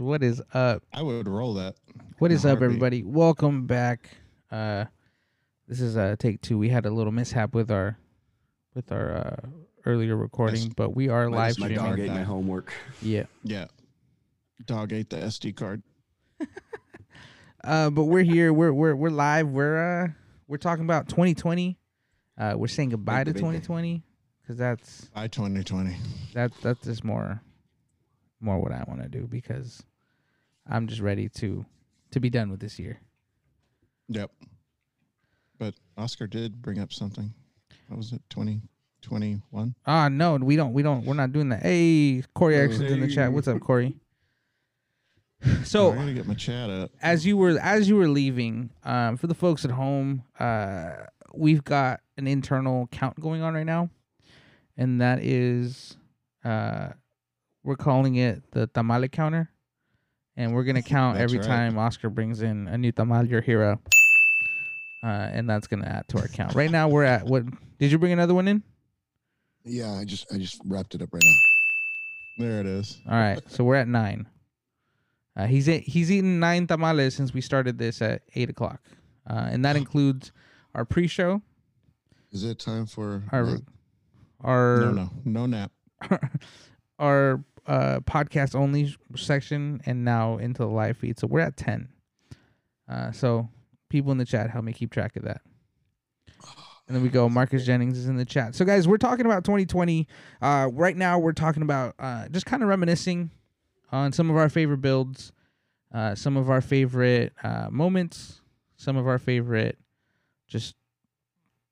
guys. 0.00 0.06
What 0.06 0.22
is 0.22 0.42
up? 0.54 0.82
I 0.92 1.02
would 1.02 1.28
roll 1.28 1.54
that. 1.54 1.76
What 2.18 2.30
In 2.30 2.36
a 2.36 2.36
is 2.36 2.46
up, 2.46 2.60
everybody? 2.62 3.02
Welcome 3.02 3.66
back. 3.66 4.08
Uh, 4.50 4.86
this 5.66 5.80
is 5.80 5.96
uh 5.96 6.16
take 6.18 6.40
two. 6.40 6.58
We 6.58 6.68
had 6.68 6.86
a 6.86 6.90
little 6.90 7.12
mishap 7.12 7.54
with 7.54 7.70
our 7.70 7.98
with 8.74 8.90
our 8.92 9.16
uh, 9.16 9.48
earlier 9.86 10.16
recording, 10.16 10.62
Yes. 10.62 10.70
but 10.76 10.94
we 10.94 11.08
are 11.08 11.28
My, 11.28 11.36
live 11.36 11.58
my 11.58 11.66
streaming. 11.66 11.84
dog 11.84 12.00
ate 12.00 12.10
my 12.10 12.22
homework. 12.22 12.72
Yeah. 13.02 13.24
Yeah. 13.42 13.66
Dog 14.66 14.92
ate 14.92 15.10
the 15.10 15.16
SD 15.18 15.56
card. 15.56 15.82
Uh, 17.64 17.90
but 17.90 18.04
we're 18.04 18.22
here. 18.22 18.52
We're 18.52 18.72
we're 18.72 18.94
we're 18.94 19.10
live. 19.10 19.48
We're 19.48 20.04
uh 20.04 20.08
we're 20.46 20.58
talking 20.58 20.84
about 20.84 21.08
2020. 21.08 21.76
Uh, 22.38 22.54
we're 22.56 22.68
saying 22.68 22.90
goodbye 22.90 23.24
to 23.24 23.32
Vente, 23.32 23.40
vente. 23.40 23.58
2020 23.66 24.02
because 24.40 24.56
that's 24.56 25.06
By 25.06 25.26
2020. 25.26 25.96
that 26.34 26.52
that's 26.62 26.84
just 26.84 27.02
more 27.02 27.42
more 28.40 28.60
what 28.60 28.70
I 28.70 28.84
want 28.86 29.02
to 29.02 29.08
do 29.08 29.26
because 29.26 29.82
I'm 30.68 30.86
just 30.86 31.00
ready 31.00 31.28
to 31.30 31.64
to 32.10 32.20
be 32.20 32.30
done 32.30 32.50
with 32.50 32.60
this 32.60 32.78
year. 32.78 33.00
Yep. 34.08 34.30
But 35.58 35.74
Oscar 35.96 36.26
did 36.26 36.62
bring 36.62 36.78
up 36.78 36.92
something. 36.92 37.32
What 37.88 37.96
was 37.96 38.12
it? 38.12 38.22
2021? 38.30 39.74
Ah, 39.86 40.08
no, 40.08 40.36
we 40.36 40.56
don't. 40.56 40.72
We 40.72 40.82
don't. 40.82 41.04
We're 41.04 41.14
not 41.14 41.32
doing 41.32 41.48
that. 41.50 41.62
Hey, 41.62 42.22
Corey 42.34 42.54
Oh, 42.54 42.58
Erickson's 42.58 42.92
in 42.92 43.00
the 43.00 43.08
chat. 43.08 43.32
What's 43.32 43.48
up, 43.48 43.60
Corey? 43.60 43.96
So 45.62 45.90
I'm 45.92 45.98
gonna 45.98 46.14
get 46.14 46.26
my 46.26 46.34
chat 46.34 46.68
up. 46.68 46.90
as 47.00 47.24
you 47.24 47.36
were 47.36 47.58
as 47.60 47.88
you 47.88 47.94
were 47.94 48.08
leaving, 48.08 48.70
um, 48.82 49.16
for 49.16 49.28
the 49.28 49.34
folks 49.34 49.64
at 49.64 49.70
home, 49.70 50.24
uh, 50.40 50.90
we've 51.32 51.62
got 51.62 52.00
an 52.16 52.26
internal 52.26 52.88
count 52.88 53.20
going 53.20 53.40
on 53.40 53.54
right 53.54 53.66
now, 53.66 53.88
and 54.76 55.00
that 55.00 55.22
is, 55.22 55.96
uh, 56.44 56.88
we're 57.62 57.76
calling 57.76 58.16
it 58.16 58.50
the 58.50 58.66
tamale 58.66 59.08
counter, 59.08 59.48
and 60.38 60.54
we're 60.54 60.64
gonna 60.64 60.80
count 60.96 61.18
every 61.18 61.38
right. 61.38 61.46
time 61.46 61.76
Oscar 61.76 62.08
brings 62.08 62.40
in 62.40 62.66
a 62.68 62.78
new 62.78 62.92
tamal, 62.92 63.28
your 63.28 63.42
hero, 63.42 63.78
uh, 65.02 65.06
and 65.06 65.50
that's 65.50 65.66
gonna 65.66 65.86
add 65.86 66.08
to 66.08 66.18
our 66.18 66.28
count. 66.28 66.54
Right 66.54 66.70
now, 66.70 66.88
we're 66.88 67.04
at 67.04 67.26
what? 67.26 67.44
Did 67.78 67.92
you 67.92 67.98
bring 67.98 68.12
another 68.12 68.32
one 68.34 68.48
in? 68.48 68.62
Yeah, 69.64 69.92
I 69.92 70.04
just 70.06 70.32
I 70.32 70.38
just 70.38 70.62
wrapped 70.64 70.94
it 70.94 71.02
up 71.02 71.12
right 71.12 71.22
now. 71.22 71.34
There 72.38 72.60
it 72.60 72.66
is. 72.66 73.02
All 73.06 73.18
right, 73.18 73.40
so 73.50 73.64
we're 73.64 73.74
at 73.74 73.88
nine. 73.88 74.26
Uh, 75.36 75.46
he's 75.46 75.68
e- 75.68 75.84
he's 75.86 76.10
eaten 76.10 76.40
nine 76.40 76.66
tamales 76.66 77.14
since 77.14 77.34
we 77.34 77.40
started 77.40 77.78
this 77.78 78.00
at 78.00 78.22
eight 78.34 78.48
o'clock, 78.48 78.80
uh, 79.28 79.48
and 79.50 79.64
that 79.64 79.76
includes 79.76 80.32
our 80.74 80.84
pre-show, 80.84 81.42
Is 82.30 82.44
it 82.44 82.58
time 82.58 82.86
for 82.86 83.24
our 83.32 83.44
nap? 83.44 83.60
our 84.40 84.76
No, 84.80 84.90
no. 84.92 85.10
No 85.24 85.46
nap. 85.46 85.72
our 86.98 87.42
uh, 87.68 88.00
podcast 88.00 88.54
only 88.56 88.96
section, 89.14 89.80
and 89.86 90.04
now 90.04 90.38
into 90.38 90.62
the 90.62 90.68
live 90.68 90.96
feed. 90.96 91.18
So 91.18 91.26
we're 91.28 91.40
at 91.40 91.56
ten. 91.56 91.88
Uh, 92.88 93.12
so 93.12 93.48
people 93.90 94.10
in 94.10 94.18
the 94.18 94.24
chat 94.24 94.50
help 94.50 94.64
me 94.64 94.72
keep 94.72 94.90
track 94.90 95.14
of 95.16 95.22
that. 95.24 95.42
And 96.86 96.96
then 96.96 97.02
we 97.02 97.10
go. 97.10 97.28
Marcus 97.28 97.64
Jennings 97.66 97.98
is 97.98 98.08
in 98.08 98.16
the 98.16 98.24
chat. 98.24 98.54
So 98.54 98.64
guys, 98.64 98.88
we're 98.88 98.96
talking 98.96 99.26
about 99.26 99.44
2020. 99.44 100.08
Uh, 100.40 100.68
right 100.72 100.96
now, 100.96 101.18
we're 101.18 101.32
talking 101.32 101.62
about 101.62 101.94
uh, 101.98 102.28
just 102.28 102.46
kind 102.46 102.62
of 102.62 102.68
reminiscing 102.68 103.30
on 103.92 104.12
some 104.12 104.30
of 104.30 104.36
our 104.36 104.48
favorite 104.48 104.78
builds, 104.80 105.32
uh, 105.92 106.14
some 106.14 106.36
of 106.36 106.48
our 106.50 106.60
favorite 106.60 107.32
uh, 107.42 107.68
moments, 107.70 108.40
some 108.76 108.96
of 108.96 109.06
our 109.06 109.18
favorite 109.18 109.78
just 110.46 110.74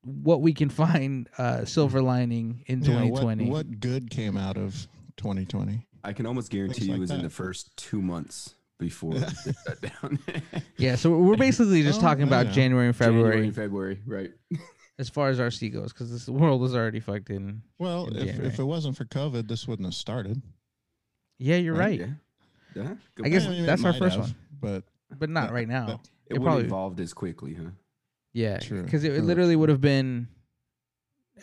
what 0.02 0.40
we 0.42 0.52
can 0.52 0.68
find 0.84 1.28
uh, 1.38 1.64
silver 1.64 2.02
lining 2.02 2.62
in 2.66 2.80
Yeah, 2.80 2.88
2020. 3.00 3.44
what, 3.46 3.52
what 3.66 3.80
good 3.80 4.10
came 4.10 4.36
out 4.36 4.56
of 4.58 4.86
2020? 5.16 5.86
I 6.04 6.12
can 6.12 6.26
almost 6.26 6.50
guarantee 6.50 6.74
Things 6.74 6.86
you 6.86 6.92
like 6.92 6.98
it 6.98 7.00
was 7.00 7.10
in 7.10 7.16
that. 7.18 7.22
the 7.24 7.30
first 7.30 7.76
two 7.76 8.00
months 8.00 8.54
before 8.78 9.14
it 9.16 9.28
shut 9.66 9.80
down. 9.80 10.18
Yeah, 10.76 10.96
so 10.96 11.10
we're 11.16 11.36
basically 11.36 11.82
just 11.82 11.98
Oh, 12.00 12.02
talking 12.02 12.24
about 12.24 12.46
yeah. 12.46 12.52
January 12.52 12.86
and 12.88 12.96
January 12.96 13.22
February 13.22 13.44
and 13.46 13.54
February, 13.54 14.00
right? 14.06 14.30
as 14.98 15.08
far 15.08 15.28
as 15.30 15.38
RC 15.38 15.72
goes, 15.72 15.92
because 15.92 16.10
this 16.12 16.28
world 16.28 16.62
is 16.64 16.74
already 16.74 17.00
fucked 17.00 17.30
in. 17.30 17.62
Well, 17.78 18.06
In 18.08 18.16
if, 18.16 18.26
January. 18.26 18.46
if 18.48 18.58
it 18.58 18.64
wasn't 18.64 18.96
for 18.96 19.04
COVID, 19.06 19.48
this 19.48 19.66
wouldn't 19.66 19.86
have 19.86 19.94
started. 19.94 20.42
Yeah, 21.38 21.56
you're 21.56 21.74
right, 21.74 21.98
Yeah. 22.00 22.06
Yeah. 22.74 22.94
Good 23.14 23.26
I 23.26 23.28
guess 23.30 23.44
point. 23.44 23.54
mean, 23.56 23.64
it 23.64 23.66
that's 23.66 23.84
our 23.84 23.92
might 23.92 23.98
first 23.98 24.16
have, 24.16 24.24
one. 24.26 24.34
But 24.60 24.84
but 25.18 25.30
not 25.30 25.48
Yeah, 25.48 25.54
right 25.54 25.68
now. 25.68 25.86
it 25.88 25.90
it 25.90 26.32
wouldn't 26.34 26.44
probably- 26.44 26.64
evolved 26.66 27.00
as 27.00 27.14
quickly, 27.14 27.54
huh? 27.54 27.70
Yeah, 28.34 28.58
True. 28.58 28.82
because 28.82 29.02
it, 29.02 29.12
it 29.12 29.16
True. 29.18 29.24
literally 29.26 29.56
would 29.56 29.70
have 29.70 29.80
been. 29.80 30.28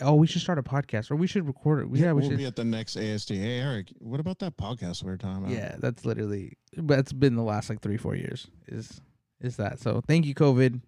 Oh, 0.01 0.15
we 0.15 0.25
should 0.25 0.41
start 0.41 0.57
a 0.57 0.63
podcast, 0.63 1.11
or 1.11 1.15
we 1.15 1.27
should 1.27 1.45
record 1.45 1.81
it. 1.81 1.97
Yeah, 1.97 2.13
we 2.13 2.21
we'll 2.21 2.31
should. 2.31 2.37
be 2.39 2.45
at 2.45 2.55
the 2.55 2.63
next 2.63 2.97
ASD. 2.97 3.37
Hey, 3.37 3.59
Eric, 3.59 3.89
what 3.99 4.19
about 4.19 4.39
that 4.39 4.57
podcast 4.57 5.03
we 5.03 5.11
were 5.11 5.17
talking 5.17 5.43
about? 5.43 5.51
Yeah, 5.51 5.75
that's 5.77 6.03
literally. 6.03 6.57
That's 6.75 7.13
been 7.13 7.35
the 7.35 7.43
last 7.43 7.69
like 7.69 7.81
three, 7.81 7.97
four 7.97 8.15
years. 8.15 8.47
Is 8.67 9.01
is 9.39 9.57
that 9.57 9.79
so? 9.79 10.01
Thank 10.07 10.25
you, 10.25 10.33
COVID, 10.33 10.81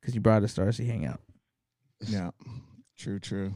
because 0.00 0.14
you 0.14 0.20
brought 0.20 0.44
us 0.44 0.54
to 0.54 0.60
RC 0.60 0.86
Hangout. 0.86 1.20
Yeah. 2.06 2.30
True, 2.96 3.18
true. 3.18 3.52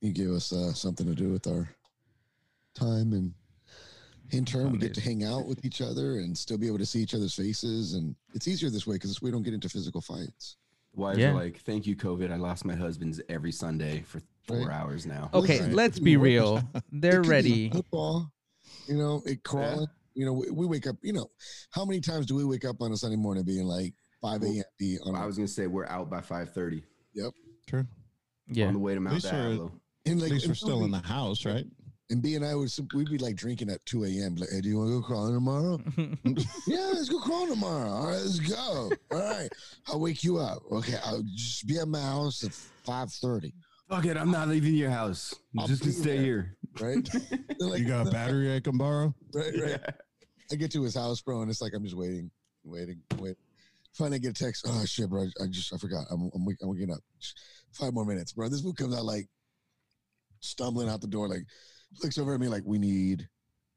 You 0.00 0.12
give 0.12 0.30
us 0.30 0.52
uh, 0.52 0.72
something 0.72 1.06
to 1.06 1.14
do 1.14 1.30
with 1.30 1.46
our 1.46 1.68
time, 2.74 3.12
and 3.12 3.32
in 4.30 4.44
turn, 4.44 4.72
we 4.72 4.78
get 4.78 4.94
to 4.94 5.00
hang 5.00 5.24
out 5.24 5.46
with 5.46 5.64
each 5.64 5.80
other 5.80 6.16
and 6.16 6.36
still 6.36 6.58
be 6.58 6.66
able 6.66 6.78
to 6.78 6.86
see 6.86 7.00
each 7.00 7.14
other's 7.14 7.34
faces. 7.34 7.94
And 7.94 8.16
it's 8.34 8.48
easier 8.48 8.70
this 8.70 8.86
way 8.86 8.96
because 8.96 9.22
we 9.22 9.30
don't 9.30 9.42
get 9.42 9.54
into 9.54 9.68
physical 9.68 10.00
fights. 10.00 10.56
Wives 10.94 11.18
Yeah. 11.18 11.30
are 11.30 11.34
like, 11.34 11.58
"Thank 11.60 11.86
you, 11.86 11.96
COVID. 11.96 12.30
I 12.30 12.36
lost 12.36 12.64
my 12.64 12.74
husband's 12.74 13.20
every 13.28 13.52
Sunday 13.52 14.02
for 14.02 14.20
four 14.46 14.66
Right. 14.66 14.70
hours 14.76 15.06
now." 15.06 15.30
Okay, 15.32 15.58
Listen, 15.58 15.74
let's 15.74 15.98
be 15.98 16.16
real. 16.16 16.62
They're 16.92 17.12
It 17.12 17.14
could 17.16 17.22
be 17.22 17.28
ready. 17.28 17.70
Football, 17.70 18.30
you 18.88 18.96
know, 18.96 19.22
it 19.24 19.42
crawling. 19.42 19.86
You 20.14 20.26
know, 20.26 20.32
we, 20.34 20.50
we 20.50 20.66
wake 20.66 20.86
up. 20.86 20.96
You 21.02 21.14
know, 21.14 21.30
how 21.70 21.84
many 21.86 22.00
times 22.00 22.26
do 22.26 22.34
we 22.34 22.44
wake 22.44 22.64
up 22.66 22.76
on 22.82 22.92
a 22.92 22.96
Sunday 22.96 23.16
morning 23.16 23.44
being 23.44 23.64
like 23.66 23.94
five 24.20 24.42
a.m. 24.42 24.62
be 24.78 24.98
on, 25.04 25.16
I 25.16 25.24
was 25.24 25.36
gonna 25.36 25.48
say 25.48 25.66
we're 25.66 25.86
out 25.86 26.10
by 26.10 26.20
five 26.20 26.52
thirty 26.52 26.82
True. 27.66 27.86
Yeah, 28.48 28.66
on 28.66 28.74
the 28.74 28.78
way 28.80 28.94
to 28.94 29.00
Mount 29.00 29.14
least 29.14 29.32
we're- 29.32 29.48
Diablo. 29.48 29.72
and 30.04 30.16
At 30.16 30.22
like 30.22 30.32
least 30.32 30.48
we're 30.48 30.54
still 30.54 30.84
in 30.84 30.90
the 30.90 30.98
house, 30.98 31.44
right? 31.46 31.64
And 32.12 32.20
B 32.20 32.34
and 32.34 32.44
I 32.44 32.54
would 32.54 32.70
we'd 32.92 33.08
be 33.08 33.16
like 33.16 33.36
drinking 33.36 33.70
at 33.70 33.84
two 33.86 34.04
a.m. 34.04 34.34
Like, 34.36 34.50
hey, 34.52 34.60
do 34.60 34.68
you 34.68 34.76
want 34.76 34.90
to 34.90 35.00
go 35.00 35.06
crawling 35.06 35.32
tomorrow? 35.32 35.80
Yeah, 36.66 36.90
let's 36.92 37.08
go 37.08 37.18
crawling 37.20 37.48
tomorrow. 37.48 37.88
All 37.90 38.06
right, 38.08 38.20
let's 38.20 38.38
go. 38.38 38.90
All 39.10 39.18
right, 39.18 39.48
I'll 39.88 39.98
wake 39.98 40.22
you 40.22 40.36
up. 40.36 40.58
Okay, 40.70 40.98
I'll 41.06 41.22
just 41.34 41.66
be 41.66 41.78
at 41.78 41.88
my 41.88 42.02
house 42.02 42.44
at 42.44 42.52
five 42.52 43.10
thirty. 43.10 43.54
Fuck 43.88 44.04
it, 44.04 44.18
I'm 44.18 44.30
not 44.30 44.48
leaving 44.48 44.74
your 44.74 44.90
house. 44.90 45.34
I'm 45.54 45.60
I'll 45.60 45.68
just 45.68 45.80
gonna 45.80 45.94
stay 45.94 46.16
there. 46.18 46.22
here. 46.22 46.56
Right? 46.80 47.08
Like, 47.60 47.80
you 47.80 47.86
got 47.88 48.06
a 48.08 48.10
battery 48.10 48.54
I 48.54 48.60
can 48.60 48.76
borrow? 48.76 49.14
right, 49.32 49.52
right. 49.58 49.80
I 50.50 50.54
get 50.56 50.70
to 50.72 50.82
his 50.82 50.94
house, 50.94 51.22
bro, 51.22 51.40
and 51.40 51.50
it's 51.50 51.62
like 51.62 51.72
I'm 51.74 51.82
just 51.84 51.96
waiting, 51.96 52.30
waiting, 52.62 53.00
waiting. 53.18 53.36
Finally, 53.94 54.16
I 54.16 54.18
get 54.18 54.38
a 54.38 54.44
text. 54.44 54.66
Oh 54.68 54.84
shit, 54.84 55.08
bro! 55.08 55.26
I 55.40 55.46
just 55.46 55.72
I 55.72 55.78
forgot. 55.78 56.04
I'm 56.10 56.30
I'm, 56.34 56.46
I'm 56.60 56.68
waking 56.68 56.92
up. 56.92 57.00
Five 57.72 57.94
more 57.94 58.04
minutes, 58.04 58.32
bro. 58.32 58.50
This 58.50 58.60
fool 58.60 58.74
comes 58.74 58.94
out 58.94 59.06
like 59.06 59.28
stumbling 60.40 60.90
out 60.90 61.00
the 61.00 61.06
door, 61.06 61.26
like 61.26 61.46
looks 62.02 62.18
over 62.18 62.34
at 62.34 62.40
me 62.40 62.48
like 62.48 62.62
we 62.64 62.78
need 62.78 63.28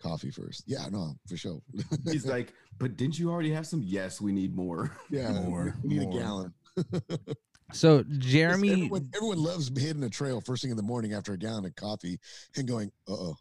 coffee 0.01 0.31
first. 0.31 0.63
Yeah, 0.67 0.87
no, 0.91 1.15
for 1.27 1.37
sure. 1.37 1.61
He's 2.05 2.25
like, 2.25 2.53
"But 2.77 2.97
didn't 2.97 3.19
you 3.19 3.31
already 3.31 3.51
have 3.51 3.67
some?" 3.67 3.81
Yes, 3.83 4.21
we 4.21 4.31
need 4.31 4.55
more. 4.55 4.91
yeah, 5.09 5.31
More, 5.31 5.75
we 5.83 5.89
need 5.89 6.03
more. 6.03 6.19
a 6.19 6.21
gallon. 6.21 6.53
so 7.73 8.03
Jeremy, 8.17 8.71
Everyone, 8.71 9.09
everyone 9.15 9.43
loves 9.43 9.71
hitting 9.77 10.03
a 10.03 10.09
trail 10.09 10.41
first 10.41 10.61
thing 10.61 10.71
in 10.71 10.77
the 10.77 10.83
morning 10.83 11.13
after 11.13 11.33
a 11.33 11.37
gallon 11.37 11.65
of 11.65 11.75
coffee 11.75 12.19
and 12.55 12.67
going, 12.67 12.91
uh 13.07 13.13
oh. 13.13 13.35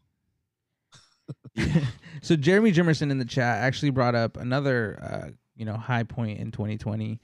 so 2.23 2.37
Jeremy 2.37 2.73
Jimerson 2.73 3.11
in 3.11 3.19
the 3.19 3.25
chat 3.25 3.59
actually 3.63 3.91
brought 3.91 4.15
up 4.15 4.37
another, 4.37 4.99
uh, 5.03 5.31
you 5.57 5.65
know, 5.65 5.77
high 5.77 6.03
point 6.03 6.39
in 6.39 6.51
2020. 6.51 7.21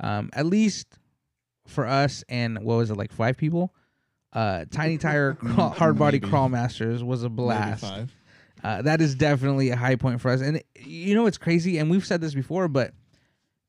Um, 0.00 0.30
at 0.32 0.46
least 0.46 0.98
for 1.66 1.86
us 1.86 2.24
and 2.28 2.58
what 2.64 2.76
was 2.76 2.90
it 2.90 2.96
like 2.96 3.12
five 3.12 3.36
people? 3.36 3.72
Uh, 4.32 4.64
Tiny 4.70 4.98
Tire 4.98 5.34
crawl, 5.34 5.70
Hard 5.70 5.98
Body 5.98 6.20
Crawl 6.20 6.48
Masters 6.48 7.02
was 7.04 7.22
a 7.22 7.28
blast. 7.28 7.84
Uh, 8.64 8.80
that 8.82 9.00
is 9.00 9.14
definitely 9.14 9.70
a 9.70 9.76
high 9.76 9.96
point 9.96 10.20
for 10.20 10.30
us. 10.30 10.40
And 10.40 10.62
you 10.78 11.14
know 11.14 11.26
it's 11.26 11.38
crazy? 11.38 11.78
And 11.78 11.90
we've 11.90 12.06
said 12.06 12.20
this 12.20 12.32
before, 12.34 12.68
but 12.68 12.94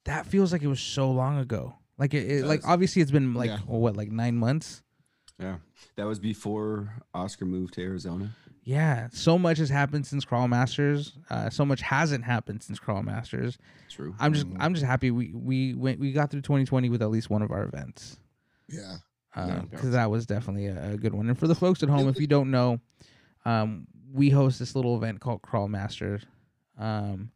that 0.06 0.26
feels 0.28 0.52
like 0.54 0.62
it 0.62 0.68
was 0.68 0.80
so 0.82 1.10
long 1.12 1.40
ago. 1.40 1.74
Like 1.98 2.14
it, 2.14 2.30
it 2.30 2.46
like 2.46 2.62
obviously 2.68 3.02
it's 3.02 3.12
been 3.12 3.34
like 3.34 3.50
Yeah. 3.50 3.60
well, 3.68 3.80
what 3.82 3.98
like 3.98 4.12
nine 4.12 4.36
months. 4.38 4.82
Yeah, 5.40 5.58
that 5.96 6.06
was 6.06 6.20
before 6.20 6.94
Oscar 7.14 7.46
moved 7.46 7.74
to 7.76 7.82
Arizona. 7.82 8.36
Yeah, 8.66 9.10
so 9.12 9.38
much 9.38 9.58
has 9.58 9.70
happened 9.70 10.06
since 10.08 10.24
Crawl 10.24 10.48
Masters. 10.48 11.18
Uh, 11.30 11.50
so 11.50 11.66
much 11.66 11.82
hasn't 11.82 12.24
happened 12.24 12.64
since 12.64 12.80
Crawl 12.80 13.04
Masters. 13.04 13.58
True. 13.90 14.16
I'm 14.20 14.34
just 14.34 14.48
Mhm. 14.48 14.58
I'm 14.60 14.74
just 14.74 14.86
happy 14.86 15.12
we 15.12 15.34
we 15.34 15.74
went 15.74 16.00
we 16.00 16.12
got 16.14 16.30
through 16.32 16.42
2020 16.42 16.90
with 16.90 17.02
at 17.02 17.10
least 17.10 17.30
one 17.30 17.42
of 17.42 17.52
our 17.52 17.64
events. 17.64 18.18
Yeah. 18.70 18.98
Yeah. 19.36 19.62
because 19.70 19.92
that 19.92 20.10
was 20.12 20.26
definitely 20.26 20.68
a, 20.68 20.92
a 20.92 20.98
good 20.98 21.14
one. 21.14 21.28
And 21.28 21.38
for 21.38 21.48
the 21.48 21.56
folks 21.56 21.82
at 21.84 21.90
home, 21.90 22.08
if 22.08 22.20
you 22.20 22.28
don't 22.28 22.52
know, 22.52 22.80
um, 23.46 23.88
we 24.12 24.30
host 24.30 24.60
this 24.60 24.76
little 24.76 24.96
event 24.96 25.20
called 25.20 25.42
Crawl 25.42 25.68
Masters. 25.68 26.22
Um, 26.78 27.32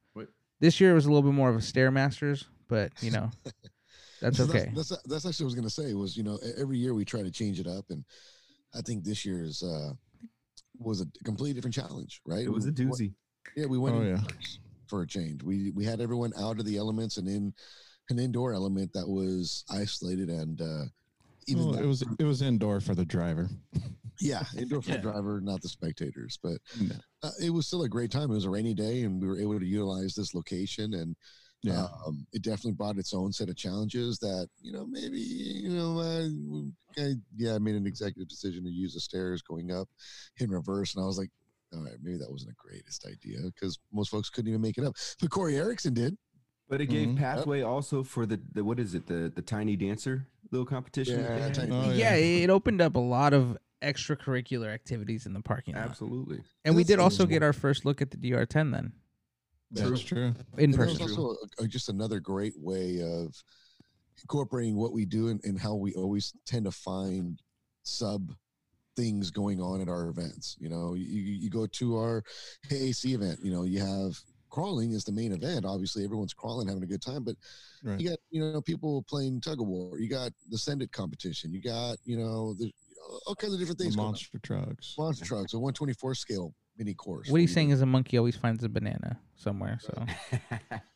this 0.59 0.79
year 0.81 0.93
was 0.93 1.05
a 1.05 1.09
little 1.09 1.23
bit 1.23 1.35
more 1.35 1.49
of 1.49 1.55
a 1.55 1.61
Stair 1.61 1.91
Masters, 1.91 2.45
but 2.67 2.91
you 3.01 3.11
know, 3.11 3.29
that's 4.21 4.37
So 4.37 4.45
okay. 4.45 4.71
That's, 4.75 4.89
that's 4.89 5.03
that's 5.03 5.25
actually 5.25 5.45
what 5.45 5.53
I 5.53 5.53
was 5.53 5.55
gonna 5.55 5.69
say 5.69 5.93
was 5.93 6.17
you 6.17 6.23
know 6.23 6.39
every 6.57 6.77
year 6.77 6.93
we 6.93 7.05
try 7.05 7.21
to 7.21 7.31
change 7.31 7.59
it 7.59 7.67
up, 7.67 7.85
and 7.89 8.03
I 8.73 8.81
think 8.81 9.03
this 9.03 9.25
year's 9.25 9.61
uh, 9.61 9.91
was 10.79 11.01
a 11.01 11.05
completely 11.23 11.53
different 11.53 11.75
challenge, 11.75 12.21
right? 12.25 12.45
It 12.45 12.51
was 12.51 12.65
a 12.65 12.69
We 12.69 12.75
doozy. 12.75 13.13
Yeah, 13.55 13.67
we 13.67 13.77
went. 13.77 13.95
Oh, 13.95 14.01
in 14.01 14.07
yeah. 14.07 14.21
for 14.87 15.01
a 15.03 15.07
change. 15.07 15.43
We 15.43 15.71
we 15.71 15.85
had 15.85 16.01
everyone 16.01 16.33
out 16.39 16.59
of 16.59 16.65
the 16.65 16.77
elements 16.77 17.17
and 17.17 17.27
in 17.27 17.53
an 18.09 18.19
indoor 18.19 18.53
element 18.53 18.93
that 18.93 19.07
was 19.07 19.63
isolated 19.69 20.29
and 20.29 20.61
uh 20.61 20.85
even 21.47 21.69
Well, 21.69 21.79
it 21.79 21.85
was 21.85 22.03
it 22.19 22.23
was 22.23 22.41
indoor 22.41 22.79
for 22.79 22.95
the 22.95 23.05
driver. 23.05 23.49
yeah 24.21 24.43
indoor 24.57 24.81
for 24.81 24.89
Yeah. 24.91 24.97
the 24.97 25.01
driver, 25.03 25.39
not 25.41 25.61
the 25.61 25.69
spectators. 25.69 26.37
But 26.41 26.57
No. 26.79 26.95
uh, 27.23 27.31
it 27.41 27.51
was 27.51 27.67
still 27.67 27.83
a 27.83 27.89
great 27.89 28.11
time. 28.11 28.31
It 28.31 28.35
was 28.35 28.45
a 28.45 28.49
rainy 28.49 28.73
day, 28.73 29.03
and 29.03 29.21
we 29.21 29.27
were 29.27 29.39
able 29.39 29.59
to 29.59 29.65
utilize 29.65 30.13
this 30.15 30.33
location 30.33 30.93
and 30.93 31.15
Yeah. 31.63 31.87
um, 32.05 32.25
it 32.33 32.43
definitely 32.43 32.73
brought 32.73 32.97
its 32.97 33.13
own 33.13 33.31
set 33.33 33.49
of 33.49 33.55
challenges 33.57 34.19
that 34.19 34.47
you 34.61 34.71
know 34.71 34.85
maybe 34.85 35.19
you 35.19 35.69
know 35.69 35.99
uh, 35.99 36.27
I, 37.01 37.13
yeah 37.35 37.55
I 37.55 37.59
made 37.59 37.75
an 37.75 37.87
executive 37.87 38.27
decision 38.29 38.63
to 38.63 38.69
use 38.69 38.93
the 38.93 38.99
stairs 38.99 39.41
going 39.41 39.71
up 39.71 39.87
in 40.39 40.49
reverse 40.51 40.93
and 40.95 41.03
I 41.03 41.07
was 41.07 41.17
like 41.17 41.29
all 41.73 41.83
right 41.83 41.97
maybe 42.01 42.17
that 42.19 42.31
wasn't 42.31 42.51
the 42.51 42.55
greatest 42.69 43.05
idea 43.05 43.39
because 43.53 43.77
most 43.91 44.09
folks 44.09 44.29
couldn't 44.29 44.49
even 44.49 44.61
make 44.61 44.77
it 44.77 44.83
up 44.85 44.93
but 45.19 45.29
Corey 45.31 45.57
Erickson 45.57 45.93
did 45.93 46.15
But 46.69 46.79
it 46.81 46.87
gave 46.87 47.09
Mhm. 47.09 47.17
pathway 47.17 47.61
also 47.61 48.03
for 48.03 48.25
the, 48.25 48.39
the 48.53 48.63
what 48.63 48.79
is 48.79 48.93
it 48.93 49.07
the 49.07 49.31
the 49.35 49.41
tiny 49.41 49.75
dancer 49.75 50.27
little 50.51 50.65
competition. 50.65 51.21
that 51.23 51.57
Yeah, 51.57 51.65
Oh, 51.71 51.91
yeah, 51.91 52.15
yeah. 52.15 52.43
it 52.43 52.49
opened 52.49 52.81
up 52.81 52.95
a 52.95 52.99
lot 52.99 53.33
of 53.33 53.57
extracurricular 53.81 54.73
activities 54.73 55.25
in 55.25 55.33
the 55.33 55.41
parking 55.41 55.75
lot. 55.75 55.85
absolutely. 55.85 56.39
And 56.65 56.75
we 56.75 56.83
That's 56.83 56.89
did 56.89 56.99
also 56.99 57.25
get 57.25 57.43
our 57.43 57.53
first 57.53 57.85
look 57.85 58.01
at 58.01 58.11
the 58.11 58.17
DR10 58.17 58.71
then 58.71 58.91
That's 59.71 60.01
true. 60.01 60.33
in 60.57 60.63
And 60.65 60.73
that 60.73 60.79
was 60.79 60.97
person. 60.97 61.01
also 61.17 61.35
a, 61.59 61.63
a- 61.63 61.67
just 61.67 61.89
another 61.89 62.19
great 62.19 62.53
way 62.57 63.01
of 63.01 63.35
incorporating 64.23 64.75
what 64.77 64.93
we 64.93 65.05
do 65.05 65.27
and, 65.27 65.39
and 65.43 65.59
how 65.59 65.75
we 65.75 65.93
always 65.93 66.33
tend 66.45 66.65
to 66.65 66.71
find 66.71 67.39
sub 67.83 68.33
things 68.95 69.29
going 69.29 69.61
on 69.61 69.79
at 69.79 69.87
our 69.89 70.07
events. 70.09 70.55
You 70.59 70.69
know, 70.69 70.95
you, 70.95 71.05
you 71.05 71.33
you 71.33 71.49
go 71.51 71.67
to 71.67 71.97
our 71.97 72.23
AAC 72.71 73.13
event, 73.13 73.39
you 73.43 73.51
know, 73.51 73.63
you 73.63 73.79
have 73.79 74.17
crawling 74.57 74.91
is 74.93 75.03
the 75.03 75.11
main 75.11 75.31
event. 75.33 75.65
Obviously, 75.65 76.03
everyone's 76.03 76.33
crawling, 76.33 76.67
having 76.67 76.81
a 76.81 76.87
good 76.87 77.01
time, 77.01 77.23
but 77.23 77.35
Right. 77.83 77.99
you 77.99 78.09
got, 78.09 78.17
you 78.31 78.41
know, 78.41 78.59
people 78.59 79.03
playing 79.03 79.39
tug 79.39 79.61
of 79.61 79.67
war. 79.67 79.99
You 79.99 80.09
got 80.09 80.31
the 80.49 80.57
Send 80.57 80.81
It 80.81 80.91
competition. 80.91 81.53
You 81.53 81.61
got, 81.61 81.97
you 82.05 82.17
know, 82.17 82.55
the, 82.55 82.71
all 83.27 83.35
kinds 83.35 83.53
of 83.53 83.59
different 83.59 83.77
The 83.77 83.83
things. 83.83 83.95
going 83.95 84.05
on. 84.07 84.11
monster 84.13 84.39
trucks. 84.39 84.95
monster 84.97 85.25
trucks, 85.25 85.53
a 85.53 85.59
124 85.59 86.15
scale 86.15 86.55
mini 86.75 86.95
course. 86.95 87.29
What 87.29 87.39
he's 87.39 87.49
where 87.49 87.53
saying 87.53 87.69
you- 87.69 87.75
is 87.75 87.81
a 87.81 87.85
monkey 87.85 88.17
always 88.17 88.35
finds 88.35 88.63
a 88.63 88.69
banana 88.69 89.19
somewhere. 89.35 89.77
So 89.79 89.93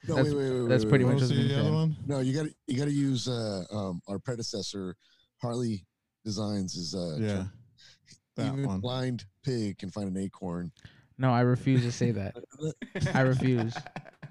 No, 0.08 0.16
that's- 0.16 0.34
wait, 0.34 0.34
wait, 0.34 0.62
wait, 0.62 0.68
that's 0.70 0.84
wait, 0.86 0.90
pretty 0.90 1.06
wait, 1.06 1.14
much 1.14 1.22
What 1.22 1.30
was 1.30 1.30
what's 1.30 1.32
being 1.32 1.48
the 1.50 1.60
other 1.60 1.72
one? 1.72 1.96
No, 2.08 2.20
you 2.22 2.34
got 2.34 2.46
to 2.48 2.54
you 2.66 2.78
got 2.80 2.86
to 2.86 2.92
use 2.92 3.28
uh, 3.28 3.64
um, 3.72 4.02
our 4.08 4.18
predecessor 4.18 4.96
Harley 5.40 5.86
Designs 6.26 6.76
is 6.76 6.96
uh, 6.96 7.18
Yeah. 7.20 7.46
That 8.38 8.54
even 8.54 8.66
one. 8.66 8.80
blind 8.80 9.26
pig 9.44 9.78
can 9.78 9.92
find 9.92 10.08
an 10.10 10.18
acorn. 10.18 10.72
No, 11.22 11.32
I 11.32 11.42
refuse 11.42 11.84
to 11.84 11.92
say 11.92 12.12
that. 12.20 12.36
I 13.14 13.22
refuse. 13.22 13.76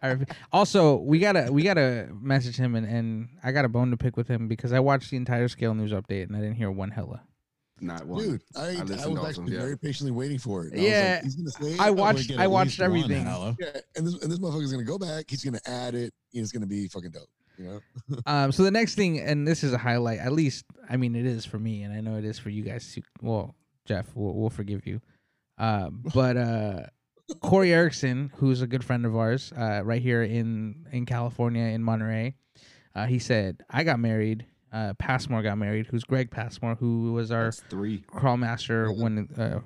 I 0.03 0.15
refu- 0.15 0.33
also, 0.53 0.97
we 0.97 1.21
gotta 1.21 1.49
we 1.53 1.63
gotta 1.63 2.09
message 2.21 2.57
him 2.57 2.75
and, 2.75 2.87
and 2.87 3.29
I 3.45 3.53
got 3.53 3.65
a 3.65 3.69
bone 3.69 3.91
to 3.93 3.97
pick 3.97 4.17
with 4.17 4.27
him 4.27 4.49
because 4.49 4.73
I 4.73 4.81
watched 4.81 5.11
the 5.11 5.17
entire 5.17 5.47
scale 5.47 5.75
news 5.75 5.93
update 5.93 6.25
and 6.25 6.37
I 6.37 6.41
didn't 6.41 6.57
hear 6.57 6.71
one 6.71 6.91
hella. 6.91 7.23
Not 7.81 8.07
one. 8.07 8.23
Dude, 8.25 8.43
I, 8.57 8.61
I, 8.61 8.65
listened 8.65 8.91
was 8.91 9.07
also, 9.07 9.27
actually 9.29 9.53
yeah. 9.53 9.61
very 9.61 9.79
patiently 9.79 10.11
waiting 10.11 10.39
for 10.39 10.67
it. 10.67 10.73
And 10.73 10.83
I 10.83 10.85
Yeah, 10.85 11.13
like, 11.15 11.25
he's 11.25 11.37
gonna 11.37 11.51
say. 11.51 11.79
I 11.79 11.91
watched 11.91 12.33
I 12.33 12.47
watched 12.47 12.79
least 12.79 12.81
one 12.81 12.87
everything. 12.87 13.25
Yeah, 13.25 13.81
and 13.97 14.07
this 14.07 14.21
and 14.21 14.33
this 14.33 14.39
motherfucker's 14.39 14.73
gonna 14.73 14.85
go 14.85 14.99
back. 14.99 15.27
He's 15.29 15.45
gonna 15.45 15.61
add 15.67 15.95
it. 15.95 16.13
And 16.35 16.43
it's 16.43 16.53
gonna 16.53 16.67
be 16.67 16.89
fucking 16.89 17.13
dope. 17.13 17.29
You 17.57 17.67
know. 17.67 17.81
Um, 18.27 18.53
so 18.53 18.65
the 18.65 18.71
next 18.71 18.97
thing, 18.97 19.21
and 19.21 19.47
this 19.47 19.63
is 19.63 19.73
a 19.73 19.79
highlight. 19.79 20.19
At 20.19 20.33
least, 20.33 20.65
I 20.89 20.97
mean, 20.97 21.15
it 21.15 21.27
is 21.27 21.47
for 21.47 21.59
me, 21.59 21.83
and 21.83 21.95
I 21.95 22.01
know 22.01 22.17
it 22.17 22.25
is 22.25 22.39
for 22.39 22.51
you 22.51 22.65
guys 22.65 22.93
too. 22.93 23.03
Well, 23.23 23.55
Jeff, 23.85 24.07
we'll, 24.15 24.35
we'll 24.35 24.51
forgive 24.51 24.87
you. 24.87 25.01
Uh, 25.61 25.91
but 26.15 26.37
uh, 26.37 26.87
Corey 27.41 27.73
Erickson, 27.73 28.33
who's 28.37 28.63
a 28.63 28.67
good 28.67 28.83
friend 28.83 29.05
of 29.07 29.15
ours, 29.17 29.53
uh, 29.57 29.83
right 29.85 30.01
here 30.03 30.23
in 30.23 30.87
in 30.91 31.05
California 31.07 31.65
in 31.65 31.83
Monterey, 31.83 32.35
uh, 32.95 33.07
he 33.07 33.19
said, 33.19 33.63
"I 33.71 33.85
got 33.85 34.01
married. 34.01 34.47
Uh, 34.73 34.95
Passmore 34.95 35.43
got 35.43 35.59
married. 35.59 35.87
Who's 35.89 36.05
Greg 36.05 36.31
Passmore, 36.31 36.77
who 36.77 37.13
was 37.13 37.31
our 37.31 37.45
That's 37.45 37.61
three. 37.69 37.99
crawl 38.07 38.37
master 38.39 38.91
when 38.91 39.29
uh, 39.37 39.61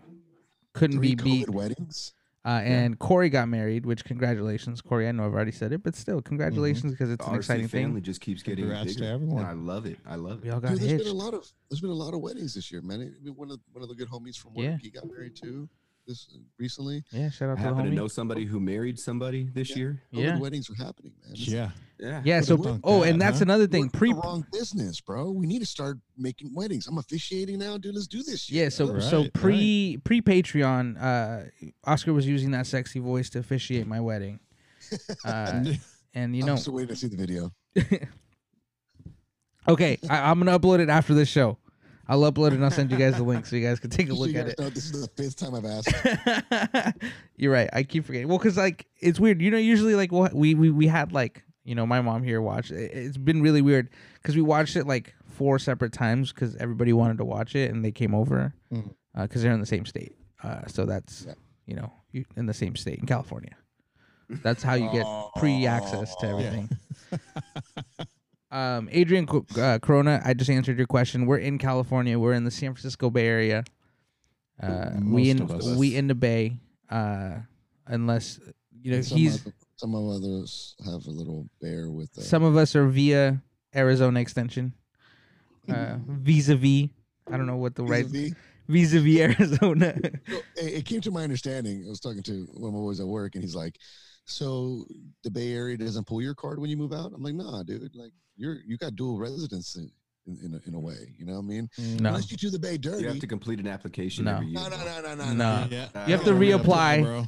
couldn't 0.73 0.99
Three 0.99 1.14
be 1.14 1.23
beat. 1.23 1.46
COVID 1.46 1.55
weddings. 1.55 2.12
Uh, 2.47 2.61
and 2.62 2.99
Corey 2.99 3.31
got 3.31 3.49
married, 3.49 3.87
which 3.87 4.05
congratulations, 4.05 4.82
Corey. 4.82 5.08
I 5.08 5.12
know 5.12 5.25
I've 5.25 5.32
already 5.32 5.50
said 5.50 5.73
it, 5.73 5.82
but 5.82 5.94
still, 5.94 6.20
congratulations 6.20 6.93
because 6.93 7.08
it's 7.11 7.25
The 7.25 7.31
an 7.31 7.37
RC 7.37 7.38
exciting 7.38 7.69
family 7.69 7.94
thing. 8.00 8.02
just 8.02 8.20
keeps 8.20 8.43
getting 8.43 8.67
Congrats 8.67 8.94
to 8.97 9.00
bigger. 9.00 9.12
everyone. 9.14 9.44
I 9.47 9.52
love 9.52 9.87
it. 9.87 9.99
I 10.06 10.17
love 10.17 10.43
We 10.43 10.50
it. 10.50 10.52
all 10.52 10.61
got 10.61 10.73
Dude, 10.73 10.81
there's 10.81 10.90
hitched. 10.90 11.05
been 11.05 11.12
a 11.12 11.17
lot 11.19 11.32
of 11.32 11.50
there's 11.70 11.81
been 11.81 11.88
a 11.88 11.94
lot 11.94 12.12
of 12.12 12.20
weddings 12.20 12.52
this 12.55 12.70
year, 12.70 12.82
man. 12.82 13.00
I 13.00 13.25
mean, 13.25 13.35
one 13.35 13.50
of 13.50 13.61
one 13.73 13.82
of 13.82 13.88
the 13.88 13.94
good 13.94 14.08
homies 14.11 14.37
from 14.37 14.52
work, 14.52 14.64
Yeah. 14.64 14.76
he 14.76 14.90
got 14.90 15.06
married 15.06 15.37
too. 15.37 15.70
This 16.06 16.28
recently. 16.58 17.02
Yeah, 17.12 17.30
shout 17.30 17.48
I 17.48 17.52
out 17.52 17.56
to 17.56 17.62
the 17.62 17.68
happen 17.68 17.84
to 17.86 17.90
homie. 17.90 17.94
know 17.94 18.08
somebody 18.08 18.44
who 18.44 18.60
married 18.60 18.98
somebody 18.98 19.48
this 19.54 19.70
Yeah. 19.70 19.76
year. 19.76 20.02
COVID 20.12 20.22
Yeah. 20.22 20.38
weddings 20.38 20.68
are 20.68 20.74
happening, 20.74 21.12
man. 21.22 21.32
It's- 21.32 21.48
Yeah. 21.48 21.70
Yeah. 21.98 22.20
Yeah. 22.24 22.40
But 22.40 22.46
So, 22.46 22.80
oh, 22.84 23.00
that, 23.00 23.08
and 23.10 23.20
that's 23.22 23.38
huh? 23.38 23.44
another 23.44 23.66
thing. 23.66 23.88
Pre 23.88 24.12
wrong 24.12 24.44
business, 24.52 25.00
bro. 25.00 25.30
We 25.30 25.46
need 25.46 25.60
to 25.60 25.66
start 25.66 25.98
making 26.18 26.52
weddings. 26.54 26.86
I'm 26.88 26.98
officiating 26.98 27.58
now, 27.58 27.78
dude. 27.78 27.94
Let's 27.94 28.06
do 28.06 28.22
this. 28.22 28.42
Shit, 28.42 28.54
Yeah. 28.56 28.68
So, 28.68 28.86
bro. 28.88 29.00
so 29.00 29.20
Right, 29.22 29.32
pre 29.32 29.96
pre 30.04 30.20
Patreon, 30.20 31.00
uh, 31.00 31.44
Oscar 31.84 32.12
was 32.12 32.26
using 32.26 32.50
that 32.50 32.66
sexy 32.66 32.98
voice 32.98 33.30
to 33.30 33.38
officiate 33.38 33.86
my 33.86 34.00
wedding. 34.00 34.40
Uh, 35.24 35.64
and 36.12 36.36
you 36.36 36.42
know, 36.44 36.52
I'm 36.52 36.58
still 36.58 36.74
waiting 36.74 36.88
to 36.94 36.96
see 36.96 37.08
the 37.08 37.16
video. 37.16 37.50
okay, 39.68 39.98
I, 40.10 40.30
I'm 40.30 40.38
gonna 40.38 40.58
upload 40.58 40.80
it 40.80 40.88
after 40.90 41.14
this 41.14 41.28
show. 41.28 41.58
I'll 42.08 42.20
upload 42.20 42.48
it 42.48 42.52
and 42.54 42.64
I'll 42.64 42.70
send 42.70 42.90
you 42.90 42.96
guys 42.98 43.16
the 43.16 43.22
link 43.22 43.46
so 43.46 43.56
you 43.56 43.66
guys 43.66 43.80
can 43.80 43.90
take 43.90 44.10
a 44.10 44.14
look 44.14 44.30
you 44.30 44.38
at 44.38 44.48
it. 44.48 44.58
know, 44.58 44.68
this 44.70 44.84
is 44.90 45.00
the 45.00 45.08
fifth 45.08 45.36
time 45.36 45.54
I've 45.54 45.64
asked. 45.64 46.94
You're 47.36 47.52
right. 47.52 47.68
I 47.72 47.82
keep 47.82 48.04
forgetting. 48.04 48.28
Well, 48.28 48.38
because 48.38 48.56
like 48.56 48.86
it's 49.00 49.18
weird. 49.18 49.40
You 49.40 49.50
know, 49.50 49.56
usually 49.58 49.94
like 49.94 50.12
we 50.12 50.54
we 50.54 50.70
we 50.70 50.86
had 50.86 51.12
like 51.12 51.44
you 51.64 51.74
know 51.74 51.86
my 51.86 52.00
mom 52.00 52.22
here 52.22 52.40
watch. 52.42 52.70
It, 52.70 52.92
it's 52.92 53.16
been 53.16 53.40
really 53.42 53.62
weird 53.62 53.88
because 54.22 54.36
we 54.36 54.42
watched 54.42 54.76
it 54.76 54.86
like 54.86 55.14
four 55.30 55.58
separate 55.58 55.92
times 55.92 56.32
because 56.32 56.54
everybody 56.56 56.92
wanted 56.92 57.18
to 57.18 57.25
watch 57.25 57.56
it 57.56 57.70
and 57.70 57.84
they 57.84 57.90
came 57.92 58.14
over 58.14 58.54
because 58.70 59.40
Mhm. 59.40 59.42
they're 59.42 59.52
in 59.52 59.61
the 59.61 59.66
same 59.66 59.87
state. 59.87 60.14
Uh, 60.42 60.66
so 60.66 60.84
that's 60.84 61.25
Yeah. 61.26 61.34
you 61.66 61.75
know 61.76 61.92
in 62.37 62.46
the 62.46 62.54
same 62.54 62.76
state 62.76 62.99
in 62.99 63.06
California. 63.06 63.56
That's 64.28 64.62
how 64.62 64.75
you 64.75 64.90
get 64.92 65.06
pre-access 65.37 66.14
to 66.16 66.26
Oh. 66.30 66.38
everything. 66.38 66.68
Um, 68.54 68.88
Adrian 68.92 69.28
uh, 69.58 69.80
Corona, 69.80 70.23
I 70.25 70.32
just 70.32 70.49
answered 70.49 70.78
your 70.78 70.87
question. 70.87 71.26
We're 71.26 71.38
in 71.38 71.58
California. 71.58 72.16
We're 72.16 72.34
in 72.34 72.44
the 72.44 72.52
San 72.52 72.73
Francisco 72.73 73.11
Bay 73.11 73.26
Area. 73.26 73.64
Uh, 74.62 74.90
we 75.02 75.30
in 75.30 75.49
we 75.76 75.96
in 75.96 76.06
the 76.06 76.14
Bay. 76.14 76.61
Uh, 76.88 77.38
unless 77.88 78.38
you 78.80 78.92
know 78.92 79.02
some 79.02 79.18
he's 79.18 79.44
of, 79.44 79.52
some 79.75 79.94
of 79.96 80.08
others 80.08 80.76
have 80.84 81.04
a 81.06 81.11
little 81.11 81.49
bear 81.61 81.90
with 81.90 82.16
uh, 82.16 82.20
some 82.20 82.44
of 82.44 82.56
us 82.56 82.76
are 82.76 82.87
via 82.87 83.42
Arizona 83.75 84.20
extension. 84.20 84.73
Uh, 85.66 85.96
vis-a-vis. 86.06 86.90
I 87.32 87.38
don't 87.38 87.46
know 87.46 87.56
what 87.56 87.75
the 87.75 87.84
right 87.84 88.04
vis-a-vis. 88.04 88.34
vis-a-vis 88.68 89.20
Arizona. 89.40 89.99
So, 90.28 90.40
it 90.56 90.84
came 90.84 91.00
to 91.00 91.11
my 91.11 91.23
understanding. 91.23 91.84
I 91.87 91.88
was 91.88 92.00
talking 92.00 92.23
to 92.25 92.46
one 92.52 92.68
of 92.68 92.75
my 92.75 92.80
boys 92.80 93.00
at 93.00 93.06
work, 93.06 93.34
and 93.34 93.42
he's 93.42 93.54
like, 93.54 93.78
"So 94.26 94.84
the 95.23 95.30
Bay 95.30 95.54
Area 95.54 95.78
doesn't 95.78 96.06
pull 96.06 96.20
your 96.20 96.34
card 96.34 96.58
when 96.58 96.68
you 96.68 96.76
move 96.76 96.92
out?" 96.92 97.12
I'm 97.14 97.23
like, 97.23 97.32
"Nah, 97.32 97.62
dude. 97.62 97.96
Like 97.96 98.12
you're 98.37 98.59
you 98.67 98.76
got 98.76 98.97
dual 98.97 99.19
residence 99.19 99.76
in 99.76 99.91
in, 100.26 100.38
in, 100.43 100.55
a, 100.55 100.61
in 100.69 100.75
a 100.75 100.81
way. 100.81 101.14
You 101.19 101.26
know 101.26 101.35
what 101.35 101.41
I 101.41 101.43
mean? 101.43 101.69
No. 102.00 102.09
Unless 102.09 102.31
you 102.31 102.38
do 102.38 102.49
the 102.49 102.59
Bay 102.59 102.79
dirty. 102.79 103.03
You 103.03 103.09
have 103.09 103.19
to 103.19 103.26
complete 103.26 103.61
an 103.61 103.67
application 103.67 104.25
No. 104.25 104.37
every 104.37 104.47
year. 104.47 104.55
no, 104.55 104.69
no, 104.71 104.76
no, 105.03 105.14
no, 105.14 105.25
no, 105.26 105.33
No. 105.35 105.67
Yeah. 105.71 105.88
You 106.07 106.12
have 106.17 106.25
to 106.25 106.31
reapply. 106.33 107.03
No, 107.03 107.26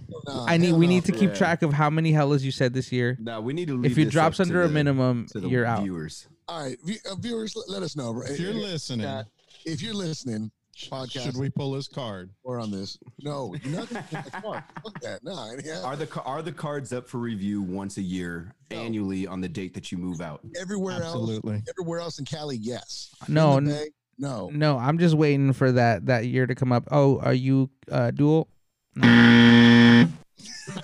I 0.49 0.57
need. 0.57 0.69
hell 0.69 0.79
We 0.79 0.87
no, 0.87 0.93
need 0.95 1.05
to 1.05 1.13
keep 1.13 1.29
Yeah. 1.31 1.35
track 1.37 1.61
of 1.63 1.75
how 1.75 1.91
many 1.91 2.13
hellas 2.13 2.43
you 2.43 2.51
said 2.51 2.73
this 2.73 2.91
year. 2.93 3.19
No, 3.21 3.43
we 3.43 3.53
need 3.53 3.69
to 3.69 3.75
leave 3.77 3.93
If 3.93 3.99
it 3.99 4.11
drops 4.11 4.41
under 4.41 4.63
a 4.63 4.67
the- 4.67 4.73
minimum, 4.73 5.27
to 5.33 5.41
the 5.41 5.49
you're 5.51 5.67
out. 5.67 5.83
Viewers. 5.83 6.27
All 6.49 6.63
right, 6.65 6.79
vi- 6.85 6.97
uh, 7.11 7.17
viewers, 7.17 7.55
let, 7.55 7.69
let 7.69 7.83
us 7.83 7.97
know. 7.97 8.15
bro. 8.15 8.23
If 8.27 8.41
you're 8.41 8.55
listening, 8.55 9.05
uh, 9.05 9.25
if 9.67 9.83
you're 9.83 9.93
listening, 9.93 10.51
sh- 10.66 10.66
podcast. 10.77 11.23
should 11.25 11.37
we 11.37 11.49
pull 11.51 11.75
his 11.75 11.89
card? 11.89 12.31
or 12.45 12.59
on 12.61 12.71
this, 12.71 12.99
no, 13.23 13.55
you're 13.63 13.75
not 13.81 13.89
gonna 13.91 14.05
pull 14.11 14.21
my 14.23 14.41
card. 14.41 14.65
Fuck 14.85 15.01
that. 15.01 15.25
No, 15.25 15.53
yeah. 15.65 15.81
Are 15.83 15.97
the 15.97 16.23
are 16.23 16.43
the 16.43 16.53
cards 16.53 16.93
up 16.93 17.09
for 17.09 17.19
review 17.19 17.63
once 17.63 17.97
a 17.97 18.03
year, 18.03 18.53
No. 18.71 18.77
annually 18.79 19.27
on 19.27 19.41
the 19.41 19.49
date 19.49 19.75
that 19.75 19.91
you 19.91 19.99
move 19.99 20.21
out? 20.21 20.41
everywhere 20.61 20.95
else, 21.03 21.07
Absolutely. 21.07 21.63
everywhere 21.69 22.01
else 22.01 22.19
in 22.19 22.25
Cali, 22.25 22.57
yes. 22.61 23.11
No, 23.29 23.57
In 23.57 23.65
the 23.65 23.71
Bay, 23.73 23.91
no. 24.19 24.51
no. 24.53 24.79
I'm 24.79 24.99
just 24.99 25.15
waiting 25.15 25.53
for 25.53 25.73
that 25.73 26.07
that 26.07 26.27
year 26.27 26.47
to 26.47 26.55
come 26.55 26.73
up. 26.73 26.87
Oh, 26.91 27.19
are 27.21 27.35
you 27.35 27.71
uh, 27.91 28.11
dual? 28.11 28.49
No. 28.95 30.07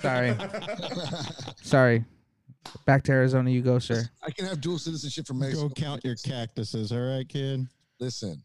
Sorry, 0.01 0.35
sorry. 1.61 2.05
Back 2.85 3.03
to 3.03 3.11
Arizona, 3.11 3.49
you 3.49 3.61
go, 3.61 3.77
sir. 3.79 4.03
I 4.25 4.31
can 4.31 4.45
have 4.45 4.61
dual 4.61 4.79
citizenship 4.79 5.27
from 5.27 5.39
Mexico. 5.39 5.67
Go 5.67 5.73
count 5.73 6.03
your 6.05 6.15
cactuses, 6.15 6.91
all 6.91 6.99
right, 7.01 7.27
kid? 7.27 7.67
Listen, 7.99 8.41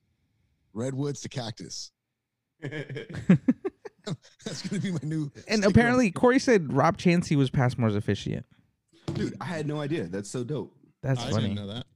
redwoods 0.79 1.21
to 1.23 1.29
cactus. 1.29 1.91
That's 2.63 3.07
gonna 4.67 4.81
be 4.81 4.93
my 4.93 4.99
new. 5.03 5.31
And 5.49 5.63
sticker 5.63 5.67
on- 5.67 5.71
apparently, 5.71 6.11
Corey 6.11 6.39
said 6.39 6.73
Rob 6.73 6.97
Chansey 6.97 7.37
was 7.37 7.51
Passmore's 7.51 7.95
officiant. 7.95 8.47
Dude, 9.13 9.35
I 9.41 9.45
had 9.45 9.67
no 9.67 9.81
idea. 9.81 10.05
That's 10.05 10.31
so 10.31 10.45
dope. 10.45 10.75
That's 11.03 11.21
I 11.21 11.31
funny. 11.31 11.49
didn't 11.49 11.57
know 11.57 11.75
that. 11.75 11.87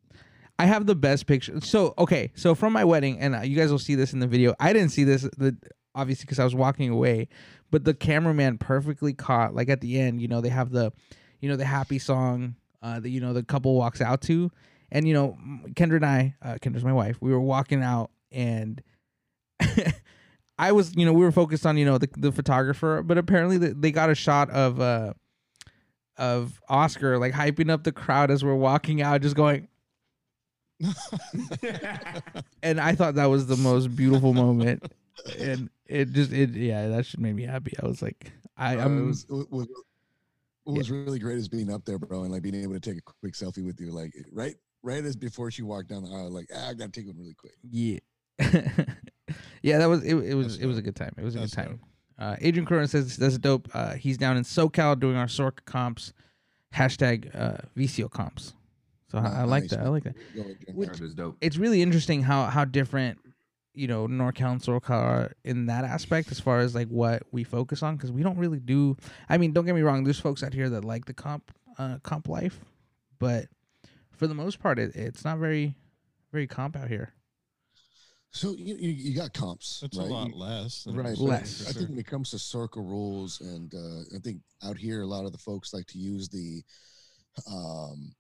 I 0.58 0.66
have 0.66 0.86
the 0.86 0.94
best 0.94 1.26
picture. 1.26 1.60
So 1.60 1.94
okay, 1.98 2.30
so 2.34 2.54
from 2.54 2.72
my 2.72 2.84
wedding, 2.84 3.18
and 3.18 3.34
uh, 3.34 3.40
you 3.40 3.56
guys 3.56 3.70
will 3.70 3.78
see 3.78 3.94
this 3.94 4.12
in 4.12 4.20
the 4.20 4.26
video. 4.26 4.54
I 4.60 4.72
didn't 4.72 4.90
see 4.90 5.04
this, 5.04 5.22
the 5.38 5.56
obviously 5.94 6.24
because 6.24 6.38
I 6.38 6.44
was 6.44 6.54
walking 6.54 6.90
away, 6.90 7.28
but 7.70 7.84
the 7.84 7.94
cameraman 7.94 8.58
perfectly 8.58 9.14
caught. 9.14 9.54
Like 9.54 9.68
at 9.68 9.80
the 9.80 9.98
end, 9.98 10.20
you 10.20 10.28
know, 10.28 10.40
they 10.40 10.50
have 10.50 10.70
the, 10.70 10.92
you 11.40 11.48
know, 11.48 11.56
the 11.56 11.64
happy 11.64 11.98
song 11.98 12.56
uh, 12.82 13.00
that 13.00 13.08
you 13.08 13.20
know 13.20 13.32
the 13.32 13.42
couple 13.42 13.74
walks 13.74 14.00
out 14.00 14.20
to, 14.22 14.50
and 14.90 15.08
you 15.08 15.14
know, 15.14 15.36
Kendra 15.70 15.96
and 15.96 16.06
I, 16.06 16.34
uh, 16.42 16.54
Kendra's 16.60 16.84
my 16.84 16.92
wife, 16.92 17.16
we 17.20 17.32
were 17.32 17.40
walking 17.40 17.82
out, 17.82 18.10
and 18.32 18.82
I 20.58 20.72
was, 20.72 20.94
you 20.96 21.04
know, 21.04 21.12
we 21.12 21.24
were 21.24 21.32
focused 21.32 21.66
on 21.66 21.76
you 21.76 21.84
know 21.84 21.98
the 21.98 22.08
the 22.16 22.32
photographer, 22.32 23.02
but 23.02 23.18
apparently 23.18 23.58
the, 23.58 23.74
they 23.74 23.90
got 23.90 24.10
a 24.10 24.14
shot 24.14 24.50
of 24.50 24.80
uh 24.80 25.14
of 26.16 26.60
Oscar 26.68 27.18
like 27.18 27.32
hyping 27.32 27.70
up 27.70 27.84
the 27.84 27.92
crowd 27.92 28.30
as 28.30 28.44
we're 28.44 28.54
walking 28.54 29.02
out, 29.02 29.20
just 29.22 29.36
going. 29.36 29.68
and 32.62 32.80
I 32.80 32.94
thought 32.94 33.14
that 33.14 33.26
was 33.26 33.46
the 33.46 33.56
most 33.56 33.94
beautiful 33.94 34.34
moment, 34.34 34.82
and 35.38 35.70
it 35.86 36.12
just 36.12 36.32
it 36.32 36.50
yeah 36.50 36.88
that 36.88 37.06
should 37.06 37.20
make 37.20 37.34
me 37.34 37.44
happy. 37.44 37.72
I 37.80 37.86
was 37.86 38.02
like 38.02 38.32
I 38.56 38.76
Uh, 38.76 38.84
I'm 38.84 38.98
it 38.98 39.06
was, 39.06 39.26
it 39.30 39.50
was, 39.50 39.68
what 40.64 40.78
was 40.78 40.90
really 40.90 41.18
great 41.18 41.38
is 41.38 41.48
being 41.48 41.72
up 41.72 41.84
there, 41.84 41.98
bro, 41.98 42.22
and 42.22 42.32
like 42.32 42.42
being 42.42 42.54
able 42.54 42.74
to 42.74 42.80
take 42.80 42.98
a 42.98 43.02
quick 43.02 43.34
selfie 43.34 43.64
with 43.64 43.80
you, 43.80 43.90
like 43.90 44.12
right, 44.32 44.54
right 44.82 45.04
as 45.04 45.16
before 45.16 45.50
she 45.50 45.62
walked 45.62 45.88
down 45.88 46.04
the 46.04 46.10
aisle, 46.10 46.30
like 46.30 46.46
ah, 46.54 46.70
I 46.70 46.74
gotta 46.74 46.92
take 46.92 47.06
one 47.06 47.18
really 47.18 47.34
quick. 47.34 47.54
Yeah. 47.68 47.98
yeah, 49.62 49.78
that 49.78 49.86
was 49.86 50.02
it. 50.02 50.14
It 50.14 50.34
was 50.34 50.58
it 50.58 50.66
was 50.66 50.78
a 50.78 50.82
good 50.82 50.96
time. 50.96 51.14
It 51.18 51.24
was 51.24 51.36
a 51.36 51.40
That's 51.40 51.54
good 51.54 51.62
time. 51.62 51.80
Uh, 52.18 52.36
Adrian 52.40 52.66
Curran 52.66 52.88
says 52.88 53.16
that's 53.16 53.38
dope. 53.38 53.68
Uh, 53.74 53.94
he's 53.94 54.18
down 54.18 54.36
in 54.36 54.44
SoCal 54.44 54.98
doing 54.98 55.16
our 55.16 55.26
Sork 55.26 55.64
comps. 55.64 56.12
Hashtag 56.74 57.34
uh, 57.34 57.58
VCO 57.76 58.10
comps. 58.10 58.54
So 59.10 59.18
I, 59.18 59.40
I 59.40 59.44
like 59.44 59.64
Nice, 59.64 59.70
that. 59.70 59.80
I 59.80 59.88
like 59.88 60.04
that. 60.04 60.14
Which-. 60.74 61.34
It's 61.40 61.56
really 61.56 61.82
interesting 61.82 62.22
how 62.22 62.44
how 62.46 62.64
different 62.64 63.18
you 63.74 63.86
know 63.86 64.06
NorCal 64.06 64.52
and 64.52 64.60
SoCal 64.60 64.90
are 64.90 65.32
in 65.44 65.66
that 65.66 65.84
aspect 65.84 66.30
as 66.30 66.40
far 66.40 66.60
as 66.60 66.74
like 66.74 66.88
what 66.88 67.22
we 67.30 67.44
focus 67.44 67.82
on 67.82 67.96
because 67.96 68.12
we 68.12 68.22
don't 68.22 68.38
really 68.38 68.60
do. 68.60 68.96
I 69.28 69.38
mean, 69.38 69.52
don't 69.52 69.66
get 69.66 69.74
me 69.74 69.82
wrong. 69.82 70.04
There's 70.04 70.20
folks 70.20 70.42
out 70.42 70.54
here 70.54 70.70
that 70.70 70.84
like 70.84 71.04
the 71.04 71.14
comp 71.14 71.52
uh, 71.78 71.98
comp 72.02 72.28
life, 72.28 72.60
but 73.18 73.46
for 74.10 74.26
the 74.26 74.34
most 74.34 74.60
part, 74.60 74.78
it, 74.78 74.94
it's 74.94 75.24
not 75.24 75.38
very 75.38 75.74
very 76.32 76.46
comp 76.46 76.76
out 76.76 76.88
here. 76.88 77.12
So 78.34 78.52
you, 78.52 78.76
you 78.76 78.88
you 78.88 79.14
got 79.14 79.34
comps, 79.34 79.82
It's 79.84 79.98
right? 79.98 80.06
a 80.08 80.10
lot 80.10 80.32
less. 80.32 80.84
than 80.84 80.96
Right. 80.96 81.10
used 81.10 81.20
but 81.20 81.24
to 81.24 81.24
be, 81.24 81.30
Less. 81.30 81.62
for 81.62 81.68
I 81.68 81.72
think 81.72 81.90
when 81.90 81.98
it 81.98 82.06
comes 82.06 82.30
to 82.30 82.38
circle 82.38 82.82
rules, 82.82 83.40
and 83.42 83.72
uh, 83.74 84.16
I 84.16 84.20
think 84.20 84.40
out 84.64 84.78
here, 84.78 85.02
a 85.02 85.06
lot 85.06 85.26
of 85.26 85.32
the 85.32 85.38
folks 85.38 85.74
like 85.74 85.86
to 85.88 85.98
use 85.98 86.28
the 86.30 86.62
um, 87.46 88.14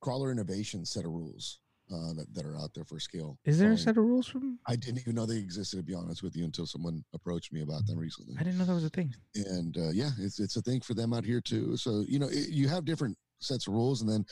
crawler 0.00 0.30
innovation 0.30 0.84
set 0.84 1.04
of 1.04 1.10
rules 1.10 1.58
uh, 1.92 2.12
that, 2.14 2.26
that 2.32 2.46
are 2.46 2.56
out 2.56 2.74
there 2.74 2.84
for 2.84 3.00
scale. 3.00 3.38
Is 3.44 3.58
there 3.58 3.72
a 3.72 3.78
set 3.78 3.96
of 3.96 4.04
rules 4.04 4.28
from? 4.28 4.58
I 4.68 4.76
didn't 4.76 5.00
even 5.00 5.16
know 5.16 5.26
they 5.26 5.36
existed, 5.38 5.78
to 5.78 5.82
be 5.82 5.94
honest 5.94 6.22
with 6.22 6.36
you, 6.36 6.44
until 6.44 6.66
someone 6.66 7.04
approached 7.12 7.52
me 7.52 7.62
about 7.62 7.86
them 7.86 7.98
recently. 7.98 8.36
I 8.38 8.44
didn't 8.44 8.58
know 8.58 8.64
that 8.66 8.74
was 8.74 8.84
a 8.84 8.90
thing. 8.90 9.14
and 9.34 9.76
uh, 9.76 9.90
yeah, 9.90 10.10
it's 10.18 10.38
it's 10.38 10.56
a 10.56 10.62
thing 10.62 10.80
for 10.80 10.94
them 10.94 11.12
out 11.12 11.24
here 11.24 11.40
too. 11.40 11.76
So 11.76 12.04
you 12.08 12.20
know, 12.20 12.28
it, 12.28 12.50
you 12.50 12.68
have 12.68 12.84
different 12.84 13.16
sets 13.40 13.66
of 13.66 13.74
rules, 13.74 14.00
and 14.00 14.08
then 14.10 14.24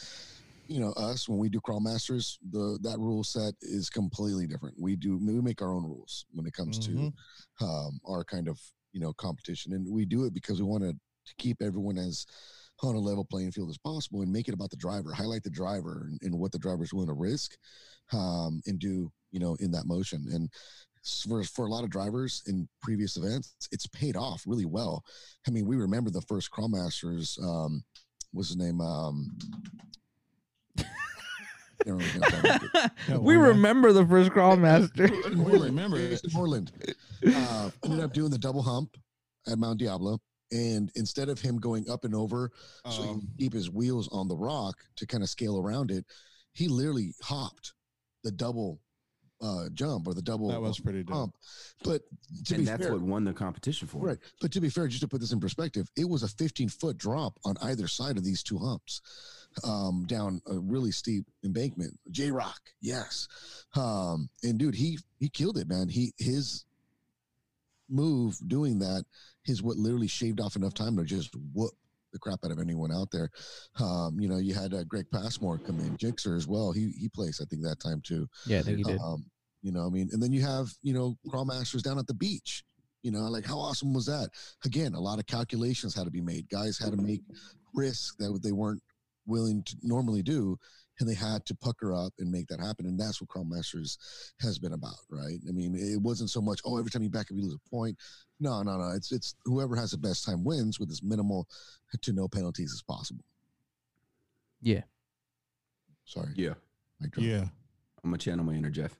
you 0.66 0.80
know 0.80 0.92
us 0.92 1.28
when 1.28 1.38
we 1.38 1.48
do 1.48 1.60
crawl 1.60 1.80
masters, 1.80 2.38
the 2.50 2.78
that 2.82 2.98
rule 2.98 3.24
set 3.24 3.54
is 3.62 3.90
completely 3.90 4.46
different. 4.46 4.76
We 4.80 4.96
do 4.96 5.18
we 5.18 5.40
make 5.40 5.62
our 5.62 5.72
own 5.72 5.84
rules 5.84 6.26
when 6.32 6.46
it 6.46 6.52
comes 6.52 6.78
Mhm. 6.78 7.12
to 7.60 7.64
um, 7.64 8.00
our 8.06 8.24
kind 8.24 8.48
of 8.48 8.60
you 8.92 9.00
know 9.00 9.12
competition, 9.14 9.72
and 9.72 9.86
we 9.92 10.04
do 10.04 10.24
it 10.24 10.34
because 10.34 10.60
we 10.60 10.66
want 10.66 10.84
to 10.84 10.96
keep 11.38 11.62
everyone 11.62 11.98
as 11.98 12.26
on 12.82 12.96
a 12.96 12.98
level 12.98 13.24
playing 13.24 13.50
field 13.50 13.70
as 13.70 13.78
possible 13.78 14.20
and 14.20 14.30
make 14.32 14.46
it 14.48 14.52
about 14.54 14.68
the 14.68 14.76
driver, 14.76 15.12
highlight 15.12 15.42
the 15.42 15.48
driver 15.48 16.08
and, 16.10 16.20
and 16.22 16.38
what 16.38 16.52
the 16.52 16.58
driver's 16.58 16.92
willing 16.92 17.08
to 17.08 17.14
risk, 17.14 17.56
um, 18.12 18.60
and 18.66 18.78
do 18.78 19.10
you 19.30 19.40
know 19.40 19.56
in 19.60 19.70
that 19.70 19.86
motion 19.86 20.26
and 20.32 20.50
for, 21.28 21.44
for 21.44 21.66
a 21.66 21.70
lot 21.70 21.84
of 21.84 21.90
drivers 21.90 22.42
in 22.46 22.66
previous 22.80 23.18
events, 23.18 23.54
it's 23.70 23.86
paid 23.88 24.16
off 24.16 24.42
really 24.46 24.64
well. 24.64 25.04
I 25.46 25.50
mean, 25.50 25.66
we 25.66 25.76
remember 25.76 26.10
the 26.10 26.22
first 26.22 26.50
Crawl 26.50 26.68
Masters. 26.70 27.38
Um, 27.42 27.84
what's 28.32 28.48
his 28.48 28.56
name? 28.56 28.80
Um, 28.80 29.36
can't 31.84 31.96
remember 31.98 32.26
his 32.26 32.42
name. 32.42 32.70
Yeah, 33.08 33.16
we 33.18 33.36
one 33.36 33.44
guy. 33.44 33.48
remember 33.48 33.92
the 33.92 34.06
first 34.06 34.30
crawl 34.30 34.56
master. 34.56 35.08
We 35.34 35.58
remember 35.58 35.98
It 35.98 36.10
was 36.10 36.24
in 36.24 36.38
Orland. 36.38 36.72
Uh, 37.26 37.70
ended 37.84 38.00
up 38.00 38.12
doing 38.12 38.30
the 38.30 38.38
double 38.38 38.62
hump 38.62 38.96
at 39.46 39.58
Mount 39.58 39.78
Diablo. 39.78 40.20
And 40.52 40.90
instead 40.94 41.28
of 41.28 41.40
him 41.40 41.58
going 41.58 41.88
up 41.90 42.04
and 42.04 42.14
over 42.14 42.50
so 42.90 43.02
he 43.02 43.08
Um, 43.08 43.28
keep 43.38 43.52
his 43.52 43.70
wheels 43.70 44.08
on 44.12 44.28
the 44.28 44.36
rock 44.36 44.76
to 44.96 45.06
kind 45.06 45.22
of 45.22 45.28
scale 45.28 45.58
around 45.58 45.90
it, 45.90 46.04
he 46.52 46.68
literally 46.68 47.12
hopped 47.22 47.72
the 48.22 48.30
double 48.30 48.80
uh, 49.40 49.68
jump 49.74 50.06
or 50.06 50.14
the 50.14 50.22
double 50.22 50.48
that 50.48 50.60
was 50.60 50.78
pretty 50.78 51.02
dope. 51.02 51.14
hump. 51.16 51.36
But 51.82 52.02
to 52.46 52.54
and 52.54 52.62
be 52.62 52.66
that's 52.66 52.82
fair, 52.84 52.92
what 52.92 53.02
won 53.02 53.24
the 53.24 53.32
competition 53.32 53.88
for. 53.88 53.98
Right. 53.98 54.18
But 54.40 54.52
to 54.52 54.60
be 54.60 54.68
fair, 54.70 54.86
just 54.86 55.00
to 55.02 55.08
put 55.08 55.20
this 55.20 55.32
in 55.32 55.40
perspective, 55.40 55.88
it 55.96 56.08
was 56.08 56.22
a 56.22 56.28
15 56.28 56.68
foot 56.68 56.96
drop 56.96 57.38
on 57.44 57.56
either 57.62 57.88
side 57.88 58.16
of 58.16 58.24
these 58.24 58.42
two 58.42 58.58
humps 58.58 59.02
um, 59.62 60.04
down 60.06 60.40
a 60.46 60.58
really 60.58 60.90
steep 60.90 61.26
embankment. 61.44 61.98
J 62.10 62.30
Rock, 62.30 62.60
yes. 62.80 63.28
Um, 63.76 64.28
and 64.42 64.58
dude, 64.58 64.74
he 64.74 64.98
he 65.18 65.28
killed 65.28 65.58
it, 65.58 65.68
man. 65.68 65.88
He 65.88 66.12
his 66.18 66.64
move 67.88 68.36
doing 68.46 68.78
that 68.80 69.04
is 69.46 69.62
what 69.62 69.76
literally 69.76 70.08
shaved 70.08 70.40
off 70.40 70.56
enough 70.56 70.74
time 70.74 70.96
to 70.96 71.04
just 71.04 71.34
whoop 71.52 71.72
the 72.12 72.18
crap 72.18 72.38
out 72.44 72.50
of 72.50 72.58
anyone 72.58 72.92
out 72.92 73.10
there. 73.10 73.30
Um, 73.78 74.18
you 74.18 74.28
know, 74.28 74.38
you 74.38 74.54
had 74.54 74.72
uh, 74.72 74.84
Greg 74.84 75.06
Passmore 75.12 75.58
come 75.58 75.80
in, 75.80 75.96
Jixer 75.96 76.36
as 76.36 76.46
well. 76.46 76.72
He 76.72 76.92
he 76.98 77.08
placed, 77.08 77.42
I 77.42 77.44
think, 77.44 77.62
that 77.62 77.80
time 77.80 78.00
too. 78.02 78.26
yeah, 78.46 78.60
I 78.60 78.62
think 78.62 78.78
he 78.78 78.84
did. 78.84 78.98
Um, 79.00 79.26
you 79.62 79.72
know, 79.72 79.86
I 79.86 79.90
mean, 79.90 80.08
and 80.12 80.22
then 80.22 80.32
you 80.32 80.42
have, 80.42 80.68
you 80.82 80.92
know, 80.92 81.16
crawl 81.28 81.44
masters 81.44 81.82
down 81.82 81.98
at 81.98 82.06
the 82.06 82.14
beach. 82.14 82.64
You 83.02 83.10
know, 83.10 83.20
like 83.22 83.44
how 83.44 83.58
awesome 83.58 83.92
was 83.92 84.06
that? 84.06 84.30
Again, 84.64 84.94
a 84.94 85.00
lot 85.00 85.18
of 85.18 85.26
calculations 85.26 85.94
had 85.94 86.04
to 86.04 86.10
be 86.10 86.22
made. 86.22 86.48
Guys 86.48 86.78
had 86.78 86.92
to 86.92 86.96
make 86.96 87.20
risks 87.74 88.14
that 88.18 88.40
they 88.42 88.52
weren't 88.52 88.82
willing 89.26 89.62
to 89.64 89.76
normally 89.82 90.22
do, 90.22 90.58
and 91.00 91.08
they 91.08 91.14
had 91.14 91.44
to 91.46 91.54
pucker 91.54 91.94
up 91.94 92.12
and 92.18 92.30
make 92.30 92.46
that 92.48 92.60
happen. 92.60 92.86
And 92.86 92.98
that's 92.98 93.20
what 93.20 93.28
crawl 93.28 93.44
masters 93.44 93.98
has 94.40 94.58
been 94.58 94.72
about, 94.72 94.98
right? 95.10 95.38
I 95.48 95.52
mean, 95.52 95.74
it 95.74 96.00
wasn't 96.00 96.30
so 96.30 96.40
much, 96.40 96.60
oh, 96.64 96.78
every 96.78 96.90
time 96.90 97.02
you 97.02 97.10
back 97.10 97.26
up, 97.30 97.36
you 97.36 97.42
lose 97.42 97.54
a 97.54 97.70
point. 97.70 97.96
No, 98.40 98.62
no, 98.62 98.76
no. 98.76 98.90
It's 98.90 99.12
it's 99.12 99.34
whoever 99.44 99.76
has 99.76 99.92
the 99.92 99.98
best 99.98 100.24
time 100.24 100.44
wins 100.44 100.78
with 100.78 100.90
as 100.90 101.02
minimal 101.02 101.48
to 102.02 102.12
no 102.12 102.28
penalties 102.28 102.72
as 102.72 102.82
possible. 102.82 103.24
Yeah. 104.60 104.82
Sorry. 106.04 106.32
Yeah. 106.34 106.54
mic. 107.00 107.12
Yeah, 107.16 107.44
I'm 108.02 108.10
gonna 108.10 108.18
channel 108.18 108.44
my 108.44 108.54
inner 108.54 108.70
Jeff. 108.70 108.98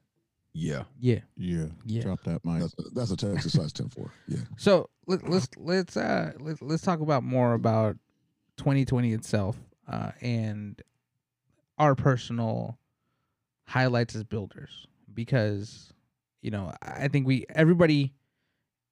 Yeah. 0.53 0.85
Yeah, 1.01 1.21
yeah. 1.37 1.67
yeah. 1.85 2.03
Drop 2.03 2.23
that 2.25 2.45
mic. 2.45 2.61
That's 2.61 2.75
a, 2.79 2.83
that's 2.95 3.11
a 3.11 3.17
Texas 3.17 3.53
size 3.53 3.73
10 3.73 3.89
4. 3.89 4.13
Yeah. 4.29 4.39
So 4.57 4.89
let, 5.07 5.29
let's 5.29 5.49
let's 5.57 5.97
uh 5.97 6.33
let's 6.39 6.63
let's 6.63 6.83
talk 6.83 7.01
about 7.01 7.25
more 7.25 7.55
about 7.55 7.97
2020 8.59 9.13
itself 9.13 9.59
uh, 9.89 10.13
and 10.21 10.81
our 11.79 11.95
personal 11.95 12.79
highlights 13.67 14.15
as 14.15 14.25
builders 14.25 14.87
because 15.13 15.93
you 16.43 16.51
know 16.51 16.73
I 16.83 17.05
I 17.05 17.09
think 17.09 17.27
we 17.27 17.47
everybody 17.51 18.15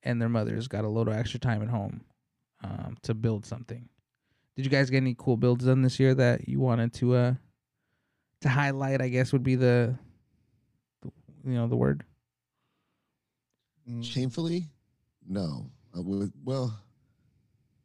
and 0.03 0.21
their 0.21 0.29
mothers 0.29 0.69
got 0.69 0.85
a 0.85 0.89
little 0.89 1.13
extra 1.13 1.39
time 1.39 1.63
at 1.63 1.69
home 1.69 2.03
um, 2.65 2.97
to 3.03 3.15
build 3.15 3.47
something. 3.47 3.89
Did 4.57 4.65
you 4.65 4.71
guys 4.71 4.91
get 4.91 4.99
any 4.99 5.15
cool 5.17 5.37
builds 5.37 5.65
done 5.65 5.83
this 5.83 5.99
year 6.01 6.15
that 6.15 6.49
you 6.49 6.61
wanted 6.61 6.93
to 6.95 7.15
uh 7.15 7.35
to 8.41 8.49
highlight? 8.49 9.01
I 9.01 9.09
guess 9.09 9.33
would 9.33 9.43
be 9.43 9.55
the, 9.55 9.97
the 11.03 11.11
you 11.45 11.55
know 11.55 11.69
the 11.69 11.77
word. 11.77 12.05
Mm, 13.89 14.05
Shamefully, 14.05 14.69
no. 15.27 15.71
I 15.95 16.01
would, 16.01 16.33
well, 16.45 16.79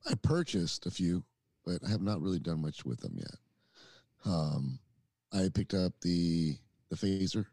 I 0.10 0.14
purchased 0.16 0.86
a 0.86 0.92
few, 0.92 1.24
but 1.67 1.86
I 1.86 1.89
have 1.91 2.01
not 2.01 2.21
really 2.21 2.39
done 2.39 2.62
much 2.62 2.86
with 2.86 3.01
them 3.01 3.13
yet. 3.17 3.36
Um, 4.25 4.79
I 5.33 5.50
picked 5.53 5.74
up 5.74 5.93
the 6.01 6.57
the 6.89 6.95
phaser, 6.95 7.45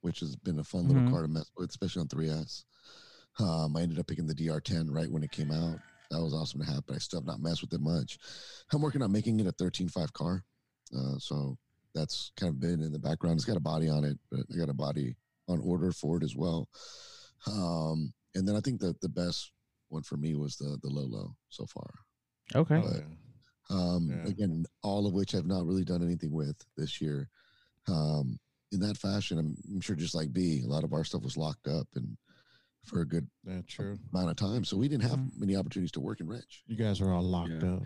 which 0.00 0.18
has 0.20 0.34
been 0.34 0.58
a 0.58 0.64
fun 0.64 0.88
little 0.88 1.02
Mhm. 1.02 1.10
car 1.12 1.22
to 1.22 1.28
mess 1.28 1.48
with, 1.56 1.70
especially 1.70 2.00
on 2.00 2.08
3S. 2.08 2.64
Um, 3.38 3.76
I 3.76 3.82
ended 3.82 4.00
up 4.00 4.08
picking 4.08 4.26
the 4.26 4.34
DR10 4.34 4.90
right 4.90 5.08
when 5.10 5.22
it 5.22 5.30
came 5.30 5.52
out. 5.52 5.78
That 6.10 6.20
was 6.20 6.34
awesome 6.34 6.60
to 6.60 6.66
have, 6.66 6.84
but 6.86 6.96
I 6.96 6.98
still 6.98 7.20
have 7.20 7.26
not 7.26 7.40
messed 7.40 7.62
with 7.62 7.72
it 7.72 7.80
much. 7.80 8.18
I'm 8.72 8.82
working 8.82 9.02
on 9.02 9.12
making 9.12 9.38
it 9.38 9.46
a 9.46 9.52
13.5 9.52 10.12
car. 10.12 10.44
Uh, 10.94 11.16
so 11.18 11.56
that's 11.94 12.32
kind 12.36 12.50
of 12.50 12.58
been 12.58 12.82
in 12.82 12.90
the 12.92 12.98
background. 12.98 13.36
It's 13.36 13.44
got 13.44 13.56
a 13.56 13.60
body 13.60 13.88
on 13.88 14.04
it, 14.04 14.18
but 14.30 14.40
I 14.52 14.56
got 14.56 14.68
a 14.68 14.74
body 14.74 15.16
on 15.46 15.60
order 15.60 15.92
for 15.92 16.16
it 16.18 16.24
as 16.24 16.34
well. 16.34 16.68
Um, 17.46 18.12
and 18.34 18.46
then 18.46 18.56
I 18.56 18.60
think 18.60 18.80
that 18.80 19.00
the 19.00 19.08
best 19.08 19.52
one 19.88 20.02
for 20.02 20.16
me 20.16 20.34
was 20.34 20.56
the 20.56 20.76
the 20.82 20.88
Lolo 20.90 21.36
so 21.50 21.66
far. 21.66 21.90
Okay. 22.54 22.80
but- 22.80 22.96
yeah. 22.96 23.16
Um, 23.72 24.08
Yeah. 24.10 24.28
Again, 24.30 24.64
all 24.82 25.06
of 25.06 25.12
which 25.14 25.34
I've 25.34 25.46
not 25.46 25.66
really 25.66 25.84
done 25.84 26.02
anything 26.02 26.32
with 26.32 26.56
this 26.76 27.00
year. 27.00 27.28
Um, 27.88 28.38
in 28.70 28.80
that 28.80 28.96
fashion, 28.96 29.38
I'm, 29.38 29.56
I'm 29.70 29.80
sure 29.80 29.96
just 29.96 30.14
like 30.14 30.32
B, 30.32 30.62
a 30.64 30.68
lot 30.68 30.84
of 30.84 30.92
our 30.92 31.04
stuff 31.04 31.22
was 31.22 31.36
locked 31.36 31.66
up 31.68 31.88
and 31.94 32.16
for 32.84 33.00
a 33.00 33.06
good 33.06 33.28
That's 33.44 33.66
true. 33.72 33.96
amount 34.12 34.30
of 34.30 34.36
time, 34.36 34.64
so 34.64 34.76
we 34.76 34.88
didn't 34.88 35.08
have 35.08 35.18
Mhm. 35.18 35.38
many 35.38 35.56
opportunities 35.56 35.92
to 35.92 36.00
work 36.00 36.20
in 36.20 36.26
Rich. 36.26 36.64
You 36.66 36.76
guys 36.76 37.00
are 37.00 37.12
all 37.12 37.22
locked 37.22 37.62
Yeah. 37.62 37.74
up. 37.74 37.82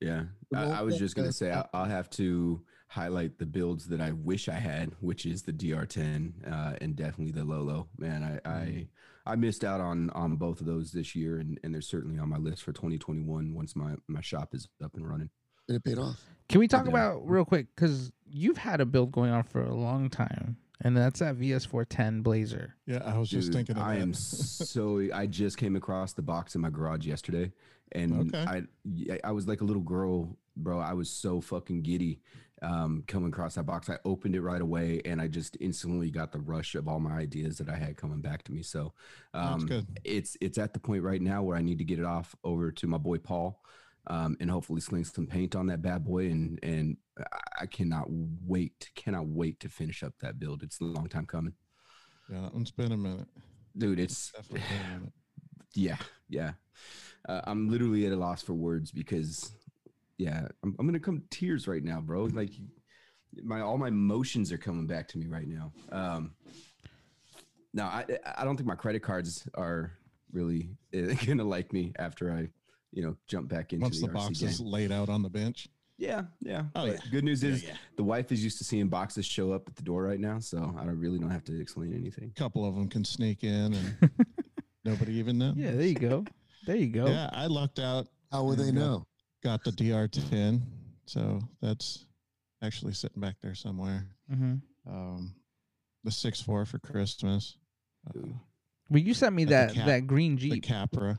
Yeah. 0.00 0.24
I, 0.54 0.64
I 0.78 0.82
was 0.82 0.96
just 0.98 1.14
gonna 1.16 1.32
say 1.32 1.50
I'll, 1.50 1.68
I'll 1.74 1.84
have 1.84 2.08
to 2.10 2.64
highlight 2.88 3.38
the 3.38 3.44
builds 3.46 3.86
that 3.88 4.00
I 4.00 4.12
wish 4.12 4.48
I 4.48 4.54
had, 4.54 4.94
which 5.00 5.26
is 5.26 5.42
the 5.42 5.52
DR10 5.52 6.50
uh, 6.50 6.76
and 6.80 6.96
definitely 6.96 7.32
the 7.32 7.44
Lolo. 7.44 7.88
Man, 7.98 8.22
I, 8.22 8.48
I 8.48 8.88
I 9.28 9.36
missed 9.36 9.62
out 9.64 9.80
on 9.80 10.10
on 10.10 10.36
both 10.36 10.60
of 10.60 10.66
those 10.66 10.90
this 10.92 11.14
year, 11.14 11.38
and, 11.38 11.60
and 11.62 11.72
they're 11.74 11.80
certainly 11.82 12.18
on 12.18 12.28
my 12.28 12.38
list 12.38 12.62
for 12.62 12.72
2021 12.72 13.54
once 13.54 13.76
my 13.76 13.94
my 14.08 14.20
shop 14.20 14.54
is 14.54 14.68
up 14.82 14.94
and 14.96 15.08
running. 15.08 15.30
and 15.68 15.76
it 15.76 15.84
paid 15.84 15.98
off. 15.98 16.24
Can 16.48 16.60
we 16.60 16.68
talk 16.68 16.84
Yeah. 16.86 16.90
about 16.90 17.28
real 17.28 17.44
quick 17.44 17.66
because 17.74 18.10
you've 18.26 18.56
had 18.56 18.80
a 18.80 18.86
build 18.86 19.12
going 19.12 19.30
on 19.30 19.42
for 19.42 19.62
a 19.62 19.74
long 19.74 20.08
time, 20.08 20.56
and 20.80 20.96
that's 20.96 21.20
that 21.20 21.36
VS410 21.36 22.22
Blazer. 22.22 22.74
Yeah, 22.86 23.02
I 23.04 23.18
was 23.18 23.28
just 23.28 23.52
thinking 23.52 23.76
of 23.76 23.82
I 23.82 23.96
that. 23.96 24.00
am 24.02 24.14
so. 24.14 25.06
I 25.14 25.26
just 25.26 25.58
came 25.58 25.76
across 25.76 26.14
the 26.14 26.22
box 26.22 26.54
in 26.54 26.60
my 26.62 26.70
garage 26.70 27.06
yesterday, 27.06 27.52
and 27.92 28.34
Okay. 28.34 28.44
I 28.46 29.18
I 29.24 29.32
was 29.32 29.46
like 29.46 29.60
a 29.60 29.64
little 29.64 29.82
girl, 29.82 30.38
bro. 30.56 30.78
I 30.78 30.94
was 30.94 31.10
so 31.10 31.40
fucking 31.42 31.82
giddy 31.82 32.20
um, 32.62 33.04
coming 33.06 33.28
across 33.28 33.54
that 33.54 33.64
box. 33.66 33.88
I 33.88 33.98
opened 34.04 34.34
it 34.34 34.40
right 34.42 34.60
away, 34.60 35.00
and 35.04 35.20
I 35.20 35.28
just 35.28 35.56
instantly 35.60 36.10
got 36.10 36.32
the 36.32 36.40
rush 36.40 36.74
of 36.74 36.88
all 36.88 37.00
my 37.00 37.12
ideas 37.12 37.58
that 37.58 37.68
I 37.68 37.76
had 37.76 37.96
coming 37.96 38.20
back 38.20 38.42
to 38.44 38.52
me. 38.52 38.62
So 38.62 38.92
um, 39.34 39.68
it's 40.04 40.36
it's 40.40 40.58
at 40.58 40.72
the 40.74 40.80
point 40.80 41.02
right 41.02 41.22
now 41.22 41.42
where 41.42 41.56
I 41.56 41.62
need 41.62 41.78
to 41.78 41.84
get 41.84 41.98
it 41.98 42.04
off 42.04 42.34
over 42.44 42.70
to 42.72 42.86
my 42.86 42.98
boy 42.98 43.18
Paul. 43.18 43.60
Um, 44.10 44.38
and 44.40 44.50
hopefully 44.50 44.80
sling 44.80 45.04
some 45.04 45.26
paint 45.26 45.54
on 45.54 45.66
that 45.66 45.82
bad 45.82 46.02
boy 46.02 46.26
and 46.30 46.58
and 46.62 46.96
I- 47.60 47.66
cannot 47.66 48.06
wait 48.08 48.90
cannot 48.94 49.26
wait 49.26 49.60
to 49.60 49.68
finish 49.68 50.02
up 50.02 50.14
that 50.20 50.38
build. 50.38 50.62
It's 50.62 50.80
a 50.80 50.84
long 50.84 51.08
time 51.10 51.26
coming, 51.26 51.52
Yeah, 52.30 52.40
that 52.40 52.54
one's 52.54 52.70
been 52.70 52.92
a 52.92 52.96
minute. 52.96 53.28
dude. 53.76 54.00
It's 54.00 54.32
Definitely 54.32 54.60
been 54.60 54.86
a 54.86 54.98
minute. 54.98 55.12
yeah 55.74 55.96
yeah 56.30 56.52
uh, 57.28 57.42
i'm 57.44 57.68
literally 57.68 58.06
at 58.06 58.12
a 58.12 58.16
loss 58.16 58.42
for 58.42 58.54
words 58.54 58.90
because 58.90 59.52
yeah 60.18 60.48
I'm, 60.62 60.74
I'm 60.78 60.86
gonna 60.86 60.98
come 61.00 61.22
tears 61.30 61.66
right 61.68 61.82
now 61.82 62.00
bro 62.00 62.24
like 62.24 62.50
my 63.42 63.60
all 63.60 63.78
my 63.78 63.88
emotions 63.88 64.52
are 64.52 64.58
coming 64.58 64.86
back 64.86 65.08
to 65.08 65.18
me 65.18 65.26
right 65.26 65.46
now 65.46 65.72
um 65.92 66.32
no 67.72 67.84
i 67.84 68.04
i 68.36 68.44
don't 68.44 68.56
think 68.56 68.66
my 68.66 68.74
credit 68.74 69.00
cards 69.02 69.48
are 69.54 69.92
really 70.32 70.70
uh, 70.94 71.14
gonna 71.26 71.44
like 71.44 71.72
me 71.72 71.92
after 71.98 72.32
i 72.32 72.48
you 72.92 73.02
know 73.02 73.16
jump 73.26 73.48
back 73.48 73.72
into 73.72 73.82
Once 73.84 74.00
the, 74.00 74.06
the 74.06 74.12
box 74.12 74.42
is 74.42 74.60
laid 74.60 74.90
out 74.92 75.08
on 75.08 75.22
the 75.22 75.28
bench. 75.28 75.68
yeah 75.98 76.22
yeah 76.40 76.64
Oh, 76.74 76.86
but 76.86 76.94
yeah. 76.94 77.10
good 77.10 77.24
news 77.24 77.44
is 77.44 77.62
yeah. 77.64 77.74
the 77.96 78.02
wife 78.04 78.32
is 78.32 78.42
used 78.42 78.58
to 78.58 78.64
seeing 78.64 78.88
boxes 78.88 79.26
show 79.26 79.52
up 79.52 79.68
at 79.68 79.76
the 79.76 79.82
door 79.82 80.02
right 80.02 80.20
now 80.20 80.38
so 80.38 80.74
i 80.78 80.84
don't 80.84 80.98
really 80.98 81.18
don't 81.18 81.30
have 81.30 81.44
to 81.44 81.60
explain 81.60 81.92
anything 81.94 82.32
A 82.34 82.38
couple 82.38 82.64
of 82.66 82.74
them 82.74 82.88
can 82.88 83.04
sneak 83.04 83.44
in 83.44 83.74
and 83.74 84.10
nobody 84.84 85.14
even 85.14 85.36
knows. 85.38 85.54
Yeah, 85.56 85.72
there 85.72 85.86
you 85.86 85.94
go. 85.94 86.24
There 86.66 86.76
you 86.76 86.86
go. 86.86 87.06
Yeah, 87.06 87.28
I 87.32 87.46
lucked 87.46 87.78
out. 87.78 88.08
How 88.32 88.44
would 88.44 88.58
they 88.58 88.70
know? 88.72 89.04
Got 89.42 89.62
the 89.64 89.70
DR10, 89.70 90.62
so 91.06 91.40
that's 91.62 92.06
actually 92.62 92.92
sitting 92.92 93.20
back 93.20 93.36
there 93.40 93.54
somewhere. 93.54 94.06
hmm 94.28 94.54
Um, 94.86 95.34
the 96.04 96.10
six 96.10 96.40
four 96.40 96.64
for 96.64 96.78
Christmas. 96.78 97.56
Uh, 98.08 98.20
Well, 98.90 99.02
you 99.02 99.14
sent 99.14 99.34
me 99.34 99.44
that 99.46 99.74
cap- 99.74 99.86
that 99.86 100.06
green 100.06 100.34
the 100.36 100.50
Jeep, 100.50 100.64
Capra. 100.64 101.18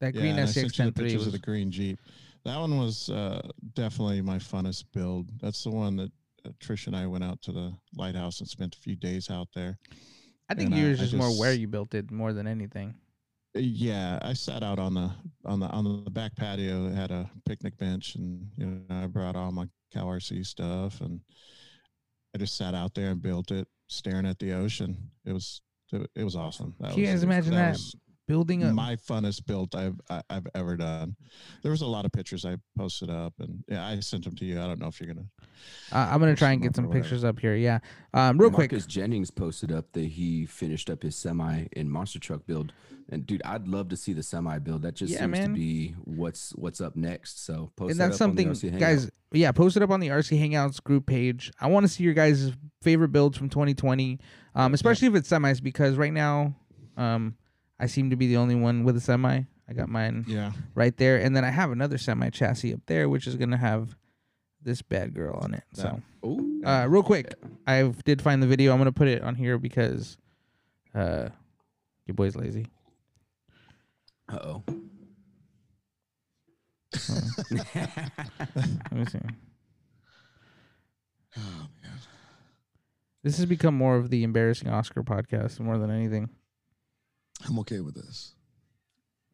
that 0.00 0.12
green 0.12 0.38
and 0.38 0.40
I 0.40 0.44
sent 0.46 0.78
you 0.78 0.84
the 0.84 0.90
SCX-103 0.92 0.94
pictures 0.94 1.18
was. 1.18 1.26
of 1.26 1.32
the 1.32 1.38
green 1.40 1.70
Jeep. 1.70 1.98
That 2.44 2.58
one 2.58 2.78
was 2.78 3.10
uh, 3.10 3.46
definitely 3.74 4.22
my 4.22 4.38
funnest 4.38 4.84
build. 4.94 5.28
That's 5.40 5.62
the 5.64 5.70
one 5.70 5.96
that 5.96 6.12
uh, 6.46 6.50
Trish 6.60 6.86
and 6.86 6.96
I 6.96 7.06
went 7.06 7.24
out 7.24 7.42
to 7.42 7.52
the 7.52 7.74
lighthouse 7.96 8.40
and 8.40 8.48
spent 8.48 8.76
a 8.76 8.78
few 8.78 8.94
days 8.96 9.28
out 9.30 9.48
there. 9.54 9.78
I 10.48 10.54
think 10.54 10.66
and 10.70 10.74
I- 10.76 10.80
yours 10.80 11.00
I 11.00 11.04
is 11.04 11.14
more 11.14 11.30
where 11.38 11.52
you 11.52 11.66
built 11.68 11.94
it 11.94 12.10
more 12.10 12.32
than 12.32 12.46
anything. 12.46 12.94
Yeah, 13.58 14.18
I 14.22 14.32
sat 14.34 14.62
out 14.62 14.78
on 14.78 14.94
the 14.94 15.10
on 15.44 15.60
the 15.60 15.66
on 15.66 16.04
the 16.04 16.10
back 16.10 16.34
patio. 16.36 16.86
It 16.88 16.94
had 16.94 17.10
a 17.10 17.30
picnic 17.46 17.76
bench, 17.78 18.14
and 18.14 18.48
you 18.56 18.66
know 18.66 18.80
I 19.02 19.06
brought 19.06 19.36
all 19.36 19.52
my 19.52 19.66
Cal 19.92 20.06
RC 20.06 20.44
stuff, 20.46 21.00
and 21.00 21.20
I 22.34 22.38
just 22.38 22.56
sat 22.56 22.74
out 22.74 22.94
there 22.94 23.10
and 23.10 23.20
built 23.22 23.50
it, 23.50 23.66
staring 23.88 24.26
at 24.26 24.38
the 24.38 24.52
ocean. 24.52 24.96
It 25.24 25.32
was 25.32 25.60
it, 25.92 26.08
it 26.14 26.24
was 26.24 26.36
awesome. 26.36 26.74
That 26.80 26.90
Can 26.90 26.98
you 27.00 27.04
was- 27.06 27.14
guys 27.14 27.22
imagine 27.22 27.54
that? 27.54 27.72
was 27.72 27.94
Building 28.26 28.62
a 28.62 28.70
my 28.74 28.94
funnest 28.94 29.46
build 29.46 29.74
I've 29.74 29.98
I, 30.10 30.20
I've 30.28 30.46
ever 30.54 30.76
done. 30.76 31.16
There 31.62 31.70
was 31.70 31.80
a 31.80 31.86
lot 31.86 32.04
of 32.04 32.12
pictures 32.12 32.44
I 32.44 32.58
posted 32.76 33.08
up, 33.08 33.32
and 33.38 33.64
yeah, 33.68 33.86
I 33.88 34.00
sent 34.00 34.24
them 34.24 34.36
to 34.36 34.44
you. 34.44 34.60
I 34.60 34.66
don't 34.66 34.78
know 34.78 34.88
if 34.88 35.00
you're 35.00 35.14
gonna. 35.14 35.26
Uh, 35.90 36.10
I'm 36.12 36.20
gonna 36.20 36.36
try 36.36 36.52
and 36.52 36.60
get 36.60 36.76
some 36.76 36.90
pictures 36.90 37.24
up 37.24 37.38
here. 37.40 37.54
Yeah. 37.54 37.78
Um, 38.12 38.36
real 38.36 38.50
quick. 38.50 38.70
Marcus 38.70 38.84
Jennings 38.84 39.30
posted 39.30 39.72
up 39.72 39.86
that 39.92 40.04
he 40.04 40.44
finished 40.44 40.90
up 40.90 41.02
his 41.04 41.16
semi 41.16 41.68
and 41.74 41.90
monster 41.90 42.18
truck 42.18 42.44
build. 42.44 42.74
And 43.10 43.26
dude, 43.26 43.40
I'd 43.44 43.66
love 43.66 43.88
to 43.88 43.96
see 43.96 44.12
the 44.12 44.22
semi 44.22 44.58
build. 44.58 44.82
That 44.82 44.94
just 44.94 45.12
Yeah, 45.12 45.20
seems 45.20 45.32
man. 45.32 45.48
to 45.50 45.54
be 45.54 45.94
what's 46.04 46.50
what's 46.56 46.80
up 46.80 46.94
next. 46.94 47.44
So 47.44 47.70
post 47.76 47.92
and 47.92 48.00
that 48.00 48.08
that's 48.10 48.20
up 48.20 48.28
on 48.30 48.36
the 48.36 48.44
something, 48.44 48.70
RC 48.72 48.78
guys. 48.78 49.10
Yeah, 49.32 49.52
post 49.52 49.76
it 49.76 49.82
up 49.82 49.90
on 49.90 50.00
the 50.00 50.08
RC 50.08 50.38
Hangouts 50.38 50.82
group 50.82 51.06
page. 51.06 51.50
I 51.60 51.68
want 51.68 51.84
to 51.84 51.88
see 51.88 52.04
your 52.04 52.14
guys' 52.14 52.52
favorite 52.82 53.08
builds 53.08 53.36
from 53.38 53.48
2020, 53.48 54.18
um, 54.54 54.74
especially 54.74 55.08
if 55.08 55.14
it's 55.14 55.28
semis, 55.28 55.62
because 55.62 55.96
right 55.96 56.12
now, 56.12 56.54
um, 56.96 57.36
I 57.78 57.86
seem 57.86 58.10
to 58.10 58.16
be 58.16 58.26
the 58.26 58.36
only 58.36 58.54
one 58.54 58.84
with 58.84 58.96
a 58.96 59.00
semi. 59.00 59.42
I 59.70 59.72
got 59.74 59.88
mine 59.90 60.24
Yeah, 60.26 60.52
right 60.74 60.96
there, 60.96 61.18
and 61.18 61.36
then 61.36 61.44
I 61.44 61.50
have 61.50 61.70
another 61.70 61.98
semi 61.98 62.30
chassis 62.30 62.72
up 62.74 62.80
there, 62.86 63.08
which 63.08 63.26
is 63.26 63.36
gonna 63.36 63.58
have 63.58 63.96
this 64.62 64.80
bad 64.82 65.14
girl 65.14 65.38
on 65.42 65.54
it. 65.54 65.62
So, 65.72 66.00
uh, 66.64 66.86
real 66.88 67.02
quick, 67.02 67.34
I 67.66 67.82
did 68.04 68.20
find 68.20 68.42
the 68.42 68.46
video. 68.46 68.72
I'm 68.72 68.78
gonna 68.78 68.92
put 68.92 69.08
it 69.08 69.22
on 69.22 69.34
here 69.34 69.58
because, 69.58 70.16
uh, 70.94 71.28
your 72.06 72.14
boy's 72.14 72.34
lazy. 72.34 72.66
Uh 74.30 74.38
oh. 74.42 74.62
Let 77.54 78.92
me 78.92 79.04
see. 79.06 79.18
Oh 81.36 81.40
man. 81.82 81.92
This 83.22 83.36
has 83.38 83.46
become 83.46 83.74
more 83.74 83.96
of 83.96 84.10
the 84.10 84.22
embarrassing 84.24 84.68
Oscar 84.68 85.02
podcast 85.02 85.60
more 85.60 85.78
than 85.78 85.90
anything. 85.90 86.28
I'm 87.46 87.58
okay 87.60 87.80
with 87.80 87.94
this. 87.94 88.34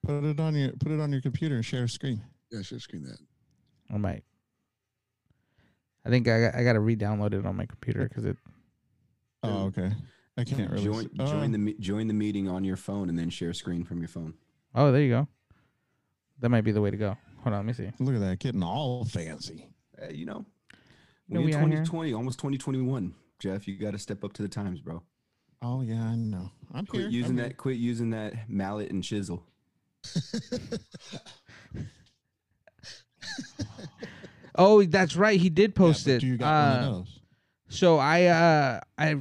put 0.05 0.25
it 0.25 0.41
on 0.41 0.55
your 0.55 0.73
put 0.73 0.93
it 0.93 1.01
on 1.01 1.13
your 1.13 1.21
computer 1.21 1.55
and 1.57 1.65
share 1.65 1.85
a 1.85 1.89
screen. 1.89 2.21
Yeah, 2.51 2.63
share 2.63 2.79
screen 2.79 3.05
that. 3.05 3.19
I 3.93 3.97
might. 3.99 4.25
I 6.07 6.11
think 6.11 6.29
I 6.29 6.41
got, 6.41 6.55
I 6.55 6.65
got 6.65 6.75
to 6.75 6.81
re-download 6.81 7.33
it 7.33 7.47
on 7.47 7.57
my 7.57 7.65
computer 7.65 8.07
because 8.07 8.27
it. 8.27 8.37
Oh, 9.43 9.65
okay. 9.67 9.91
I 10.37 10.45
can't 10.45 10.71
really 10.71 10.85
join 10.85 11.05
see- 11.05 11.11
oh, 11.21 11.47
the 11.47 11.77
join 11.81 12.07
the 12.09 12.15
meeting 12.15 12.49
on 12.49 12.65
your 12.65 12.77
phone 12.77 13.09
and 13.09 13.19
then 13.19 13.31
share 13.31 13.53
screen 13.55 13.85
from 13.85 13.99
your 14.01 14.09
phone. 14.09 14.35
Oh, 14.75 14.91
there 14.93 15.03
you 15.03 15.11
go. 15.11 15.29
That 16.41 16.49
might 16.49 16.63
be 16.63 16.73
the 16.73 16.81
way 16.81 16.91
to 16.91 16.97
go. 16.97 17.17
Hold 17.43 17.55
on, 17.55 17.67
let 17.67 17.67
me 17.67 17.73
see. 17.73 17.91
Look 18.03 18.15
at 18.15 18.21
that, 18.21 18.39
getting 18.39 18.63
all 18.63 19.05
fancy. 19.05 19.69
Uh, 20.03 20.09
you 20.09 20.27
know, 20.27 20.45
No, 21.29 21.41
we 21.41 21.47
we 21.47 21.53
in 21.53 21.59
out 21.59 21.69
here. 21.69 21.79
2020, 21.85 22.13
almost 22.15 22.39
2021. 22.39 23.15
Jeff, 23.39 23.69
you 23.69 23.77
got 23.77 23.93
to 23.93 23.99
step 23.99 24.25
up 24.25 24.33
to 24.35 24.43
the 24.43 24.49
times, 24.49 24.81
bro. 24.81 25.03
Oh 25.63 25.83
yeah, 25.83 26.03
I 26.03 26.15
know. 26.17 26.51
I'm 26.73 26.87
Quit 26.87 27.03
here. 27.03 27.11
using 27.11 27.31
I'm 27.33 27.37
that. 27.37 27.43
here. 27.47 27.53
Quit 27.55 27.77
using 27.77 28.11
that 28.11 28.49
mallet 28.51 28.91
and 28.91 29.03
chisel. 29.05 29.45
Oh, 34.57 34.85
that's 34.85 35.17
right. 35.17 35.41
He 35.41 35.51
did 35.51 35.75
post 35.75 36.05
but 36.07 36.13
it. 36.13 36.23
you 36.23 36.37
got 36.37 36.47
Uh. 36.85 37.03
So 37.69 37.99
I 37.99 38.27
uh 38.27 38.81
I 38.97 39.17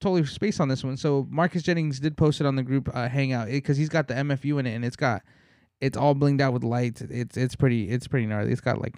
totally 0.00 0.24
spaced 0.26 0.60
on 0.60 0.68
this 0.68 0.84
one. 0.84 0.96
So 0.96 1.26
Marcus 1.30 1.62
Jennings 1.62 2.00
did 2.00 2.16
post 2.16 2.40
it 2.40 2.46
on 2.46 2.56
the 2.56 2.62
group 2.62 2.88
uh, 2.94 3.08
hangout 3.08 3.48
because 3.48 3.76
he's 3.76 3.88
got 3.88 4.08
the 4.08 4.14
MFU 4.14 4.58
in 4.60 4.66
it 4.66 4.74
and 4.74 4.84
it's 4.84 4.96
got 4.96 5.22
it's 5.80 5.96
all 5.96 6.14
blinged 6.14 6.40
out 6.40 6.52
with 6.52 6.64
lights. 6.64 7.00
It's 7.02 7.36
it's 7.36 7.56
pretty 7.56 7.88
it's 7.90 8.06
pretty 8.08 8.26
gnarly. 8.26 8.52
It's 8.52 8.60
got 8.60 8.80
like 8.80 8.96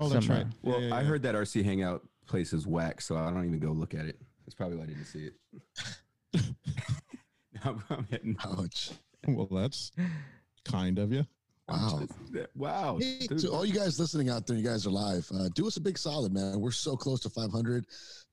Oh, 0.00 0.08
that's 0.08 0.26
some, 0.26 0.36
right. 0.36 0.44
uh, 0.46 0.48
Yeah, 0.62 0.70
Well, 0.70 0.80
yeah, 0.80 0.94
I 0.94 1.02
heard 1.02 1.22
that 1.22 1.34
RC 1.34 1.64
Hangout 1.64 2.02
place 2.26 2.52
is 2.52 2.66
whack, 2.66 3.00
so 3.00 3.16
I 3.16 3.30
don't 3.30 3.44
even 3.44 3.58
go 3.58 3.72
look 3.72 3.94
at 3.94 4.06
it. 4.06 4.20
That's 4.44 4.54
probably 4.54 4.76
why 4.76 4.84
I 4.84 4.86
didn't 4.86 5.04
see 5.06 5.30
it. 5.30 5.34
I'm, 7.64 7.82
I'm 7.90 8.06
hitting. 8.10 8.36
Ouch. 8.44 8.90
Well, 9.26 9.48
that's 9.50 9.90
kind 10.64 10.98
of 10.98 11.12
you. 11.12 11.26
Wow. 11.68 12.06
Wow. 12.54 12.98
Hey, 13.00 13.26
to 13.26 13.48
all 13.50 13.64
you 13.64 13.74
guys 13.74 14.00
listening 14.00 14.30
out 14.30 14.46
there, 14.46 14.56
you 14.56 14.64
guys 14.64 14.86
are 14.86 14.90
live. 14.90 15.28
Uh, 15.34 15.48
do 15.54 15.66
us 15.66 15.76
a 15.76 15.80
big 15.80 15.98
solid, 15.98 16.32
man. 16.32 16.60
We're 16.60 16.70
so 16.70 16.96
close 16.96 17.20
to 17.20 17.30
500. 17.30 17.84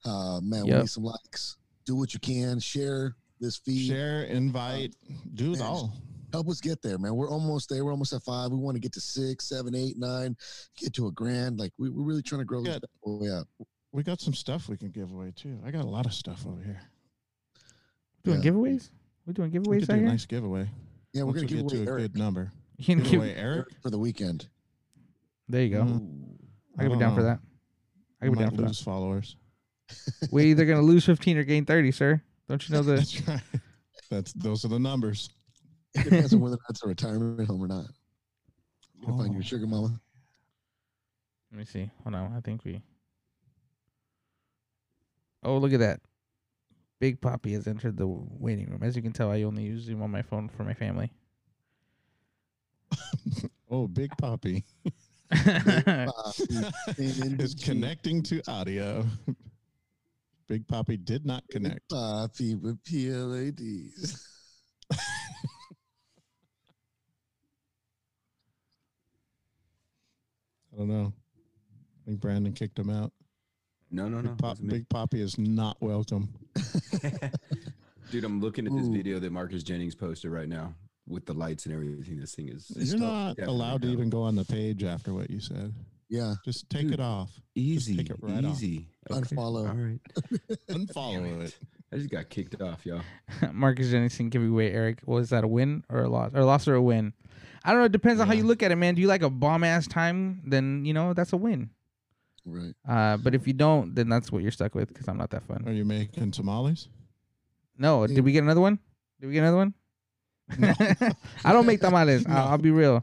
Uh, 0.04 0.40
man, 0.42 0.64
we 0.64 0.72
need 0.72 0.88
some 0.88 1.04
likes. 1.04 1.56
Do 1.84 1.96
what 1.96 2.14
you 2.14 2.20
can. 2.20 2.58
Share 2.60 3.14
this 3.40 3.56
feed. 3.58 3.88
Share, 3.88 4.22
invite, 4.24 4.94
do 5.34 5.52
it 5.52 5.58
man, 5.58 5.66
all. 5.66 5.92
Help 6.32 6.48
us 6.48 6.60
get 6.60 6.80
there, 6.82 6.98
man. 6.98 7.14
We're 7.14 7.30
almost 7.30 7.68
there. 7.68 7.84
We're 7.84 7.92
almost 7.92 8.12
at 8.12 8.22
five. 8.22 8.50
We 8.50 8.56
want 8.56 8.74
to 8.76 8.80
get 8.80 8.92
to 8.94 9.00
six, 9.00 9.48
seven, 9.48 9.74
eight, 9.74 9.96
nine, 9.98 10.36
get 10.78 10.94
to 10.94 11.06
a 11.06 11.12
grand. 11.12 11.58
Like 11.58 11.72
we, 11.78 11.90
we're 11.90 12.04
really 12.04 12.22
trying 12.22 12.40
to 12.40 12.44
grow 12.46 12.62
this 12.62 12.74
Good. 12.74 12.82
bad 12.82 12.88
boy 13.20 13.28
up. 13.28 13.46
We 13.92 14.02
got 14.02 14.20
some 14.20 14.34
stuff 14.34 14.68
we 14.68 14.76
can 14.76 14.90
give 14.90 15.12
away 15.12 15.32
too. 15.36 15.58
I 15.64 15.70
got 15.70 15.84
a 15.84 15.88
lot 15.88 16.06
of 16.06 16.12
stuff 16.14 16.46
over 16.46 16.62
here. 16.62 16.80
doing 18.24 18.42
Yeah. 18.42 18.50
giveaways. 18.50 18.90
We're 19.26 19.32
doing 19.34 19.50
We 19.52 19.58
giveaways 19.58 19.80
could 19.80 19.90
out 19.90 19.94
do 19.94 19.94
a 19.94 19.98
here. 19.98 20.08
nice 20.08 20.26
giveaway. 20.26 20.70
Yeah, 21.12 21.22
we're 21.22 21.26
Once 21.26 21.36
gonna 21.36 21.42
we 21.42 21.46
give 21.48 21.56
get 21.70 21.76
away 21.78 21.84
to 21.84 21.90
a 21.90 21.92
Eric 21.94 22.12
good 22.12 22.18
number. 22.18 22.52
You 22.78 22.84
can 22.84 22.98
Give 22.98 23.10
give, 23.12 23.20
away 23.20 23.34
Eric. 23.34 23.66
for 23.82 23.90
the 23.90 23.98
weekend. 23.98 24.48
there 25.48 25.62
you 25.62 25.70
go. 25.70 25.82
Mm, 25.82 26.36
I 26.78 26.82
could 26.82 26.84
be 26.84 26.88
don't 26.90 26.98
down 26.98 27.14
for 27.14 27.22
that. 27.22 27.38
I 28.20 28.26
could 28.26 28.32
be 28.32 28.38
might 28.38 28.44
down 28.50 28.56
for 28.56 28.62
that. 28.62 28.76
followers. 28.76 29.36
We're 30.30 30.46
either 30.46 30.64
gonna 30.66 30.82
lose 30.92 31.04
15 31.06 31.38
or 31.38 31.44
gain 31.44 31.64
30, 31.64 31.92
sir. 31.92 32.20
Don't 32.48 32.68
you 32.68 32.74
know 32.74 32.82
the? 32.82 32.96
That's 32.96 33.28
right. 33.28 33.40
That's 34.10 34.32
those 34.34 34.64
are 34.64 34.68
the 34.68 34.78
numbers. 34.78 35.30
It 35.94 36.04
depends 36.04 36.34
on 36.34 36.40
whether 36.40 36.58
that's 36.68 36.82
a 36.84 36.88
retirement 36.88 37.48
home 37.48 37.62
or 37.62 37.66
not. 37.68 37.86
You 38.94 39.06
gonna 39.06 39.18
find 39.22 39.32
your 39.32 39.42
Oh. 39.42 39.46
sugar 39.46 39.66
mama. 39.66 39.98
Let 41.52 41.58
me 41.58 41.64
see. 41.64 41.90
Hold 42.04 42.14
on. 42.14 42.34
I 42.36 42.40
think 42.40 42.64
we. 42.64 42.82
Oh, 45.42 45.58
look 45.58 45.72
at 45.72 45.80
that! 45.80 46.00
Big 47.00 47.20
Poppy 47.20 47.52
has 47.52 47.66
entered 47.66 47.96
the 47.96 48.06
waiting 48.06 48.68
room. 48.70 48.82
As 48.82 48.96
you 48.96 49.02
can 49.02 49.12
tell, 49.12 49.30
I 49.30 49.42
only 49.42 49.62
use 49.64 49.82
Zoom 49.84 50.02
on 50.02 50.10
my 50.10 50.22
phone 50.22 50.48
for 50.48 50.64
my 50.64 50.74
family. 50.74 51.12
Oh, 53.70 53.88
Big 53.88 54.10
Poppy. 54.16 54.64
is 57.28 57.54
connecting 57.62 58.22
to 58.22 58.40
audio. 58.46 59.04
Big 60.46 60.68
Poppy 60.68 60.96
did 60.96 61.26
not 61.26 61.42
connect. 61.50 61.88
Poppy 61.90 62.54
with 62.54 62.80
PLADs. 62.84 64.22
I 64.92 64.96
don't 70.78 70.88
know. 70.88 71.12
I 71.12 72.04
think 72.06 72.20
Brandon 72.20 72.52
kicked 72.52 72.78
him 72.78 72.90
out. 72.90 73.12
No, 73.90 74.08
no, 74.08 74.20
no. 74.20 74.30
Big, 74.30 74.38
Pop. 74.38 74.58
Big 74.64 74.88
Poppy 74.88 75.20
is 75.20 75.36
not 75.38 75.76
welcome. 75.80 76.28
Dude, 78.12 78.22
I'm 78.22 78.40
looking 78.40 78.66
at 78.66 78.72
this 78.72 78.86
Ooh. 78.86 78.92
video 78.92 79.18
that 79.18 79.32
Marcus 79.32 79.64
Jennings 79.64 79.96
posted 79.96 80.30
right 80.30 80.48
now 80.48 80.74
with 81.08 81.26
the 81.26 81.34
lights 81.34 81.66
and 81.66 81.74
everything. 81.74 82.18
This 82.18 82.34
thing 82.34 82.48
is 82.48 82.70
You're 82.74 82.98
not 82.98 83.36
Definitely 83.36 83.54
allowed 83.54 83.82
to 83.82 83.88
even 83.88 84.10
go 84.10 84.22
on 84.22 84.34
the 84.34 84.44
page 84.44 84.82
after 84.84 85.12
what 85.14 85.30
you 85.30 85.40
said. 85.40 85.72
Yeah, 86.08 86.34
Just 86.44 86.70
take 86.70 86.82
Dude. 86.82 86.94
it 86.94 87.00
off. 87.00 87.30
easy. 87.56 87.96
take 87.96 88.10
it 88.10 88.16
right 88.20 88.44
off. 88.44 88.52
easy. 88.52 88.88
Unfollow. 89.10 89.68
All 89.68 89.74
right. 89.74 90.00
Unfollow 90.70 91.42
it. 91.44 91.56
I 91.92 91.96
just 91.96 92.10
got 92.10 92.28
kicked 92.30 92.60
off, 92.60 92.84
y'all. 92.86 93.00
Marcus 93.52 93.90
Jennings 93.90 94.16
can 94.16 94.28
give 94.28 94.42
you 94.42 94.52
away, 94.52 94.72
Eric. 94.72 95.00
Was 95.06 95.30
that 95.30 95.42
a 95.44 95.48
win 95.48 95.82
or 95.88 96.02
a 96.04 96.08
loss? 96.08 96.30
Or 96.34 96.40
a 96.40 96.44
loss 96.44 96.68
or 96.68 96.74
a 96.74 96.82
win? 96.82 97.12
I 97.64 97.70
don't 97.70 97.80
know. 97.80 97.86
It 97.86 97.92
depends 97.92 98.20
on 98.20 98.26
how 98.28 98.34
you 98.34 98.44
look 98.44 98.62
at 98.62 98.70
it, 98.70 98.76
man. 98.76 98.94
Do 98.94 99.00
you 99.02 99.08
like 99.08 99.22
a 99.22 99.30
bomb 99.30 99.64
ass 99.64 99.86
time? 99.88 100.42
Then 100.46 100.84
you 100.84 100.92
know 100.94 101.12
that's 101.14 101.32
a 101.32 101.36
win. 101.36 101.70
right. 102.44 102.74
Uh, 102.88 103.16
but 103.16 103.34
if 103.34 103.46
you 103.48 103.52
don't, 103.52 103.94
then 103.94 104.08
that's 104.08 104.30
what 104.30 104.42
you're 104.42 104.52
stuck 104.52 104.74
with 104.76 104.88
because 104.88 105.08
I'm 105.08 105.16
not 105.16 105.30
that 105.30 105.44
fun. 105.46 105.64
Are 105.66 105.72
you 105.72 105.84
making 105.84 106.30
tamales? 106.30 106.88
No, 107.78 108.06
did 108.06 108.20
we 108.24 108.30
get 108.32 108.42
another 108.44 108.60
one? 108.60 108.78
Did 109.20 109.26
we 109.28 109.32
get 109.32 109.40
another 109.40 109.56
one? 109.56 109.74
I 111.44 111.52
don't 111.52 111.66
make 111.66 111.80
tamales. 111.80 112.26
I'll, 112.26 112.48
I'll 112.48 112.58
be 112.58 112.70
real. 112.70 113.02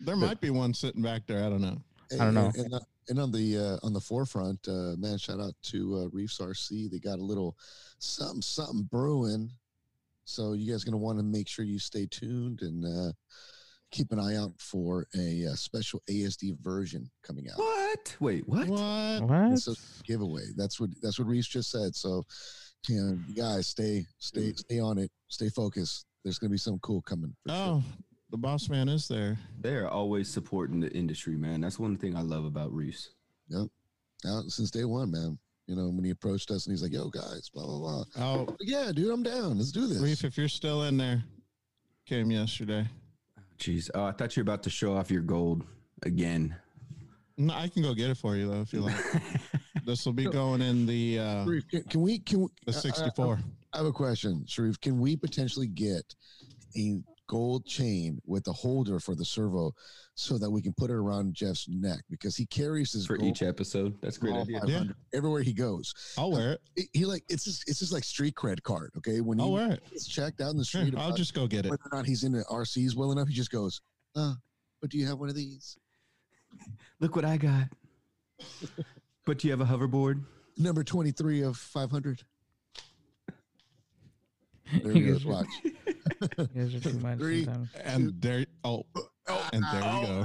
There 0.00 0.16
might 0.16 0.40
be 0.40 0.50
one 0.50 0.72
sitting 0.74 1.02
back 1.02 1.26
there. 1.26 1.44
I 1.44 1.48
don't 1.48 1.60
know. 1.60 1.78
I 2.12 2.16
don't 2.16 2.34
know. 2.34 2.52
And, 2.54 2.64
and, 2.64 2.74
uh, 2.74 2.80
and 3.08 3.18
on 3.18 3.32
the 3.32 3.58
uh, 3.58 3.86
on 3.86 3.92
the 3.92 4.00
forefront, 4.00 4.66
uh, 4.68 4.94
man, 4.96 5.18
shout 5.18 5.40
out 5.40 5.54
to 5.64 5.96
uh, 5.96 6.08
Reefs 6.10 6.38
RC. 6.38 6.90
They 6.90 6.98
got 6.98 7.18
a 7.18 7.22
little 7.22 7.56
something 7.98 8.42
something 8.42 8.88
brewing. 8.90 9.50
So 10.24 10.52
you 10.52 10.70
guys 10.70 10.84
gonna 10.84 10.98
want 10.98 11.18
to 11.18 11.24
make 11.24 11.48
sure 11.48 11.64
you 11.64 11.78
stay 11.78 12.06
tuned 12.10 12.60
and 12.62 12.84
uh, 12.84 13.12
keep 13.90 14.12
an 14.12 14.20
eye 14.20 14.36
out 14.36 14.52
for 14.58 15.06
a, 15.16 15.46
uh 15.46 15.54
special 15.54 16.02
ASD 16.10 16.58
version 16.60 17.10
coming 17.22 17.48
out. 17.50 17.58
What? 17.58 18.16
Wait, 18.20 18.48
what? 18.48 18.68
What? 18.68 19.22
What? 19.22 19.58
So 19.58 19.74
giveaway. 20.04 20.44
That's 20.56 20.78
what 20.78 20.90
that's 21.02 21.18
what 21.18 21.28
Reese 21.28 21.48
just 21.48 21.70
said. 21.70 21.94
So, 21.94 22.26
you 22.88 23.00
know, 23.00 23.18
you 23.26 23.34
guys 23.34 23.68
stay 23.68 24.06
stay 24.18 24.52
stay 24.52 24.80
on 24.80 24.98
it. 24.98 25.10
Stay 25.28 25.48
focused. 25.48 26.06
There's 26.24 26.38
gonna 26.38 26.50
be 26.50 26.58
something 26.58 26.80
cool 26.80 27.02
coming. 27.02 27.34
For 27.44 27.48
sure. 27.50 27.58
Oh, 27.58 27.82
the 28.30 28.36
boss 28.36 28.68
man 28.68 28.88
is 28.88 29.08
there. 29.08 29.38
They're 29.60 29.88
always 29.88 30.28
supporting 30.30 30.80
the 30.80 30.90
industry, 30.92 31.36
man. 31.36 31.60
That's 31.60 31.78
one 31.78 31.96
thing 31.96 32.16
I 32.16 32.20
love 32.22 32.44
about 32.44 32.72
Reese. 32.72 33.10
Yep. 33.48 33.68
Out 34.26 34.44
since 34.50 34.70
day 34.70 34.84
one, 34.84 35.10
man. 35.10 35.38
You 35.66 35.76
know, 35.76 35.88
when 35.88 36.04
he 36.04 36.10
approached 36.10 36.50
us 36.50 36.66
and 36.66 36.72
he's 36.72 36.82
like, 36.82 36.92
"Yo, 36.92 37.08
guys, 37.08 37.50
blah 37.54 37.64
blah 37.66 37.78
blah." 37.78 38.04
Oh, 38.18 38.44
Like, 38.44 38.56
yeah, 38.60 38.90
dude, 38.92 39.10
I'm 39.12 39.22
down. 39.22 39.58
Let's 39.58 39.70
do 39.72 39.86
this. 39.86 39.98
Reef, 39.98 40.24
if 40.24 40.36
you're 40.36 40.48
still 40.48 40.84
in 40.84 40.96
there, 40.96 41.22
came 42.06 42.30
yesterday. 42.30 42.86
Jeez. 43.58 43.90
Oh, 43.94 44.04
I 44.04 44.12
thought 44.12 44.36
you 44.36 44.40
were 44.42 44.50
about 44.50 44.62
to 44.64 44.70
show 44.70 44.94
off 44.96 45.10
your 45.10 45.22
gold 45.22 45.64
again. 46.04 46.54
No, 47.36 47.54
I 47.54 47.68
can 47.68 47.82
go 47.82 47.94
get 47.94 48.10
it 48.10 48.16
for 48.16 48.34
you 48.36 48.48
though 48.50 48.60
if 48.62 48.72
you 48.72 48.80
like. 48.80 48.96
this 49.84 50.04
will 50.04 50.12
be 50.12 50.24
going 50.24 50.60
in 50.62 50.86
the 50.86 51.18
uh, 51.20 51.44
Sharif, 51.44 51.68
can, 51.68 51.82
can 51.84 52.00
we? 52.02 52.18
Can 52.18 52.40
we? 52.40 52.46
the 52.66 52.72
I- 52.72 52.76
I- 52.76 52.80
64. 52.80 53.38
I 53.72 53.78
have 53.78 53.86
a 53.86 53.92
question, 53.92 54.44
Sharif. 54.46 54.80
Can 54.80 54.98
we 54.98 55.16
potentially 55.16 55.66
get 55.66 56.14
a 56.76 56.98
gold 57.28 57.66
chain 57.66 58.18
with 58.24 58.46
a 58.48 58.52
holder 58.52 58.98
for 58.98 59.14
the 59.14 59.24
servo 59.24 59.70
so 60.14 60.38
that 60.38 60.50
we 60.50 60.62
can 60.62 60.72
put 60.72 60.88
it 60.88 60.94
around 60.94 61.34
Jeff's 61.34 61.66
neck 61.68 62.00
because 62.08 62.34
he 62.36 62.46
carries 62.46 62.92
his 62.92 63.06
For 63.06 63.18
gold 63.18 63.28
each 63.28 63.42
episode. 63.42 63.94
That's 64.00 64.16
a 64.16 64.20
great 64.20 64.34
idea. 64.34 64.60
500 64.60 64.96
everywhere 65.12 65.42
he 65.42 65.52
goes. 65.52 65.92
I'll 66.16 66.30
wear 66.32 66.52
it. 66.52 66.60
He, 66.74 66.88
he 67.00 67.04
like 67.04 67.24
it's 67.28 67.44
just 67.44 67.68
it's 67.68 67.80
just 67.80 67.92
like 67.92 68.04
street 68.04 68.34
cred 68.34 68.62
card. 68.62 68.92
Okay, 68.96 69.20
when 69.20 69.38
I'll 69.40 69.48
he 69.48 69.52
wear 69.52 69.72
it. 69.72 69.82
checked 70.08 70.40
out 70.40 70.52
in 70.52 70.56
the 70.56 70.64
Sure, 70.64 70.80
street, 70.86 70.94
I'll 70.98 71.14
just 71.14 71.34
go 71.34 71.46
get 71.46 71.66
it. 71.66 71.70
whether 71.70 71.82
or 71.92 71.96
not 71.98 72.06
he's 72.06 72.24
in 72.24 72.32
the 72.32 72.44
RCs 72.50 72.94
well 72.96 73.12
enough, 73.12 73.28
he 73.28 73.34
just 73.34 73.50
goes, 73.50 73.82
"Uh, 74.16 74.34
but 74.80 74.88
do 74.90 74.96
you 74.96 75.06
have 75.06 75.18
one 75.18 75.28
of 75.28 75.34
these?" 75.34 75.76
Look 77.00 77.14
what 77.14 77.26
I 77.26 77.36
got. 77.36 77.64
but 79.26 79.38
do 79.38 79.48
you 79.48 79.52
have 79.52 79.60
a 79.60 79.66
hoverboard? 79.66 80.24
Number 80.56 80.82
twenty 80.82 81.10
three 81.10 81.42
of 81.42 81.58
five 81.58 81.90
hundred. 81.90 82.22
There 84.82 84.92
he 84.92 85.00
guys 85.02 85.24
goes. 85.24 85.24
Watch. 85.24 85.46
You 85.64 86.46
guys 86.54 86.74
are 86.74 86.80
too 86.80 86.98
much 87.00 87.18
Three. 87.18 87.44
sometimes. 87.44 87.68
And 87.84 88.20
there, 88.20 88.44
oh, 88.64 88.84
oh 89.28 89.48
and 89.52 89.64
there 89.72 89.80
you 89.80 90.06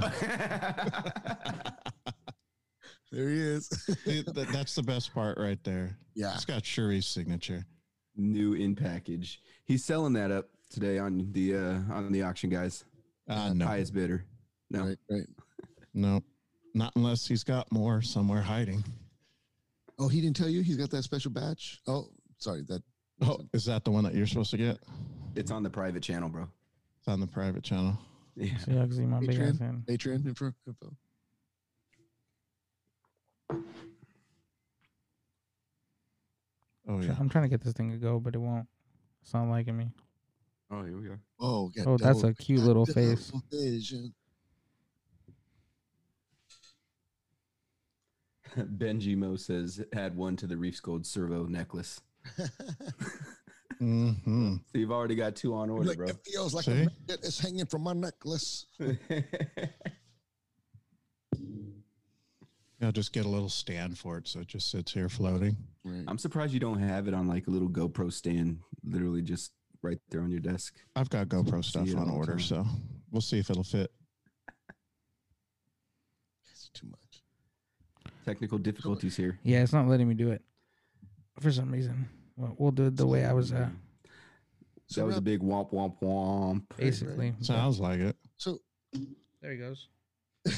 There 3.12 3.28
he 3.28 3.38
is. 3.40 3.70
It- 4.06 4.34
that- 4.34 4.48
that's 4.48 4.74
the 4.74 4.82
best 4.82 5.14
part 5.14 5.38
right 5.38 5.62
there. 5.62 5.96
yeah. 6.14 6.34
It's 6.34 6.44
got 6.44 6.64
Shuri's 6.64 7.06
signature. 7.06 7.64
New 8.16 8.54
in 8.54 8.74
package. 8.74 9.40
He's 9.66 9.84
selling 9.84 10.12
that 10.14 10.30
up 10.30 10.46
today 10.70 10.98
on 10.98 11.28
the 11.32 11.54
uh 11.56 11.80
on 11.92 12.10
the 12.12 12.22
auction, 12.22 12.50
guys. 12.50 12.84
Uh, 13.28 13.52
no, 13.54 13.66
Highest 13.66 13.92
bidder. 13.94 14.24
No. 14.70 14.84
Right. 14.86 14.98
Right. 15.10 15.26
no, 15.94 16.22
not 16.74 16.92
unless 16.96 17.26
he's 17.26 17.42
got 17.44 17.70
more 17.72 18.02
somewhere 18.02 18.42
hiding. 18.42 18.84
Oh, 19.98 20.08
he 20.08 20.20
didn't 20.20 20.36
tell 20.36 20.48
you 20.48 20.62
he's 20.62 20.76
got 20.76 20.90
that 20.90 21.02
special 21.04 21.30
batch. 21.30 21.80
Oh, 21.86 22.08
sorry. 22.38 22.62
That 22.68 22.82
Oh, 23.22 23.40
is 23.52 23.64
that 23.66 23.84
the 23.84 23.90
one 23.90 24.04
that 24.04 24.14
you're 24.14 24.26
supposed 24.26 24.50
to 24.50 24.56
get? 24.56 24.78
It's 25.34 25.50
on 25.50 25.62
the 25.62 25.70
private 25.70 26.02
channel, 26.02 26.28
bro. 26.28 26.48
It's 26.98 27.08
on 27.08 27.20
the 27.20 27.26
private 27.26 27.62
channel. 27.62 27.98
Yeah. 28.36 28.56
See, 28.58 28.72
I 28.72 28.86
can 28.86 28.92
see 28.92 29.06
my 29.06 29.20
big 29.20 29.30
ass 29.30 29.36
Patreon? 29.36 29.60
hand. 29.60 29.82
Patreon 29.86 30.26
info. 30.26 30.52
info. 30.66 30.96
Oh 36.88 37.00
yeah. 37.00 37.14
I'm 37.18 37.28
trying 37.28 37.44
to 37.44 37.48
get 37.48 37.62
this 37.62 37.72
thing 37.72 37.90
to 37.92 37.96
go, 37.96 38.18
but 38.20 38.34
it 38.34 38.38
won't. 38.38 38.66
It's 39.22 39.32
not 39.32 39.48
liking 39.48 39.76
me. 39.76 39.90
Oh, 40.70 40.82
here 40.84 40.98
we 40.98 41.08
are. 41.08 41.20
Oh, 41.40 41.70
got 41.74 41.86
Oh, 41.86 41.96
that's 41.96 42.24
a 42.24 42.34
cute 42.34 42.60
little 42.60 42.84
face. 42.84 43.32
Vision. 43.50 44.12
Benji 48.58 49.16
Mo 49.16 49.36
says 49.36 49.82
add 49.94 50.16
one 50.16 50.36
to 50.36 50.46
the 50.46 50.56
Reefs 50.56 50.80
Gold 50.80 51.06
Servo 51.06 51.44
necklace. 51.46 52.00
Hmm 53.78 54.54
So 54.72 54.78
you've 54.78 54.92
already 54.92 55.14
got 55.14 55.36
two 55.36 55.54
on 55.54 55.70
order, 55.70 55.88
like, 55.88 55.96
bro. 55.98 56.08
it 56.08 56.16
feels 56.24 56.54
like 56.54 56.64
See? 56.64 56.72
a 56.72 56.74
magnet 56.74 57.20
is 57.22 57.38
hanging 57.38 57.66
from 57.66 57.82
my 57.82 57.92
necklace. 57.92 58.66
Yeah, 62.80 62.90
just 62.90 63.14
get 63.14 63.24
a 63.24 63.28
little 63.28 63.48
stand 63.48 63.96
for 63.96 64.18
it 64.18 64.28
so 64.28 64.40
it 64.40 64.48
just 64.48 64.70
sits 64.70 64.92
here 64.92 65.08
floating. 65.08 65.56
Right. 65.84 66.04
I'm 66.06 66.18
surprised 66.18 66.52
you 66.52 66.60
don't 66.60 66.80
have 66.80 67.08
it 67.08 67.14
on 67.14 67.26
like 67.26 67.46
a 67.46 67.50
little 67.50 67.70
GoPro 67.70 68.12
stand, 68.12 68.58
literally 68.84 69.22
just 69.22 69.52
right 69.80 69.98
there 70.10 70.20
on 70.20 70.30
your 70.30 70.40
desk. 70.40 70.74
I've 70.94 71.08
got 71.08 71.28
GoPro 71.28 71.64
stuff 71.64 71.94
on 71.96 72.10
order, 72.10 72.32
time. 72.32 72.40
so 72.40 72.66
we'll 73.10 73.22
see 73.22 73.38
if 73.38 73.48
it'll 73.48 73.64
fit. 73.64 73.90
It's 76.50 76.68
too 76.74 76.88
much. 76.88 77.22
Technical 78.26 78.58
difficulties 78.58 79.16
here. 79.16 79.38
Yeah, 79.44 79.62
it's 79.62 79.72
not 79.72 79.88
letting 79.88 80.06
me 80.06 80.14
do 80.14 80.30
it 80.30 80.42
for 81.40 81.50
some 81.52 81.70
reason. 81.70 82.08
Well, 82.36 82.54
we'll 82.58 82.70
do 82.72 82.86
it 82.86 82.96
the 82.96 83.06
way 83.06 83.24
I 83.24 83.32
was 83.32 83.52
uh, 83.52 83.68
So 84.86 85.00
that 85.02 85.06
was 85.06 85.16
a 85.16 85.20
big 85.22 85.40
womp 85.40 85.72
womp 85.72 86.00
womp. 86.00 86.62
basically. 86.76 87.30
but- 87.32 87.44
Sounds 87.46 87.78
like 87.80 88.00
it. 88.00 88.16
So 88.38 88.58
There 89.40 89.52
he 89.52 89.58
goes. 89.58 89.88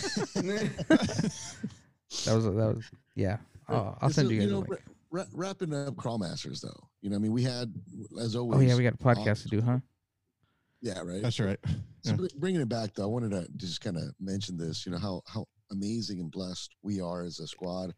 That 2.25 2.35
was 2.37 2.45
that 2.45 2.55
was 2.77 2.91
yeah. 3.15 3.39
I'll, 3.69 3.99
I'll 4.01 4.11
so, 4.11 4.23
send 4.23 4.31
you 4.31 4.39
guys. 4.41 4.49
a 4.49 4.51
know, 4.53 4.59
link. 4.61 4.71
ra- 4.71 4.77
ra- 5.23 5.27
wrapping 5.33 5.75
up 5.75 5.97
Crawl 5.97 6.19
Masters 6.19 6.61
though. 6.61 6.89
You 7.03 7.11
know, 7.11 7.17
I 7.17 7.19
mean, 7.19 7.33
we 7.33 7.43
had 7.43 7.73
as 8.21 8.37
always. 8.37 8.59
Oh 8.59 8.62
yeah, 8.62 8.77
we 8.77 8.85
got 8.85 8.95
a 8.95 8.97
podcast 8.97 9.43
to 9.43 9.49
do, 9.49 9.61
huh? 9.61 9.79
Yeah, 10.83 11.01
right. 11.01 11.21
That's 11.23 11.41
right. 11.41 11.59
So 12.03 12.12
Yeah. 12.12 12.17
br- 12.17 12.27
bringing 12.39 12.61
it 12.61 12.69
back 12.69 12.95
though, 12.95 13.03
I 13.05 13.07
wanted 13.07 13.31
to 13.33 13.47
just 13.57 13.81
kind 13.81 13.97
of 13.97 14.05
mention 14.21 14.57
this. 14.57 14.87
You 14.87 14.93
know 14.93 14.99
how 14.99 15.23
how 15.27 15.47
amazing 15.73 16.21
and 16.21 16.31
blessed 16.31 16.75
we 16.83 17.01
are 17.01 17.23
as 17.25 17.41
a 17.41 17.47
squad, 17.49 17.93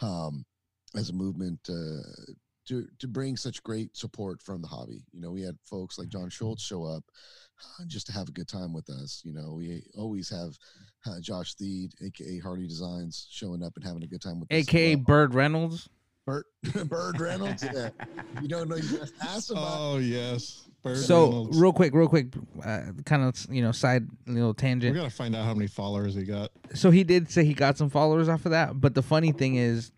um, 0.00 0.44
as 0.96 1.10
a 1.10 1.12
movement 1.12 1.58
uh, 1.68 2.02
to 2.66 2.86
to 2.98 3.08
bring 3.08 3.36
such 3.36 3.62
great 3.62 3.96
support 3.96 4.40
from 4.42 4.62
the 4.62 4.68
hobby. 4.68 5.04
You 5.12 5.20
know, 5.20 5.30
we 5.32 5.42
had 5.42 5.56
folks 5.64 5.98
like 5.98 6.08
John 6.08 6.28
Schultz 6.30 6.62
show 6.62 6.84
up 6.84 7.04
uh, 7.80 7.84
just 7.86 8.06
to 8.06 8.12
have 8.12 8.28
a 8.28 8.32
good 8.32 8.48
time 8.48 8.72
with 8.72 8.88
us. 8.90 9.20
You 9.24 9.32
know, 9.32 9.54
we 9.54 9.82
always 9.96 10.28
have 10.30 10.56
uh, 11.06 11.20
Josh 11.20 11.54
Theed, 11.56 11.92
aka 12.02 12.38
Hardy 12.38 12.68
Designs, 12.68 13.26
showing 13.30 13.62
up 13.62 13.72
and 13.76 13.84
having 13.84 14.02
a 14.02 14.06
good 14.06 14.22
time 14.22 14.38
with 14.40 14.50
us. 14.52 14.58
AKA 14.58 14.96
well. 14.96 15.04
Bird 15.04 15.34
Reynolds. 15.34 15.88
Bert 16.24 16.46
Bird 16.88 17.20
Reynolds. 17.20 17.64
Yeah, 17.64 17.88
you 18.40 18.46
don't 18.46 18.68
know 18.68 18.76
you 18.76 18.82
just 18.98 19.14
ask 19.20 19.50
about. 19.50 19.66
Oh 19.66 19.98
yes. 19.98 20.68
Bird 20.84 20.98
So 20.98 21.24
Reynolds. 21.26 21.58
real 21.58 21.72
quick, 21.72 21.92
real 21.94 22.06
quick, 22.08 22.28
uh, 22.64 22.82
kind 23.04 23.22
of 23.24 23.44
you 23.50 23.60
know 23.60 23.72
side 23.72 24.06
little 24.28 24.54
tangent. 24.54 24.94
we 24.94 25.00
gotta 25.00 25.10
find 25.12 25.34
out 25.34 25.44
how 25.44 25.52
many 25.54 25.66
followers 25.66 26.14
he 26.14 26.22
got. 26.22 26.52
so 26.74 26.92
he 26.92 27.02
did 27.02 27.28
say 27.28 27.44
he 27.44 27.54
got 27.54 27.76
some 27.76 27.90
followers 27.90 28.28
off 28.28 28.44
of 28.46 28.52
that. 28.52 28.80
But 28.80 28.94
the 28.94 29.02
funny 29.02 29.32
thing 29.32 29.56
is, 29.56 29.90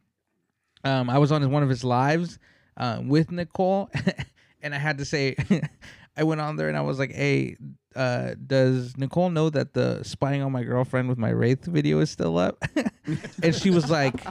um, 0.85 1.09
I 1.11 1.19
was 1.19 1.33
on 1.33 1.49
one 1.51 1.63
of 1.63 1.69
his 1.69 1.85
lives 1.85 2.39
uh, 2.77 3.01
with 3.05 3.31
Nicole, 3.31 3.91
and 4.63 4.75
I 4.75 4.79
had 4.79 4.99
to 4.99 5.05
say, 5.05 5.37
I 6.17 6.23
went 6.25 6.41
on 6.41 6.57
there 6.57 6.69
and 6.69 6.77
I 6.77 6.81
was 6.83 6.99
like, 6.99 7.13
"Hey, 7.13 7.57
uh, 7.97 8.35
does 8.47 8.97
Nicole 8.97 9.31
know 9.31 9.51
that 9.51 9.73
the 9.75 10.03
spying 10.05 10.43
on 10.43 10.53
my 10.53 10.63
girlfriend 10.63 11.09
with 11.09 11.19
my 11.19 11.31
wraith 11.31 11.65
video 11.65 11.99
is 12.01 12.11
still 12.11 12.39
up?" 12.39 12.63
and 13.43 13.55
she 13.55 13.71
was 13.71 13.91
like, 13.91 14.25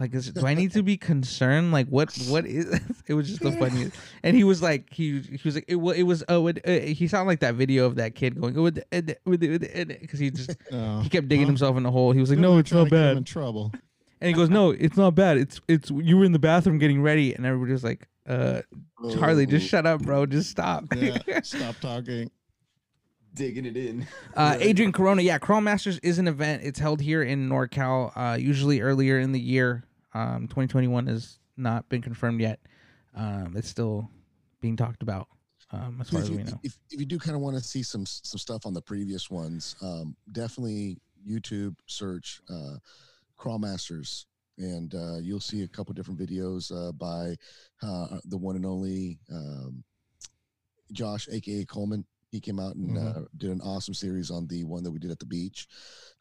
"Like, 0.00 0.14
is, 0.14 0.30
do 0.30 0.46
I 0.46 0.54
need 0.54 0.72
to 0.72 0.82
be 0.82 0.96
concerned? 0.96 1.72
Like, 1.72 1.88
what? 1.88 2.16
What 2.28 2.46
is?" 2.46 2.80
it 3.06 3.14
was 3.14 3.28
just 3.28 3.42
the 3.42 3.52
funniest. 3.52 3.94
And 4.22 4.36
he 4.36 4.44
was 4.44 4.62
like, 4.62 4.90
he 4.92 5.20
he 5.20 5.40
was 5.44 5.54
like, 5.56 5.64
it, 5.68 5.76
it 5.76 6.02
was 6.04 6.24
oh, 6.28 6.46
it, 6.46 6.60
uh, 6.66 6.70
he 6.94 7.08
sounded 7.08 7.28
like 7.28 7.40
that 7.40 7.54
video 7.56 7.84
of 7.86 7.96
that 7.96 8.14
kid 8.14 8.40
going 8.40 8.54
with 8.54 8.82
because 8.90 10.18
he 10.18 10.30
just 10.30 10.56
Oh. 10.72 11.00
he 11.00 11.08
kept 11.10 11.28
digging 11.28 11.44
Huh? 11.44 11.48
himself 11.48 11.76
in 11.76 11.82
the 11.82 11.90
hole. 11.90 12.12
He 12.12 12.20
was 12.20 12.30
like, 12.30 12.38
"No, 12.38 12.56
it's 12.58 12.72
not 12.72 12.84
to 12.84 12.90
get 12.90 12.96
him 12.96 13.04
bad." 13.04 13.16
In 13.18 13.24
trouble. 13.24 13.72
And 14.24 14.28
he 14.28 14.32
goes, 14.34 14.48
"No, 14.48 14.70
it's 14.70 14.96
not 14.96 15.14
bad. 15.14 15.36
It's 15.36 15.60
it's 15.68 15.90
you 15.90 16.16
were 16.16 16.24
in 16.24 16.32
the 16.32 16.38
bathroom 16.38 16.78
getting 16.78 17.02
ready." 17.02 17.34
And 17.34 17.44
everybody 17.44 17.72
was 17.72 17.84
like, 17.84 18.08
"Uh, 18.26 18.62
Charlie, 19.12 19.44
just 19.44 19.66
Oh. 19.66 19.68
shut 19.68 19.86
up, 19.86 20.00
bro. 20.02 20.24
Just 20.24 20.50
stop." 20.50 20.84
Yeah. 20.96 21.18
Stop 21.42 21.76
talking. 21.80 22.30
Digging 23.34 23.66
it 23.66 23.76
in. 23.76 24.06
Uh, 24.34 24.56
Adrian 24.60 24.92
Corona, 24.92 25.20
yeah, 25.20 25.36
Crawl 25.38 25.60
Masters 25.60 25.98
is 25.98 26.18
an 26.18 26.26
event. 26.28 26.62
It's 26.64 26.78
held 26.78 27.00
here 27.00 27.22
in 27.22 27.48
NorCal, 27.48 28.12
uh, 28.16 28.36
usually 28.36 28.80
earlier 28.80 29.18
in 29.18 29.32
the 29.32 29.40
year. 29.40 29.84
Um, 30.14 30.42
2021 30.48 31.08
has 31.08 31.38
not 31.56 31.88
been 31.88 32.00
confirmed 32.00 32.40
yet. 32.40 32.60
Um, 33.14 33.54
it's 33.56 33.68
still 33.68 34.08
being 34.60 34.76
talked 34.76 35.02
about, 35.02 35.26
um, 35.72 35.98
as 36.00 36.08
far 36.10 36.20
if 36.20 36.24
as 36.24 36.30
you, 36.30 36.36
we 36.38 36.42
know. 36.44 36.60
if, 36.62 36.78
if 36.90 37.00
you 37.00 37.06
do 37.06 37.18
kind 37.18 37.34
of 37.34 37.42
want 37.42 37.56
to 37.56 37.62
see 37.62 37.82
some 37.82 38.06
some 38.06 38.38
stuff 38.38 38.64
on 38.66 38.72
the 38.72 38.80
previous 38.82 39.28
ones, 39.30 39.76
um, 39.82 40.16
definitely 40.32 40.98
YouTube 41.28 41.74
search 41.86 42.40
uh, 42.48 42.76
Crawl 43.44 43.58
Masters, 43.58 44.24
and 44.56 44.94
uh, 44.94 45.18
you'll 45.18 45.38
see 45.38 45.64
a 45.64 45.68
couple 45.68 45.92
different 45.92 46.18
videos 46.18 46.72
uh, 46.72 46.92
by 46.92 47.36
uh, 47.82 48.18
the 48.24 48.38
one 48.38 48.56
and 48.56 48.64
only 48.64 49.18
um, 49.30 49.84
Josh, 50.92 51.28
aka 51.30 51.66
Coleman. 51.66 52.06
He 52.30 52.40
came 52.40 52.58
out 52.58 52.74
and 52.74 52.96
Mhm. 52.96 53.16
uh, 53.16 53.28
did 53.36 53.50
an 53.50 53.60
awesome 53.60 53.92
series 53.92 54.30
on 54.30 54.46
the 54.46 54.64
one 54.64 54.82
that 54.82 54.90
we 54.90 54.98
did 54.98 55.10
at 55.10 55.18
the 55.18 55.26
beach. 55.26 55.68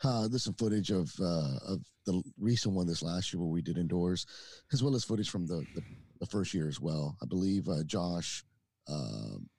Uh, 0.04 0.28
there's 0.28 0.44
some 0.44 0.54
footage 0.56 0.92
of 0.92 1.18
uh, 1.22 1.60
of 1.66 1.82
the 2.06 2.22
recent 2.38 2.76
one 2.76 2.88
this 2.88 3.02
last 3.02 3.32
year 3.32 3.40
where 3.40 3.48
we 3.50 3.62
did 3.62 3.78
indoors, 3.78 4.26
as 4.74 4.84
well 4.84 4.94
as 4.94 5.06
footage 5.06 5.30
from 5.30 5.48
the 5.48 5.66
the, 5.76 5.84
the 6.20 6.26
first 6.26 6.54
year 6.54 6.68
as 6.68 6.82
well. 6.82 7.16
I 7.22 7.26
believe 7.26 7.70
uh, 7.70 7.84
Josh 7.86 8.44
um, 8.90 9.50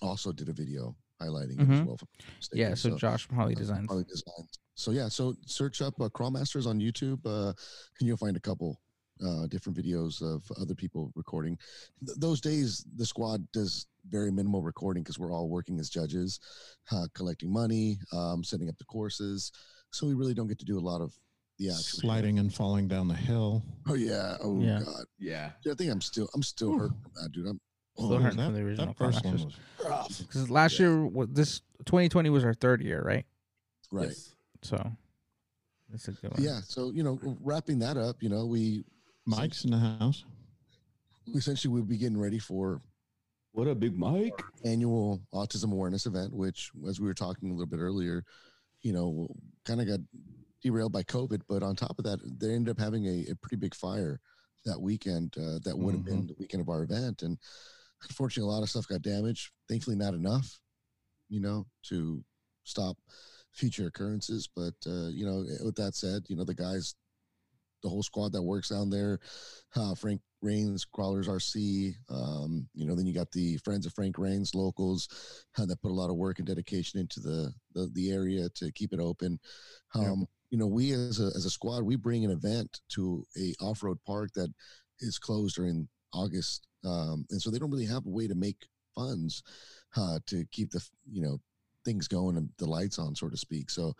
also 0.00 0.30
did 0.30 0.48
a 0.48 0.52
video 0.52 0.94
highlighting 1.26 1.60
it 1.60 1.72
as 1.80 1.82
well. 1.86 1.98
if 2.00 2.48
Yeah, 2.52 2.70
mistaken. 2.70 2.98
so 2.98 2.98
Josh 2.98 3.26
from 3.26 3.36
Holly 3.36 3.54
uh, 3.54 3.58
Designs. 3.58 3.86
Harley 3.88 4.04
Designs. 4.04 4.58
So 4.74 4.90
yeah, 4.90 5.08
so 5.08 5.34
search 5.46 5.82
up 5.82 6.00
uh, 6.00 6.08
Crawl 6.08 6.30
Masters 6.30 6.66
on 6.66 6.80
YouTube, 6.80 7.20
uh, 7.26 7.52
and 8.00 8.08
you'll 8.08 8.16
find 8.16 8.36
a 8.36 8.40
couple 8.40 8.80
uh, 9.24 9.46
different 9.46 9.76
videos 9.78 10.20
of 10.22 10.42
other 10.60 10.74
people 10.74 11.12
recording. 11.14 11.56
Th- 12.04 12.18
those 12.18 12.40
days, 12.40 12.84
the 12.96 13.06
squad 13.06 13.46
does 13.52 13.86
very 14.08 14.32
minimal 14.32 14.62
recording 14.62 15.02
because 15.02 15.18
we're 15.18 15.32
all 15.32 15.48
working 15.48 15.78
as 15.78 15.88
judges, 15.88 16.40
uh, 16.90 17.06
collecting 17.14 17.52
money, 17.52 17.98
um, 18.12 18.42
setting 18.42 18.68
up 18.68 18.76
the 18.78 18.84
courses. 18.84 19.52
So 19.90 20.06
we 20.06 20.14
really 20.14 20.34
don't 20.34 20.48
get 20.48 20.58
to 20.60 20.64
do 20.64 20.78
a 20.78 20.80
lot 20.80 21.00
of 21.00 21.14
the 21.58 21.68
actual 21.68 22.00
Sliding 22.00 22.38
and 22.38 22.52
falling 22.52 22.88
down 22.88 23.06
the 23.08 23.14
hill. 23.14 23.62
Oh 23.86 23.94
yeah. 23.94 24.38
Oh 24.42 24.58
Yeah. 24.60 24.80
god. 24.84 25.04
Yeah. 25.18 25.50
Dude, 25.62 25.74
I 25.74 25.76
think 25.76 25.92
I'm 25.92 26.00
still 26.00 26.28
I'm 26.34 26.42
still 26.42 26.76
hurt 26.76 26.90
from 27.02 27.12
that, 27.22 27.30
dude. 27.30 27.46
I'm 27.46 27.60
Still 27.94 28.14
oh, 28.14 28.18
hurting 28.18 28.38
that, 28.38 28.46
from 28.46 28.54
the 28.54 28.60
original 28.62 28.86
that 28.86 28.96
first 28.96 29.24
one 29.24 29.34
was 29.34 29.46
rough. 29.84 30.18
Because 30.18 30.50
last 30.50 30.78
Yeah. 30.78 30.86
year, 30.86 31.06
wa- 31.06 31.26
this 31.28 31.60
2020 31.84 32.30
was 32.30 32.44
our 32.44 32.54
third 32.54 32.82
year, 32.82 33.02
right? 33.04 33.26
right. 33.90 34.08
Yes. 34.08 34.34
So 34.62 34.90
that's 35.90 36.08
a 36.08 36.12
good 36.12 36.32
one. 36.32 36.42
Yeah. 36.42 36.60
So 36.66 36.90
you 36.90 37.02
know, 37.02 37.18
wrapping 37.40 37.78
that 37.80 37.96
up, 37.96 38.22
you 38.22 38.28
know, 38.30 38.46
we 38.46 38.84
Mike's 39.26 39.64
in 39.64 39.70
the 39.72 39.78
house. 39.78 40.24
we 41.26 41.34
essentially 41.34 41.72
we'll 41.72 41.82
be 41.82 41.98
getting 41.98 42.18
ready 42.18 42.38
for 42.38 42.80
What 43.52 43.68
a 43.68 43.74
Big 43.74 43.98
Mike? 43.98 44.40
annual 44.64 45.20
autism 45.34 45.70
awareness 45.72 46.06
event, 46.06 46.32
which, 46.32 46.70
as 46.88 46.98
we 46.98 47.06
were 47.06 47.14
talking 47.14 47.50
a 47.50 47.52
little 47.52 47.66
bit 47.66 47.78
earlier, 47.80 48.24
you 48.80 48.92
know, 48.94 49.28
kind 49.66 49.80
of 49.82 49.86
got 49.86 50.00
derailed 50.62 50.92
by 50.92 51.02
COVID. 51.02 51.42
But 51.46 51.62
on 51.62 51.76
top 51.76 51.98
of 51.98 52.04
that, 52.06 52.18
they 52.40 52.54
ended 52.54 52.70
up 52.70 52.78
having 52.82 53.04
a, 53.06 53.26
a 53.30 53.36
pretty 53.36 53.56
big 53.56 53.74
fire 53.74 54.18
that 54.64 54.80
weekend. 54.80 55.34
Uh, 55.36 55.58
that 55.64 55.76
would 55.76 55.94
have 55.94 56.04
been 56.04 56.26
the 56.28 56.34
weekend 56.38 56.62
of 56.62 56.68
our 56.70 56.82
event, 56.84 57.22
and 57.22 57.36
unfortunately, 58.08 58.50
a 58.50 58.54
lot 58.54 58.62
of 58.62 58.70
stuff 58.70 58.88
got 58.88 59.02
damaged. 59.02 59.50
Thankfully, 59.68 59.96
not 59.96 60.14
enough, 60.14 60.60
you 61.28 61.40
know, 61.40 61.66
to 61.88 62.24
stop 62.64 62.96
future 63.52 63.86
occurrences. 63.86 64.48
But 64.54 64.74
uh, 64.86 65.08
you 65.08 65.24
know, 65.26 65.44
with 65.64 65.76
that 65.76 65.94
said, 65.94 66.22
you 66.28 66.36
know, 66.36 66.44
the 66.44 66.54
guys, 66.54 66.94
the 67.82 67.88
whole 67.88 68.02
squad 68.02 68.32
that 68.32 68.42
works 68.42 68.68
down 68.68 68.90
there, 68.90 69.18
uh, 69.76 69.94
Frank 69.94 70.20
Raines, 70.40 70.84
Crawlers 70.84 71.28
RC. 71.28 71.94
Um, 72.10 72.68
you 72.74 72.86
know, 72.86 72.94
then 72.94 73.06
you 73.06 73.14
got 73.14 73.30
the 73.32 73.56
Friends 73.58 73.86
of 73.86 73.94
Frank 73.94 74.18
Raines 74.18 74.54
locals 74.54 75.08
uh, 75.58 75.66
that 75.66 75.80
put 75.80 75.90
a 75.90 75.94
lot 75.94 76.10
of 76.10 76.16
work 76.16 76.38
and 76.38 76.46
dedication 76.46 77.00
into 77.00 77.20
the 77.20 77.52
the, 77.74 77.90
the 77.94 78.10
area 78.10 78.48
to 78.56 78.72
keep 78.72 78.92
it 78.92 79.00
open. 79.00 79.38
Um, 79.94 80.02
Yeah. 80.02 80.24
You 80.50 80.58
know, 80.58 80.66
we 80.66 80.92
as 80.92 81.18
a 81.18 81.28
as 81.34 81.46
a 81.46 81.50
squad, 81.50 81.82
we 81.82 81.96
bring 81.96 82.26
an 82.26 82.30
event 82.30 82.80
to 82.90 83.24
a 83.38 83.54
off 83.64 83.82
road 83.82 83.96
park 84.06 84.32
that 84.34 84.52
is 85.00 85.18
closed 85.18 85.56
during 85.56 85.88
August, 86.12 86.66
um, 86.84 87.24
and 87.30 87.40
so 87.40 87.50
they 87.50 87.58
don't 87.58 87.70
really 87.70 87.86
have 87.86 88.06
a 88.06 88.10
way 88.10 88.26
to 88.26 88.34
make 88.34 88.66
funds 88.94 89.42
uh, 89.96 90.18
to 90.26 90.44
keep 90.52 90.70
the 90.70 90.84
you 91.10 91.22
know 91.22 91.38
things 91.84 92.06
going 92.06 92.36
and 92.36 92.48
the 92.58 92.66
lights 92.66 92.98
on, 93.00 93.12
so 93.14 93.28
to 93.28 93.36
speak. 93.36 93.68
So 93.68 93.92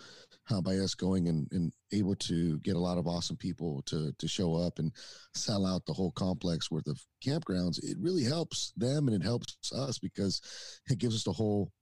uh, 0.51 0.61
by 0.61 0.77
us 0.77 0.95
going 0.95 1.27
and, 1.27 1.49
and 1.51 1.73
able 1.92 2.14
to 2.14 2.59
get 2.61 2.77
a 2.77 2.79
lot 2.79 2.97
of 2.97 3.09
awesome 3.09 3.37
people 3.37 3.83
to 3.87 4.12
to 4.18 4.29
show 4.29 4.55
up 4.55 4.79
and 4.79 4.92
sell 5.35 5.66
out 5.66 5.85
the 5.87 5.92
whole 5.92 6.12
complex 6.12 6.71
worth 6.71 6.87
of 6.87 7.01
campgrounds, 7.27 7.83
it 7.83 7.97
really 8.01 8.23
helps 8.23 8.73
them 8.77 9.09
and 9.09 9.16
it 9.16 9.25
helps 9.25 9.57
us 9.73 9.99
because 9.99 10.40
it 10.90 10.99
gives 10.99 11.14
us 11.16 11.25
the 11.25 11.33
whole, 11.33 11.73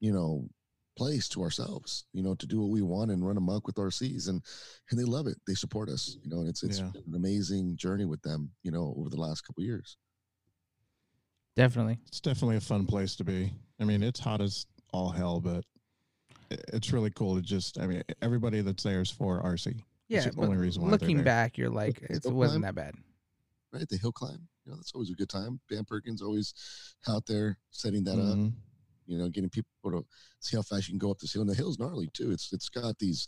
you 0.00 0.12
know, 0.12 0.48
place 0.96 1.28
to 1.28 1.42
ourselves, 1.42 2.06
you 2.12 2.22
know, 2.22 2.34
to 2.34 2.46
do 2.46 2.60
what 2.60 2.70
we 2.70 2.82
want 2.82 3.10
and 3.10 3.26
run 3.26 3.36
amok 3.36 3.66
with 3.66 3.76
RCs 3.76 4.28
and 4.28 4.42
and 4.90 4.98
they 4.98 5.04
love 5.04 5.26
it. 5.26 5.36
They 5.46 5.54
support 5.54 5.88
us, 5.90 6.16
you 6.22 6.30
know, 6.30 6.40
and 6.40 6.48
it's 6.48 6.62
it's 6.62 6.78
Yeah. 6.78 6.90
an 7.06 7.14
amazing 7.14 7.76
journey 7.76 8.06
with 8.06 8.22
them, 8.22 8.50
you 8.62 8.70
know, 8.70 8.94
over 8.96 9.10
the 9.10 9.20
last 9.20 9.42
couple 9.42 9.64
years. 9.64 9.98
Definitely. 11.56 11.98
It's 12.06 12.20
definitely 12.20 12.56
a 12.56 12.60
fun 12.60 12.86
place 12.86 13.16
to 13.16 13.24
be. 13.24 13.52
I 13.80 13.84
mean, 13.84 14.02
it's 14.02 14.20
hot 14.20 14.40
as 14.40 14.66
all 14.92 15.10
hell, 15.10 15.40
but 15.40 15.64
it's 16.50 16.92
really 16.92 17.10
cool 17.10 17.36
to 17.36 17.42
just. 17.42 17.78
I 17.78 17.86
mean, 17.86 18.02
everybody 18.22 18.60
that's 18.60 18.82
there 18.82 19.00
is 19.00 19.10
for 19.10 19.42
RC. 19.42 19.82
Yeah. 20.08 20.28
the 20.28 20.40
only 20.40 20.56
reason 20.56 20.82
why 20.82 20.90
looking 20.90 21.22
back, 21.22 21.56
you're 21.56 21.70
like, 21.70 22.02
it 22.02 22.24
wasn't 22.26 22.64
fun. 22.64 22.74
that 22.74 22.74
bad. 22.74 22.94
Right. 23.72 23.88
The 23.88 23.96
hill 23.96 24.12
climb. 24.12 24.48
You 24.64 24.72
know, 24.72 24.76
that's 24.76 24.92
always 24.92 25.10
a 25.10 25.14
good 25.14 25.28
time. 25.28 25.60
Dan 25.70 25.84
Perkins 25.84 26.22
always 26.22 26.54
out 27.08 27.26
there 27.26 27.58
setting 27.70 28.04
that 28.04 28.18
up. 28.18 28.36
Mhm. 28.36 28.52
you 29.06 29.18
know, 29.18 29.28
getting 29.28 29.50
people 29.50 29.70
to 29.86 30.04
see 30.38 30.56
how 30.56 30.62
fast 30.62 30.86
you 30.86 30.92
can 30.92 30.98
go 30.98 31.10
up 31.10 31.18
this 31.18 31.32
hill. 31.32 31.42
And 31.42 31.50
the 31.50 31.54
hill's 31.54 31.78
gnarly 31.78 32.08
too. 32.12 32.30
It's 32.30 32.52
it's 32.52 32.68
got 32.68 32.98
these 32.98 33.26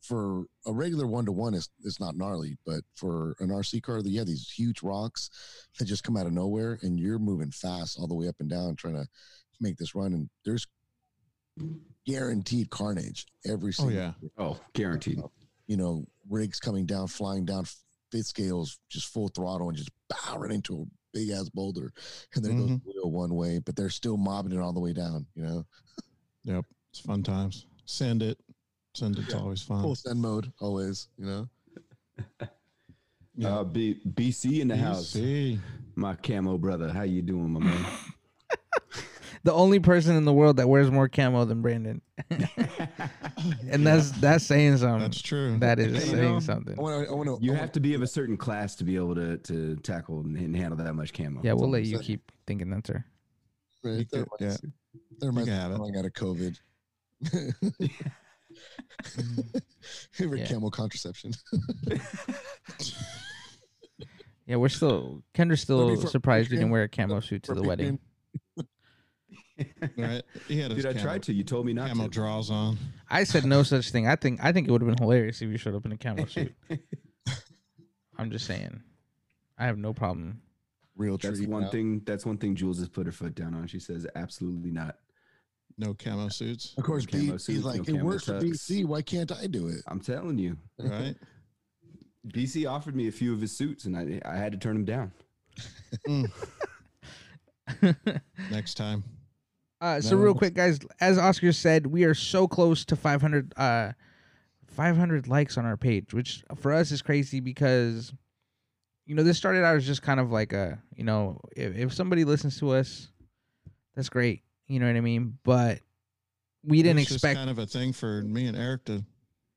for 0.00 0.44
a 0.66 0.72
regular 0.72 1.06
one 1.06 1.24
to 1.26 1.32
one 1.32 1.54
is 1.54 1.68
it's 1.84 2.00
not 2.00 2.16
gnarly, 2.16 2.56
but 2.66 2.82
for 2.94 3.36
an 3.40 3.48
RC 3.50 3.82
car, 3.82 4.00
yeah, 4.04 4.24
these 4.24 4.50
huge 4.50 4.82
rocks 4.82 5.30
that 5.78 5.84
just 5.84 6.02
come 6.04 6.16
out 6.16 6.26
of 6.26 6.32
nowhere, 6.32 6.78
and 6.82 6.98
you're 6.98 7.18
moving 7.18 7.50
fast 7.50 7.98
all 7.98 8.06
the 8.08 8.14
way 8.14 8.28
up 8.28 8.36
and 8.40 8.50
down 8.50 8.74
trying 8.76 8.94
to 8.94 9.06
make 9.60 9.76
this 9.76 9.94
run. 9.94 10.12
And 10.12 10.28
there's 10.44 10.66
guaranteed 12.06 12.70
carnage 12.70 13.26
every 13.46 13.72
single. 13.72 13.96
Oh 13.96 14.00
single. 14.02 14.18
yeah. 14.36 14.44
Oh, 14.44 14.60
guaranteed. 14.72 15.22
You 15.66 15.76
know, 15.76 16.04
rigs 16.28 16.58
coming 16.60 16.86
down, 16.86 17.06
flying 17.06 17.44
down, 17.44 17.64
fifth 18.10 18.26
scales, 18.26 18.78
just 18.90 19.06
full 19.06 19.28
throttle, 19.28 19.68
and 19.68 19.76
just 19.76 19.90
bow 20.08 20.38
right 20.38 20.50
into 20.50 20.82
a 20.82 20.84
big 21.12 21.30
ass 21.30 21.48
boulder, 21.50 21.92
and 22.34 22.44
there 22.44 22.52
goes 22.52 22.70
Mhm. 22.70 22.82
the 23.02 23.08
one 23.08 23.34
way, 23.34 23.58
but 23.58 23.76
they're 23.76 23.90
still 23.90 24.16
mobbing 24.16 24.52
it 24.52 24.58
all 24.58 24.72
the 24.72 24.80
way 24.80 24.92
down. 24.92 25.26
You 25.34 25.42
know. 25.44 25.66
Yep. 26.44 26.64
It's 26.90 27.00
fun 27.00 27.22
times. 27.22 27.66
Send 27.84 28.22
it. 28.22 28.38
Send 28.94 29.18
it's 29.18 29.32
Yeah. 29.32 29.40
always 29.40 29.62
fun. 29.62 29.82
full 29.82 29.94
send 29.94 30.20
mode 30.20 30.52
always 30.60 31.08
you 31.18 31.24
know 31.26 31.48
Yeah. 33.34 33.60
Uh, 33.60 33.64
B- 33.64 33.98
BC 34.06 34.60
in 34.60 34.68
the 34.68 34.76
house. 34.76 35.16
My 35.94 36.14
camo 36.16 36.58
brother. 36.58 36.90
How 36.92 37.00
you 37.02 37.22
doing, 37.22 37.50
my 37.50 37.60
man? 37.60 37.84
The 39.44 39.52
only 39.52 39.80
person 39.80 40.14
in 40.14 40.24
the 40.24 40.32
world 40.32 40.58
that 40.58 40.68
wears 40.68 40.88
more 40.88 41.08
camo 41.08 41.44
than 41.44 41.62
Brandon, 41.62 42.00
and 42.30 43.84
that's 43.84 44.12
that's 44.12 44.44
saying 44.44 44.76
something. 44.76 45.00
That's 45.00 45.20
true. 45.20 45.58
That 45.58 45.80
is 45.80 45.94
You 45.94 46.00
saying 46.12 46.22
know, 46.34 46.38
something. 46.38 46.78
i 46.78 46.80
want 46.80 47.04
to 47.06 47.10
i 47.12 47.14
want 47.16 47.28
to 47.40 47.44
You 47.44 47.52
have 47.54 47.72
to 47.72 47.80
be 47.80 47.94
of 47.94 48.02
a 48.02 48.06
certain 48.06 48.36
class 48.36 48.76
to 48.76 48.84
be 48.84 48.94
able 48.94 49.16
to 49.16 49.38
to 49.38 49.74
tackle 49.78 50.20
and, 50.20 50.36
and 50.36 50.54
handle 50.54 50.76
that 50.76 50.94
much 50.94 51.12
camo. 51.12 51.40
Yeah, 51.42 51.54
we'll 51.54 51.70
let 51.70 51.82
you 51.82 51.96
saying. 51.96 52.02
keep 52.04 52.30
thinking 52.46 52.70
that's 52.70 52.86
sir. 52.86 53.04
You 53.82 53.90
right 53.96 54.08
there 54.12 54.26
could- 54.26 54.40
yeah. 54.46 54.56
there 55.18 55.32
might 55.32 55.46
can 55.46 55.54
have 55.54 55.72
it. 55.72 55.80
out 55.80 56.04
of 56.04 56.12
covid 56.12 56.56
favorite 60.12 60.40
Yeah. 60.40 60.46
camel 60.46 60.70
contraception 60.70 61.32
Yeah, 64.46 64.56
we're 64.56 64.68
still 64.68 65.22
Kendra's 65.34 65.60
still 65.60 66.00
for 66.00 66.06
surprised 66.08 66.50
you 66.50 66.56
didn't 66.56 66.72
wear 66.72 66.82
a 66.82 66.88
camo 66.88 67.20
suit 67.20 67.44
to 67.44 67.54
the 67.54 67.62
wedding. 67.62 67.98
Right. 69.96 70.22
He 70.48 70.58
had 70.58 70.72
his 70.72 70.82
Dude, 70.82 70.86
I 70.86 70.92
camo, 70.94 71.04
tried 71.04 71.22
to. 71.24 71.32
You 71.32 71.44
told 71.44 71.66
me 71.66 71.72
not 71.72 71.88
camo 71.88 72.04
to. 72.04 72.08
draws 72.10 72.50
on. 72.50 72.76
I 73.08 73.22
said 73.22 73.44
no 73.44 73.62
such 73.62 73.90
thing. 73.90 74.08
I 74.08 74.16
think 74.16 74.40
I 74.42 74.50
think 74.50 74.66
it 74.66 74.72
would 74.72 74.80
have 74.80 74.88
been 74.88 74.98
hilarious 74.98 75.40
if 75.40 75.48
you 75.50 75.56
showed 75.58 75.76
up 75.76 75.86
in 75.86 75.92
a 75.92 75.96
camo 75.96 76.24
suit. 76.24 76.52
I'm 78.18 78.30
just 78.32 78.46
saying. 78.46 78.82
I 79.56 79.66
have 79.66 79.78
no 79.78 79.92
problem 79.92 80.40
real 80.96 81.16
That's 81.18 81.40
one 81.42 81.62
now. 81.62 81.70
thing. 81.70 82.02
That's 82.04 82.26
one 82.26 82.38
thing 82.38 82.56
Jules 82.56 82.78
has 82.80 82.88
put 82.88 83.06
her 83.06 83.12
foot 83.12 83.34
down 83.36 83.54
on. 83.54 83.66
She 83.68 83.78
says 83.78 84.06
absolutely 84.16 84.70
not. 84.72 84.96
No 85.78 85.94
camo 85.94 86.28
suits, 86.28 86.74
Of 86.76 86.84
course, 86.84 87.06
No 87.12 87.18
B, 87.18 87.28
suits, 87.30 87.46
he's 87.46 87.64
like, 87.64 87.76
no 87.76 87.82
it 87.82 87.86
camo 87.86 88.04
works 88.04 88.24
for. 88.24 88.40
BC. 88.40 88.84
Why 88.84 89.02
can't 89.02 89.32
I 89.32 89.46
do 89.46 89.68
it? 89.68 89.82
I'm 89.86 90.00
telling 90.00 90.38
you, 90.38 90.56
right? 90.78 91.16
BC 92.28 92.70
offered 92.70 92.94
me 92.94 93.08
a 93.08 93.12
few 93.12 93.32
of 93.32 93.40
his 93.40 93.56
suits, 93.56 93.84
and 93.84 93.96
I 93.96 94.20
I 94.24 94.36
had 94.36 94.52
to 94.52 94.58
turn 94.58 94.74
them 94.74 94.84
down. 94.84 95.12
Next 98.50 98.74
time. 98.74 99.04
Uh, 99.80 100.00
so 100.00 100.16
No. 100.16 100.22
real 100.22 100.34
quick, 100.34 100.54
guys, 100.54 100.78
as 101.00 101.18
Oscar 101.18 101.52
said, 101.52 101.88
we 101.88 102.04
are 102.04 102.14
so 102.14 102.46
close 102.46 102.84
to 102.84 102.94
500, 102.94 103.52
uh, 103.56 103.92
500 104.68 105.26
likes 105.26 105.58
on 105.58 105.64
our 105.64 105.76
page, 105.76 106.14
which 106.14 106.44
for 106.56 106.72
us 106.72 106.92
is 106.92 107.02
crazy 107.02 107.40
because, 107.40 108.12
you 109.06 109.16
know, 109.16 109.24
this 109.24 109.36
started 109.36 109.64
out 109.64 109.74
as 109.76 109.84
just 109.84 110.02
kind 110.02 110.20
of 110.20 110.30
like 110.30 110.52
a, 110.52 110.80
you 110.94 111.02
know, 111.02 111.40
if, 111.56 111.76
if 111.76 111.92
somebody 111.92 112.24
listens 112.24 112.58
to 112.60 112.70
us, 112.70 113.08
that's 113.96 114.08
great. 114.08 114.42
You 114.68 114.80
know 114.80 114.86
what 114.86 114.96
I 114.96 115.00
mean? 115.00 115.38
But 115.44 115.80
we 116.64 116.82
didn't 116.82 117.00
It's 117.00 117.08
just 117.08 117.16
expect. 117.24 117.36
kind 117.38 117.50
of 117.50 117.58
a 117.58 117.66
thing 117.66 117.92
for 117.92 118.22
me 118.22 118.46
and 118.46 118.56
Eric 118.56 118.84
to 118.86 119.04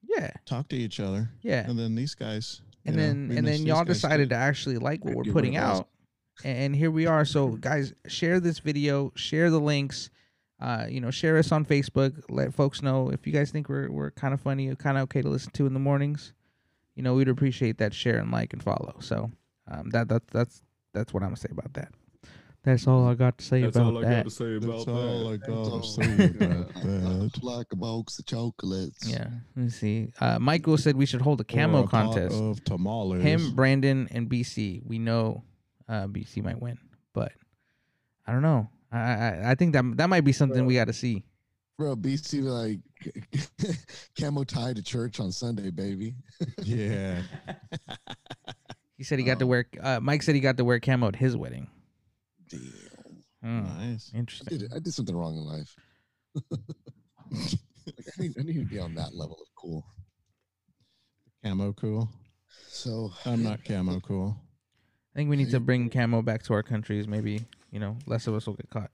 yeah, 0.04 0.32
talk 0.46 0.68
to 0.70 0.76
each 0.76 1.00
other, 1.00 1.30
yeah. 1.42 1.68
and 1.70 1.78
then 1.80 1.96
these 1.96 2.16
guys. 2.16 2.62
and 2.86 2.96
you 2.96 3.02
know, 3.02 3.08
then 3.08 3.38
and 3.38 3.48
then 3.48 3.66
y'all 3.66 3.84
decided 3.84 4.26
too. 4.30 4.36
to 4.36 4.36
actually 4.36 4.78
like 4.78 5.04
what 5.04 5.16
we're 5.16 5.24
rid 5.24 5.34
putting 5.34 5.58
of 5.58 5.64
us. 5.64 5.80
out 5.80 5.88
and 6.44 6.76
here 6.76 6.92
we 6.92 7.08
are 7.08 7.24
so 7.26 7.48
guys 7.50 7.94
share 8.08 8.40
this 8.42 8.60
video 8.60 9.10
share 9.16 9.50
the 9.50 9.60
links 9.60 10.10
uh 10.60 10.86
you 10.90 11.00
know 11.00 11.10
share 11.10 11.38
us 11.38 11.50
on 11.54 11.64
facebook 11.66 12.22
let 12.30 12.54
folks 12.54 12.82
know 12.82 13.10
if 13.10 13.26
you 13.26 13.32
guys 13.32 13.52
think 13.52 13.70
we're, 13.70 13.90
we're 13.90 14.12
kind 14.12 14.34
of 14.34 14.42
funny 14.42 14.76
kind 14.76 14.98
of 14.98 15.04
okay 15.04 15.22
to 15.22 15.30
listen 15.30 15.50
to 15.54 15.66
in 15.66 15.74
the 15.74 15.80
mornings 15.80 16.34
you 16.96 17.02
know 17.02 17.14
we'd 17.14 17.30
appreciate 17.30 17.78
that 17.78 17.94
share 17.94 18.18
and 18.18 18.32
like 18.32 18.52
and 18.52 18.62
follow 18.62 18.94
so 19.00 19.32
um 19.72 19.90
that, 19.92 20.10
that 20.10 20.28
that's 20.28 20.62
that's 20.94 21.14
what 21.14 21.24
i'm 21.24 21.30
gonna 21.30 21.38
say 21.38 21.50
about 21.52 21.74
that 21.74 21.90
that's 22.66 22.88
all 22.88 23.08
i 23.08 23.14
got 23.14 23.38
to 23.38 23.46
say 23.46 23.64
about 23.64 23.74
that 23.74 23.80
That's 23.80 23.86
all 23.86 23.98
I 23.98 24.10
got 24.16 24.24
to 24.26 24.30
say 24.32 24.56
about 24.58 24.86
that. 24.86 24.86
That's 24.86 24.88
all 24.88 25.30
I 25.30 25.38
got 25.38 25.84
to 25.84 25.88
say 25.88 26.16
about 26.16 26.28
That's 26.28 26.34
gotta 26.34 26.34
say 26.34 26.36
about 26.36 26.38
that. 26.40 26.74
That's 26.74 26.82
all. 26.82 26.84
say 26.84 27.16
about 27.16 27.34
that. 27.34 27.44
Like 27.44 27.68
a 27.72 27.76
box 27.76 28.20
of 28.20 28.26
chocolates. 28.26 29.08
yeah 29.08 29.28
let 29.56 29.64
me 29.64 29.70
see 29.70 30.12
uh 30.20 30.40
michael 30.40 30.78
said 30.78 30.96
we 30.98 31.06
should 31.06 31.22
hold 31.22 31.40
a 31.42 31.44
camo 31.44 31.82
Or 31.82 31.84
a 31.86 31.88
pot 31.88 32.14
contest 32.14 32.36
of 32.42 32.64
tamales. 32.64 33.22
him, 33.24 33.54
Brandon, 33.56 34.08
and 34.12 34.30
BC. 34.30 34.82
We 34.86 35.00
know 35.00 35.44
uh, 35.88 36.08
BC 36.08 36.44
might 36.44 36.60
win, 36.60 36.78
but 37.14 37.32
I 38.26 38.32
don't 38.32 38.42
know. 38.42 38.70
I 38.92 38.98
I, 39.00 39.52
I 39.52 39.56
think 39.56 39.74
that 39.74 39.84
that 39.98 40.10
might 40.10 40.22
be 40.26 40.32
something 40.34 40.66
we 40.66 40.74
got 40.76 40.86
to 40.88 40.94
see. 40.94 41.24
Bro, 41.78 41.98
BC 41.98 42.42
like 42.42 42.80
camo 44.20 44.44
tie 44.46 44.74
to 44.74 44.82
church 44.82 45.20
on 45.20 45.32
Sunday, 45.32 45.70
baby. 45.70 46.16
Yeah. 46.64 47.22
He 48.98 49.04
said 49.04 49.20
he 49.20 49.26
got 49.26 49.40
to 49.40 49.46
Oh. 49.46 49.50
wear. 49.50 49.66
Uh, 49.82 50.00
Mike 50.02 50.24
said 50.24 50.36
he 50.36 50.42
got 50.42 50.58
to 50.58 50.64
wear 50.66 50.80
camo 50.80 51.10
at 51.10 51.16
his 51.18 51.36
wedding. 51.36 51.68
Damn. 52.50 53.24
Hmm, 53.42 53.64
Nice. 53.92 54.12
I 54.14 54.18
interesting. 54.18 54.58
did, 54.58 54.74
I 54.74 54.80
did 54.80 54.94
something 54.94 55.16
wrong 55.16 55.36
in 55.38 55.44
life. 55.44 55.76
like, 56.52 58.08
I, 58.18 58.22
need, 58.22 58.36
I 58.40 58.44
need 58.44 58.54
to 58.56 58.66
be 58.66 58.80
on 58.80 58.96
that 58.96 59.14
level 59.14 59.38
of 59.42 59.48
cool. 59.56 59.86
Camo 61.44 61.74
cool. 61.74 62.10
So 62.68 63.12
I'm 63.26 63.44
not 63.44 63.64
camo 63.64 64.00
cool. 64.00 64.36
I 65.14 65.20
think 65.20 65.30
we 65.30 65.36
need 65.36 65.52
to 65.52 65.60
bring 65.60 65.90
camo 65.90 66.22
back 66.22 66.44
to 66.44 66.54
our 66.54 66.64
countries. 66.64 67.08
Maybe 67.08 67.46
you 67.72 67.80
know 67.80 67.98
less 68.08 68.28
of 68.28 68.34
us 68.34 68.48
will 68.48 68.56
get 68.56 68.70
caught. 68.70 68.90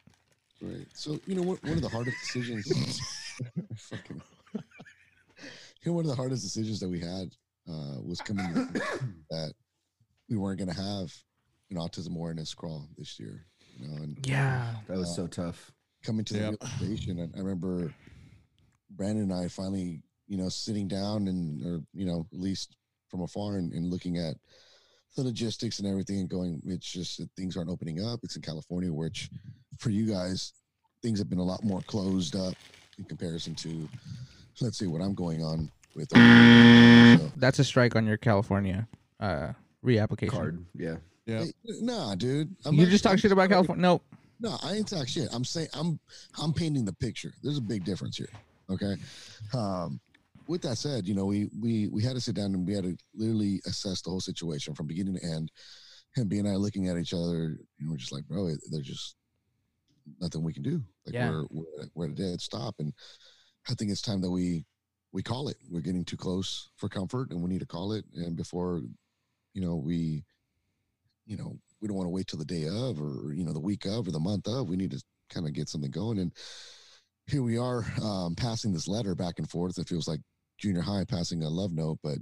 Right. 0.62 0.86
So 0.94 1.20
you 1.26 1.36
know 1.36 1.42
what? 1.44 1.64
One 1.64 1.74
of 1.74 1.82
the 1.82 1.90
hardest 1.90 2.18
decisions. 2.20 2.68
fucking. 3.78 4.22
You 5.84 5.92
know, 5.92 5.94
one 5.94 6.06
of 6.06 6.10
the 6.10 6.16
hardest 6.16 6.44
decisions 6.44 6.80
that 6.82 6.90
we 6.90 7.00
had 7.00 7.30
uh, 7.68 8.02
was 8.04 8.22
coming 8.22 8.46
that 9.32 9.54
we 10.30 10.38
weren't 10.38 10.60
going 10.60 10.70
to 10.70 10.80
have 10.80 11.12
an 11.72 11.78
autism 11.78 12.16
awareness 12.16 12.54
crawl 12.54 12.88
this 12.98 13.20
year. 13.20 13.46
You 13.80 13.88
know, 13.88 14.04
and 14.04 14.26
Yeah. 14.28 14.76
That 14.88 14.98
was 14.98 15.16
so 15.16 15.26
tough. 15.28 15.72
coming 16.04 16.26
to 16.26 16.34
the 16.34 16.40
Yep. 16.40 16.56
realization, 16.62 17.20
and 17.20 17.36
I 17.36 17.40
remember 17.40 17.94
Brandon 18.90 19.32
and 19.32 19.34
I 19.34 19.48
finally, 19.48 20.02
you 20.28 20.36
know, 20.38 20.50
sitting 20.50 20.88
down 20.88 21.28
and, 21.28 21.64
or 21.64 21.82
you 21.94 22.06
know, 22.06 22.28
at 22.34 22.40
least 22.40 22.76
from 23.08 23.22
afar 23.22 23.58
and, 23.58 23.72
and 23.72 23.90
looking 23.90 24.18
at 24.18 24.36
the 25.16 25.24
logistics 25.24 25.78
and 25.80 25.88
everything, 25.88 26.20
and 26.22 26.30
going, 26.30 26.62
it's 26.66 26.92
just 26.92 27.20
that 27.20 27.30
things 27.38 27.56
aren't 27.56 27.70
opening 27.70 28.04
up. 28.04 28.20
It's 28.24 28.36
in 28.36 28.42
California, 28.42 28.92
which 28.92 29.30
for 29.78 29.92
you 29.92 30.08
guys, 30.08 30.54
things 31.04 31.20
have 31.20 31.30
been 31.30 31.40
a 31.40 31.44
lot 31.44 31.64
more 31.64 31.82
closed 31.84 32.36
up 32.36 32.56
in 32.98 33.06
comparison 33.06 33.54
to, 33.56 33.88
let's 34.60 34.80
see 34.80 34.88
what 34.88 35.02
I'm 35.02 35.14
going 35.14 35.44
on 35.44 35.70
with. 35.96 36.10
So, 36.12 37.32
That's 37.38 37.60
a 37.60 37.64
strike 37.64 37.96
on 37.96 38.08
your 38.08 38.18
California 38.18 38.88
uh, 39.20 39.54
reapplication. 39.86 40.30
Card. 40.30 40.66
Yeah. 40.74 40.98
Yeah. 41.32 41.46
nah, 41.82 42.16
dude. 42.16 42.56
I'm 42.66 42.76
You 42.76 42.84
not- 42.84 42.92
just 42.92 43.04
talk 43.04 43.14
I'm 43.14 43.18
shit 43.18 43.32
about 43.32 43.44
sorry. 43.44 43.50
California. 43.54 43.82
Nope. 43.82 44.04
No, 44.40 44.58
I 44.64 44.74
ain't 44.74 44.88
talk 44.88 45.08
shit. 45.08 45.30
I'm 45.32 45.44
saying 45.46 45.68
I'm 45.74 46.00
I'm 46.42 46.52
painting 46.54 46.86
the 46.86 46.94
picture. 46.94 47.34
There's 47.44 47.58
a 47.58 47.62
big 47.62 47.84
difference 47.86 48.18
here. 48.18 48.30
Okay. 48.70 48.96
Um, 49.54 50.00
with 50.48 50.62
that 50.64 50.78
said, 50.78 51.08
you 51.08 51.14
know, 51.14 51.26
we 51.26 51.50
we 51.62 51.88
we 51.90 52.02
had 52.04 52.16
to 52.16 52.22
sit 52.22 52.36
down 52.36 52.54
and 52.56 52.68
we 52.68 52.74
had 52.74 52.84
to 52.84 52.98
literally 53.14 53.62
assess 53.66 54.02
the 54.02 54.10
whole 54.10 54.20
situation 54.20 54.74
from 54.74 54.88
beginning 54.88 55.16
to 55.16 55.24
end. 55.24 55.52
And 56.18 56.28
B 56.28 56.40
and 56.40 56.48
I 56.48 56.56
looking 56.56 56.88
at 56.90 56.98
each 56.98 57.14
other, 57.14 57.58
you 57.78 57.86
know, 57.86 57.92
we're 57.92 57.98
just 57.98 58.12
like, 58.12 58.26
bro, 58.28 58.48
it- 58.48 58.60
there's 58.72 58.88
just 58.88 59.16
nothing 60.20 60.44
we 60.44 60.54
can 60.54 60.64
do. 60.64 60.84
Like 61.06 61.14
Yeah. 61.16 61.30
we're 61.30 61.46
we're 61.52 61.86
we're 61.94 62.06
at 62.06 62.12
a 62.12 62.16
dead 62.16 62.42
stop. 62.42 62.76
And 62.80 62.92
I 63.70 63.76
think 63.76 63.92
it's 63.92 64.02
time 64.02 64.22
that 64.22 64.32
we 64.32 64.66
we 65.14 65.22
call 65.22 65.50
it. 65.50 65.58
We're 65.70 65.82
getting 65.82 66.04
too 66.06 66.18
close 66.18 66.70
for 66.78 66.90
comfort 66.90 67.30
and 67.32 67.42
we 67.44 67.50
need 67.50 67.60
to 67.60 67.66
call 67.68 67.94
it. 67.94 68.06
And 68.16 68.36
before, 68.36 68.82
you 69.54 69.62
know, 69.62 69.76
we 69.76 70.24
you 71.26 71.38
know, 71.38 71.58
we 71.82 71.88
don't 71.88 71.98
want 71.98 72.08
to 72.08 72.12
wait 72.12 72.28
till 72.28 72.40
the 72.40 72.46
day 72.46 72.68
of 72.68 73.02
or, 73.02 73.34
you 73.34 73.44
know, 73.44 73.54
the 73.54 73.60
week 73.60 73.86
of 73.86 74.08
or 74.08 74.12
the 74.12 74.20
month 74.20 74.48
of. 74.48 74.70
We 74.70 74.78
need 74.78 74.92
to 74.92 75.02
kind 75.30 75.48
of 75.48 75.54
get 75.54 75.70
something 75.70 75.92
going. 75.92 76.20
And 76.20 76.32
here 77.28 77.44
we 77.44 77.58
are 77.58 77.86
um, 78.02 78.36
passing 78.36 78.74
this 78.74 78.88
letter 78.88 79.16
back 79.16 79.36
and 79.38 79.50
forth. 79.50 79.78
It 79.78 79.88
feels 79.88 80.08
like 80.08 80.20
junior 80.60 80.82
high 80.82 81.06
passing 81.08 81.44
a 81.44 81.50
love 81.50 81.72
note, 81.72 82.00
but 82.04 82.18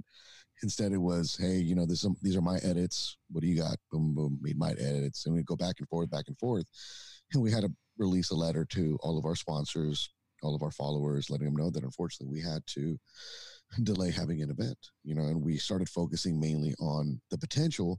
instead 0.62 0.92
it 0.92 0.98
was, 0.98 1.36
hey, 1.38 1.56
you 1.56 1.74
know, 1.74 1.86
these 1.86 2.36
are 2.36 2.42
my 2.42 2.58
edits. 2.58 3.16
What 3.30 3.42
do 3.42 3.48
you 3.48 3.60
got? 3.60 3.76
Boom, 3.90 4.14
boom, 4.14 4.38
made 4.40 4.58
my 4.58 4.72
edits. 4.72 5.26
And 5.26 5.34
we 5.34 5.42
go 5.42 5.56
back 5.56 5.76
and 5.78 5.88
forth, 5.88 6.10
back 6.10 6.24
and 6.28 6.38
forth. 6.38 6.66
And 7.32 7.42
we 7.42 7.50
had 7.50 7.62
to 7.62 7.72
release 7.98 8.30
a 8.30 8.36
letter 8.36 8.64
to 8.64 8.98
all 9.02 9.18
of 9.18 9.24
our 9.24 9.36
sponsors, 9.36 10.10
all 10.42 10.54
of 10.54 10.62
our 10.62 10.70
followers, 10.70 11.30
letting 11.30 11.46
them 11.46 11.56
know 11.56 11.70
that 11.70 11.84
unfortunately 11.84 12.32
we 12.32 12.42
had 12.42 12.62
to 12.66 12.98
delay 13.82 14.10
having 14.10 14.42
an 14.42 14.50
event, 14.50 14.78
you 15.04 15.14
know, 15.14 15.22
and 15.22 15.42
we 15.42 15.56
started 15.56 15.88
focusing 15.88 16.40
mainly 16.40 16.74
on 16.80 17.20
the 17.30 17.38
potential 17.38 17.98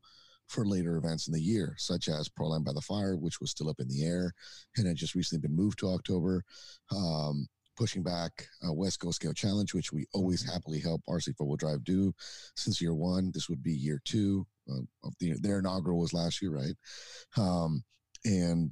for 0.51 0.65
later 0.65 0.97
events 0.97 1.27
in 1.27 1.33
the 1.33 1.41
year, 1.41 1.75
such 1.77 2.09
as 2.09 2.27
Proline 2.27 2.63
by 2.63 2.73
the 2.73 2.81
Fire, 2.81 3.15
which 3.15 3.39
was 3.39 3.51
still 3.51 3.69
up 3.69 3.79
in 3.79 3.87
the 3.87 4.03
air 4.03 4.33
and 4.75 4.85
had 4.85 4.97
just 4.97 5.15
recently 5.15 5.47
been 5.47 5.55
moved 5.55 5.79
to 5.79 5.89
October. 5.89 6.43
Um, 6.91 7.47
pushing 7.77 8.03
back 8.03 8.45
uh, 8.67 8.71
West 8.71 8.99
Coast 8.99 9.15
Scale 9.15 9.33
Challenge, 9.33 9.73
which 9.73 9.91
we 9.91 10.05
always 10.13 10.43
happily 10.43 10.79
help 10.79 11.01
RC 11.09 11.35
Four 11.35 11.47
Wheel 11.47 11.55
Drive 11.55 11.83
do 11.83 12.13
since 12.55 12.81
year 12.81 12.93
one. 12.93 13.31
This 13.33 13.49
would 13.49 13.63
be 13.63 13.71
year 13.71 13.99
two 14.03 14.45
uh, 14.69 14.81
of 15.03 15.13
the 15.19 15.33
their 15.41 15.59
inaugural 15.59 15.99
was 15.99 16.13
last 16.13 16.41
year, 16.41 16.51
right? 16.51 16.75
Um, 17.37 17.83
and 18.25 18.71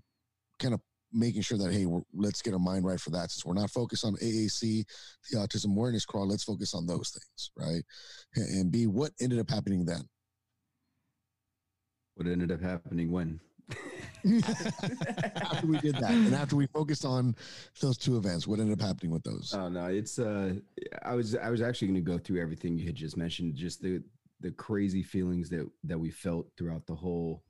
kind 0.59 0.73
of 0.73 0.81
making 1.11 1.41
sure 1.41 1.57
that 1.57 1.73
hey, 1.73 1.85
we're, 1.85 2.01
let's 2.13 2.41
get 2.41 2.53
our 2.53 2.59
mind 2.59 2.85
right 2.85 2.99
for 2.99 3.09
that. 3.11 3.31
Since 3.31 3.45
we're 3.45 3.53
not 3.53 3.71
focused 3.71 4.05
on 4.05 4.15
AAC, 4.17 4.83
the 5.31 5.37
Autism 5.37 5.71
Awareness 5.71 6.05
Crawl, 6.05 6.27
let's 6.27 6.43
focus 6.43 6.73
on 6.73 6.85
those 6.85 7.09
things, 7.09 7.51
right? 7.57 7.83
And, 8.35 8.59
and 8.59 8.71
B, 8.71 8.85
what 8.85 9.11
ended 9.19 9.39
up 9.39 9.49
happening 9.49 9.85
then? 9.85 10.03
What 12.19 12.27
ended 12.27 12.51
up 12.51 12.61
happening 12.61 13.13
when? 13.13 13.39
after 14.25 15.67
we 15.67 15.77
did 15.77 15.95
that 15.95 16.11
and 16.11 16.35
after 16.35 16.57
we 16.57 16.65
focused 16.67 17.05
on 17.05 17.33
those 17.79 17.97
two 17.97 18.17
events 18.17 18.45
what 18.45 18.59
ended 18.59 18.77
up 18.77 18.85
happening 18.85 19.09
with 19.09 19.23
those 19.23 19.53
Oh 19.55 19.69
no, 19.69 19.85
it's 19.85 20.19
uh 20.19 20.55
I 21.03 21.15
was 21.15 21.35
I 21.35 21.49
was 21.49 21.61
actually 21.61 21.87
gonna 21.87 22.01
go 22.01 22.17
through 22.17 22.41
everything 22.41 22.77
you 22.77 22.85
had 22.85 22.95
just 22.95 23.15
mentioned, 23.15 23.55
just 23.55 23.81
the 23.81 24.03
the 24.41 24.51
crazy 24.51 25.01
feelings 25.01 25.47
that 25.51 25.69
that 25.85 25.97
we 25.97 26.09
felt 26.09 26.47
throughout 26.57 26.85
the 26.87 26.95
whole 26.95 27.41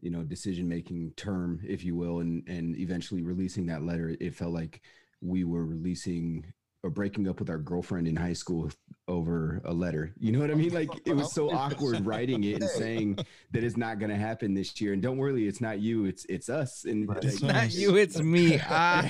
you 0.00 0.10
know 0.10 0.22
decision 0.22 0.66
making 0.66 1.12
term 1.16 1.60
if 1.62 1.84
you 1.84 1.94
will 1.94 2.20
and 2.20 2.48
and 2.48 2.74
eventually 2.78 3.22
releasing 3.22 3.66
that 3.66 3.82
letter 3.82 4.16
it 4.18 4.34
felt 4.34 4.54
like 4.54 4.80
we 5.20 5.44
were 5.44 5.66
releasing 5.66 6.42
or 6.86 6.90
breaking 6.90 7.28
up 7.28 7.40
with 7.40 7.50
our 7.50 7.58
girlfriend 7.58 8.06
in 8.06 8.14
high 8.16 8.32
school 8.32 8.70
over 9.08 9.60
a 9.64 9.72
letter 9.72 10.12
you 10.18 10.32
know 10.32 10.38
what 10.40 10.50
i 10.50 10.54
mean 10.54 10.72
like 10.72 10.88
it 11.04 11.14
was 11.14 11.32
so 11.32 11.50
awkward 11.50 12.04
writing 12.04 12.42
it 12.44 12.60
and 12.60 12.70
saying 12.70 13.14
that 13.52 13.62
it's 13.62 13.76
not 13.76 13.98
going 13.98 14.10
to 14.10 14.16
happen 14.16 14.54
this 14.54 14.80
year 14.80 14.92
and 14.92 15.02
don't 15.02 15.16
worry 15.16 15.46
it's 15.46 15.60
not 15.60 15.78
you 15.78 16.06
it's 16.06 16.24
it's 16.28 16.48
us 16.48 16.84
and 16.84 17.08
like, 17.08 17.24
It's 17.24 17.42
Not 17.42 17.72
you, 17.72 17.96
it's 17.96 18.20
me. 18.20 18.60
Ah. 18.68 19.02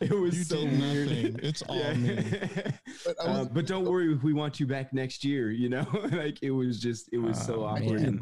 it 0.00 0.10
was 0.10 0.36
You 0.36 0.44
so 0.44 0.64
weird. 0.64 1.08
nothing. 1.08 1.40
It's 1.42 1.62
all 1.62 1.94
me. 1.94 2.16
But 3.04 3.16
I 3.20 3.24
Uh, 3.24 3.44
but 3.44 3.66
don't 3.66 3.84
worry, 3.84 4.14
we 4.14 4.32
want 4.32 4.58
you 4.60 4.66
back 4.66 4.92
next 4.92 5.24
year. 5.24 5.50
You 5.50 5.68
know, 5.68 5.86
like 6.12 6.38
it 6.42 6.50
was 6.50 6.80
just, 6.80 7.08
it 7.12 7.18
was 7.18 7.40
so 7.40 7.62
Oh, 7.62 7.66
I 7.66 7.80
awkward. 7.80 8.00
And, 8.02 8.20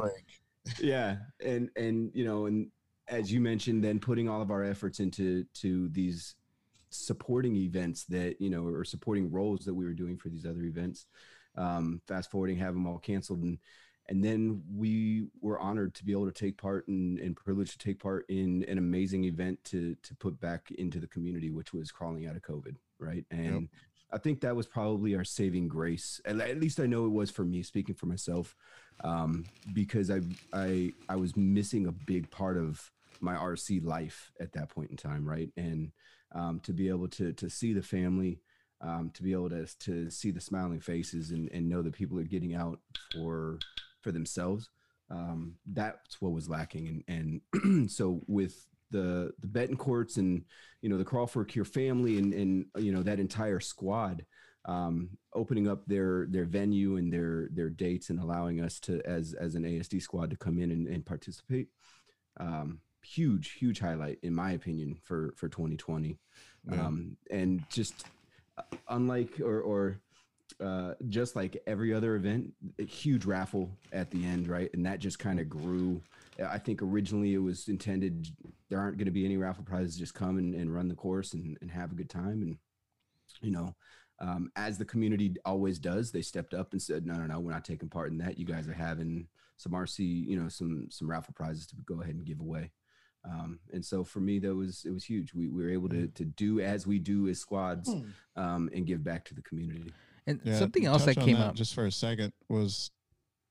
yeah, 0.81 1.17
and 1.45 1.71
and 1.77 2.11
you 2.15 2.25
know, 2.25 2.47
and 2.47 2.71
as 3.09 3.33
you 3.33 3.41
mentioned, 3.41 3.83
then 3.85 3.99
putting 3.99 4.29
all 4.29 4.41
of 4.43 4.51
our 4.51 4.63
efforts 4.65 5.01
into 5.01 5.45
to 5.63 5.89
these 5.91 6.35
supporting 6.95 7.57
events 7.57 8.05
that 8.07 8.41
you 8.41 8.51
know, 8.51 8.67
or 8.67 8.85
supporting 8.85 9.31
roles 9.31 9.65
that 9.65 9.75
we 9.75 9.85
were 9.85 9.93
doing 9.93 10.17
for 10.17 10.29
these 10.29 10.47
other 10.47 10.63
events. 10.65 11.07
Um, 11.57 12.01
fast 12.09 12.31
forwarding, 12.31 12.57
have 12.59 12.75
them 12.75 12.87
all 12.87 12.99
canceled, 12.99 13.43
and 13.43 13.59
and 14.09 14.23
then 14.23 14.63
we 14.75 15.29
were 15.41 15.59
honored 15.59 15.95
to 15.95 16.05
be 16.05 16.13
able 16.13 16.27
to 16.27 16.33
take 16.33 16.59
part 16.59 16.87
and, 16.89 17.19
and 17.19 17.35
privileged 17.35 17.73
to 17.73 17.79
take 17.79 17.99
part 17.99 18.27
in 18.29 18.65
an 18.69 18.79
amazing 18.79 19.25
event 19.25 19.63
to 19.65 19.97
to 20.03 20.15
put 20.17 20.41
back 20.41 20.71
into 20.73 20.99
the 20.99 21.07
community, 21.07 21.51
which 21.51 21.73
was 21.73 21.91
crawling 21.91 22.27
out 22.27 22.37
of 22.37 22.43
COVID, 22.43 22.77
right? 22.99 23.25
And 23.31 23.69
I 24.13 24.19
think 24.19 24.41
that 24.41 24.55
was 24.55 24.67
probably 24.67 25.17
our 25.17 25.25
saving 25.25 25.69
grace. 25.69 26.21
At, 26.25 26.39
at 26.41 26.61
least 26.61 26.79
I 26.81 26.87
know 26.87 27.07
it 27.07 27.11
was 27.11 27.31
for 27.31 27.45
me, 27.45 27.63
speaking 27.63 27.95
for 27.95 28.07
myself, 28.07 28.55
um, 29.03 29.45
because 29.73 30.11
I 30.11 30.21
I 30.53 30.93
I 31.09 31.17
was 31.17 31.37
missing 31.37 31.87
a 31.87 31.93
big 31.93 32.31
part 32.31 32.57
of 32.57 32.91
my 33.21 33.35
RC 33.35 33.85
life 33.85 34.33
at 34.39 34.53
that 34.53 34.69
point 34.69 34.91
in 34.91 34.97
time, 34.97 35.25
right? 35.27 35.51
And 35.57 35.93
um, 36.35 36.61
to 36.61 36.73
be 36.73 36.89
able 36.89 37.09
to 37.09 37.33
to 37.33 37.49
see 37.49 37.73
the 37.73 37.83
family, 37.83 38.41
um, 38.81 39.11
to 39.15 39.23
be 39.23 39.33
able 39.33 39.51
to 39.51 39.67
to 39.81 40.11
see 40.11 40.31
the 40.31 40.41
smiling 40.41 40.81
faces 40.81 41.31
and, 41.31 41.51
and 41.53 41.69
know 41.69 41.83
that 41.83 41.95
people 41.95 42.19
are 42.19 42.25
getting 42.25 42.55
out 42.55 42.81
for 43.13 43.59
for 44.01 44.13
themselves, 44.13 44.69
um, 45.11 45.55
that's 45.73 46.21
what 46.21 46.33
was 46.33 46.49
lacking. 46.49 47.05
And 47.09 47.41
and 47.55 47.91
so 47.91 48.21
with 48.27 48.67
the 48.91 49.33
the 49.41 49.49
Betancourts 49.49 50.19
and 50.19 50.45
you 50.83 50.89
know 50.89 50.99
the 50.99 51.05
Crawl 51.05 51.27
for 51.27 51.45
Cure 51.45 51.65
family 51.65 52.19
and 52.19 52.33
and 52.35 52.67
you 52.77 52.93
know 52.93 53.03
that 53.03 53.21
entire 53.21 53.61
squad 53.61 54.25
um, 54.67 55.11
opening 55.35 55.69
up 55.69 55.85
their 55.87 56.27
their 56.31 56.45
venue 56.45 56.97
and 56.97 57.13
their 57.13 57.49
their 57.53 57.71
dates 57.71 58.11
and 58.11 58.19
allowing 58.19 58.61
us 58.61 58.81
to 58.81 59.01
as 59.07 59.35
as 59.35 59.55
an 59.55 59.65
ASD 59.65 60.01
squad 60.01 60.31
to 60.31 60.37
come 60.37 60.59
in 60.59 60.71
and, 60.71 60.87
and 60.87 61.05
participate. 61.05 61.69
Um, 62.39 62.81
huge 63.05 63.53
huge 63.53 63.79
highlight 63.81 64.19
in 64.23 64.35
my 64.35 64.53
opinion 64.53 64.99
for 65.03 65.33
for 65.37 65.49
2020 65.49 66.19
Yeah. 66.71 66.87
um, 66.87 67.17
and 67.31 67.63
just 67.71 68.05
uh, 68.59 68.63
unlike 68.89 69.41
or 69.41 69.61
or 69.61 70.01
uh, 70.61 70.95
just 71.09 71.35
like 71.35 71.57
every 71.67 71.93
other 71.93 72.15
event, 72.15 72.53
a 72.79 72.85
huge 72.85 73.25
raffle 73.25 73.71
at 73.93 74.11
the 74.11 74.25
end, 74.25 74.47
right? 74.47 74.71
And 74.75 74.87
that 74.87 75.01
just 75.01 75.19
kind 75.19 75.41
of 75.41 75.49
grew. 75.49 76.01
I 76.47 76.59
think 76.59 76.81
originally 76.81 77.35
it 77.35 77.39
was 77.39 77.67
intended 77.69 78.29
there 78.69 78.79
aren't 78.79 78.97
going 78.99 79.07
to 79.07 79.11
be 79.11 79.25
any 79.25 79.37
raffle 79.37 79.65
prizes, 79.65 79.97
just 79.97 80.15
come 80.15 80.39
and, 80.39 80.55
and 80.55 80.73
run 80.73 80.87
the 80.89 80.95
course 80.95 81.33
and, 81.33 81.57
and 81.61 81.71
have 81.71 81.91
a 81.93 81.95
good 81.95 82.11
time. 82.11 82.43
And, 82.43 82.57
you 83.41 83.51
know, 83.51 83.75
um, 84.21 84.53
as 84.55 84.79
the 84.79 84.85
community 84.85 85.35
always 85.45 85.79
does, 85.79 86.13
they 86.13 86.23
stepped 86.23 86.55
up 86.55 86.73
and 86.73 86.81
said, 86.81 87.05
no, 87.05 87.15
no, 87.15 87.27
no, 87.27 87.41
we're 87.41 87.51
not 87.53 87.65
taking 87.65 87.89
part 87.89 88.13
in 88.13 88.19
that. 88.19 88.39
You 88.39 88.45
guys 88.47 88.69
are 88.69 88.75
having 88.75 89.27
some 89.57 89.73
RC, 89.73 89.99
you 90.29 90.39
know, 90.39 90.49
some 90.49 90.89
some 90.91 91.11
raffle 91.11 91.35
prizes 91.35 91.67
to 91.69 91.75
go 91.85 92.01
ahead 92.01 92.15
and 92.15 92.25
give 92.25 92.41
away. 92.41 92.71
Um, 93.25 93.59
and 93.73 93.85
so 93.85 94.05
for 94.05 94.21
me, 94.21 94.39
that 94.41 94.55
was 94.55 94.85
it 94.85 94.91
was 94.91 95.05
huge. 95.05 95.33
We, 95.35 95.49
we 95.49 95.63
were 95.65 95.71
able 95.71 95.89
to 95.91 96.09
to 96.09 96.25
do 96.25 96.61
as 96.61 96.87
we 96.87 96.99
do 96.99 97.29
as 97.29 97.39
squads 97.41 97.91
um, 98.37 98.69
and 98.75 98.87
give 98.87 99.03
back 99.03 99.25
to 99.27 99.35
the 99.35 99.43
community. 99.43 99.93
And 100.27 100.41
Yeah, 100.45 100.59
something 100.59 100.85
else 100.87 101.05
that 101.07 101.17
on 101.19 101.25
came 101.25 101.37
up. 101.37 101.55
just 101.55 101.75
for 101.75 101.87
a 101.87 101.93
second 101.93 102.33
was 102.49 102.91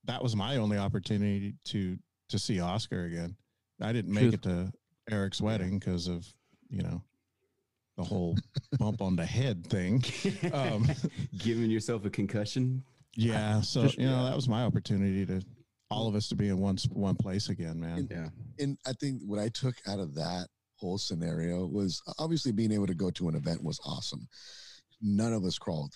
that 0.04 0.22
was 0.22 0.36
my 0.36 0.56
only 0.56 0.78
opportunity 0.78 1.54
to 1.66 1.98
to 2.28 2.38
see 2.38 2.60
Oscar 2.60 3.04
again. 3.04 3.36
I 3.80 3.92
didn't 3.92 4.12
make 4.14 4.22
Truth. 4.22 4.34
it 4.34 4.42
to 4.42 4.72
Eric's 5.10 5.40
wedding 5.40 5.78
because 5.78 6.06
of 6.08 6.26
you 6.70 6.82
know 6.82 7.02
the 7.96 8.04
whole 8.04 8.36
bump 8.78 9.02
on 9.02 9.16
the 9.16 9.26
head 9.26 9.66
thing. 9.66 10.04
Um, 10.52 10.88
Giving 11.38 11.70
yourself 11.70 12.04
a 12.04 12.10
concussion. 12.10 12.84
yeah, 13.16 13.60
so 13.60 13.82
Just- 13.82 13.98
you 13.98 14.06
know 14.06 14.24
that 14.24 14.36
was 14.36 14.48
my 14.48 14.62
opportunity 14.64 15.26
to 15.26 15.42
all 15.94 16.08
of 16.08 16.14
us 16.14 16.28
to 16.28 16.34
be 16.34 16.48
in 16.48 16.58
one 16.58 16.76
one 16.92 17.14
place 17.16 17.48
again, 17.48 17.78
man. 17.80 18.08
Yeah. 18.10 18.28
and 18.58 18.76
I 18.86 18.92
think 18.94 19.22
what 19.24 19.38
I 19.38 19.48
took 19.48 19.76
out 19.86 19.98
of 20.00 20.14
that 20.14 20.48
whole 20.76 20.98
scenario 20.98 21.66
was 21.66 22.02
obviously 22.18 22.52
being 22.52 22.72
able 22.72 22.86
to 22.86 22.94
go 22.94 23.10
to 23.12 23.28
an 23.28 23.34
event 23.36 23.62
was 23.62 23.80
awesome. 23.84 24.26
None 25.00 25.32
of 25.32 25.44
us 25.44 25.58
crawled. 25.58 25.94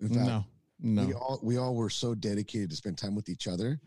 In 0.00 0.08
fact, 0.08 0.26
No, 0.26 0.44
no, 0.80 1.06
we 1.06 1.12
all 1.14 1.40
we 1.42 1.56
all 1.58 1.74
were 1.74 1.90
so 1.90 2.14
dedicated 2.14 2.70
to 2.70 2.76
spend 2.76 2.96
time 2.98 3.14
with 3.14 3.28
each 3.28 3.46
other 3.46 3.80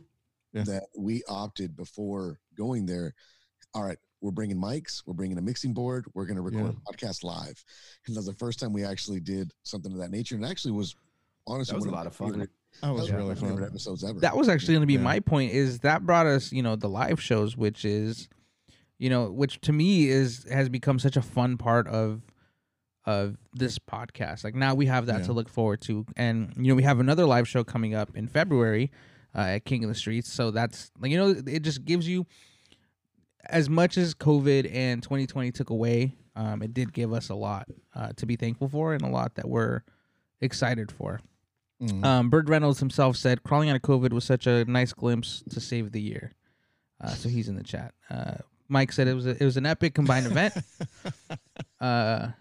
Yeah. 0.54 0.64
that 0.66 0.84
we 0.98 1.24
opted 1.28 1.76
before 1.76 2.40
going 2.56 2.86
there. 2.86 3.14
All 3.74 3.84
right, 3.84 3.98
we're 4.22 4.32
bringing 4.32 4.58
mics, 4.58 5.02
we're 5.08 5.16
bringing 5.16 5.40
a 5.40 5.42
mixing 5.42 5.74
board, 5.74 6.06
we're 6.14 6.26
going 6.28 6.36
to 6.36 6.44
record 6.44 6.76
a 6.76 6.94
podcast 6.94 7.24
live, 7.24 7.64
and 8.06 8.16
that 8.16 8.20
was 8.20 8.28
the 8.28 8.34
first 8.36 8.60
time 8.60 8.72
we 8.72 8.84
actually 8.86 9.20
did 9.20 9.52
something 9.64 9.92
of 9.92 9.98
that 9.98 10.12
nature, 10.12 10.36
and 10.36 10.46
actually 10.46 10.72
was 10.74 10.96
honestly 11.48 11.74
That 11.74 11.78
was 11.78 11.86
one 11.88 11.94
a 11.94 11.98
lot 11.98 12.08
of 12.08 12.16
fun. 12.16 12.32
favorite- 12.34 12.52
that 12.82 12.94
was 12.94 13.04
one 13.12 13.12
of 13.12 13.16
really 13.28 13.30
my 13.30 13.36
favorite 13.36 13.56
fun. 13.60 13.64
episodes 13.70 14.04
ever. 14.04 14.20
that 14.20 14.36
was 14.36 14.50
actually 14.50 14.74
going 14.74 14.82
to 14.82 14.88
be 14.88 14.94
Yeah. 14.94 15.02
my 15.02 15.20
point 15.20 15.52
is 15.52 15.80
that 15.80 16.06
brought 16.06 16.26
us 16.26 16.52
you 16.52 16.62
know 16.64 16.76
the 16.76 16.90
live 16.90 17.22
shows 17.22 17.56
which 17.58 17.86
is 17.86 18.28
you 19.00 19.10
know 19.10 19.30
which 19.32 19.60
to 19.62 19.72
me 19.74 20.08
is 20.10 20.46
has 20.52 20.70
become 20.70 21.00
such 21.00 21.18
a 21.18 21.22
fun 21.22 21.58
part 21.58 21.88
of 21.88 22.22
of 23.06 23.38
this 23.54 23.78
podcast 23.80 24.44
like 24.44 24.56
now 24.56 24.74
we 24.74 24.86
have 24.86 25.08
that 25.08 25.20
Yeah. 25.20 25.26
to 25.26 25.34
look 25.34 25.50
forward 25.50 25.82
to 25.82 26.06
and 26.16 26.54
you 26.58 26.70
know 26.70 26.76
we 26.76 26.84
have 26.84 27.00
another 27.00 27.26
live 27.26 27.48
show 27.48 27.64
coming 27.64 27.94
up 27.94 28.16
in 28.16 28.28
february 28.28 28.92
uh, 29.36 29.40
at 29.40 29.66
king 29.66 29.84
of 29.84 29.90
the 29.90 29.96
streets 29.96 30.32
so 30.32 30.52
that's 30.52 30.92
like 31.00 31.12
you 31.12 31.18
know 31.18 31.30
it 31.48 31.60
just 31.62 31.84
gives 31.86 32.08
you 32.08 32.26
as 33.50 33.70
much 33.70 33.98
as 33.98 34.14
covid 34.16 34.70
and 34.74 35.04
2020 35.04 35.52
took 35.52 35.70
away 35.70 36.16
um, 36.36 36.62
it 36.64 36.74
did 36.74 36.94
give 36.94 37.12
us 37.14 37.30
a 37.30 37.36
lot 37.36 37.68
uh, 37.94 38.12
to 38.16 38.26
be 38.26 38.36
thankful 38.36 38.68
for 38.70 38.94
and 38.94 39.02
a 39.04 39.08
lot 39.10 39.36
that 39.36 39.48
we're 39.50 39.82
excited 40.42 40.92
for 40.92 41.20
Mhm. 41.84 42.04
um, 42.06 42.30
Bird 42.30 42.50
Reynolds 42.50 42.80
himself 42.80 43.18
said, 43.18 43.44
"Crawling 43.44 43.70
out 43.70 43.76
of 43.76 43.82
COVID 43.82 44.12
was 44.14 44.24
such 44.24 44.48
a 44.48 44.64
nice 44.66 44.94
glimpse 44.94 45.44
to 45.50 45.60
save 45.60 45.92
the 45.92 46.02
year." 46.02 46.32
Uh, 47.02 47.10
so 47.10 47.28
he's 47.30 47.50
in 47.50 47.56
the 47.56 47.64
chat. 47.64 47.94
Uh, 48.10 48.36
Mike 48.70 48.92
said 48.94 49.08
it 49.08 49.14
was 49.14 49.26
a, 49.26 49.32
it 49.32 49.44
was 49.46 49.58
an 49.58 49.66
epic 49.66 49.94
combined 49.94 50.26
event. 50.26 50.54
Uh, 51.82 52.32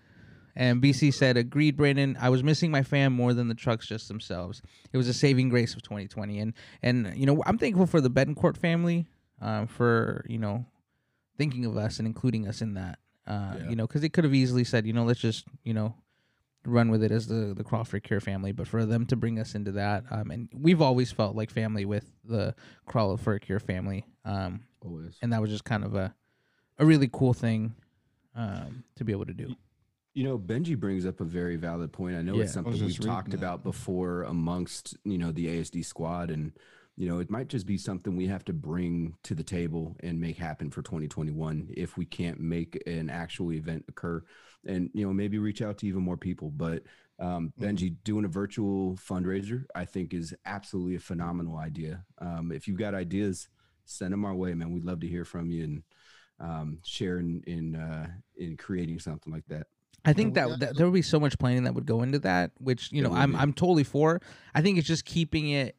and 0.55 0.81
BC 0.83 1.13
said, 1.13 1.37
"Agreed, 1.37 1.77
Brandon. 1.77 2.17
I 2.21 2.29
was 2.29 2.45
missing 2.45 2.71
my 2.71 2.83
fam 2.83 3.13
more 3.13 3.35
than 3.35 3.49
the 3.49 3.55
trucks 3.55 3.87
just 3.87 4.07
themselves. 4.09 4.63
It 4.93 4.97
was 4.97 5.09
a 5.09 5.15
saving 5.15 5.49
grace 5.49 5.75
of 5.75 5.83
2020." 5.83 6.39
And 6.39 6.53
and 6.83 7.13
you 7.17 7.27
know 7.27 7.43
I'm 7.47 7.59
thankful 7.59 7.87
for 7.87 8.01
the 8.01 8.11
Betancourt 8.11 8.57
family 8.57 9.07
um, 9.41 9.67
for 9.67 10.25
you 10.29 10.39
know 10.39 10.67
thinking 11.39 11.65
of 11.65 11.77
us 11.77 11.99
and 11.99 12.07
including 12.07 12.47
us 12.47 12.61
in 12.63 12.75
that. 12.75 12.99
Uh, 13.27 13.55
Yeah. 13.59 13.71
You 13.71 13.77
know, 13.77 13.87
because 13.87 14.03
they 14.03 14.09
could 14.11 14.25
have 14.25 14.35
easily 14.35 14.63
said, 14.65 14.87
you 14.87 14.93
know, 14.93 15.05
let's 15.05 15.21
just 15.21 15.45
you 15.65 15.73
know 15.75 15.95
run 16.65 16.91
with 16.91 17.03
it 17.03 17.11
as 17.11 17.27
the 17.27 17.55
the 17.55 17.65
Crawl 17.65 17.85
for 17.85 17.99
Cure 18.01 18.21
family, 18.21 18.53
but 18.53 18.67
for 18.69 18.85
them 18.87 19.07
to 19.07 19.17
bring 19.17 19.39
us 19.39 19.55
into 19.55 19.73
that, 19.73 20.05
um, 20.11 20.31
and 20.31 20.49
we've 20.55 20.81
always 20.83 21.11
felt 21.13 21.35
like 21.37 21.51
family 21.51 21.85
with 21.85 22.11
the 22.25 22.55
Crawl 22.87 23.17
for 23.17 23.35
a 23.35 23.41
Cure 23.41 23.61
family, 23.61 24.05
um, 24.25 24.63
Always. 24.85 25.17
and 25.23 25.33
that 25.33 25.41
was 25.41 25.51
just 25.51 25.65
kind 25.65 25.85
of 25.85 25.95
a 25.95 26.15
a 26.79 26.85
really 26.87 27.09
cool 27.13 27.35
thing 27.35 27.75
um, 28.35 28.85
to 28.97 29.05
be 29.05 29.13
able 29.13 29.27
to 29.27 29.35
do. 29.35 29.55
You 30.15 30.25
know, 30.25 30.39
Benji 30.39 30.79
brings 30.79 31.07
up 31.07 31.21
a 31.21 31.25
very 31.25 31.57
valid 31.57 31.93
point. 31.93 32.17
I 32.17 32.23
know 32.23 32.35
Yeah. 32.37 32.43
it's 32.45 32.53
something 32.53 32.73
we've 32.73 32.99
talked 33.01 33.31
that. 33.31 33.37
about 33.39 33.63
before 33.65 34.25
amongst, 34.25 34.97
you 35.05 35.17
know, 35.17 35.33
the 35.33 35.47
ASD 35.47 35.83
squad. 35.85 36.31
And, 36.31 36.53
you 36.97 37.09
know, 37.09 37.19
it 37.21 37.31
might 37.31 37.49
just 37.49 37.67
be 37.67 37.79
something 37.79 38.17
we 38.17 38.27
have 38.27 38.45
to 38.45 38.53
bring 38.53 39.15
to 39.23 39.35
the 39.35 39.43
table 39.43 39.97
and 40.01 40.21
make 40.21 40.37
happen 40.37 40.71
for 40.71 40.83
2021 40.83 41.69
if 41.75 41.97
we 41.97 42.05
can't 42.05 42.39
make 42.39 42.81
an 42.87 43.09
actual 43.09 43.53
event 43.53 43.85
occur. 43.89 44.23
And, 44.67 44.91
you 44.93 45.07
know, 45.07 45.13
maybe 45.13 45.39
reach 45.39 45.63
out 45.63 45.79
to 45.79 45.87
even 45.87 46.03
more 46.03 46.17
people. 46.17 46.51
But 46.51 46.83
um, 47.19 47.53
Mhm. 47.59 47.65
Benji, 47.65 47.97
doing 48.05 48.25
a 48.25 48.29
virtual 48.29 48.97
fundraiser, 48.97 49.65
I 49.75 49.85
think 49.85 50.13
is 50.13 50.35
absolutely 50.45 50.97
a 50.97 51.01
phenomenal 51.01 51.57
idea. 51.57 52.05
Um, 52.19 52.51
if 52.51 52.67
you've 52.67 52.79
got 52.79 52.95
ideas, 52.95 53.49
send 53.85 54.13
them 54.13 54.25
our 54.25 54.35
way, 54.35 54.55
man. 54.55 54.73
We'd 54.73 54.85
love 54.85 55.01
to 55.01 55.09
hear 55.09 55.25
from 55.25 55.51
you 55.51 55.65
and 55.65 55.83
um, 56.41 56.79
share 56.85 57.19
in 57.19 57.43
in, 57.47 57.77
uh, 57.77 58.09
in 58.37 58.57
creating 58.57 58.99
something 58.99 59.33
like 59.33 59.47
that. 59.49 59.69
I 60.05 60.13
think 60.13 60.35
that, 60.35 60.59
that 60.59 60.77
there 60.77 60.87
would 60.87 60.95
be 60.95 61.03
so 61.03 61.21
much 61.21 61.39
planning 61.39 61.63
that 61.65 61.75
would 61.75 61.87
go 61.87 62.03
into 62.03 62.19
that, 62.21 62.51
which 62.59 62.91
you 62.91 63.03
There 63.03 63.11
know 63.11 63.17
I'm. 63.17 63.37
I'm 63.37 63.53
totally 63.53 63.85
for. 63.85 64.21
I 64.53 64.61
think 64.61 64.79
it's 64.79 64.89
just 64.89 65.05
keeping 65.05 65.51
it 65.51 65.77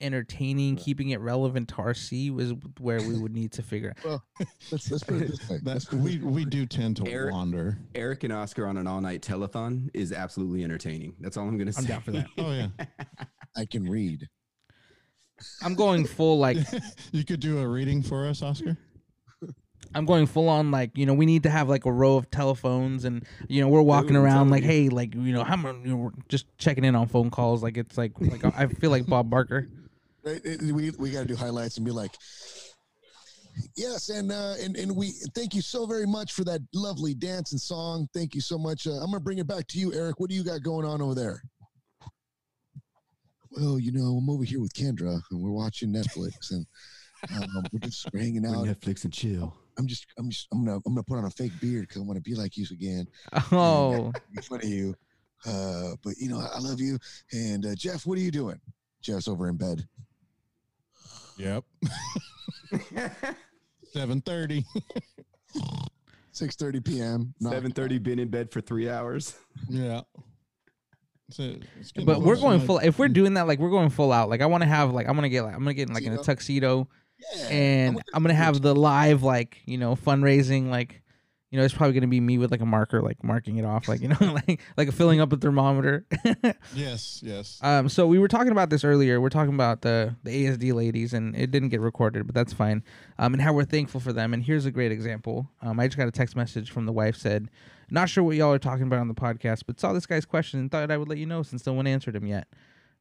entertaining, 0.00 0.74
Right. 0.76 0.84
keeping 0.84 1.10
it 1.10 1.20
relevant 1.20 1.68
to 1.68 1.74
RC 1.76 2.30
was 2.34 2.52
where 2.78 3.00
we 3.00 3.18
would 3.18 3.32
need 3.34 3.52
to 3.52 3.62
figure. 3.62 3.94
let's, 4.70 4.90
let's 4.90 5.04
put 5.04 5.22
it 5.22 5.30
this 5.30 5.48
way. 5.48 5.58
Let's 5.62 5.84
That 5.86 5.90
put 5.90 5.98
it 5.98 6.02
we 6.02 6.16
this 6.16 6.24
we 6.24 6.44
do 6.44 6.66
tend 6.66 6.96
to 6.98 7.06
Eric- 7.08 7.32
wander. 7.32 7.78
Eric 7.94 8.24
and 8.24 8.32
Oscar 8.32 8.66
on 8.66 8.76
an 8.76 8.86
all 8.86 9.00
night 9.00 9.22
telethon 9.22 9.88
is 9.94 10.12
absolutely 10.12 10.64
entertaining. 10.64 11.14
That's 11.20 11.36
all 11.36 11.46
I'm 11.46 11.56
going 11.56 11.66
to 11.66 11.72
say. 11.72 11.80
I'm 11.82 11.86
down 11.86 12.02
for 12.02 12.12
that. 12.12 12.26
Oh 12.38 12.52
yeah, 12.52 12.68
I 13.56 13.64
can 13.66 13.88
read. 13.88 14.26
I'm 15.62 15.74
going 15.74 16.06
full 16.06 16.38
like 16.38 16.58
you 17.12 17.24
could 17.24 17.40
do 17.40 17.58
a 17.60 17.66
reading 17.68 18.02
for 18.02 18.26
us, 18.26 18.42
Oscar. 18.42 18.76
I'm 19.94 20.04
going 20.04 20.26
full 20.26 20.48
on 20.48 20.70
like 20.70 20.96
you 20.96 21.04
know 21.04 21.14
we 21.14 21.26
need 21.26 21.42
to 21.44 21.50
have 21.50 21.68
like 21.68 21.84
a 21.84 21.90
row 21.90 22.16
of 22.16 22.30
telephones 22.30 23.04
and 23.04 23.24
you 23.48 23.60
know 23.60 23.66
we're 23.68 23.82
walking 23.82 24.08
Dude, 24.10 24.18
I'm 24.18 24.24
around 24.24 24.50
like 24.50 24.62
you. 24.62 24.68
hey 24.68 24.88
like 24.88 25.14
you 25.14 25.32
know 25.32 25.42
how 25.42 25.56
many 25.56 25.80
you 25.80 25.96
know, 25.96 26.12
just 26.28 26.46
checking 26.58 26.84
in 26.84 26.94
on 26.94 27.08
phone 27.08 27.28
calls 27.30 27.60
like 27.62 27.76
it's 27.76 27.98
like 27.98 28.12
like 28.20 28.44
I 28.56 28.66
feel 28.68 28.90
like 28.90 29.06
Bob 29.06 29.30
Barker. 29.30 29.68
Right? 30.24 30.40
We 30.60 30.90
we 30.90 31.10
got 31.10 31.22
to 31.22 31.26
do 31.26 31.36
highlights 31.36 31.76
and 31.76 31.86
be 31.86 31.92
like, 31.92 32.12
yes, 33.76 34.08
and 34.08 34.30
uh, 34.30 34.54
and 34.60 34.76
and 34.76 34.94
we 34.94 35.12
thank 35.34 35.54
you 35.54 35.62
so 35.62 35.86
very 35.86 36.06
much 36.06 36.32
for 36.32 36.44
that 36.44 36.60
lovely 36.74 37.14
dance 37.14 37.52
and 37.52 37.60
song. 37.60 38.08
Thank 38.14 38.34
you 38.34 38.40
so 38.40 38.58
much. 38.58 38.86
Uh, 38.86 38.92
I'm 38.92 39.06
gonna 39.06 39.20
bring 39.20 39.38
it 39.38 39.46
back 39.46 39.66
to 39.68 39.78
you, 39.78 39.92
Eric. 39.94 40.20
What 40.20 40.30
do 40.30 40.36
you 40.36 40.44
got 40.44 40.62
going 40.62 40.86
on 40.86 41.00
over 41.00 41.14
there? 41.14 41.42
Well, 43.52 43.78
you 43.80 43.92
know, 43.92 44.16
I'm 44.16 44.30
over 44.30 44.44
here 44.44 44.60
with 44.60 44.74
Kendra, 44.74 45.20
and 45.30 45.42
we're 45.42 45.50
watching 45.50 45.92
Netflix, 45.92 46.52
and 46.52 46.66
um, 47.36 47.64
we're 47.72 47.80
just 47.80 48.06
we're 48.12 48.20
hanging 48.20 48.46
out. 48.46 48.66
Netflix 48.66 49.04
and 49.04 49.12
chill. 49.12 49.56
I'm 49.78 49.86
just, 49.86 50.06
I'm 50.18 50.30
just, 50.30 50.46
I'm 50.52 50.64
gonna, 50.64 50.76
I'm 50.86 50.94
gonna 50.94 51.02
put 51.02 51.18
on 51.18 51.24
a 51.24 51.30
fake 51.30 51.52
beard 51.60 51.88
because 51.88 52.02
I 52.02 52.04
want 52.04 52.16
to 52.16 52.22
be 52.22 52.34
like 52.34 52.56
you 52.56 52.66
again. 52.70 53.06
Oh, 53.52 54.12
Make 54.30 54.44
fun 54.44 54.58
of 54.62 54.68
you. 54.68 54.94
Uh, 55.46 55.92
but 56.04 56.16
you 56.18 56.28
know, 56.28 56.38
I 56.38 56.58
love 56.58 56.80
you. 56.80 56.98
And 57.32 57.64
uh, 57.64 57.74
Jeff, 57.74 58.06
what 58.06 58.18
are 58.18 58.20
you 58.20 58.30
doing? 58.30 58.60
Jeff's 59.02 59.26
over 59.26 59.48
in 59.48 59.56
bed. 59.56 59.86
Yep. 61.40 61.64
Seven 63.92 64.20
thirty. 64.20 64.64
6:30 66.34 66.84
p.m. 66.84 67.34
Not- 67.40 67.52
Seven 67.52 67.72
thirty. 67.72 67.98
Been 67.98 68.18
in 68.18 68.28
bed 68.28 68.50
for 68.52 68.60
three 68.60 68.88
hours. 68.88 69.36
Yeah. 69.68 70.02
So 71.30 71.54
it's 71.78 71.92
But 71.92 72.22
we're 72.22 72.36
going 72.36 72.60
full. 72.60 72.78
If 72.78 72.98
we're 72.98 73.08
doing 73.08 73.34
that, 73.34 73.46
like 73.46 73.58
we're 73.58 73.70
going 73.70 73.90
full 73.90 74.12
out. 74.12 74.28
Like 74.28 74.40
I 74.42 74.46
want 74.46 74.62
to 74.62 74.68
have 74.68 74.92
like 74.92 75.08
I'm 75.08 75.14
gonna 75.14 75.28
get 75.28 75.42
like 75.42 75.54
I'm 75.54 75.60
gonna 75.60 75.74
get 75.74 75.88
like 75.90 76.02
in 76.04 76.12
a 76.12 76.16
Tuxedo. 76.16 76.84
tuxedo, 76.84 76.88
Yeah, 77.36 77.48
and 77.48 77.96
I'm 77.96 78.02
I'm 78.14 78.22
gonna 78.22 78.34
have 78.34 78.60
the 78.60 78.74
live 78.74 79.22
like 79.22 79.58
you 79.64 79.78
know 79.78 79.94
fundraising 79.96 80.68
like. 80.70 81.02
You 81.50 81.58
know, 81.58 81.64
it's 81.64 81.74
probably 81.74 81.94
gonna 81.94 82.06
be 82.06 82.20
me 82.20 82.38
with 82.38 82.52
like 82.52 82.60
a 82.60 82.66
marker, 82.66 83.02
like 83.02 83.24
marking 83.24 83.56
it 83.56 83.64
off, 83.64 83.88
like 83.88 84.00
you 84.00 84.08
know, 84.08 84.16
like 84.46 84.60
like 84.76 84.92
filling 84.92 85.20
up 85.20 85.32
a 85.32 85.36
thermometer. 85.36 86.06
Yes, 86.74 87.20
yes. 87.24 87.58
Um, 87.62 87.88
so 87.88 88.06
we 88.06 88.18
were 88.20 88.28
talking 88.28 88.52
about 88.52 88.70
this 88.70 88.84
earlier. 88.84 89.20
We're 89.20 89.30
talking 89.30 89.54
about 89.54 89.82
the 89.82 90.14
the 90.22 90.46
ASD 90.46 90.72
ladies, 90.72 91.12
and 91.12 91.34
it 91.34 91.50
didn't 91.50 91.70
get 91.70 91.80
recorded, 91.80 92.26
but 92.26 92.34
that's 92.34 92.52
fine. 92.52 92.84
Um, 93.18 93.34
and 93.34 93.42
how 93.42 93.52
we're 93.52 93.64
thankful 93.64 93.98
for 94.00 94.12
them. 94.12 94.32
And 94.32 94.44
here's 94.44 94.64
a 94.66 94.70
great 94.70 94.92
example. 94.92 95.48
Um, 95.60 95.80
I 95.80 95.88
just 95.88 95.98
got 95.98 96.06
a 96.06 96.12
text 96.12 96.36
message 96.36 96.70
from 96.70 96.86
the 96.86 96.92
wife 96.92 97.16
said, 97.16 97.50
"Not 97.90 98.08
sure 98.08 98.22
what 98.22 98.36
y'all 98.36 98.52
are 98.52 98.58
talking 98.58 98.84
about 98.84 99.00
on 99.00 99.08
the 99.08 99.14
podcast, 99.14 99.64
but 99.66 99.80
saw 99.80 99.92
this 99.92 100.06
guy's 100.06 100.24
question 100.24 100.60
and 100.60 100.70
thought 100.70 100.90
I 100.90 100.96
would 100.96 101.08
let 101.08 101.18
you 101.18 101.26
know 101.26 101.42
since 101.42 101.66
no 101.66 101.72
one 101.72 101.88
answered 101.88 102.14
him 102.14 102.26
yet." 102.26 102.46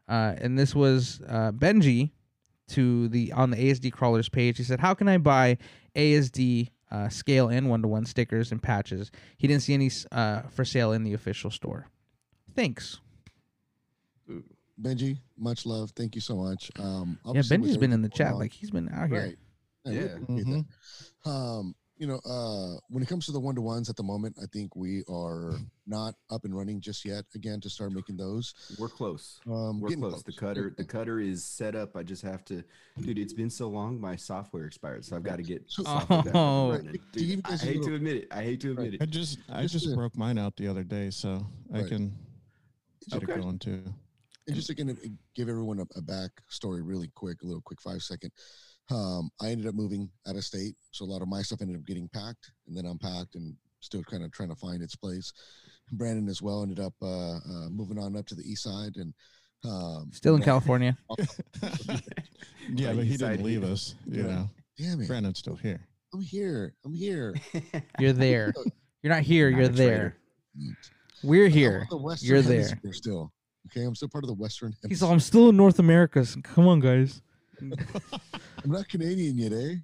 Uh, 0.07 0.33
and 0.39 0.57
this 0.57 0.73
was 0.73 1.21
uh, 1.27 1.51
Benji 1.51 2.11
to 2.69 3.07
the 3.09 3.31
on 3.33 3.51
the 3.51 3.57
ASD 3.57 3.91
crawlers 3.91 4.29
page. 4.29 4.57
He 4.57 4.63
said, 4.63 4.79
"How 4.79 4.95
can 4.95 5.07
I 5.07 5.19
buy 5.19 5.59
ASD?" 5.95 6.69
Uh, 6.91 7.07
scale 7.07 7.49
and 7.49 7.69
one 7.69 7.81
to 7.83 7.87
one 7.87 8.03
stickers 8.05 8.51
and 8.51 8.61
patches. 8.63 9.11
He 9.37 9.47
didn't 9.47 9.61
see 9.61 9.75
any 9.75 9.91
uh, 10.11 10.41
for 10.49 10.65
sale 10.65 10.91
in 10.91 11.03
the 11.03 11.13
official 11.13 11.51
store. 11.51 11.87
Thanks. 12.55 12.99
Benji, 14.81 15.17
much 15.37 15.65
love. 15.65 15.91
Thank 15.95 16.15
you 16.15 16.21
so 16.21 16.35
much. 16.35 16.71
Um, 16.79 17.19
Yeah, 17.25 17.41
Benji's 17.41 17.77
been 17.77 17.91
in 17.91 18.01
the 18.01 18.09
chat. 18.09 18.33
on- 18.33 18.39
Like 18.39 18.53
he's 18.53 18.71
been 18.71 18.89
out 18.89 19.09
here. 19.09 19.21
Right. 19.23 19.37
Yeah, 19.85 19.91
Yeah. 19.93 20.05
appreciate 20.15 20.65
Mhm. 21.25 21.29
Um, 21.29 21.75
you 21.99 22.07
know, 22.07 22.19
uh, 22.25 22.79
when 22.87 23.03
it 23.03 23.09
comes 23.09 23.25
to 23.25 23.33
the 23.33 23.39
one 23.39 23.55
to 23.55 23.61
ones 23.61 23.89
at 23.89 23.97
the 23.97 24.03
moment, 24.03 24.37
I 24.41 24.45
think 24.53 24.73
we 24.73 25.03
are 25.09 25.53
not 25.85 26.15
up 26.31 26.45
and 26.45 26.55
running 26.55 26.79
just 26.79 27.03
yet. 27.03 27.25
Again, 27.35 27.59
to 27.59 27.69
start 27.69 27.91
making 27.91 28.15
those. 28.15 28.53
We're 28.79 28.87
close. 28.87 29.41
Um, 29.45 29.81
We're 29.81 29.89
getting 29.89 30.03
close. 30.05 30.23
The 30.23 30.31
cutter, 30.31 30.73
the 30.77 30.85
cutter 30.85 31.19
is 31.19 31.43
set 31.43 31.75
up. 31.75 31.97
I 31.97 32.03
just 32.03 32.21
have 32.21 32.45
to, 32.45 32.63
dude. 33.01 33.19
It's 33.19 33.33
been 33.33 33.49
so 33.49 33.67
long. 33.67 33.99
My 33.99 34.15
software 34.15 34.63
expired, 34.65 35.03
so 35.03 35.17
I've 35.17 35.23
got 35.23 35.35
to 35.37 35.43
get. 35.43 35.63
So- 35.67 35.83
software 35.83 36.23
back 36.23 36.27
up 36.27 36.35
and 36.35 36.35
Oh. 36.37 36.71
Right. 36.71 36.83
Dude, 36.83 37.01
To 37.13 37.19
give 37.19 37.29
you 37.29 37.41
I 37.43 37.57
hate 37.57 37.83
to 37.83 37.95
admit 37.95 38.15
it. 38.15 38.27
I 38.31 38.43
hate 38.43 38.61
to 38.61 38.71
admit 38.71 38.95
I 39.01 39.03
it. 39.03 39.09
just 39.09 39.39
I 39.49 39.61
Just 39.63 39.73
just 39.73 39.85
to- 39.89 39.95
broke 39.95 40.15
mine 40.17 40.37
out 40.37 40.55
the 40.55 40.69
other 40.69 40.83
day, 40.85 41.09
so 41.09 41.45
I 41.73 41.81
Right. 41.81 41.87
can 41.89 42.17
get 43.09 43.23
Okay. 43.23 43.33
it 43.33 43.41
going 43.41 43.59
too. 43.59 43.83
And 44.47 44.55
just 44.55 44.67
to 44.67 44.73
give 44.73 45.49
everyone 45.49 45.79
a, 45.79 45.85
a 45.97 46.01
back 46.01 46.31
story 46.47 46.81
really 46.81 47.09
quick, 47.13 47.43
a 47.43 47.45
little 47.45 47.61
quick 47.61 47.81
five 47.81 48.01
second. 48.01 48.31
Um, 48.91 49.29
I 49.41 49.49
ended 49.49 49.67
up 49.67 49.75
moving 49.75 50.09
out 50.27 50.35
of 50.35 50.43
state, 50.43 50.75
so 50.91 51.05
a 51.05 51.07
lot 51.07 51.21
of 51.21 51.27
my 51.27 51.41
stuff 51.41 51.61
ended 51.61 51.77
up 51.77 51.85
getting 51.85 52.07
packed 52.09 52.51
and 52.67 52.75
then 52.75 52.85
unpacked, 52.85 53.35
and 53.35 53.53
still 53.81 54.03
kind 54.03 54.23
of 54.23 54.31
trying 54.31 54.49
to 54.49 54.55
find 54.55 54.81
its 54.81 54.95
place. 54.95 55.31
Brandon 55.91 56.27
as 56.27 56.41
well 56.41 56.63
ended 56.63 56.79
up 56.79 56.93
uh, 57.01 57.35
uh, 57.37 57.69
moving 57.69 57.99
on 57.99 58.15
up 58.17 58.25
to 58.27 58.35
the 58.35 58.43
east 58.43 58.63
side, 58.63 58.93
and 58.95 59.13
um, 59.65 60.09
Still 60.13 60.35
in 60.35 60.41
California. 60.41 60.97
yeah, 62.69 62.93
but 62.93 63.05
he 63.05 63.17
didn't 63.17 63.43
leave 63.43 63.63
us. 63.63 63.95
You 64.05 64.23
Right. 64.23 64.31
know, 64.31 64.49
Damn 64.77 65.01
it! 65.01 65.07
Brandon's 65.07 65.39
still 65.39 65.55
here. 65.55 65.85
I'm 66.13 66.21
here. 66.21 66.73
I'm 66.85 66.93
here. 66.93 67.35
You're 67.99 68.13
there. 68.13 68.53
You're 69.03 69.13
not 69.13 69.21
here. 69.23 69.51
Not 69.51 69.57
You're 69.57 69.65
a 69.69 69.73
there. 69.73 70.15
traitor. 70.55 70.77
We're 71.23 71.47
here. 71.49 71.87
the 71.89 72.17
You're 72.21 72.41
there. 72.41 72.63
Hemisphere 72.63 72.93
Still, 72.93 73.33
okay. 73.67 73.83
I'm 73.85 73.93
still 73.95 74.07
part 74.09 74.23
of 74.23 74.29
the 74.29 74.33
Western. 74.33 74.73
He's 74.87 75.03
all, 75.03 75.11
I'm 75.11 75.19
still 75.19 75.49
in 75.49 75.57
North 75.57 75.79
America. 75.79 76.25
so 76.25 76.39
Come 76.41 76.67
on, 76.67 76.79
guys. 76.79 77.21
I'm 77.61 78.71
not 78.71 78.87
Canadian 78.89 79.37
yet, 79.37 79.53
eh? 79.53 79.75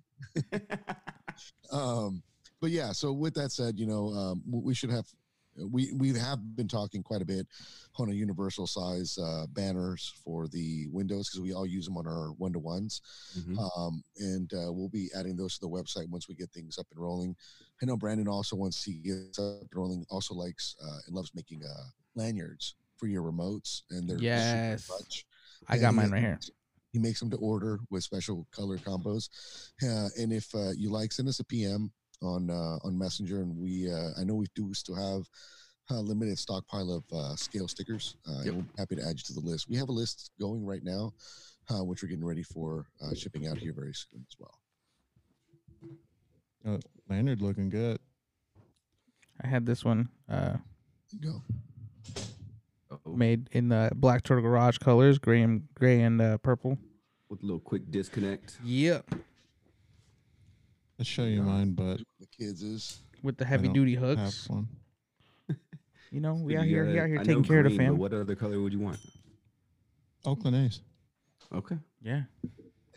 um, 1.71 2.23
but 2.61 2.71
yeah. 2.71 2.91
So 2.91 3.11
with 3.13 3.33
that 3.35 3.51
said, 3.51 3.77
you 3.77 3.85
know, 3.85 4.09
um, 4.13 4.43
we 4.47 4.73
should 4.73 4.91
have. 4.91 5.05
We 5.57 5.93
we 5.93 6.11
have 6.19 6.39
been 6.57 6.67
talking 6.67 7.01
quite 7.01 7.21
a 7.21 7.25
bit 7.25 7.47
on 7.97 8.09
a 8.09 8.13
universal 8.13 8.67
size 8.67 9.17
uh, 9.17 9.45
banners 9.53 10.13
for 10.21 10.49
the 10.49 10.87
windows 10.91 11.29
because 11.29 11.39
we 11.39 11.53
all 11.53 11.65
use 11.65 11.85
them 11.85 11.95
on 11.95 12.05
our 12.05 12.33
one 12.33 12.51
to 12.51 12.59
ones. 12.59 12.99
Mhm. 13.37 13.57
um, 13.77 14.03
and 14.17 14.53
uh, 14.53 14.73
we'll 14.73 14.89
be 14.89 15.09
adding 15.17 15.37
those 15.37 15.53
to 15.57 15.61
the 15.61 15.69
website 15.69 16.09
once 16.09 16.27
we 16.27 16.35
get 16.35 16.51
things 16.51 16.77
up 16.77 16.87
and 16.91 16.99
rolling. 16.99 17.37
I 17.81 17.85
know 17.85 17.95
Brandon 17.95 18.27
also 18.27 18.57
once 18.57 18.83
he 18.83 18.95
gets 18.95 19.39
up 19.39 19.61
and 19.61 19.69
rolling, 19.73 20.05
also 20.09 20.33
likes 20.33 20.75
uh, 20.83 20.99
and 21.07 21.15
loves 21.15 21.31
making 21.33 21.63
uh, 21.63 21.83
lanyards 22.15 22.75
for 22.97 23.07
your 23.07 23.23
remotes, 23.23 23.83
and 23.91 24.09
they're 24.09 24.17
super 24.17 24.25
Yes. 24.25 25.23
I 25.69 25.77
got 25.77 25.93
mine 25.93 26.11
right 26.11 26.21
here. 26.21 26.39
He 26.95 26.99
makes 26.99 27.19
them 27.19 27.29
to 27.31 27.37
order 27.37 27.77
with 27.89 28.03
special 28.05 28.47
color 28.51 28.77
combos, 28.77 29.27
uh, 29.83 30.07
and 30.17 30.31
if 30.31 30.47
uh, 30.55 30.71
you 30.77 30.89
like, 30.89 31.11
send 31.11 31.27
us 31.27 31.41
a 31.41 31.43
PM 31.43 31.91
on 32.21 32.49
uh, 32.49 32.77
on 32.87 32.97
Messenger, 32.97 33.41
and 33.41 33.57
we 33.57 33.91
uh, 33.91 34.11
I 34.17 34.23
know 34.23 34.35
we 34.35 34.47
do 34.55 34.73
still 34.73 34.95
have 34.95 35.27
a 35.89 35.95
limited 36.01 36.39
stockpile 36.39 36.89
of 36.93 37.03
uh, 37.13 37.35
scale 37.35 37.67
stickers. 37.67 38.15
Uh, 38.25 38.37
and 38.37 38.45
Yep. 38.45 38.55
we're 38.55 38.65
happy 38.77 38.95
to 38.95 39.01
add 39.01 39.17
you 39.17 39.23
to 39.25 39.33
the 39.33 39.41
list. 39.41 39.67
We 39.67 39.75
have 39.75 39.89
a 39.89 39.91
list 39.91 40.31
going 40.39 40.65
right 40.65 40.83
now, 40.85 41.11
uh, 41.69 41.83
which 41.83 42.01
we're 42.01 42.07
getting 42.07 42.23
ready 42.23 42.43
for 42.43 42.85
uh, 43.03 43.13
shipping 43.13 43.45
out 43.45 43.57
here 43.57 43.73
very 43.73 43.93
soon 43.93 44.25
as 44.25 44.37
well. 44.39 44.57
Uh, 46.65 46.77
Leonard 47.09 47.41
looking 47.41 47.69
good. 47.69 47.99
I 49.43 49.47
had 49.47 49.65
this 49.65 49.83
one 49.83 50.07
uh, 50.29 50.55
go. 51.19 51.41
Uh-oh. 52.89 53.15
made 53.15 53.49
in 53.51 53.67
the 53.69 53.91
Black 53.95 54.23
Turtle 54.23 54.43
Garage 54.43 54.77
colors, 54.77 55.17
gray 55.17 55.41
and 55.41 55.67
gray 55.73 56.01
and 56.01 56.21
uh, 56.21 56.37
purple. 56.37 56.77
With 57.29 57.41
a 57.41 57.45
little 57.45 57.59
quick 57.59 57.89
disconnect. 57.91 58.57
Yep. 58.63 59.15
Let's 60.97 61.09
show 61.09 61.23
you 61.25 61.41
mine, 61.41 61.71
but 61.73 61.97
The 62.19 62.27
kids 62.27 62.61
is 62.63 62.99
With 63.23 63.37
the 63.37 63.45
heavy 63.45 63.67
don't 63.67 63.73
duty 63.73 63.95
have 63.95 64.17
hooks. 64.19 64.49
one. 64.49 64.67
You 66.11 66.21
know, 66.21 66.35
we 66.35 66.53
You 66.53 66.59
out 66.59 66.65
here, 66.65 66.85
we 66.85 66.93
gotta- 66.93 67.01
out 67.01 67.07
here 67.09 67.19
I 67.19 67.23
taking 67.23 67.41
know 67.41 67.47
care 67.47 67.59
of 67.65 67.69
the 67.71 67.77
family. 67.77 67.97
What 67.99 68.13
other 68.13 68.35
color 68.35 68.61
would 68.61 68.71
you 68.71 68.79
want? 68.79 68.99
Oakland 70.25 70.55
A's. 70.55 70.79
Okay, 71.53 71.77
Yeah. 72.01 72.23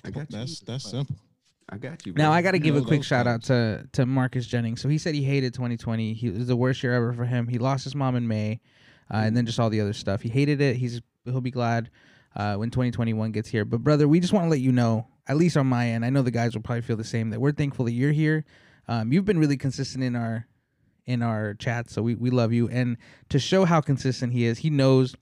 I 0.05 0.11
got 0.11 0.31
you. 0.31 0.39
That's 0.39 0.61
that's 0.61 0.89
simple. 0.91 1.17
I 1.69 1.79
got 1.79 2.07
you. 2.07 2.13
Now. 2.13 2.31
I 2.33 2.41
got 2.43 2.53
to 2.53 2.59
give 2.61 2.77
a 2.77 2.81
quick 2.81 3.01
those 3.01 3.07
shout 3.07 3.27
out 3.27 3.43
to 3.45 3.87
to 3.93 4.07
Marcus 4.07 4.47
Jennings. 4.47 4.81
So 4.81 4.89
he 4.89 4.97
said 4.99 5.15
he 5.15 5.23
hated 5.25 5.53
2020. 5.53 6.15
He 6.15 6.29
it 6.29 6.35
was 6.39 6.47
the 6.47 6.57
worst 6.57 6.83
year 6.83 6.95
ever 6.95 7.13
for 7.13 7.25
him. 7.25 7.49
He 7.49 7.59
lost 7.59 7.83
his 7.85 7.95
mom 7.97 8.15
in 8.15 8.29
May, 8.29 8.61
uh, 9.13 9.17
and 9.17 9.37
then 9.37 9.45
just 9.47 9.59
all 9.59 9.69
the 9.69 9.81
other 9.81 9.93
stuff. 9.93 10.23
He 10.23 10.29
hated 10.29 10.61
it. 10.61 10.77
He's 10.77 11.03
he'll 11.25 11.41
be 11.41 11.51
glad 11.51 11.91
uh, 12.37 12.57
when 12.57 12.71
2021 12.71 13.33
gets 13.33 13.49
here. 13.49 13.65
But 13.65 13.83
brother, 13.83 14.09
we 14.09 14.21
just 14.21 14.33
want 14.33 14.45
to 14.47 14.51
let 14.51 14.61
you 14.61 14.73
know, 14.73 15.07
at 15.27 15.37
least 15.37 15.57
on 15.57 15.67
my 15.67 15.89
end, 15.89 16.05
I 16.05 16.11
know 16.11 16.23
the 16.23 16.31
guys 16.31 16.55
will 16.55 16.63
probably 16.63 16.83
feel 16.83 16.97
the 16.97 17.05
same. 17.05 17.31
That 17.31 17.41
we're 17.41 17.53
thankful 17.53 17.85
that 17.87 17.93
you're 17.93 18.13
here. 18.13 18.45
Um, 18.87 19.13
you've 19.13 19.25
been 19.25 19.39
really 19.39 19.57
consistent 19.57 20.03
in 20.05 20.17
our 20.17 20.47
in 21.07 21.23
our 21.23 21.55
chat, 21.55 21.91
so 21.91 22.03
we 22.03 22.15
we 22.15 22.31
love 22.31 22.53
you. 22.53 22.69
And 22.69 22.97
to 23.31 23.39
show 23.39 23.65
how 23.65 23.81
consistent 23.81 24.33
he 24.33 24.45
is, 24.45 24.59
he 24.59 24.71
knows 24.71 25.15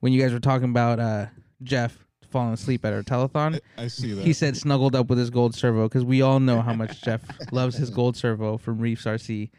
when 0.00 0.12
you 0.12 0.20
guys 0.20 0.32
were 0.32 0.40
talking 0.40 0.70
about 0.70 1.00
uh, 1.00 1.26
Jeff 1.62 2.04
falling 2.30 2.52
asleep 2.52 2.84
at 2.84 2.92
our 2.92 3.02
telethon. 3.02 3.60
I 3.78 3.86
see 3.86 4.12
that. 4.12 4.24
He 4.24 4.32
said 4.32 4.56
snuggled 4.56 4.96
up 4.96 5.08
with 5.08 5.18
his 5.18 5.30
gold 5.30 5.54
servo 5.54 5.84
because 5.88 6.04
we 6.04 6.20
all 6.20 6.40
know 6.40 6.60
how 6.62 6.74
much 6.74 7.00
Jeff 7.04 7.22
loves 7.52 7.76
his 7.76 7.90
gold 7.90 8.16
servo 8.16 8.58
from 8.58 8.78
Reefs 8.78 9.04
RC. 9.04 9.50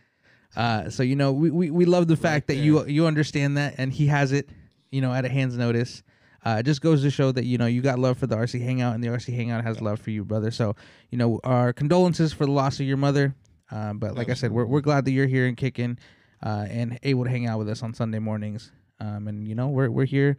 Uh, 0.56 0.90
so 0.90 1.02
you 1.02 1.16
know 1.16 1.32
we, 1.32 1.50
we, 1.52 1.70
we 1.70 1.86
love 1.86 2.08
the 2.08 2.18
fact 2.18 2.48
that 2.48 2.56
you 2.56 2.86
you 2.86 3.06
understand 3.06 3.58
that 3.58 3.76
and 3.78 3.94
he 3.94 4.08
has 4.08 4.32
it, 4.32 4.50
you 4.92 5.02
know, 5.02 5.14
at 5.14 5.24
a 5.26 5.30
hand's 5.30 5.58
notice. 5.58 6.04
Uh, 6.46 6.58
it 6.60 6.64
just 6.64 6.82
goes 6.82 7.02
to 7.02 7.10
show 7.10 7.32
that 7.32 7.46
you 7.46 7.58
know 7.58 7.66
you 7.66 7.82
got 7.82 7.98
love 7.98 8.18
for 8.18 8.28
the 8.28 8.36
RC 8.36 8.62
Hangout 8.62 8.94
and 8.94 9.04
the 9.04 9.08
RC 9.08 9.36
Hangout 9.36 9.64
has 9.64 9.82
love 9.82 10.00
for 10.00 10.12
you, 10.12 10.24
brother. 10.24 10.52
So 10.52 10.76
you 11.10 11.18
know 11.18 11.40
our 11.44 11.74
condolences 11.74 12.34
for 12.34 12.46
the 12.46 12.52
loss 12.52 12.80
of 12.80 12.86
your 12.86 12.98
mother. 12.98 13.34
Uh, 13.72 13.94
but 13.94 14.16
like 14.16 14.30
I 14.30 14.36
said, 14.36 14.52
we're 14.52 14.66
we're 14.66 14.82
glad 14.82 15.06
that 15.06 15.12
you're 15.12 15.26
here 15.26 15.48
and 15.48 15.58
kicking, 15.58 15.98
uh, 16.44 16.68
and 16.70 17.00
able 17.02 17.24
to 17.24 17.30
hang 17.32 17.48
out 17.48 17.58
with 17.58 17.70
us 17.70 17.82
on 17.82 17.94
Sunday 17.94 18.20
mornings. 18.20 18.72
Um, 19.00 19.28
and 19.28 19.48
you 19.48 19.56
know 19.56 19.70
we're 19.70 19.90
we're 19.90 20.06
here, 20.06 20.38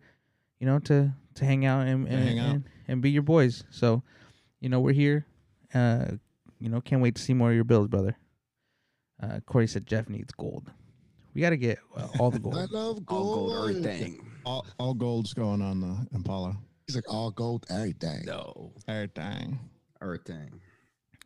you 0.61 0.67
know, 0.67 0.79
to 0.81 1.13
to 1.35 1.45
hang 1.45 1.67
out 1.67 1.87
and 1.87 2.07
and, 2.07 2.25
hang 2.25 2.39
out. 2.39 2.51
and, 2.51 2.65
and 2.87 3.03
be 3.03 3.11
your 3.11 3.23
boys. 3.23 3.65
So, 3.71 4.03
you 4.61 4.69
know, 4.69 4.79
we're 4.79 4.93
here. 4.93 5.27
Uh, 5.75 6.07
you 6.61 6.69
know, 6.69 6.81
can't 6.81 7.03
wait 7.03 7.17
to 7.17 7.23
see 7.23 7.35
more 7.35 7.51
of 7.51 7.55
your 7.55 7.65
builds, 7.65 7.89
brother. 7.89 8.17
Uh, 9.21 9.41
Corey 9.45 9.67
said 9.67 9.87
Jeff 9.87 10.09
needs 10.09 10.33
gold. 10.33 10.71
We 11.35 11.41
got 11.41 11.51
to 11.51 11.57
get 11.57 11.79
uh, 11.97 12.07
all 12.19 12.31
the 12.31 12.39
gold. 12.41 12.57
I 12.57 12.61
love 12.61 12.71
gold. 12.71 13.09
love 13.09 13.09
all 13.09 13.35
gold. 13.35 13.49
gold 13.51 13.77
everything. 13.77 14.27
All, 14.47 14.65
all 14.79 14.95
gold's 14.95 15.35
going 15.35 15.61
on 15.61 15.81
the 15.81 16.07
Impala. 16.17 16.57
He's 16.87 16.95
like 16.97 17.13
all 17.13 17.31
gold, 17.31 17.67
everything. 17.69 18.25
No, 18.27 18.73
Everything. 18.89 19.59
everything. 20.01 20.61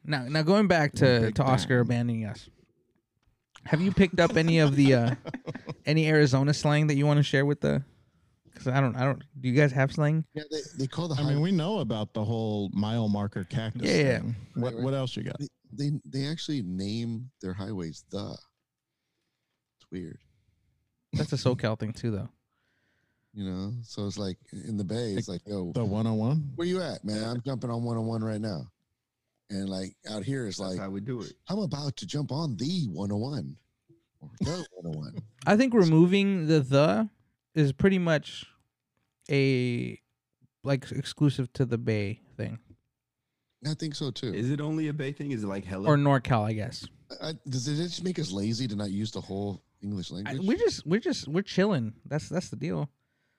Now, 0.04 0.22
now 0.26 0.42
going 0.42 0.66
back 0.66 0.92
to 0.94 1.30
to 1.32 1.42
Oscar 1.42 1.84
bang. 1.84 1.96
abandoning 1.98 2.24
us. 2.24 2.48
Have 3.66 3.82
you 3.82 3.92
picked 3.92 4.18
up 4.20 4.36
any 4.38 4.58
of 4.60 4.74
the 4.74 4.94
uh, 4.94 5.14
any 5.86 6.08
Arizona 6.08 6.54
slang 6.54 6.86
that 6.86 6.94
you 6.96 7.06
want 7.06 7.18
to 7.18 7.22
share 7.22 7.44
with 7.44 7.60
the? 7.60 7.84
Because 8.46 8.68
I 8.68 8.80
don't, 8.80 8.96
I 8.96 9.04
don't. 9.04 9.22
Do 9.38 9.48
you 9.48 9.54
guys 9.54 9.70
have 9.72 9.92
slang? 9.92 10.24
Yeah, 10.32 10.44
they, 10.50 10.60
they 10.78 10.86
call 10.86 11.08
the 11.08 11.14
I 11.22 11.24
mean, 11.26 11.42
we 11.42 11.52
know 11.52 11.80
about 11.80 12.14
the 12.14 12.24
whole 12.24 12.70
mile 12.72 13.08
marker 13.08 13.44
cactus. 13.44 13.82
Yeah, 13.82 13.96
yeah. 13.96 14.18
thing. 14.20 14.36
What 14.54 14.64
Right, 14.64 14.74
right. 14.76 14.84
what 14.84 14.94
else 14.94 15.14
you 15.16 15.24
got? 15.24 15.36
they, 15.38 15.48
they 15.72 15.90
they 16.06 16.26
actually 16.26 16.62
name 16.62 17.30
their 17.42 17.52
highways 17.52 18.04
the. 18.10 18.30
It's 19.78 19.90
weird. 19.92 20.18
That's 21.12 21.32
a 21.34 21.36
SoCal 21.36 21.78
thing 21.78 21.92
too, 21.92 22.10
though. 22.12 22.28
You 23.32 23.44
know, 23.44 23.72
so 23.82 24.06
it's 24.06 24.18
like 24.18 24.38
in 24.52 24.76
the 24.76 24.82
bay, 24.84 25.14
it's 25.14 25.28
like, 25.28 25.42
yo, 25.46 25.70
The 25.72 25.84
one 25.84 26.06
on 26.06 26.16
one. 26.16 26.50
where 26.56 26.66
you 26.66 26.82
at, 26.82 27.04
man? 27.04 27.22
I'm 27.22 27.40
jumping 27.42 27.70
on 27.70 27.84
one 27.84 27.96
on 27.96 28.06
one 28.06 28.24
right 28.24 28.40
now. 28.40 28.66
And 29.50 29.68
like 29.68 29.94
out 30.10 30.24
here, 30.24 30.46
it's 30.46 30.58
That's 30.58 30.70
like 30.72 30.80
how 30.80 30.90
we 30.90 31.00
do 31.00 31.20
it. 31.22 31.32
I'm 31.48 31.58
about 31.60 31.96
to 31.98 32.06
jump 32.06 32.32
on 32.32 32.56
the 32.56 32.88
101 32.88 33.56
or 34.20 34.30
the 34.40 34.50
101. 34.74 35.14
I 35.46 35.56
think 35.56 35.74
removing 35.74 36.48
the 36.48 36.60
the 36.60 37.08
is 37.54 37.72
pretty 37.72 37.98
much 37.98 38.46
a 39.30 39.98
like 40.64 40.90
exclusive 40.90 41.52
to 41.54 41.64
the 41.64 41.78
Bay 41.78 42.20
thing 42.36 42.58
I 43.66 43.74
think 43.74 43.94
so 43.94 44.10
too. 44.10 44.32
Is 44.32 44.50
it 44.50 44.60
only 44.60 44.88
a 44.88 44.92
Bay 44.92 45.12
thing? 45.12 45.32
Is 45.32 45.44
it 45.44 45.46
like 45.46 45.64
hella? 45.64 45.86
or 45.86 45.96
NorCal, 45.96 46.44
I 46.44 46.52
guess. 46.54 46.86
I, 47.22 47.34
does 47.48 47.68
it 47.68 47.76
just 47.76 48.02
make 48.02 48.18
us 48.18 48.32
lazy 48.32 48.66
to 48.68 48.74
not 48.76 48.90
use 48.90 49.10
the 49.10 49.20
whole 49.20 49.62
English 49.82 50.10
I, 50.10 50.16
language? 50.16 50.46
we're 50.46 50.58
just 50.58 50.86
we're 50.86 51.00
just 51.00 51.28
we're 51.28 51.42
chilling. 51.42 51.92
That's 52.06 52.28
that's 52.28 52.48
the 52.48 52.56
deal. 52.56 52.88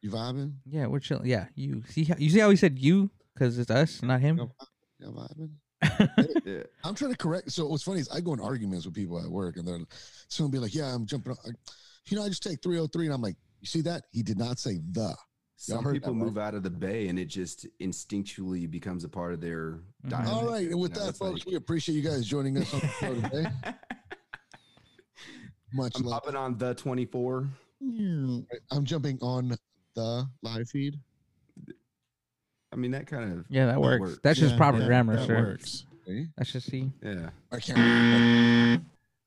You 0.02 0.10
vibing? 0.10 0.54
Yeah, 0.66 0.88
we're 0.88 0.99
chilling. 0.99 1.28
Yeah, 1.28 1.47
you 1.56 1.84
see 1.89 2.04
how 2.06 2.16
you 2.18 2.30
see 2.30 2.39
how 2.39 2.49
he 2.49 2.56
said 2.56 2.78
you 2.80 3.10
because 3.34 3.58
it's 3.58 3.72
us, 3.72 4.02
not 4.02 4.20
him. 4.22 4.38
Yeah, 4.99 5.08
yeah, 5.08 5.08
vibing. 5.08 5.52
yeah. 6.45 6.64
I'm 6.84 6.93
trying 6.95 7.12
to 7.12 7.18
correct. 7.18 7.52
So 7.52 7.68
what's 7.68 7.84
funny 7.84 7.99
is 8.02 8.10
I 8.10 8.22
go 8.22 8.34
in 8.34 8.39
arguments 8.39 8.86
with 8.86 8.93
people 8.95 9.20
at 9.20 9.30
work, 9.30 9.58
and 9.58 9.68
they're 9.68 9.80
someone 10.28 10.52
be 10.52 10.60
like, 10.60 10.76
"Yeah, 10.76 10.93
I'm 10.93 11.06
jumping." 11.06 11.32
On. 11.34 11.54
You 12.08 12.18
know, 12.18 12.24
I 12.26 12.30
just 12.30 12.43
take 12.43 12.62
303, 12.62 13.06
and 13.06 13.14
I'm 13.16 13.22
like, 13.22 13.36
"You 13.62 13.68
see 13.68 13.82
that? 13.82 14.04
He 14.12 14.22
did 14.24 14.38
not 14.38 14.60
say 14.60 14.80
the." 14.91 15.16
Some 15.58 15.91
people 15.93 16.16
move 16.16 16.39
out 16.39 16.56
of 16.56 16.64
the 16.64 16.72
Bay 16.72 17.08
and 17.08 17.20
it 17.20 17.26
just 17.26 17.68
instinctually 17.80 18.68
becomes 18.70 19.04
a 19.04 19.10
part 19.10 19.32
of 19.32 19.41
their 19.41 19.74
Mhm. 20.04 20.10
dialect. 20.10 20.30
All 20.34 20.47
right, 20.49 20.68
and 20.68 20.80
with 20.80 20.93
You 20.95 20.99
know, 21.02 21.06
that, 21.06 21.16
folks, 21.18 21.41
like- 21.41 21.45
we 21.45 21.54
appreciate 21.56 21.93
you 21.93 22.02
guys 22.02 22.26
joining 22.26 22.58
us 22.58 22.74
on 22.74 22.80
the 22.80 22.88
show 22.88 23.14
today. 23.14 23.45
Much 25.74 25.93
I'm 25.97 26.04
love. 26.04 26.14
hopping 26.24 26.36
on 26.36 26.58
the 26.58 26.74
24. 26.74 27.47
I'm 28.72 28.86
jumping 28.86 29.20
on 29.22 29.56
the 29.95 30.27
live 30.41 30.69
feed. 30.69 30.99
I 32.73 32.77
mean, 32.77 32.91
that 32.91 33.07
kind 33.07 33.31
of, 33.33 33.45
Yeah, 33.49 33.65
that 33.65 33.73
That 33.73 33.81
works. 33.81 33.99
works. 34.01 34.19
That's 34.23 34.39
just 34.39 34.51
Yeah, 34.53 34.57
proper 34.57 34.79
yeah, 34.79 34.85
grammar, 34.85 35.15
that 35.17 35.27
sir. 35.27 35.35
works. 35.41 35.85
Okay? 36.07 36.27
That's 36.37 36.51
just 36.53 36.67
see. 36.67 36.91
yeah. 37.03 37.29
I 37.51 37.59
can't. 37.59 38.83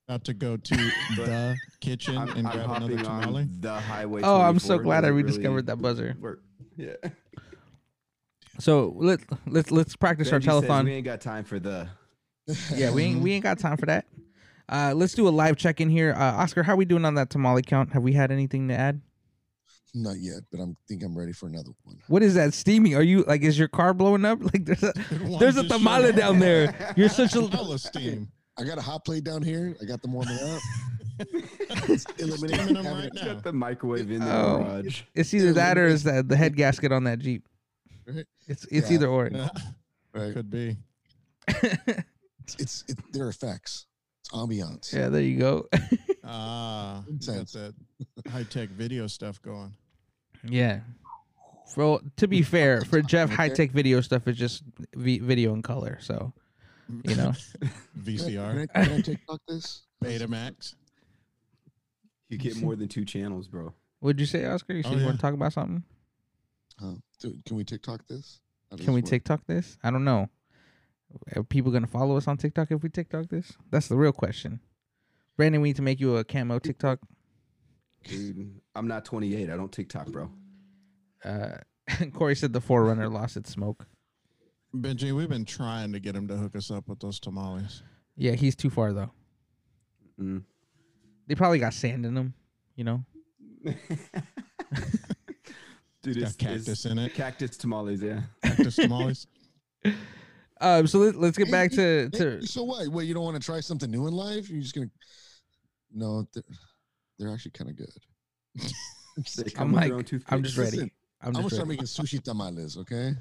About 0.08 0.24
to 0.24 0.34
go 0.34 0.56
to 0.56 0.74
the 1.16 1.56
kitchen 1.80 2.16
I'm, 2.16 2.28
and 2.30 2.46
I'm 2.48 2.52
grab 2.52 2.70
another 2.70 2.96
hopping 2.96 2.98
tamale. 2.98 3.42
on 3.42 3.56
the 3.60 3.72
highway. 3.74 4.20
Oh, 4.24 4.40
I'm 4.40 4.58
so 4.58 4.76
24. 4.78 4.82
glad 4.84 4.98
I 4.98 5.00
Doesn't 5.08 5.16
rediscovered 5.16 5.48
really 5.50 5.62
that 5.62 5.76
buzzer. 5.76 6.16
Work. 6.20 6.42
Yeah. 6.76 6.94
So 8.58 8.92
let 8.96 9.20
let's 9.46 9.70
let's 9.70 9.96
practice 9.96 10.30
our 10.32 10.38
Benji 10.40 10.44
says 10.44 10.62
telethon. 10.70 10.84
we 10.84 10.92
ain't 10.94 11.04
got 11.04 11.20
time 11.20 11.44
for 11.44 11.58
the. 11.58 11.88
yeah, 12.74 12.90
we 12.90 13.02
ain't 13.04 13.20
we 13.22 13.32
ain't 13.32 13.42
got 13.42 13.58
time 13.58 13.76
for 13.76 13.86
that. 13.86 14.06
Uh, 14.68 14.92
let's 14.94 15.14
do 15.14 15.26
a 15.26 15.30
live 15.30 15.56
check 15.56 15.80
in 15.80 15.90
here. 15.90 16.12
Uh, 16.16 16.22
Oscar, 16.34 16.62
how 16.62 16.72
are 16.74 16.76
we 16.76 16.84
doing 16.84 17.04
on 17.04 17.14
that 17.14 17.30
tamale 17.30 17.62
count? 17.62 17.92
Have 17.92 18.02
we 18.02 18.12
had 18.12 18.30
anything 18.30 18.68
to 18.68 18.74
add? 18.74 19.00
Not 19.96 20.16
yet, 20.18 20.42
but 20.50 20.58
I'm 20.60 20.76
think 20.88 21.04
I'm 21.04 21.16
ready 21.16 21.32
for 21.32 21.46
another 21.46 21.70
one. 21.84 22.00
What 22.08 22.22
is 22.24 22.34
that 22.34 22.52
steaming? 22.52 22.96
Are 22.96 23.02
you 23.02 23.22
like 23.28 23.42
is 23.42 23.56
your 23.58 23.68
car 23.68 23.94
blowing 23.94 24.24
up? 24.24 24.40
Like 24.42 24.64
there's 24.64 24.82
a 24.82 24.92
One 25.24 25.38
there's 25.38 25.56
a 25.56 25.62
just 25.62 25.72
tamale 25.74 26.06
showed 26.06 26.10
up. 26.14 26.16
down 26.20 26.38
there. 26.40 26.94
You're 26.96 27.08
such 27.08 27.34
a 27.36 27.46
Hella 27.46 27.78
steam. 27.78 28.28
I 28.58 28.64
got 28.64 28.76
a 28.78 28.80
hot 28.82 29.04
plate 29.04 29.22
down 29.24 29.42
here. 29.42 29.76
I 29.80 29.84
got 29.84 30.02
them 30.02 30.12
warming 30.12 30.36
up. 30.36 30.60
Eliminate 31.20 32.00
Steaming 32.00 32.74
them 32.74 32.84
having 32.84 32.92
right 33.02 33.10
now. 33.14 33.34
Got 33.34 33.44
the 33.44 33.52
microwave 33.52 34.10
in 34.10 34.20
the 34.20 34.32
Oh. 34.36 34.58
garage. 34.64 35.02
it's 35.14 35.32
either 35.32 35.52
that 35.52 35.78
or 35.78 35.86
is 35.86 36.02
that 36.04 36.28
the 36.28 36.36
head 36.36 36.56
gasket 36.56 36.90
on 36.92 37.04
that 37.04 37.20
Jeep. 37.20 37.46
Right. 38.06 38.26
It's 38.48 38.64
it's 38.72 38.88
Yeah. 38.90 38.94
either 38.96 39.06
or. 39.08 39.28
Yeah, 39.32 39.48
Right. 40.12 40.32
Could 40.32 40.50
be. 40.50 40.76
It's, 41.48 42.56
it's 42.58 42.84
it, 42.88 42.98
their 43.12 43.28
effects. 43.28 43.86
It's 44.20 44.30
ambiance. 44.32 44.92
yeah, 44.92 45.08
there 45.08 45.22
you 45.22 45.38
go. 45.38 45.68
Ah, 46.24 47.02
got 47.06 47.10
Intense. 47.10 47.52
that 47.52 47.74
high 48.28 48.42
tech 48.44 48.68
video 48.70 49.06
stuff 49.06 49.40
going. 49.42 49.72
Yeah. 50.48 50.80
Well, 51.76 52.00
to 52.18 52.28
be 52.28 52.42
fair, 52.42 52.82
for 52.82 53.02
Jeff, 53.02 53.30
high 53.30 53.48
tech 53.48 53.72
video 53.72 54.00
stuff 54.00 54.28
is 54.28 54.36
just 54.36 54.62
v- 54.94 55.18
video 55.18 55.54
in 55.54 55.62
color. 55.62 55.98
So 56.00 56.32
you 57.02 57.16
know, 57.16 57.32
VCR, 57.98 58.52
Can 58.52 58.82
I, 58.82 58.84
can 58.84 58.92
I 58.92 59.00
TikTok 59.00 59.40
this? 59.48 59.82
Betamax. 60.02 60.74
You 62.28 62.38
get 62.38 62.56
more 62.60 62.76
than 62.76 62.88
two 62.88 63.04
channels, 63.04 63.48
bro. 63.48 63.72
what'd 64.00 64.20
you 64.20 64.26
say, 64.26 64.44
Oscar? 64.46 64.74
You 64.74 64.82
said 64.82 64.92
Oh, 64.92 64.94
you 64.94 65.00
yeah. 65.00 65.06
want 65.06 65.18
to 65.18 65.22
talk 65.22 65.34
about 65.34 65.52
something? 65.52 65.82
Oh, 66.82 66.86
huh? 66.90 66.94
Dude, 67.20 67.44
can 67.44 67.56
we 67.56 67.64
TikTok 67.64 68.06
this? 68.08 68.40
How 68.70 68.76
does 68.76 68.84
Can 68.84 68.94
we 68.94 69.00
this 69.00 69.08
work? 69.08 69.10
TikTok 69.12 69.46
this? 69.46 69.78
I 69.82 69.90
don't 69.90 70.04
know. 70.04 70.28
Are 71.36 71.42
people 71.44 71.70
gonna 71.72 71.86
follow 71.86 72.16
us 72.16 72.26
on 72.28 72.36
TikTok 72.36 72.70
if 72.70 72.82
we 72.82 72.88
TikTok 72.88 73.28
this? 73.28 73.52
That's 73.70 73.88
the 73.88 73.96
real 73.96 74.12
question. 74.12 74.60
Brandon, 75.36 75.60
we 75.60 75.68
need 75.70 75.76
to 75.76 75.82
make 75.82 76.00
you 76.00 76.16
a 76.16 76.24
camo 76.24 76.58
TikTok. 76.58 76.98
Dude, 78.08 78.60
I'm 78.74 78.86
not 78.88 79.04
28. 79.04 79.50
I 79.50 79.56
don't 79.56 79.72
TikTok, 79.72 80.06
bro. 80.08 80.30
Uh, 81.24 81.56
Corey 82.14 82.36
said 82.36 82.52
the 82.52 82.60
Forerunner 82.60 83.08
lost 83.08 83.36
its 83.36 83.50
smoke. 83.50 83.86
Benji, 84.74 85.12
we've 85.14 85.28
been 85.28 85.44
trying 85.44 85.92
to 85.92 86.00
get 86.00 86.16
him 86.16 86.26
to 86.28 86.36
hook 86.36 86.56
us 86.56 86.70
up 86.70 86.88
with 86.88 86.98
those 87.00 87.20
tamales. 87.20 87.82
Yeah, 88.16 88.32
he's 88.32 88.56
too 88.56 88.70
far 88.70 88.92
though. 88.92 89.10
Mm. 90.20 90.42
They 91.26 91.34
probably 91.34 91.58
got 91.58 91.74
sand 91.74 92.04
in 92.06 92.14
them. 92.14 92.34
You 92.76 92.84
know. 92.84 93.04
Dude, 96.02 96.16
Got 96.20 96.24
it's 96.28 96.36
cactus 96.36 96.68
it's 96.68 96.84
in 96.84 96.98
it. 96.98 97.14
Cactus 97.14 97.56
tamales, 97.56 98.02
yeah. 98.02 98.20
Cactus 98.42 98.76
tamales. 98.80 99.26
Um. 100.60 100.86
So 100.86 100.98
let, 100.98 101.14
let's 101.16 101.38
get 101.38 101.46
Hey, 101.46 101.52
back 101.52 101.70
to 101.72 102.10
Hey, 102.12 102.18
to. 102.18 102.46
so 102.46 102.62
what? 102.64 102.86
Wait, 102.88 103.06
you 103.06 103.14
don't 103.14 103.24
want 103.24 103.40
to 103.40 103.44
try 103.44 103.60
something 103.60 103.90
new 103.90 104.06
in 104.06 104.12
life? 104.12 104.50
You're 104.50 104.60
just 104.60 104.74
gonna? 104.74 104.90
No, 105.92 106.26
they're, 106.34 106.42
they're 107.18 107.32
actually 107.32 107.52
kind 107.52 107.70
of 107.70 107.76
good. 107.76 107.90
They 109.36 109.52
I'm 109.58 109.70
with 109.70 109.76
like, 109.80 110.08
their 110.08 110.18
own 110.18 110.22
I'm 110.28 110.42
just 110.42 110.58
ready. 110.58 110.70
Listen, 110.72 110.90
I'm 111.22 111.28
I'm 111.28 111.32
gonna 111.34 111.48
start 111.50 111.68
ready. 111.68 111.80
making 111.80 111.84
sushi 111.86 112.20
tamales. 112.20 112.76
Okay. 112.76 113.12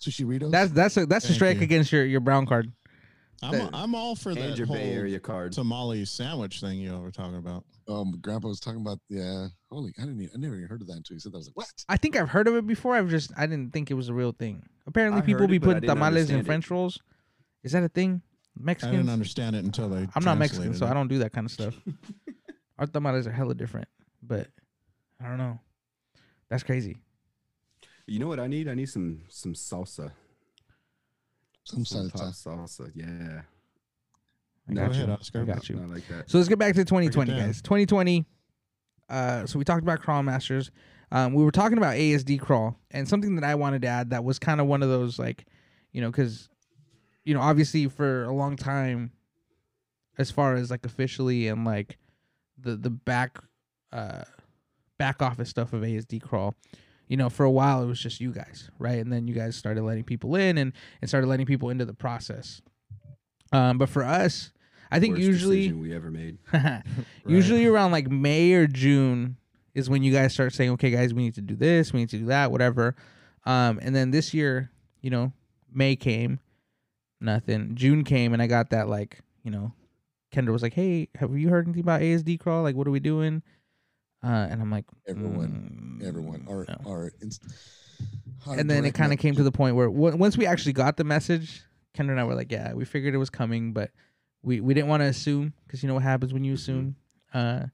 Sushi 0.00 0.24
Ritos. 0.24 0.50
That's 0.50 0.72
that's 0.72 0.96
a 0.96 1.04
that's 1.06 1.24
a 1.26 1.28
Thank 1.28 1.34
strike 1.36 1.56
you. 1.58 1.62
against 1.64 1.92
your 1.92 2.04
your 2.06 2.20
brown 2.20 2.46
card. 2.46 2.72
I'm, 3.42 3.52
That- 3.52 3.70
I'm 3.74 3.94
all 3.94 4.16
for 4.16 4.30
and 4.30 4.38
that 4.38 4.56
your 4.58 4.66
whole 4.66 4.76
Bay 4.76 4.92
Area 4.92 5.20
card. 5.20 5.52
tamale 5.52 6.04
sandwich 6.06 6.60
thing 6.60 6.78
you 6.78 6.96
were 6.98 7.10
talking 7.12 7.36
about. 7.36 7.64
um. 7.86 8.18
Grandpa 8.20 8.48
was 8.48 8.60
talking 8.60 8.80
about. 8.80 8.98
Yeah. 9.08 9.48
Holy, 9.70 9.92
I 9.98 10.02
didn't. 10.06 10.22
Even, 10.22 10.30
I 10.34 10.38
never 10.38 10.56
even 10.56 10.68
heard 10.68 10.80
of 10.80 10.86
that 10.88 10.96
until 10.96 11.14
he 11.14 11.20
said 11.20 11.32
that. 11.32 11.36
I 11.36 11.40
was 11.40 11.46
like, 11.48 11.56
what? 11.56 11.72
I 11.88 11.96
think 11.98 12.16
I've 12.16 12.30
heard 12.30 12.48
of 12.48 12.54
it 12.56 12.66
before. 12.66 12.96
I've 12.96 13.10
just 13.10 13.30
I 13.36 13.46
didn't 13.46 13.72
think 13.72 13.90
it 13.90 13.94
was 13.94 14.08
a 14.08 14.14
real 14.14 14.32
thing. 14.32 14.64
Apparently, 14.86 15.20
I 15.20 15.24
people 15.24 15.42
heard 15.42 15.50
be 15.50 15.56
it, 15.56 15.60
but 15.60 15.68
I 15.68 15.72
putting 15.74 15.80
didn't 15.82 15.96
tamales 15.96 16.14
in 16.30 16.36
understand 16.36 16.40
it. 16.40 16.46
French 16.46 16.70
rolls. 16.70 16.98
Is 17.62 17.72
that 17.72 17.82
a 17.84 17.88
thing? 17.88 18.22
I 18.66 18.74
didn't 18.74 19.08
understand 19.08 19.56
it 19.56 19.64
until 19.64 19.88
they. 19.88 20.08
I'm 20.14 20.24
not 20.24 20.38
Mexican, 20.38 20.74
so 20.74 20.86
it. 20.86 20.90
I 20.90 20.94
don't 20.94 21.08
do 21.08 21.18
that 21.18 21.32
kind 21.32 21.44
of 21.46 21.50
stuff. 21.50 21.74
Our 22.78 22.86
tamales 22.86 23.26
are 23.26 23.32
hella 23.32 23.54
different, 23.54 23.88
but 24.22 24.48
I 25.22 25.28
don't 25.28 25.38
know. 25.38 25.58
That's 26.48 26.62
crazy. 26.62 26.96
You 28.06 28.18
know 28.18 28.28
what 28.28 28.40
I 28.40 28.46
need? 28.46 28.68
I 28.68 28.74
need 28.74 28.88
some 28.88 29.22
some 29.28 29.54
salsa. 29.54 30.12
Some 31.64 31.84
Some 31.84 32.08
salsa. 32.10 32.46
salsa. 32.46 32.90
Yeah. 32.94 33.42
I 34.68 34.72
Go 34.72 34.80
got 34.80 34.90
ahead, 34.92 35.08
you. 35.08 35.14
Oscar. 35.14 35.42
I 35.42 35.44
got 35.44 35.68
you. 35.68 35.80
I 35.82 35.86
like 35.86 36.08
that. 36.08 36.30
So 36.30 36.38
let's 36.38 36.48
get 36.48 36.58
back 36.58 36.74
to 36.74 36.84
2020, 36.84 37.30
guys. 37.32 37.60
2020. 37.62 38.24
Uh, 39.08 39.46
so 39.46 39.58
we 39.58 39.64
talked 39.64 39.82
about 39.82 40.00
Crawl 40.00 40.22
Masters. 40.22 40.70
Um, 41.10 41.32
we 41.32 41.42
were 41.42 41.50
talking 41.50 41.78
about 41.78 41.94
ASD 41.94 42.38
Crawl, 42.40 42.76
and 42.90 43.08
something 43.08 43.34
that 43.36 43.44
I 43.44 43.54
wanted 43.54 43.82
to 43.82 43.88
add 43.88 44.10
that 44.10 44.24
was 44.24 44.38
kind 44.38 44.60
of 44.60 44.66
one 44.66 44.82
of 44.82 44.88
those 44.90 45.18
like, 45.18 45.46
you 45.92 46.00
know, 46.02 46.10
because, 46.10 46.48
you 47.28 47.34
know, 47.34 47.42
obviously 47.42 47.86
for 47.88 48.24
a 48.24 48.32
long 48.32 48.56
time, 48.56 49.12
as 50.16 50.30
far 50.30 50.54
as 50.54 50.70
like 50.70 50.86
officially 50.86 51.46
and 51.46 51.62
like 51.66 51.98
the 52.58 52.74
the 52.74 52.88
back, 52.88 53.38
uh, 53.92 54.22
back 54.96 55.20
office 55.20 55.50
stuff 55.50 55.74
of 55.74 55.82
ASD 55.82 56.22
Crawl. 56.22 56.54
You 57.06 57.18
know, 57.18 57.28
for 57.28 57.44
a 57.44 57.50
while 57.50 57.82
it 57.82 57.86
was 57.86 58.00
just 58.00 58.18
you 58.18 58.32
guys, 58.32 58.70
right? 58.78 58.98
And 58.98 59.12
then 59.12 59.28
you 59.28 59.34
guys 59.34 59.56
started 59.56 59.82
letting 59.82 60.04
people 60.04 60.36
in 60.36 60.56
and, 60.56 60.72
and 61.02 61.08
started 61.10 61.26
letting 61.26 61.44
people 61.44 61.68
into 61.68 61.84
the 61.84 61.92
process. 61.92 62.62
Um, 63.52 63.76
but 63.76 63.90
for 63.90 64.04
us, 64.04 64.50
I 64.90 64.98
think 64.98 65.16
Worst 65.16 65.26
usually 65.26 65.72
we 65.72 65.94
ever 65.94 66.10
made. 66.10 66.38
Usually 67.26 67.66
around 67.66 67.92
like 67.92 68.10
May 68.10 68.54
or 68.54 68.66
June 68.66 69.36
is 69.74 69.90
when 69.90 70.02
you 70.02 70.14
guys 70.14 70.32
start 70.32 70.54
saying, 70.54 70.70
"Okay, 70.70 70.90
guys, 70.90 71.12
we 71.12 71.24
need 71.24 71.34
to 71.34 71.42
do 71.42 71.56
this, 71.56 71.92
we 71.92 72.00
need 72.00 72.08
to 72.08 72.18
do 72.18 72.26
that, 72.26 72.50
whatever." 72.50 72.96
Um, 73.44 73.78
and 73.82 73.94
then 73.94 74.12
this 74.12 74.32
year, 74.32 74.70
you 75.02 75.10
know, 75.10 75.32
May 75.72 75.94
came, 75.94 76.40
nothing. 77.20 77.74
June 77.74 78.04
came, 78.04 78.32
and 78.32 78.42
I 78.42 78.46
got 78.46 78.70
that 78.70 78.88
like, 78.88 79.18
you 79.42 79.50
know, 79.50 79.72
Kendra 80.32 80.52
was 80.52 80.62
like, 80.62 80.74
"Hey, 80.74 81.08
have 81.16 81.36
you 81.36 81.48
heard 81.48 81.66
anything 81.66 81.82
about 81.82 82.00
ASD 82.02 82.38
crawl? 82.38 82.62
Like, 82.62 82.76
what 82.76 82.86
are 82.86 82.90
we 82.92 83.00
doing?" 83.00 83.42
Uh, 84.22 84.48
and 84.50 84.60
I'm 84.60 84.70
like, 84.70 84.84
Everyone, 85.06 85.98
"Mm, 86.02 86.06
Everyone. 86.06 86.46
Our 86.48 86.66
no." 86.68 86.90
our. 86.90 87.12
Inst- 87.20 87.44
and 88.46 88.70
then 88.70 88.84
it 88.84 88.94
kind 88.94 89.12
of 89.12 89.18
came 89.18 89.34
to 89.36 89.42
the 89.42 89.52
point 89.52 89.74
where 89.76 89.88
w- 89.88 90.16
once 90.16 90.36
we 90.36 90.46
actually 90.46 90.72
got 90.72 90.96
the 90.96 91.04
message, 91.04 91.62
Kendra 91.96 92.10
and 92.10 92.20
I 92.20 92.24
were 92.24 92.34
like, 92.34 92.50
"Yeah, 92.52 92.72
we 92.74 92.84
figured 92.84 93.14
it 93.14 93.18
was 93.18 93.30
coming, 93.30 93.72
but 93.72 93.90
we 94.42 94.60
we 94.60 94.74
didn't 94.74 94.88
want 94.88 95.02
to 95.02 95.06
assume 95.06 95.52
because 95.66 95.82
you 95.82 95.88
know 95.88 95.94
what 95.94 96.02
happens 96.04 96.32
when 96.32 96.44
you 96.44 96.54
assume." 96.54 96.96
Uh, 97.34 97.66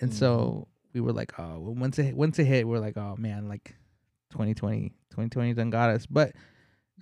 and 0.00 0.12
so 0.12 0.68
we 0.92 1.00
were 1.00 1.12
like, 1.12 1.38
"Oh, 1.38 1.58
once 1.58 1.98
it 1.98 2.16
once 2.16 2.38
it 2.38 2.44
hit, 2.44 2.66
we're 2.66 2.78
like, 2.78 2.96
oh 2.96 3.16
man, 3.18 3.48
like 3.48 3.74
2020, 4.30 4.88
2020 5.10 5.54
done 5.54 5.70
got 5.70 5.90
us." 5.90 6.06
But 6.06 6.32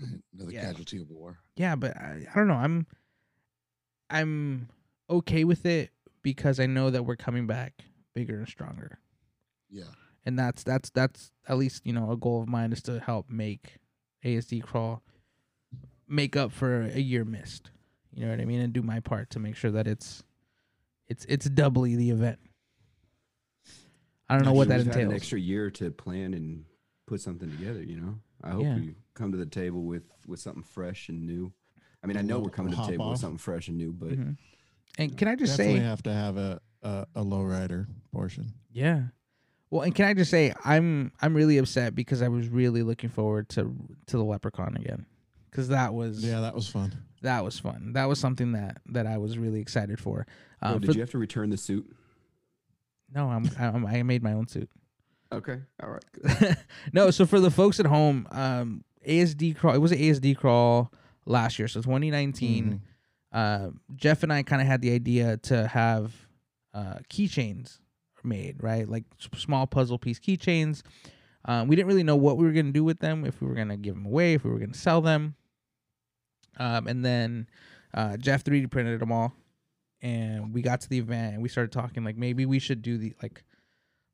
another 0.34 0.52
yeah. 0.52 0.62
casualty 0.62 1.00
of 1.00 1.10
war. 1.10 1.38
yeah, 1.56 1.76
but 1.76 1.96
I, 1.96 2.26
I 2.32 2.38
don't 2.38 2.48
know. 2.48 2.54
I'm 2.54 2.86
I'm 4.08 4.68
okay 5.08 5.44
with 5.44 5.66
it 5.66 5.90
because 6.22 6.58
I 6.60 6.66
know 6.66 6.90
that 6.90 7.04
we're 7.04 7.16
coming 7.16 7.46
back 7.46 7.74
bigger 8.14 8.38
and 8.38 8.48
stronger. 8.48 8.98
Yeah. 9.70 9.84
and 10.24 10.38
that's 10.38 10.62
that's 10.64 10.90
that's 10.90 11.30
at 11.48 11.56
least 11.58 11.86
you 11.86 11.92
know 11.92 12.10
a 12.10 12.16
goal 12.16 12.42
of 12.42 12.48
mine 12.48 12.72
is 12.72 12.82
to 12.82 12.98
help 13.00 13.30
make 13.30 13.76
ASD 14.24 14.62
crawl 14.62 15.02
make 16.08 16.34
up 16.36 16.50
for 16.52 16.82
a 16.82 16.98
year 16.98 17.24
missed. 17.24 17.70
You 18.12 18.24
know 18.24 18.30
what 18.32 18.40
I 18.40 18.44
mean, 18.44 18.60
and 18.60 18.72
do 18.72 18.82
my 18.82 18.98
part 18.98 19.30
to 19.30 19.38
make 19.38 19.54
sure 19.54 19.70
that 19.70 19.86
it's 19.86 20.24
it's 21.06 21.24
it's 21.28 21.48
doubly 21.48 21.94
the 21.94 22.10
event. 22.10 22.38
I 24.28 24.36
don't 24.36 24.44
know 24.44 24.52
what 24.52 24.68
that 24.68 24.78
had 24.78 24.86
An 24.86 24.92
entails. 24.92 25.14
extra 25.14 25.38
year 25.40 25.70
to 25.72 25.90
plan 25.90 26.34
and 26.34 26.64
put 27.06 27.20
something 27.20 27.50
together. 27.50 27.82
You 27.82 27.96
know, 28.00 28.14
I 28.42 28.50
hope 28.50 28.62
Yeah. 28.64 28.74
we 28.76 28.94
come 29.14 29.32
to 29.32 29.38
the 29.38 29.46
table 29.46 29.82
with 29.84 30.04
with 30.26 30.40
something 30.40 30.62
fresh 30.62 31.08
and 31.08 31.26
new. 31.26 31.52
I 32.02 32.06
mean, 32.06 32.16
I 32.16 32.22
know 32.22 32.36
We'll 32.36 32.44
we're 32.46 32.50
coming 32.50 32.70
to 32.72 32.76
the 32.76 32.82
hop 32.82 32.90
table 32.90 33.10
with 33.10 33.20
something 33.20 33.38
fresh 33.38 33.68
and 33.68 33.76
new, 33.76 33.92
but 33.92 34.10
Mhm. 34.10 34.36
And 34.98 35.16
can 35.16 35.28
I 35.28 35.36
just 35.36 35.56
Definitely 35.56 35.80
say, 35.80 35.86
have 35.86 36.02
to 36.04 36.12
have 36.12 36.36
a 36.36 36.60
a, 36.82 37.06
a 37.16 37.24
lowrider 37.24 37.86
portion. 38.12 38.54
yeah. 38.72 39.04
Well, 39.70 39.82
and 39.82 39.94
can 39.94 40.06
I 40.06 40.14
just 40.14 40.30
say, 40.32 40.52
I'm 40.64 41.12
I'm 41.22 41.34
really 41.34 41.58
upset 41.58 41.94
because 41.94 42.22
I 42.22 42.28
was 42.28 42.48
really 42.48 42.82
looking 42.82 43.10
forward 43.10 43.48
to 43.50 43.72
to 44.06 44.16
the 44.16 44.24
Leprechaun 44.24 44.76
again, 44.76 45.06
because 45.50 45.68
that 45.68 45.94
was 45.94 46.24
Yeah, 46.24 46.40
that 46.40 46.54
was 46.56 46.66
fun. 46.68 46.92
that 47.22 47.44
was 47.44 47.58
fun. 47.60 47.92
That 47.92 48.06
was 48.06 48.18
something 48.18 48.52
that 48.52 48.78
that 48.86 49.06
I 49.06 49.18
was 49.18 49.38
really 49.38 49.60
excited 49.60 50.00
for. 50.00 50.26
oh, 50.62 50.66
Uh, 50.74 50.78
did 50.78 50.86
for- 50.86 50.92
you 50.94 51.00
have 51.00 51.10
to 51.10 51.18
return 51.18 51.50
the 51.50 51.56
suit? 51.56 51.86
No, 53.14 53.28
I'm, 53.28 53.48
I'm 53.58 53.86
I 53.86 54.02
made 54.02 54.22
my 54.22 54.32
own 54.32 54.46
suit. 54.48 54.70
Okay, 55.32 55.60
all 55.82 55.90
right. 55.90 56.56
no, 56.92 57.10
so 57.12 57.24
for 57.26 57.38
the 57.38 57.50
folks 57.50 57.78
at 57.78 57.86
home, 57.86 58.26
um, 58.32 58.82
ASD 59.06 59.56
crawl. 59.56 59.74
It 59.74 59.78
was 59.78 59.92
an 59.92 59.98
ASD 59.98 60.36
crawl 60.36 60.92
last 61.26 61.58
year, 61.58 61.68
so 61.68 61.80
2019. 61.82 62.64
Mhm. 62.64 62.80
Uh, 63.32 63.70
Jeff 63.94 64.22
and 64.22 64.32
I 64.32 64.42
kind 64.42 64.60
of 64.60 64.66
had 64.68 64.82
the 64.82 64.92
idea 64.92 65.36
to 65.38 65.66
have 65.68 66.12
uh, 66.74 66.98
keychains 67.08 67.78
made, 68.22 68.62
right? 68.62 68.88
Like 68.88 69.04
small 69.36 69.66
puzzle 69.66 69.98
piece 69.98 70.18
keychains. 70.18 70.82
Um, 71.44 71.68
we 71.68 71.76
didn't 71.76 71.88
really 71.88 72.02
know 72.02 72.16
what 72.16 72.36
we 72.36 72.44
were 72.44 72.52
gonna 72.52 72.72
do 72.72 72.84
with 72.84 72.98
them. 73.00 73.24
If 73.24 73.40
we 73.40 73.46
were 73.46 73.54
gonna 73.54 73.76
give 73.76 73.94
them 73.94 74.06
away, 74.06 74.34
if 74.34 74.44
we 74.44 74.50
were 74.50 74.58
gonna 74.58 74.74
sell 74.74 75.00
them. 75.00 75.34
Um, 76.58 76.86
and 76.86 77.04
then 77.04 77.46
uh, 77.94 78.16
Jeff 78.18 78.44
3D 78.44 78.70
printed 78.70 79.00
them 79.00 79.10
all, 79.12 79.32
and 80.02 80.52
we 80.52 80.60
got 80.62 80.80
to 80.82 80.88
the 80.88 80.98
event 80.98 81.34
and 81.34 81.42
we 81.42 81.48
started 81.48 81.72
talking 81.72 82.04
like 82.04 82.16
maybe 82.16 82.44
we 82.46 82.58
should 82.58 82.82
do 82.82 82.98
the 82.98 83.14
like 83.22 83.42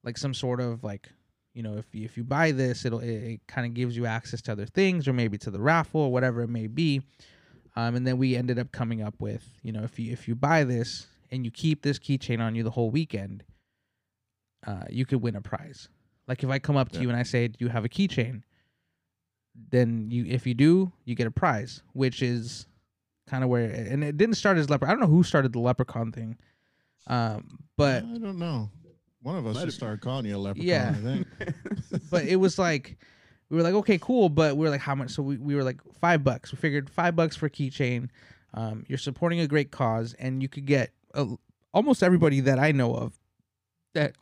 like 0.04 0.16
some 0.18 0.34
sort 0.34 0.60
of 0.60 0.84
like 0.84 1.08
you 1.56 1.62
know 1.62 1.76
if 1.78 1.86
you, 1.94 2.04
if 2.04 2.16
you 2.18 2.22
buy 2.22 2.52
this 2.52 2.84
it'll 2.84 3.00
it, 3.00 3.08
it 3.10 3.40
kind 3.48 3.66
of 3.66 3.72
gives 3.74 3.96
you 3.96 4.04
access 4.06 4.42
to 4.42 4.52
other 4.52 4.66
things 4.66 5.08
or 5.08 5.12
maybe 5.14 5.38
to 5.38 5.50
the 5.50 5.58
raffle 5.60 6.02
or 6.02 6.12
whatever 6.12 6.42
it 6.42 6.48
may 6.48 6.66
be 6.66 7.00
um, 7.76 7.94
and 7.96 8.06
then 8.06 8.18
we 8.18 8.36
ended 8.36 8.58
up 8.58 8.70
coming 8.72 9.00
up 9.02 9.14
with 9.18 9.44
you 9.62 9.72
know 9.72 9.82
if 9.82 9.98
you 9.98 10.12
if 10.12 10.28
you 10.28 10.34
buy 10.34 10.62
this 10.64 11.06
and 11.30 11.44
you 11.44 11.50
keep 11.50 11.82
this 11.82 11.98
keychain 11.98 12.40
on 12.40 12.54
you 12.54 12.62
the 12.62 12.70
whole 12.70 12.90
weekend 12.90 13.42
uh, 14.66 14.84
you 14.90 15.06
could 15.06 15.22
win 15.22 15.34
a 15.34 15.40
prize 15.40 15.88
like 16.28 16.42
if 16.44 16.50
i 16.50 16.58
come 16.58 16.76
up 16.76 16.90
to 16.90 16.96
Yeah. 16.98 17.02
you 17.04 17.08
and 17.08 17.18
i 17.18 17.22
say 17.22 17.48
do 17.48 17.56
you 17.64 17.68
have 17.70 17.84
a 17.84 17.88
keychain 17.88 18.42
then 19.70 20.10
you 20.10 20.26
if 20.26 20.46
you 20.46 20.52
do 20.54 20.92
you 21.06 21.14
get 21.14 21.26
a 21.26 21.30
prize 21.30 21.82
which 21.94 22.20
is 22.22 22.66
kind 23.26 23.42
of 23.42 23.48
where 23.50 23.64
and 23.64 24.04
it 24.04 24.16
didn't 24.18 24.34
start 24.36 24.58
as 24.58 24.68
leper 24.68 24.86
i 24.86 24.90
don't 24.90 25.00
know 25.00 25.06
who 25.06 25.22
started 25.22 25.52
the 25.52 25.58
leprechaun 25.58 26.12
thing 26.12 26.36
um, 27.08 27.60
but 27.76 28.02
I 28.02 28.18
don't 28.18 28.36
know. 28.38 28.68
One 29.26 29.36
of 29.38 29.46
us 29.46 29.54
Might 29.54 29.60
should 29.62 29.66
have- 29.68 29.74
start 29.74 30.00
calling 30.02 30.24
you 30.26 30.36
a 30.36 30.38
leprechaun. 30.38 30.68
Yeah. 30.68 30.90
I 30.90 30.94
think. 30.94 31.26
but 32.10 32.24
it 32.26 32.36
was 32.36 32.58
like 32.60 32.96
we 33.50 33.56
were 33.56 33.62
like 33.64 33.74
okay 33.74 33.98
cool 34.00 34.28
but 34.28 34.56
we 34.56 34.64
were 34.64 34.70
like 34.70 34.80
how 34.80 34.94
much 34.94 35.10
so 35.10 35.22
we, 35.22 35.36
we 35.36 35.54
were 35.56 35.64
like 35.64 35.80
five 36.00 36.22
bucks 36.22 36.52
we 36.52 36.58
figured 36.58 36.88
five 36.88 37.16
bucks 37.16 37.34
for 37.34 37.48
keychain 37.48 38.08
um, 38.54 38.84
you're 38.88 38.98
supporting 38.98 39.40
a 39.40 39.46
great 39.48 39.70
cause 39.72 40.14
and 40.20 40.42
you 40.42 40.48
could 40.48 40.64
get 40.64 40.90
a, 41.14 41.26
almost 41.74 42.02
everybody 42.04 42.38
that 42.40 42.58
i 42.60 42.70
know 42.72 42.94
of 42.94 43.18
that 43.94 44.14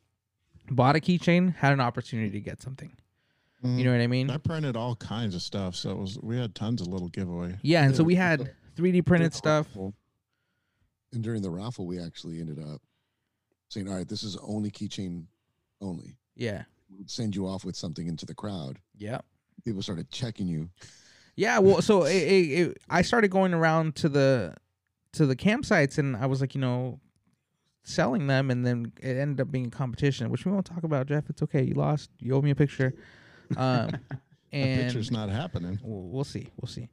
bought 0.71 0.97
a 0.97 1.01
keychain 1.01 1.55
had 1.57 1.73
an 1.75 1.81
opportunity 1.81 2.31
to 2.31 2.41
get 2.41 2.61
something 2.63 2.93
Mhm. 3.65 3.79
you 3.79 3.85
know 3.85 3.93
what 3.93 4.01
i 4.03 4.07
mean 4.07 4.29
I 4.31 4.37
printed 4.39 4.77
all 4.77 4.95
kinds 4.97 5.35
of 5.35 5.41
stuff, 5.43 5.75
so 5.75 5.91
it 5.91 5.99
was 5.99 6.19
we 6.23 6.37
had 6.39 6.55
tons 6.55 6.81
of 6.83 6.87
little 6.89 7.09
giveaway. 7.09 7.57
yeah 7.63 7.85
and 7.85 7.95
so 7.97 8.05
we 8.05 8.15
had 8.15 8.51
3d 8.77 9.05
printed 9.07 9.33
stuff 9.35 9.67
And 9.77 11.23
during 11.23 11.43
the 11.43 11.51
raffle, 11.51 11.87
we 11.87 11.99
actually 12.01 12.41
ended 12.41 12.59
up 12.59 12.81
saying, 13.69 13.89
"All 13.89 13.95
right, 13.97 14.09
this 14.09 14.23
is 14.23 14.37
only 14.43 14.71
keychain 14.71 15.25
only." 15.81 16.17
yeah 16.37 16.65
We'd 16.97 17.11
send 17.11 17.35
you 17.35 17.47
off 17.47 17.65
with 17.65 17.77
something 17.77 18.07
into 18.07 18.27
the 18.27 18.35
crowd. 18.35 18.79
yeah 18.97 19.21
People 19.65 19.83
started 19.83 20.11
checking 20.11 20.47
you. 20.49 20.69
Yeah, 21.37 21.59
well, 21.59 21.81
so 21.83 22.05
it, 22.07 22.15
it, 22.17 22.61
it, 22.69 22.79
I 22.91 23.03
started 23.03 23.29
going 23.31 23.55
around 23.55 23.97
to 23.97 24.09
the 24.09 24.55
to 25.13 25.27
the 25.27 25.37
campsites, 25.37 25.99
and 25.99 26.17
I 26.17 26.27
was 26.27 26.41
like, 26.41 26.55
you 26.55 26.61
know, 26.61 27.01
selling 27.85 28.27
them, 28.27 28.51
and 28.51 28.65
then 28.67 28.93
it 29.01 29.17
ended 29.17 29.41
up 29.41 29.51
being 29.51 29.67
a 29.67 29.71
competition, 29.71 30.29
which 30.31 30.45
we 30.45 30.53
won't 30.53 30.67
talk 30.67 30.83
about, 30.85 31.07
Jeff. 31.07 31.31
It's 31.31 31.43
okay. 31.43 31.63
You 31.63 31.75
lost. 31.75 32.11
You 32.21 32.35
owe 32.35 32.43
me 32.43 32.51
a 32.51 32.55
picture. 32.55 32.95
Um, 33.57 33.91
The 34.53 34.61
and 34.61 34.83
picture's 34.83 35.11
not 35.11 35.31
happening. 35.31 35.81
we'll, 35.83 36.03
we'll 36.03 36.23
see. 36.25 36.47
We'll 36.61 36.69
see. 36.69 36.89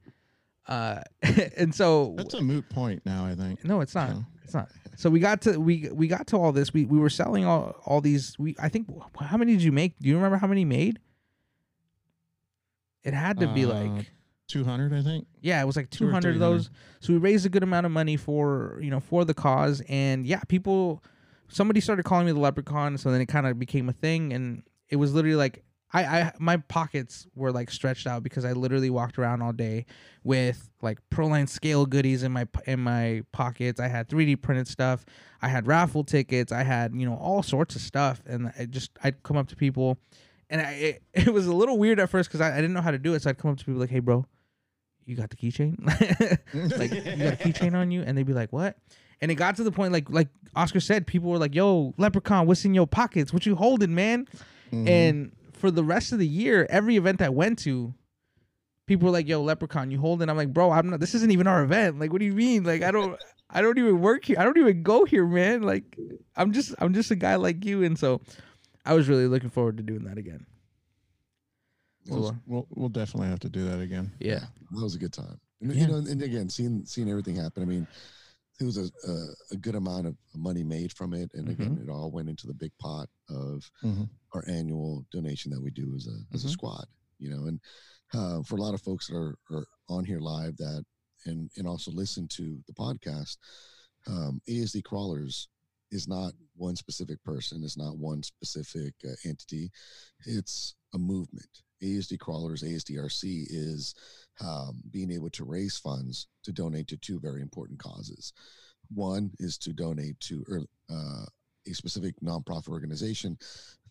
Uh, 0.67 1.01
and 1.57 1.73
so 1.73 2.13
That's 2.17 2.33
a 2.33 2.41
moot 2.41 2.67
point 2.69 3.01
now. 3.05 3.25
I 3.25 3.35
think. 3.35 3.63
no, 3.65 3.81
it's 3.81 3.95
not. 3.95 4.09
So, 4.09 4.25
It's 4.43 4.53
not. 4.53 4.69
So 4.97 5.09
we 5.09 5.19
got 5.19 5.41
to 5.41 5.59
we 5.59 5.89
we 5.91 6.07
got 6.07 6.27
to 6.27 6.37
all 6.37 6.51
this. 6.51 6.73
We 6.73 6.85
we 6.85 6.99
were 6.99 7.09
selling 7.09 7.45
all 7.45 7.75
all 7.85 8.01
these. 8.01 8.37
We 8.37 8.55
I 8.59 8.69
think 8.69 8.87
how 9.19 9.37
many 9.37 9.53
did 9.53 9.63
you 9.63 9.71
make? 9.71 9.97
Do 9.99 10.07
you 10.07 10.15
remember 10.15 10.37
how 10.37 10.47
many 10.47 10.65
made? 10.65 10.99
It 13.03 13.13
had 13.13 13.39
to 13.39 13.47
be 13.47 13.65
Uh, 13.65 13.69
like 13.69 14.11
Two 14.47 14.65
hundred, 14.65 14.93
I 14.93 15.01
think. 15.01 15.27
Yeah, 15.39 15.61
it 15.61 15.65
was 15.65 15.77
like 15.77 15.89
200 15.89 16.33
of 16.33 16.39
those. 16.41 16.69
So 16.99 17.13
we 17.13 17.19
raised 17.19 17.45
a 17.45 17.49
good 17.49 17.63
amount 17.63 17.85
of 17.85 17.91
money 17.93 18.17
for, 18.17 18.79
you 18.81 18.91
know, 18.91 18.99
for 18.99 19.23
the 19.23 19.33
cause 19.33 19.81
and 19.87 20.25
yeah, 20.25 20.41
people 20.49 21.01
somebody 21.47 21.79
started 21.79 22.03
calling 22.03 22.25
me 22.25 22.33
the 22.33 22.39
leprechaun, 22.39 22.97
so 22.97 23.11
then 23.11 23.21
it 23.21 23.27
kind 23.27 23.47
of 23.47 23.57
became 23.57 23.87
a 23.87 23.93
thing 23.93 24.33
and 24.33 24.63
it 24.89 24.97
was 24.97 25.13
literally 25.13 25.37
like 25.37 25.63
I, 25.93 26.03
I 26.03 26.31
my 26.39 26.57
pockets 26.57 27.27
were 27.35 27.51
like 27.51 27.69
stretched 27.69 28.07
out 28.07 28.23
because 28.23 28.45
I 28.45 28.53
literally 28.53 28.89
walked 28.89 29.19
around 29.19 29.41
all 29.41 29.51
day 29.51 29.85
with 30.23 30.69
like 30.81 30.99
Proline 31.09 31.49
scale 31.49 31.85
goodies 31.85 32.23
in 32.23 32.31
my 32.31 32.47
in 32.65 32.79
my 32.79 33.23
pockets. 33.31 33.79
I 33.79 33.87
had 33.87 34.07
3D 34.07 34.41
printed 34.41 34.67
stuff. 34.67 35.05
I 35.41 35.47
had 35.49 35.67
raffle 35.67 36.03
tickets. 36.03 36.51
I 36.51 36.63
had 36.63 36.95
you 36.95 37.05
know 37.05 37.15
all 37.15 37.43
sorts 37.43 37.75
of 37.75 37.81
stuff, 37.81 38.21
and 38.25 38.51
I 38.57 38.65
just 38.65 38.91
I'd 39.03 39.21
come 39.23 39.35
up 39.37 39.47
to 39.49 39.55
people, 39.55 39.97
and 40.49 40.61
I 40.61 40.71
it, 40.71 41.03
it 41.13 41.33
was 41.33 41.47
a 41.47 41.53
little 41.53 41.77
weird 41.77 41.99
at 41.99 42.09
first 42.09 42.29
because 42.29 42.41
I, 42.41 42.53
I 42.53 42.55
didn't 42.55 42.73
know 42.73 42.81
how 42.81 42.91
to 42.91 42.99
do 42.99 43.13
it. 43.13 43.21
So 43.23 43.29
I'd 43.29 43.37
come 43.37 43.51
up 43.51 43.57
to 43.57 43.65
people 43.65 43.81
like, 43.81 43.89
"Hey, 43.89 43.99
bro, 43.99 44.25
you 45.05 45.15
got 45.17 45.29
the 45.29 45.35
keychain? 45.35 45.75
like 46.79 46.91
you 46.93 47.01
got 47.23 47.33
a 47.33 47.37
keychain 47.43 47.73
on 47.73 47.91
you?" 47.91 48.01
And 48.03 48.17
they'd 48.17 48.25
be 48.25 48.33
like, 48.33 48.53
"What?" 48.53 48.77
And 49.19 49.29
it 49.29 49.35
got 49.35 49.57
to 49.57 49.63
the 49.63 49.71
point 49.71 49.91
like 49.91 50.09
like 50.09 50.29
Oscar 50.55 50.79
said, 50.79 51.05
people 51.05 51.29
were 51.31 51.37
like, 51.37 51.53
"Yo, 51.53 51.93
leprechaun, 51.97 52.47
what's 52.47 52.63
in 52.63 52.73
your 52.73 52.87
pockets? 52.87 53.33
What 53.33 53.45
you 53.45 53.55
holding, 53.55 53.93
man?" 53.93 54.27
Mhm. 54.71 54.87
And 54.87 55.31
for 55.61 55.71
the 55.71 55.83
rest 55.83 56.11
of 56.11 56.19
the 56.19 56.27
year, 56.27 56.67
every 56.69 56.95
event 56.97 57.21
I 57.21 57.29
went 57.29 57.59
to, 57.59 57.93
people 58.87 59.05
were 59.05 59.11
like, 59.11 59.27
"Yo, 59.27 59.41
Leprechaun, 59.41 59.91
you 59.91 59.99
holding?" 59.99 60.27
I'm 60.29 60.35
like, 60.35 60.51
"Bro, 60.51 60.71
I'm 60.71 60.89
not. 60.89 60.99
This 60.99 61.15
isn't 61.15 61.31
even 61.31 61.47
our 61.47 61.63
event. 61.63 61.99
Like, 61.99 62.11
what 62.11 62.19
do 62.19 62.25
you 62.25 62.33
mean? 62.33 62.63
Like, 62.63 62.81
I 62.81 62.91
don't, 62.91 63.17
I 63.49 63.61
don't 63.61 63.77
even 63.77 64.01
work 64.01 64.25
here. 64.25 64.37
I 64.39 64.43
don't 64.43 64.57
even 64.57 64.81
go 64.83 65.05
here, 65.05 65.25
man. 65.25 65.61
Like, 65.61 65.95
I'm 66.35 66.51
just, 66.51 66.73
I'm 66.79 66.93
just 66.93 67.11
a 67.11 67.15
guy 67.15 67.35
like 67.35 67.63
you." 67.63 67.83
And 67.83 67.97
so, 67.97 68.21
I 68.85 68.93
was 68.95 69.07
really 69.07 69.27
looking 69.27 69.51
forward 69.51 69.77
to 69.77 69.83
doing 69.83 70.03
that 70.05 70.17
again. 70.17 70.45
we'll, 72.07 72.35
we'll 72.47 72.67
we'll 72.75 72.89
definitely 72.89 73.29
have 73.29 73.39
to 73.41 73.49
do 73.49 73.69
that 73.69 73.79
again. 73.79 74.11
yeah, 74.19 74.45
That 74.71 74.83
was 74.83 74.95
a 74.95 74.99
good 74.99 75.13
time. 75.13 75.39
And, 75.61 75.73
Yeah. 75.73 75.81
You 75.83 75.87
know, 75.87 75.97
and 75.97 76.21
again, 76.21 76.49
seeing 76.49 76.83
seeing 76.85 77.09
everything 77.09 77.35
happen. 77.35 77.61
I 77.61 77.67
mean, 77.67 77.87
there 78.61 78.67
was 78.67 78.77
a, 78.77 79.11
a, 79.11 79.27
a 79.53 79.57
good 79.57 79.73
amount 79.73 80.05
of 80.05 80.15
money 80.35 80.63
made 80.63 80.93
from 80.93 81.13
it, 81.15 81.31
and 81.33 81.49
again, 81.49 81.71
Mm-hmm. 81.77 81.89
it 81.89 81.91
all 81.91 82.11
went 82.11 82.29
into 82.29 82.45
the 82.45 82.53
big 82.53 82.71
pot 82.79 83.09
of 83.27 83.69
Mhm. 83.83 84.07
our 84.33 84.43
annual 84.47 85.03
donation 85.11 85.51
that 85.51 85.59
we 85.61 85.71
do 85.71 85.95
as 85.95 86.05
a 86.07 86.17
as 86.35 86.45
a 86.45 86.47
Mhm. 86.47 86.51
squad. 86.51 86.85
You 87.17 87.29
know, 87.31 87.45
and 87.47 87.59
uh, 88.13 88.43
for 88.43 88.55
a 88.57 88.61
lot 88.61 88.73
of 88.75 88.81
folks 88.81 89.07
that 89.07 89.15
are, 89.15 89.35
are 89.49 89.65
on 89.89 90.05
here 90.05 90.19
live 90.19 90.57
that 90.57 90.85
and 91.25 91.49
and 91.57 91.67
also 91.67 91.91
listen 91.91 92.27
to 92.29 92.61
the 92.67 92.73
podcast, 92.73 93.37
um, 94.07 94.41
ASD 94.47 94.83
crawlers 94.83 95.47
is 95.89 96.07
not 96.07 96.33
one 96.55 96.75
specific 96.75 97.21
person. 97.23 97.63
It's 97.63 97.77
not 97.77 97.97
one 97.97 98.21
specific 98.23 98.93
uh, 99.03 99.15
entity. 99.25 99.71
It's 100.25 100.75
a 100.93 100.99
movement. 100.99 101.49
ASD 101.81 102.19
crawlers, 102.19 102.61
ASDRC 102.63 103.47
is 103.49 103.95
um, 104.41 104.81
being 104.91 105.11
able 105.11 105.29
to 105.29 105.45
raise 105.45 105.77
funds 105.77 106.27
to 106.43 106.51
donate 106.51 106.87
to 106.87 106.97
two 106.97 107.19
very 107.19 107.41
important 107.41 107.79
causes. 107.79 108.33
One 108.93 109.31
is 109.39 109.57
to 109.59 109.73
donate 109.73 110.19
to 110.21 110.67
uh, 110.89 111.25
a 111.67 111.73
specific 111.73 112.15
nonprofit 112.21 112.69
organization 112.69 113.37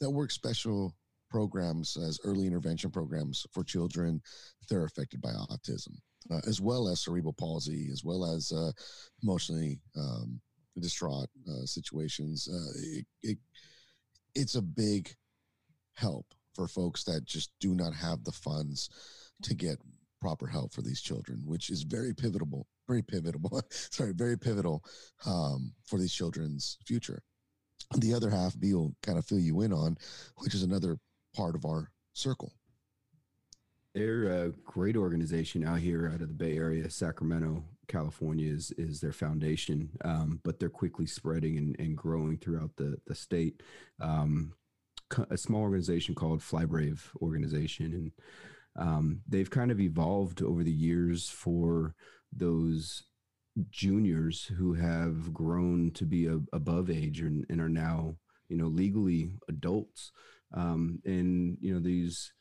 that 0.01 0.11
works 0.11 0.35
special 0.35 0.95
programs 1.31 1.97
as 1.97 2.19
early 2.25 2.47
intervention 2.47 2.91
programs 2.91 3.47
for 3.53 3.63
children 3.63 4.21
that 4.69 4.77
are 4.77 4.85
affected 4.85 5.21
by 5.23 5.31
autism, 5.31 5.95
uh, 6.31 6.41
as 6.47 6.61
well 6.61 6.89
as 6.89 7.01
cerebral 7.01 7.33
palsy, 7.33 7.89
as 7.93 8.05
well 8.05 8.25
as 8.25 8.53
uh, 8.53 8.73
emotionally 9.23 9.81
um, 9.97 10.41
distraught 10.81 11.29
uh, 11.49 11.65
situations. 11.65 12.49
Uh, 12.53 12.99
it, 12.99 13.07
it, 13.23 13.39
it's 14.35 14.57
a 14.57 14.63
big 14.63 15.15
help 15.95 16.27
for 16.55 16.67
folks 16.67 17.05
that 17.05 17.25
just 17.25 17.53
do 17.61 17.75
not 17.75 17.95
have 17.95 18.25
the 18.25 18.33
funds 18.33 18.91
to 19.43 19.55
get 19.55 19.79
proper 20.21 20.47
help 20.47 20.73
for 20.73 20.83
these 20.83 21.01
children, 21.01 21.43
which 21.45 21.71
is 21.71 21.83
very 21.83 22.15
pivotal, 22.15 22.67
very 22.87 23.03
pivotal, 23.03 23.63
sorry, 23.71 24.13
very 24.13 24.39
pivotal 24.39 24.85
um, 25.27 25.73
for 25.87 25.99
these 25.99 26.13
children's 26.13 26.79
future. 26.87 27.23
the 27.97 28.15
other 28.15 28.31
half 28.31 28.59
B 28.59 28.75
will 28.75 28.95
kind 29.03 29.19
of 29.19 29.27
fill 29.27 29.41
you 29.41 29.63
in 29.63 29.73
on, 29.73 29.97
which 30.39 30.55
is 30.55 30.63
another 30.63 30.99
part 31.35 31.55
of 31.55 31.65
our 31.65 31.91
circle. 32.13 32.53
They're 33.95 34.45
a 34.45 34.51
great 34.65 34.97
organization 34.97 35.65
out 35.65 35.81
here 35.81 36.11
out 36.15 36.21
of 36.21 36.29
the 36.29 36.35
Bay 36.35 36.57
Area. 36.57 36.89
Sacramento, 36.89 37.65
California 37.89 38.49
is 38.53 38.71
is 38.79 39.01
their 39.01 39.13
foundation, 39.13 39.91
um, 40.05 40.41
but 40.45 40.61
they're 40.61 40.69
quickly 40.69 41.07
spreading 41.07 41.59
and, 41.59 41.77
and 41.81 41.97
growing 41.97 42.37
throughout 42.39 42.71
the 42.77 42.99
the 43.07 43.15
state. 43.17 43.63
Um, 44.01 44.53
a 45.29 45.37
small 45.37 45.63
organization 45.63 46.15
called 46.15 46.41
Flybrave 46.41 47.01
organization, 47.21 47.93
and 47.93 48.13
um, 48.77 49.21
they've 49.29 49.51
kind 49.51 49.71
of 49.71 49.81
evolved 49.81 50.43
over 50.43 50.63
the 50.63 50.73
years 50.73 51.29
for 51.29 51.95
those 52.33 53.05
juniors 53.71 54.45
who 54.45 54.75
have 54.75 55.33
grown 55.35 55.91
to 55.93 56.05
be 56.05 56.27
a, 56.27 56.39
above 56.53 56.89
age 56.89 57.21
and, 57.21 57.45
and 57.51 57.61
are 57.61 57.69
now 57.69 58.17
you 58.49 58.57
know 58.57 58.67
legally 58.67 59.33
adults. 59.49 60.13
Um, 60.53 61.01
and 61.05 61.57
you 61.61 61.73
know 61.73 61.81
these 61.81 62.33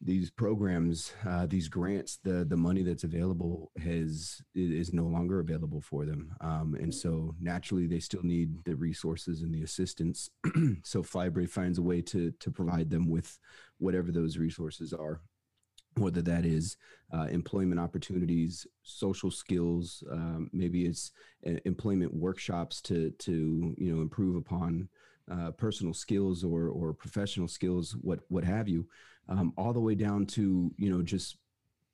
these 0.00 0.30
programs, 0.30 1.12
uh, 1.26 1.46
these 1.46 1.68
grants, 1.68 2.18
the 2.22 2.44
the 2.44 2.56
money 2.56 2.82
that's 2.82 3.04
available 3.04 3.72
has 3.82 4.40
is 4.54 4.92
no 4.92 5.04
longer 5.04 5.40
available 5.40 5.80
for 5.80 6.04
them, 6.04 6.32
um, 6.40 6.76
and 6.78 6.94
so 6.94 7.34
naturally 7.40 7.86
they 7.86 8.00
still 8.00 8.22
need 8.22 8.64
the 8.64 8.76
resources 8.76 9.42
and 9.42 9.54
the 9.54 9.62
assistance. 9.62 10.28
so 10.84 11.02
Flybrave 11.02 11.50
finds 11.50 11.78
a 11.78 11.82
way 11.82 12.02
to 12.02 12.30
to 12.40 12.50
provide 12.50 12.90
them 12.90 13.08
with 13.08 13.38
whatever 13.78 14.12
those 14.12 14.36
resources 14.36 14.92
are, 14.92 15.22
whether 15.96 16.20
that 16.22 16.44
is 16.44 16.76
uh, 17.14 17.26
employment 17.30 17.80
opportunities, 17.80 18.66
social 18.82 19.30
skills, 19.30 20.04
um, 20.10 20.50
maybe 20.52 20.84
it's 20.84 21.12
uh, 21.46 21.54
employment 21.64 22.12
workshops 22.12 22.82
to 22.82 23.10
to 23.18 23.74
you 23.78 23.94
know 23.94 24.02
improve 24.02 24.36
upon 24.36 24.88
uh, 25.30 25.50
personal 25.52 25.94
skills 25.94 26.44
or 26.44 26.68
or 26.68 26.92
professional 26.92 27.48
skills, 27.48 27.96
what 28.00 28.20
what 28.28 28.44
have 28.44 28.68
you 28.68 28.86
um, 29.28 29.52
all 29.56 29.72
the 29.72 29.80
way 29.80 29.94
down 29.94 30.26
to 30.26 30.72
you 30.76 30.90
know 30.90 31.02
just 31.02 31.38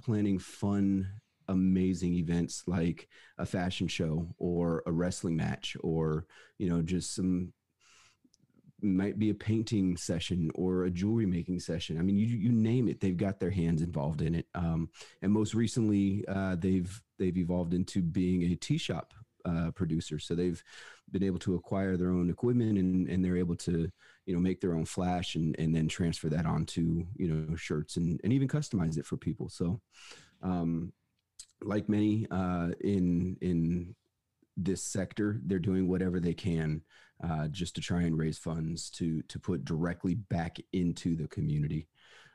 planning 0.03 0.39
fun 0.39 1.07
amazing 1.49 2.15
events 2.15 2.63
like 2.67 3.09
a 3.39 3.47
fashion 3.47 3.89
show 3.89 4.29
or 4.39 4.83
a 4.87 4.93
wrestling 4.93 5.37
match 5.37 5.77
or 5.81 6.27
you 6.59 6.69
know 6.69 6.83
just 6.83 7.15
some 7.15 7.53
might 8.85 9.19
be 9.19 9.31
a 9.31 9.35
painting 9.35 9.97
session 9.97 10.51
or 10.57 10.85
a 10.85 10.91
jewelry 10.91 11.27
making 11.27 11.61
session. 11.61 11.99
I 11.99 12.03
mean 12.03 12.19
you, 12.19 12.27
you 12.27 12.51
name 12.51 12.89
it 12.89 13.01
they've 13.01 13.17
got 13.17 13.39
their 13.39 13.51
hands 13.51 13.81
involved 13.81 14.23
in 14.23 14.35
it. 14.35 14.47
Um, 14.55 14.89
and 15.23 15.33
most 15.33 15.55
recently 15.55 16.25
uh, 16.27 16.57
they've 16.59 17.01
they've 17.19 17.37
evolved 17.37 17.75
into 17.75 18.03
being 18.03 18.43
a 18.43 18.57
tea 18.57 18.79
shop 18.79 19.15
uh, 19.45 19.71
producer 19.73 20.19
so 20.19 20.35
they've 20.35 20.63
been 21.11 21.23
able 21.23 21.39
to 21.39 21.55
acquire 21.55 21.97
their 21.97 22.11
own 22.11 22.31
equipment 22.31 22.79
and, 22.79 23.09
and 23.09 23.25
they're 23.25 23.37
able 23.37 23.57
to 23.57 23.91
you 24.27 24.35
know 24.35 24.41
make 24.41 24.61
their 24.61 24.75
own 24.75 24.85
flash 24.85 25.35
and 25.35 25.57
and 25.59 25.75
then 25.75 25.89
transfer 25.89 26.29
that 26.29 26.47
onto 26.47 27.05
you 27.17 27.29
know 27.29 27.57
shirts 27.57 27.97
and 27.97 28.21
and 28.25 28.33
even 28.33 28.49
customize 28.49 28.99
it 28.99 29.07
for 29.07 29.17
people. 29.17 29.49
So 29.49 29.81
um 30.43 30.93
like 31.63 31.89
many 31.89 32.27
uh 32.31 32.71
in 32.81 33.37
in 33.41 33.95
this 34.57 34.83
sector 34.83 35.41
they're 35.47 35.59
doing 35.59 35.89
whatever 35.89 36.21
they 36.21 36.35
can 36.35 36.83
uh, 37.23 37.47
just 37.49 37.75
to 37.75 37.81
try 37.81 38.03
and 38.03 38.19
raise 38.19 38.39
funds 38.39 38.91
to 38.91 39.23
to 39.23 39.39
put 39.39 39.65
directly 39.65 40.15
back 40.15 40.59
into 40.73 41.15
the 41.15 41.29
community 41.29 41.87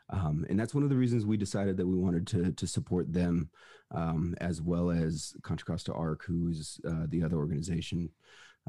um, 0.10 0.45
and 0.49 0.60
that's 0.60 0.74
one 0.74 0.84
of 0.84 0.89
the 0.89 0.95
reasons 0.95 1.26
we 1.26 1.38
decided 1.38 1.78
that 1.78 1.88
we 1.88 1.95
wanted 1.95 2.26
to 2.28 2.51
to 2.51 2.68
support 2.68 3.12
them 3.12 3.49
um, 3.91 4.36
as 4.41 4.62
well 4.62 4.89
as 4.89 5.34
Contra 5.43 5.66
Costa 5.66 5.93
Arc, 5.93 6.24
who's 6.26 6.80
uh, 6.88 7.05
the 7.10 7.24
other 7.24 7.38
organization 7.38 8.10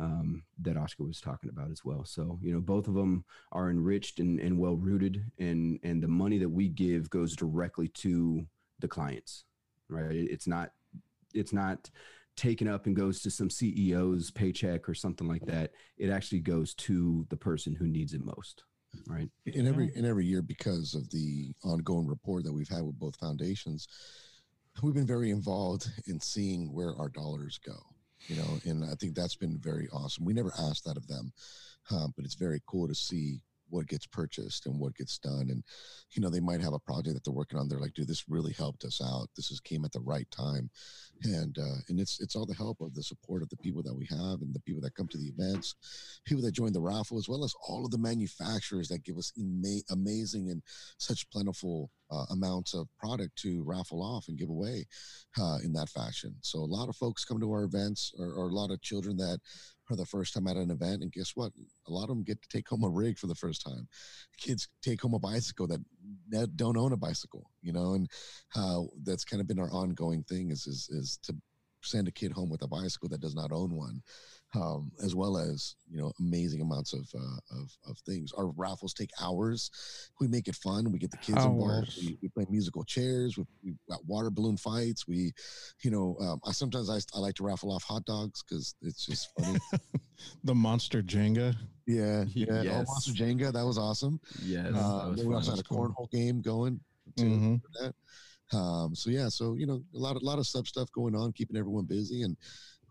um, 0.01 0.43
that 0.63 0.77
Oscar 0.77 1.05
was 1.05 1.21
talking 1.21 1.51
about 1.51 1.71
as 1.71 1.85
well. 1.85 2.05
So, 2.05 2.39
you 2.41 2.53
know, 2.53 2.61
both 2.61 2.87
of 2.89 2.95
them 2.95 3.25
are 3.53 3.71
enriched 3.71 4.21
and, 4.21 4.39
and 4.39 4.59
well 4.59 4.77
rooted, 4.77 5.25
and 5.39 5.79
and 5.83 6.03
the 6.03 6.09
money 6.09 6.39
that 6.39 6.49
we 6.49 6.69
give 6.69 7.11
goes 7.11 7.35
directly 7.35 7.89
to 7.89 8.47
the 8.79 8.89
clients, 8.89 9.45
right? 9.89 10.13
It's 10.13 10.47
not 10.47 10.71
it's 11.35 11.53
not 11.53 11.91
taken 12.37 12.69
up 12.69 12.87
and 12.87 12.95
goes 12.95 13.21
to 13.21 13.31
some 13.31 13.49
CEO's 13.49 14.31
paycheck 14.31 14.89
or 14.89 14.95
something 14.95 15.27
like 15.27 15.45
that. 15.47 15.73
It 15.97 16.11
actually 16.11 16.41
goes 16.41 16.73
to 16.75 17.27
the 17.31 17.37
person 17.37 17.75
who 17.75 17.89
needs 17.89 18.15
it 18.15 18.25
most, 18.25 18.63
right? 19.07 19.29
In 19.47 19.67
every 19.67 19.91
in 19.95 20.05
every 20.05 20.27
year, 20.27 20.43
because 20.43 20.95
of 20.95 21.09
the 21.11 21.53
ongoing 21.65 22.07
rapport 22.07 22.43
that 22.43 22.53
we've 22.53 22.69
had 22.69 22.83
with 22.83 22.99
both 22.99 23.17
foundations, 23.17 23.89
we've 24.83 24.95
been 24.95 25.07
very 25.07 25.31
involved 25.31 25.89
in 26.07 26.21
seeing 26.21 26.73
where 26.73 26.95
our 26.97 27.09
dollars 27.09 27.59
go 27.65 27.79
you 28.27 28.37
know, 28.37 28.59
and 28.65 28.85
I 28.85 28.95
think 28.95 29.15
that's 29.15 29.37
been 29.37 29.59
very 29.59 29.89
awesome. 29.93 30.25
We 30.25 30.33
never 30.33 30.53
asked 30.59 30.85
that 30.85 30.97
of 30.97 31.07
them, 31.07 31.33
uh, 31.91 32.09
but 32.17 32.25
it's 32.25 32.35
very 32.35 32.61
cool 32.67 32.89
to 32.89 32.95
see 32.95 33.41
what 33.71 33.87
gets 33.87 34.07
purchased 34.07 34.67
and 34.67 34.79
what 34.79 34.95
gets 34.95 35.19
done. 35.19 35.49
And, 35.51 35.63
you 36.11 36.23
know, 36.23 36.31
they 36.31 36.41
might 36.41 36.61
have 36.61 36.73
a 36.73 36.79
project 36.79 37.15
that 37.15 37.25
they're 37.25 37.33
working 37.33 37.59
on. 37.59 37.69
They're 37.69 37.81
like, 37.81 37.95
dude, 37.95 38.09
this 38.09 38.29
really 38.29 38.53
helped 38.53 38.85
us 38.85 39.01
out. 39.05 39.29
This 39.37 39.51
is 39.51 39.61
came 39.61 39.85
at 39.85 39.93
the 39.93 40.01
right 40.01 40.31
time. 40.31 40.71
And, 41.25 41.57
uh, 41.59 41.79
and 41.89 42.01
it's, 42.01 42.21
it's 42.21 42.37
all 42.37 42.47
the 42.47 42.55
help 42.55 42.81
of 42.81 42.95
the 42.95 43.03
support 43.03 43.43
of 43.43 43.49
the 43.49 43.57
people 43.57 43.83
that 43.83 43.95
we 43.95 44.07
have 44.07 44.41
and 44.41 44.55
the 44.55 44.61
people 44.61 44.83
that 44.83 44.95
come 44.95 45.09
to 45.09 45.19
the 45.19 45.33
events, 45.37 45.75
people 46.25 46.43
that 46.43 46.53
join 46.53 46.73
the 46.73 46.81
raffle, 46.81 47.19
as 47.19 47.29
well 47.29 47.45
as 47.45 47.55
all 47.67 47.85
of 47.85 47.91
the 47.91 47.99
manufacturers 47.99 48.89
that 48.89 49.05
give 49.05 49.19
us 49.19 49.33
ama- 49.39 49.83
amazing 49.91 50.51
and 50.51 50.63
such 50.99 51.29
plentiful 51.31 51.91
uh, 52.11 52.25
amounts 52.31 52.75
of 52.75 52.89
product 52.99 53.37
to 53.37 53.63
raffle 53.65 54.03
off 54.03 54.29
and 54.29 54.39
give 54.39 54.49
away 54.49 54.87
uh, 55.41 55.59
in 55.63 55.73
that 55.73 55.89
fashion. 55.89 56.35
So 56.41 56.61
a 56.61 56.65
lot 56.65 56.89
of 56.89 56.97
folks 56.97 57.25
come 57.25 57.41
to 57.41 57.53
our 57.53 57.65
events 57.65 58.13
or, 58.19 58.33
or 58.33 58.49
a 58.49 58.55
lot 58.55 58.71
of 58.71 58.81
children 58.81 59.17
that 59.19 59.41
for 59.89 59.97
the 59.97 60.05
first 60.05 60.35
time 60.35 60.47
at 60.47 60.57
an 60.57 60.71
event. 60.71 61.03
And 61.03 61.11
guess 61.11 61.33
what? 61.35 61.53
A 61.89 61.91
lot 61.91 62.05
of 62.05 62.09
them 62.11 62.23
get 62.23 62.41
to 62.43 62.49
take 62.49 62.69
home 62.69 62.85
a 62.85 62.89
rig 62.89 63.19
for 63.19 63.27
the 63.27 63.35
first 63.35 63.65
time. 63.65 63.89
Kids 64.37 64.69
take 64.83 65.01
home 65.01 65.15
a 65.15 65.19
bicycle 65.19 65.67
that, 65.67 65.81
that 66.29 66.57
don't 66.57 66.77
own 66.77 66.93
a 66.93 66.97
bicycle, 66.97 67.51
you 67.63 67.73
know, 67.73 67.95
and 67.95 68.09
that's 69.03 69.25
kind 69.25 69.41
of 69.41 69.49
been 69.49 69.59
our 69.59 69.73
ongoing 69.73 70.23
thing 70.25 70.51
is, 70.51 70.67
is, 70.67 70.89
is 70.91 71.19
to 71.23 71.35
send 71.83 72.07
a 72.07 72.13
kid 72.13 72.33
home 72.33 72.51
with 72.51 72.63
a 72.63 72.69
bicycle 72.69 73.09
that 73.09 73.21
does 73.21 73.35
not 73.35 73.53
own 73.53 73.75
one 73.75 74.03
um, 74.55 74.91
as 75.03 75.15
well 75.15 75.37
as 75.37 75.75
you 75.91 76.01
know 76.01 76.13
amazing 76.21 76.61
amounts 76.61 76.93
of, 76.93 77.09
uh, 77.15 77.59
of 77.61 77.77
of 77.89 77.99
things. 77.99 78.33
Our 78.33 78.47
raffles 78.57 78.95
take 78.95 79.11
hours. 79.21 79.71
We 80.21 80.29
make 80.29 80.49
it 80.49 80.55
fun. 80.55 80.91
We 80.91 80.99
get 80.99 81.11
the 81.11 81.19
kids 81.19 81.45
involved. 81.45 81.95
We, 82.01 82.19
we, 82.23 82.29
play 82.29 82.47
musical 82.49 82.85
chairs. 82.85 83.37
We, 83.37 83.45
we 83.63 83.75
got 83.89 84.05
water 84.07 84.31
balloon 84.31 84.57
fights. 84.57 85.07
We, 85.07 85.33
you 85.83 85.91
know, 85.91 86.17
um, 86.21 86.41
I 86.47 86.53
sometimes 86.53 86.89
I, 86.89 86.99
I 87.15 87.21
like 87.21 87.35
to 87.37 87.45
raffle 87.45 87.73
off 87.73 87.85
hot 87.85 88.05
dogs 88.05 88.43
because 88.43 88.75
it's 88.83 89.05
just 89.05 89.29
funny. 89.39 89.59
the 90.45 90.55
monster 90.55 91.03
Jenga. 91.03 91.55
Yeah, 91.87 92.25
yeah. 92.35 92.63
Yes. 92.63 92.87
Oh, 92.89 92.93
monster 92.93 93.13
Jenga. 93.13 93.53
That 93.53 93.65
was 93.65 93.79
awesome. 93.79 94.21
Yes. 94.43 94.75
Uh, 94.75 95.13
then 95.17 95.27
we 95.27 95.35
also 95.35 95.51
had 95.51 95.61
a 95.61 95.63
cornhole 95.63 96.11
game 96.11 96.41
going. 96.41 96.81
Too, 97.17 97.25
Mhm. 97.25 97.63
that. 97.81 97.95
Um, 98.57 98.95
so 98.95 99.11
yeah, 99.11 99.29
so 99.29 99.55
you 99.55 99.67
know, 99.67 99.83
a 99.95 99.99
lot 99.99 100.17
of 100.17 100.23
lot 100.23 100.39
of 100.39 100.47
sub 100.47 100.67
stuff 100.67 100.91
going 100.93 101.15
on, 101.15 101.33
keeping 101.33 101.57
everyone 101.57 101.85
busy, 101.85 102.23
and 102.23 102.37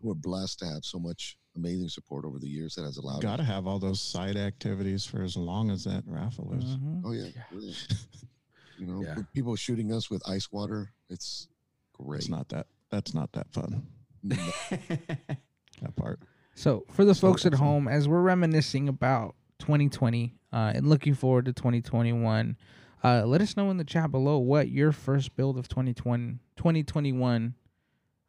we're 0.00 0.14
blessed 0.14 0.60
to 0.60 0.66
have 0.66 0.84
so 0.84 0.98
much 0.98 1.37
amazing 1.58 1.88
support 1.88 2.24
over 2.24 2.38
the 2.38 2.48
years 2.48 2.74
that 2.76 2.82
has 2.84 2.96
allowed. 2.96 3.20
Got 3.22 3.36
to 3.36 3.44
have 3.44 3.66
all 3.66 3.78
those 3.78 4.00
side 4.00 4.36
activities 4.36 5.04
for 5.04 5.22
as 5.22 5.36
long 5.36 5.70
as 5.70 5.84
that 5.84 6.04
raffle 6.06 6.52
is. 6.54 6.64
Mhm. 6.64 7.02
Oh 7.04 7.12
yeah, 7.12 7.26
yeah. 7.34 7.42
you 8.78 8.86
know, 8.86 9.02
Yeah. 9.02 9.16
with 9.16 9.32
people 9.32 9.56
shooting 9.56 9.92
us 9.92 10.08
with 10.10 10.22
ice 10.28 10.50
water. 10.52 10.92
It's 11.10 11.48
great. 11.92 12.20
It's 12.20 12.28
not 12.28 12.48
that. 12.50 12.66
That's 12.90 13.12
not 13.14 13.32
that 13.32 13.50
fun. 13.52 13.86
No, 14.22 14.36
That 15.82 15.94
part. 15.96 16.20
So, 16.54 16.84
for 16.90 17.04
the 17.04 17.14
So 17.14 17.28
folks 17.28 17.46
at 17.46 17.54
awesome. 17.54 17.64
home, 17.66 17.88
as 17.88 18.08
we're 18.08 18.22
reminiscing 18.22 18.88
about 18.88 19.34
2020 19.60 20.34
uh, 20.52 20.72
and 20.74 20.88
looking 20.88 21.14
forward 21.14 21.44
to 21.44 21.52
2021, 21.52 22.56
uh, 23.04 23.22
let 23.26 23.40
us 23.40 23.56
know 23.56 23.70
in 23.70 23.76
the 23.76 23.84
chat 23.84 24.10
below 24.10 24.38
what 24.38 24.68
your 24.70 24.90
first 24.90 25.36
build 25.36 25.56
of 25.58 25.68
2020, 25.68 26.38
2021 26.56 27.54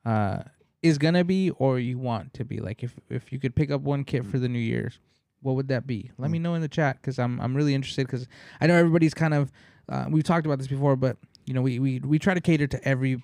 uh, 0.06 0.44
is 0.82 0.98
to 0.98 1.24
be 1.24 1.50
or 1.52 1.80
you 1.80 1.98
want 1.98 2.34
to 2.36 2.46
be. 2.46 2.60
Like, 2.60 2.84
if, 2.84 2.96
if 3.10 3.32
you 3.32 3.40
could 3.40 3.56
pick 3.56 3.72
up 3.72 3.82
one 3.82 4.04
kit 4.04 4.26
for 4.26 4.40
the 4.40 4.50
New 4.50 4.60
Year's, 4.60 5.00
what 5.42 5.56
would 5.56 5.68
that 5.70 5.88
be? 5.88 6.12
Let 6.18 6.32
me 6.32 6.40
know 6.40 6.56
in 6.56 6.62
the 6.62 6.68
chat 6.68 6.98
because 7.02 7.20
I'm, 7.20 7.40
I'm 7.40 7.56
really 7.56 7.74
interested 7.74 8.06
because 8.08 8.28
I 8.60 8.68
know 8.68 8.76
everybody's 8.76 9.14
kind 9.14 9.34
of, 9.34 9.52
uh, 9.88 10.06
we've 10.10 10.24
talked 10.24 10.46
about 10.46 10.58
this 10.58 10.68
before, 10.68 10.96
but, 10.96 11.18
you 11.46 11.54
know, 11.54 11.62
we, 11.62 11.80
we, 11.80 12.00
we 12.00 12.20
try 12.20 12.34
to 12.34 12.42
cater 12.42 12.68
to 12.68 12.88
every 12.88 13.22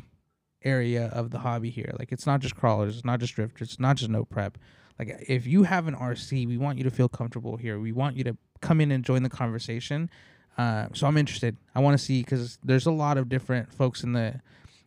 area 0.64 1.08
of 1.08 1.32
the 1.32 1.40
hobby 1.40 1.70
here. 1.70 1.94
Like, 2.00 2.12
it's 2.12 2.26
not 2.26 2.40
just 2.40 2.56
crawlers, 2.56 2.96
it's 2.98 3.06
not 3.06 3.20
just 3.20 3.36
drifters, 3.36 3.70
it's 3.70 3.80
not 3.80 3.98
just 3.98 4.10
no 4.10 4.26
prep 4.26 4.58
like 5.00 5.26
if 5.28 5.46
you 5.46 5.64
have 5.64 5.88
an 5.88 5.96
RC, 5.96 6.48
we 6.48 6.58
want 6.58 6.78
you 6.78 6.84
to 6.84 6.92
feel 6.92 7.10
comfortable 7.10 7.58
here. 7.58 7.80
We 7.80 7.92
want 7.92 8.16
you 8.16 8.24
to 8.26 8.38
come 8.62 8.80
in 8.80 8.92
and 8.92 9.04
join 9.04 9.24
the 9.24 9.30
conversation. 9.30 10.10
Uh, 10.58 10.88
so 10.94 11.06
I'm 11.06 11.18
interested. 11.18 11.58
I 11.74 11.82
want 11.82 11.98
to 11.98 12.04
see 12.04 12.22
because 12.22 12.58
there's 12.64 12.86
a 12.86 12.92
lot 12.92 13.18
of 13.18 13.28
different 13.28 13.74
folks 13.74 14.04
in 14.04 14.14
the 14.14 14.42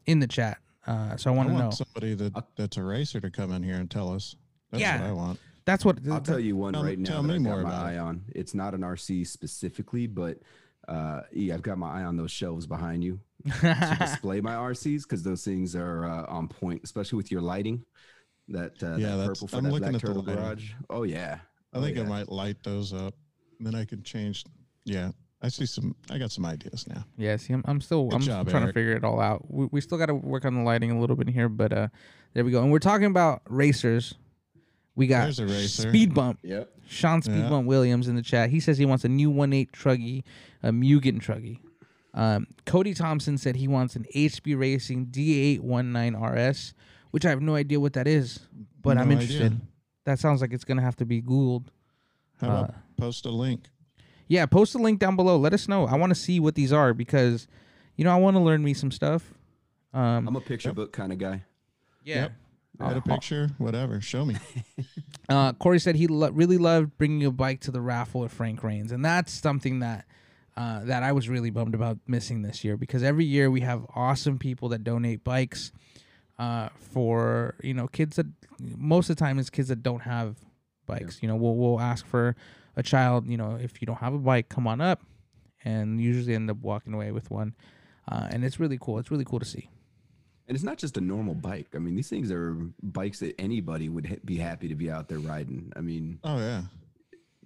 in 0.06 0.20
the 0.20 0.26
chat. 0.26 0.58
Uh, 0.88 1.16
so 1.16 1.30
I 1.30 1.34
want 1.36 1.50
to 1.50 1.54
know. 1.58 1.70
somebody 1.70 2.14
that 2.14 2.32
that's 2.56 2.76
a 2.78 2.82
racer 2.82 3.20
to 3.20 3.30
come 3.30 3.52
in 3.52 3.62
here 3.62 3.76
and 3.76 3.90
tell 3.90 4.12
us. 4.12 4.34
That's 4.70 4.80
Yeah. 4.80 5.00
what 5.02 5.08
I 5.08 5.12
want. 5.12 5.40
That's 5.66 5.84
what 5.84 5.98
I'll 6.10 6.20
tell 6.20 6.40
you 6.40 6.56
one 6.56 6.72
Tell- 6.72 6.82
right 6.84 6.98
now 6.98 7.10
tell 7.10 7.22
that 7.22 7.28
me 7.28 7.34
I've 7.34 7.42
got 7.44 7.50
more 7.50 7.62
my 7.62 7.68
about 7.70 7.92
it. 7.92 7.98
on. 7.98 8.24
It's 8.34 8.54
not 8.54 8.72
an 8.74 8.80
RC 8.80 9.26
specifically, 9.26 10.06
but 10.06 10.38
uh, 10.88 11.20
yeah, 11.32 11.52
I've 11.54 11.62
got 11.62 11.76
my 11.76 12.00
eye 12.00 12.04
on 12.04 12.16
those 12.16 12.30
shelves 12.30 12.66
behind 12.66 13.04
you 13.04 13.20
to 13.60 13.96
display 14.00 14.40
my 14.40 14.54
RCs 14.54 15.02
because 15.02 15.22
those 15.22 15.44
things 15.44 15.76
are 15.76 16.06
uh, 16.06 16.24
on 16.26 16.48
point, 16.48 16.80
especially 16.84 17.18
with 17.18 17.30
your 17.30 17.42
lighting. 17.42 17.84
That 18.48 18.82
uh, 18.82 18.96
Yeah, 18.96 19.08
that 19.10 19.16
that's- 19.16 19.28
purple 19.28 19.48
for 19.48 19.56
I'm 19.58 19.64
that 19.64 19.72
looking 19.72 19.94
at 19.94 20.00
the 20.00 20.22
Garage. 20.22 20.72
Oh 20.88 21.02
yeah, 21.02 21.40
I 21.74 21.76
Oh, 21.78 21.82
think 21.82 21.98
yeah. 21.98 22.04
I 22.04 22.06
might 22.06 22.30
light 22.30 22.62
those 22.62 22.94
up. 22.94 23.14
And 23.58 23.66
then 23.66 23.74
I 23.74 23.84
can 23.84 24.02
change. 24.02 24.44
Yeah, 24.86 25.10
I 25.40 25.48
see 25.48 25.66
some. 25.66 25.94
I 26.10 26.18
got 26.18 26.32
some 26.32 26.44
ideas 26.44 26.86
now. 26.88 27.04
Yeah, 27.16 27.36
see, 27.36 27.52
I'm, 27.52 27.62
I'm 27.66 27.80
still 27.80 28.06
Good 28.08 28.14
I'm 28.16 28.20
job, 28.22 28.48
trying 28.48 28.66
to 28.66 28.72
figure 28.72 28.92
it 28.92 29.04
all 29.04 29.20
out. 29.20 29.44
We, 29.48 29.66
we 29.70 29.80
still 29.80 29.96
got 29.98 30.06
to 30.06 30.14
work 30.14 30.44
on 30.44 30.54
the 30.54 30.62
lighting 30.62 30.90
a 30.90 30.98
little 31.00 31.14
bit 31.16 31.28
here, 31.28 31.48
but 31.48 31.72
uh, 31.72 31.88
there 32.34 32.44
we 32.44 32.50
go. 32.50 32.60
And 32.62 32.72
we're 32.72 32.80
talking 32.80 33.06
about 33.06 33.42
racers. 33.48 34.14
We 34.96 35.06
got 35.06 35.22
There's 35.24 35.38
a 35.38 35.46
racer. 35.46 35.88
Speed 35.90 36.12
Bump, 36.12 36.40
Yep. 36.42 36.68
Sean 36.88 37.22
Speed 37.22 37.36
Yeah. 37.38 37.48
Bump 37.50 37.66
Williams 37.68 38.08
in 38.08 38.16
the 38.16 38.22
chat. 38.22 38.50
He 38.50 38.58
says 38.58 38.78
he 38.78 38.84
wants 38.86 39.04
a 39.04 39.08
new 39.08 39.30
1.8 39.30 39.70
Truggy, 39.70 40.24
a 40.64 40.70
Mugen 40.72 41.20
Truggy. 41.20 41.60
Um, 42.14 42.48
Cody 42.66 42.94
Thompson 42.94 43.38
said 43.38 43.54
he 43.54 43.68
wants 43.68 43.94
an 43.94 44.06
HB 44.16 44.58
Racing 44.58 45.06
D819 45.06 46.20
RS, 46.20 46.74
which 47.12 47.24
I 47.24 47.30
have 47.30 47.40
no 47.42 47.54
idea 47.54 47.78
what 47.78 47.92
that 47.92 48.08
is, 48.08 48.40
but 48.82 48.98
I'm 48.98 49.08
No 49.08 49.12
interested. 49.12 49.42
idea. 49.52 49.60
That 50.04 50.18
sounds 50.18 50.40
like 50.40 50.52
it's 50.52 50.64
gonna 50.64 50.82
have 50.82 50.96
to 50.96 51.06
be 51.06 51.22
Googled. 51.22 51.66
How 52.40 52.48
about 52.48 52.70
Uh, 52.70 52.72
post 52.96 53.24
a 53.26 53.30
link? 53.30 53.68
Yeah, 54.28 54.46
post 54.46 54.74
a 54.74 54.78
link 54.78 54.98
down 55.00 55.16
below. 55.16 55.36
Let 55.38 55.54
us 55.54 55.68
know. 55.68 55.86
I 55.86 55.96
want 55.96 56.10
to 56.10 56.14
see 56.14 56.38
what 56.38 56.54
these 56.54 56.72
are 56.72 56.92
because, 56.94 57.48
you 57.96 58.04
know, 58.04 58.12
I 58.12 58.16
want 58.16 58.36
to 58.36 58.40
learn 58.42 58.62
me 58.62 58.74
some 58.74 58.90
stuff. 58.90 59.32
Um, 59.94 60.28
I'm 60.28 60.36
a 60.36 60.40
picture 60.40 60.68
Yep. 60.68 60.76
book 60.76 60.92
kind 60.92 61.12
of 61.12 61.18
guy. 61.18 61.44
yeah. 62.04 62.14
Yep. 62.14 62.32
Got 62.78 62.96
a 62.96 63.00
picture? 63.00 63.50
Whatever. 63.58 64.00
Show 64.00 64.24
me. 64.24 64.36
Uh, 65.28 65.52
Corey 65.52 65.78
said 65.78 65.94
he 65.94 66.06
lo- 66.06 66.30
really 66.30 66.56
loved 66.56 66.96
bringing 66.96 67.22
a 67.26 67.30
bike 67.30 67.60
to 67.60 67.70
the 67.70 67.82
raffle 67.82 68.24
at 68.24 68.30
Frank 68.30 68.62
Raines, 68.64 68.92
and 68.92 69.04
that's 69.04 69.30
something 69.30 69.80
that 69.80 70.06
uh, 70.56 70.82
that 70.84 71.02
I 71.02 71.12
was 71.12 71.28
really 71.28 71.50
bummed 71.50 71.74
about 71.74 71.98
missing 72.06 72.40
this 72.40 72.64
year 72.64 72.78
because 72.78 73.02
every 73.02 73.26
year 73.26 73.50
we 73.50 73.60
have 73.60 73.84
awesome 73.94 74.38
people 74.38 74.70
that 74.70 74.84
donate 74.84 75.24
bikes 75.24 75.70
uh, 76.38 76.70
for 76.78 77.56
you 77.62 77.74
know 77.74 77.88
kids 77.88 78.16
that 78.16 78.24
most 78.58 79.10
of 79.10 79.16
the 79.16 79.20
time 79.20 79.38
it's 79.38 79.50
kids 79.50 79.68
that 79.68 79.82
don't 79.82 80.00
have 80.00 80.36
bikes. 80.86 81.18
You 81.20 81.28
know, 81.28 81.36
we'll 81.36 81.56
we'll 81.56 81.78
ask 81.80 82.06
for 82.06 82.34
a 82.78 82.82
child. 82.82 83.26
You 83.28 83.36
know, 83.36 83.58
if 83.60 83.82
you 83.82 83.86
don't 83.86 83.98
have 83.98 84.14
a 84.14 84.18
bike, 84.18 84.48
come 84.48 84.66
on 84.66 84.80
up, 84.80 85.02
and 85.64 86.00
usually 86.00 86.34
end 86.34 86.50
up 86.50 86.58
walking 86.62 86.94
away 86.94 87.10
with 87.12 87.30
one, 87.30 87.54
uh, 88.10 88.28
and 88.30 88.44
it's 88.44 88.58
really 88.58 88.78
cool. 88.80 88.98
It's 88.98 89.10
really 89.10 89.24
cool 89.26 89.40
to 89.40 89.44
see. 89.44 89.68
And 90.46 90.54
it's 90.54 90.64
not 90.64 90.78
just 90.78 90.96
a 90.96 91.02
normal 91.02 91.34
bike. 91.34 91.66
I 91.74 91.78
mean, 91.78 91.94
these 91.94 92.08
things 92.08 92.32
are 92.32 92.56
bikes 92.82 93.18
that 93.20 93.38
anybody 93.38 93.90
would 93.90 94.06
ha- 94.06 94.16
be 94.24 94.38
happy 94.38 94.68
to 94.68 94.74
be 94.74 94.90
out 94.90 95.06
there 95.08 95.18
riding. 95.18 95.70
I 95.76 95.80
mean, 95.82 96.20
Oh 96.24 96.38
yeah. 96.38 96.62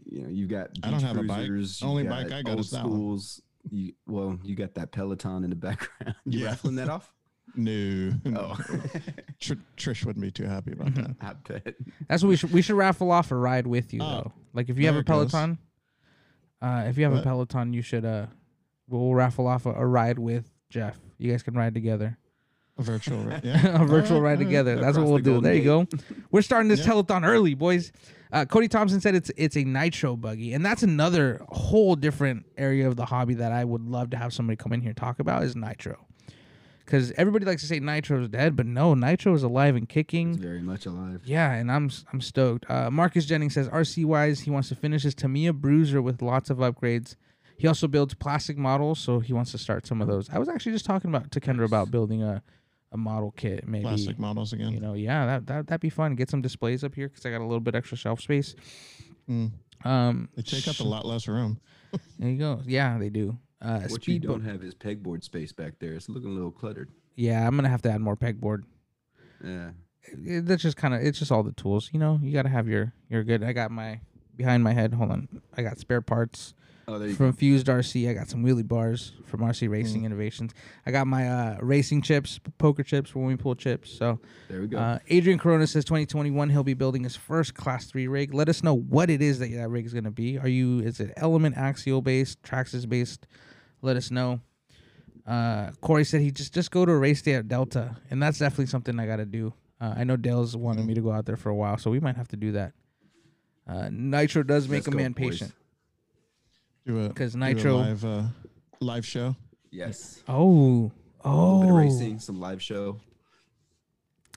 you 0.04 0.22
know, 0.22 0.28
you've 0.28 0.48
got 0.50 0.68
I 0.84 0.90
don't 0.90 1.00
beach 1.00 1.08
have 1.08 1.16
a 1.16 1.22
bike. 1.24 1.48
cruisers, 1.48 1.82
only 1.82 2.04
bike 2.04 2.30
I 2.30 2.42
got 2.42 2.50
old 2.52 2.60
is 2.60 2.70
that 2.70 2.86
one. 2.86 3.18
You, 3.70 3.92
well, 4.06 4.38
you 4.44 4.54
got 4.54 4.74
that 4.74 4.92
Peloton 4.92 5.42
in 5.42 5.50
the 5.50 5.56
background. 5.68 6.14
You 6.26 6.40
Yeah. 6.40 6.46
raffling 6.50 6.76
that 6.76 6.88
off? 6.88 7.12
No. 7.55 8.12
Oh, 8.36 8.59
Tr- 9.40 9.55
Trish 9.76 10.05
wouldn't 10.05 10.22
be 10.22 10.30
too 10.30 10.44
happy 10.46 10.72
about 10.72 10.94
that. 10.94 11.14
I 11.20 11.32
bet. 11.34 11.74
That's 12.09 12.22
what 12.22 12.30
we 12.30 12.36
should 12.36 12.53
we 12.53 12.62
should 12.62 12.76
raffle 12.76 13.11
off 13.11 13.30
a 13.30 13.36
ride 13.36 13.66
with 13.66 13.92
you 13.92 14.00
Oh, 14.03 14.07
though. 14.11 14.32
Like 14.55 14.68
if 14.68 14.78
you 14.78 14.86
have 14.86 14.94
there 14.94 15.00
a 15.00 15.03
it 15.03 15.07
goes. 15.07 15.30
Peloton, 15.30 15.59
uh, 16.61 16.84
if 16.86 16.96
you 16.96 17.05
have 17.05 17.12
a 17.12 17.16
What? 17.16 17.24
Peloton, 17.24 17.72
you 17.72 17.82
should 17.82 18.05
uh, 18.05 18.26
we'll 18.88 19.14
raffle 19.14 19.46
off 19.46 19.66
a, 19.66 19.70
a 19.72 19.86
ride 19.86 20.18
with 20.18 20.50
Jeff. 20.70 20.98
You 21.18 21.30
guys 21.30 21.42
can 21.42 21.55
ride 21.55 21.74
together, 21.74 22.16
A 22.78 22.82
virtual, 22.82 23.18
ri- 23.24 23.40
yeah. 23.44 23.82
a 23.82 23.84
virtual 23.84 24.16
All 24.16 24.22
right, 24.22 24.30
ride 24.30 24.38
all 24.38 24.38
right. 24.38 24.38
together. 24.38 24.74
That's 24.76 24.96
what 24.96 25.05
Across 25.05 25.09
we'll 25.09 25.16
the 25.18 25.22
do. 25.22 25.30
Golden 25.32 25.44
There 25.44 25.55
you 25.55 25.64
go. 25.64 25.86
We're 26.30 26.42
starting 26.42 26.68
this 26.68 26.80
Yeah. 26.86 26.92
telethon 26.92 27.26
early, 27.26 27.55
boys. 27.55 27.92
Uh, 28.32 28.46
Cody 28.46 28.66
Thompson 28.66 29.00
said 29.00 29.14
it's 29.14 29.30
it's 29.36 29.57
a 29.59 29.64
nitro 29.64 30.16
buggy, 30.16 30.55
and 30.55 30.64
that's 30.64 30.82
another 30.82 31.42
whole 31.50 31.96
different 31.96 32.46
area 32.57 32.88
of 32.88 32.96
the 32.96 33.05
hobby 33.05 33.34
that 33.34 33.53
I 33.53 33.62
would 33.64 33.82
love 33.86 34.09
to 34.11 34.16
have 34.16 34.32
somebody 34.32 34.57
come 34.57 34.72
in 34.72 34.80
here 34.80 34.88
and 34.90 34.96
talk 34.96 35.18
about 35.20 35.42
is 35.42 35.55
nitro. 35.55 36.07
Because 36.93 37.11
everybody 37.12 37.47
likes 37.47 37.62
to 37.62 37.66
say 37.68 37.80
nitro's 37.80 38.28
dead, 38.28 38.55
but 38.55 38.66
no, 38.66 38.93
nitro 38.93 39.32
is 39.32 39.43
alive 39.43 39.76
and 39.76 39.88
kicking. 39.88 40.32
It's 40.32 40.38
very 40.38 40.61
much 40.61 40.84
alive. 40.84 41.22
Yeah, 41.24 41.51
and 41.51 41.72
I'm 41.72 41.90
I'm 42.12 42.20
stoked. 42.20 42.70
Uh, 42.70 42.90
Marcus 42.90 43.24
Jennings 43.24 43.55
says 43.55 43.66
RC 43.70 44.05
wise, 44.05 44.40
he 44.40 44.51
wants 44.51 44.68
to 44.68 44.74
finish 44.74 45.03
his 45.05 45.14
Tamiya 45.14 45.55
Bruiser 45.55 46.03
with 46.03 46.20
lots 46.20 46.51
of 46.51 46.59
upgrades. 46.59 47.16
He 47.57 47.66
also 47.66 47.88
builds 47.88 48.12
plastic 48.12 48.59
models, 48.59 48.99
so 48.99 49.20
he 49.20 49.32
wants 49.32 49.53
to 49.53 49.59
start 49.59 49.86
some 49.86 50.03
of 50.03 50.07
those. 50.07 50.28
I 50.28 50.38
was 50.38 50.51
actually 50.51 50.72
just 50.72 50.84
talking 50.84 51.09
about 51.09 51.30
to 51.30 51.40
Kendra 51.40 51.64
about 51.64 51.90
building 51.90 52.22
a, 52.22 52.43
a 52.93 52.99
model 52.99 53.32
kit, 53.38 53.66
maybe. 53.66 53.84
Plastic 53.84 54.18
models 54.18 54.53
again. 54.53 54.72
You 54.72 54.80
know, 54.80 54.93
yeah, 54.93 55.24
that 55.24 55.47
that 55.47 55.66
that'd 55.68 55.80
be 55.80 55.88
fun. 55.88 56.14
Get 56.14 56.28
some 56.28 56.43
displays 56.43 56.84
up 56.84 56.95
here 56.95 57.09
because 57.09 57.24
I 57.24 57.30
got 57.30 57.40
a 57.40 57.47
little 57.47 57.61
bit 57.61 57.74
extra 57.74 57.97
shelf 57.97 58.20
space. 58.20 58.55
Mm. 59.30 59.53
Um, 59.82 60.28
They 60.36 60.43
take 60.43 60.68
up 60.68 60.78
a 60.80 60.84
lot 60.84 61.07
less 61.07 61.26
room. 61.26 61.59
there 62.18 62.28
you 62.28 62.36
go. 62.36 62.61
Yeah, 62.66 62.99
they 62.99 63.09
do. 63.09 63.38
Uh, 63.62 63.80
What 63.88 64.06
you 64.08 64.18
don't 64.18 64.42
have 64.44 64.62
is 64.64 64.74
pegboard 64.74 65.22
space 65.22 65.52
back 65.52 65.74
there. 65.78 65.92
It's 65.94 66.08
looking 66.08 66.30
a 66.30 66.32
little 66.32 66.50
cluttered. 66.50 66.90
Yeah, 67.14 67.46
I'm 67.46 67.54
gonna 67.56 67.68
have 67.68 67.82
to 67.82 67.90
add 67.92 68.00
more 68.00 68.16
pegboard. 68.16 68.62
Yeah. 69.44 69.70
It- 70.12 70.46
that's 70.46 70.62
just 70.62 70.76
kind 70.76 70.94
of 70.94 71.00
it's 71.02 71.18
just 71.18 71.30
all 71.30 71.42
the 71.42 71.52
tools. 71.52 71.90
You 71.92 72.00
know, 72.00 72.18
you 72.22 72.32
gotta 72.32 72.48
have 72.48 72.68
your 72.68 72.92
your 73.08 73.22
good. 73.22 73.42
I 73.44 73.52
got 73.52 73.70
my 73.70 74.00
behind 74.36 74.64
my 74.64 74.72
head. 74.72 74.94
Hold 74.94 75.10
on, 75.12 75.28
I 75.56 75.62
got 75.62 75.78
spare 75.78 76.00
parts. 76.00 76.54
Oh, 76.88 76.98
there 76.98 77.06
you 77.08 77.14
from 77.14 77.30
go. 77.30 77.36
Fused 77.36 77.68
RC. 77.68 78.10
I 78.10 78.12
got 78.12 78.28
some 78.28 78.42
wheelie 78.44 78.66
bars 78.66 79.12
from 79.24 79.40
RC 79.42 79.68
Racing 79.70 80.04
Innovations. 80.04 80.52
I 80.84 80.90
got 80.90 81.06
my 81.06 81.28
uh, 81.30 81.58
racing 81.62 82.02
chips, 82.02 82.40
poker 82.58 82.82
chips 82.82 83.14
when 83.14 83.24
we 83.26 83.36
pull 83.36 83.54
chips. 83.54 83.88
So 83.92 84.18
There 84.48 84.60
we 84.60 84.66
go. 84.66 84.78
uh, 84.78 84.98
Adrian 85.06 85.38
Corona 85.38 85.68
says 85.68 85.84
2021 85.84 86.50
he'll 86.50 86.64
be 86.64 86.74
building 86.74 87.04
his 87.04 87.14
first 87.14 87.54
Class 87.54 87.86
Three 87.86 88.08
rig. 88.08 88.34
Let 88.34 88.48
us 88.48 88.64
know 88.64 88.74
what 88.74 89.10
it 89.10 89.22
is 89.22 89.38
that 89.38 89.52
that 89.52 89.70
rig 89.70 89.86
is 89.86 89.92
going 89.92 90.04
to 90.04 90.10
be. 90.10 90.38
Are 90.38 90.48
you 90.48 90.80
is 90.80 90.98
it 90.98 91.12
Element 91.16 91.56
axial 91.56 92.02
based, 92.02 92.42
Traxxas 92.42 92.88
based? 92.88 93.28
Let 93.82 93.96
us 93.96 94.10
know. 94.10 94.40
Uh, 95.26 95.70
Corey 95.80 96.04
said 96.04 96.20
he 96.20 96.30
just 96.30 96.52
just 96.54 96.70
go 96.70 96.84
to 96.84 96.92
a 96.92 96.96
race 96.98 97.20
day 97.22 97.34
at 97.34 97.46
Delta, 97.48 97.96
and 98.10 98.22
that's 98.22 98.38
definitely 98.38 98.66
something 98.66 98.98
I 98.98 99.06
got 99.06 99.16
to 99.16 99.24
do. 99.26 99.52
Uh, 99.80 99.94
I 99.96 100.04
know 100.04 100.16
Dale's 100.16 100.56
wanted 100.56 100.86
me 100.86 100.94
to 100.94 101.00
go 101.00 101.12
out 101.12 101.26
there 101.26 101.36
for 101.36 101.48
a 101.50 101.54
while, 101.54 101.76
so 101.78 101.90
we 101.90 102.00
might 102.00 102.16
have 102.16 102.28
to 102.28 102.36
do 102.36 102.52
that. 102.52 102.72
Uh, 103.68 103.88
Nitro 103.92 104.42
does 104.42 104.68
make 104.68 104.78
Let's 104.78 104.86
a 104.88 104.90
go, 104.90 104.96
man 104.98 105.12
boys. 105.12 105.30
patient. 105.40 105.52
Do 106.86 107.04
a 107.04 107.10
'Cause 107.10 107.32
do 107.34 107.38
a 107.42 107.54
Nitro- 107.54 107.76
live 107.76 108.04
uh, 108.04 108.22
live 108.80 109.06
show. 109.06 109.36
yes. 109.70 110.22
Oh, 110.28 110.90
A 111.24 111.30
little 111.30 111.60
bit 111.60 111.66
oh, 111.66 111.68
of 111.70 111.74
racing, 111.76 112.18
some 112.18 112.40
live 112.40 112.60
show. 112.60 113.00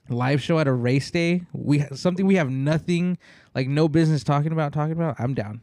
live 0.09 0.41
show 0.41 0.59
at 0.59 0.67
a 0.67 0.73
race 0.73 1.09
day. 1.09 1.41
We 1.53 1.79
ha- 1.79 1.95
something 1.95 2.27
we 2.27 2.35
have 2.35 2.51
nothing, 2.51 3.17
like 3.55 3.67
no 3.67 3.87
business 3.87 4.23
talking 4.23 4.51
about. 4.51 4.73
Talking 4.73 4.91
about. 4.93 5.19
I'm 5.19 5.33
down. 5.33 5.61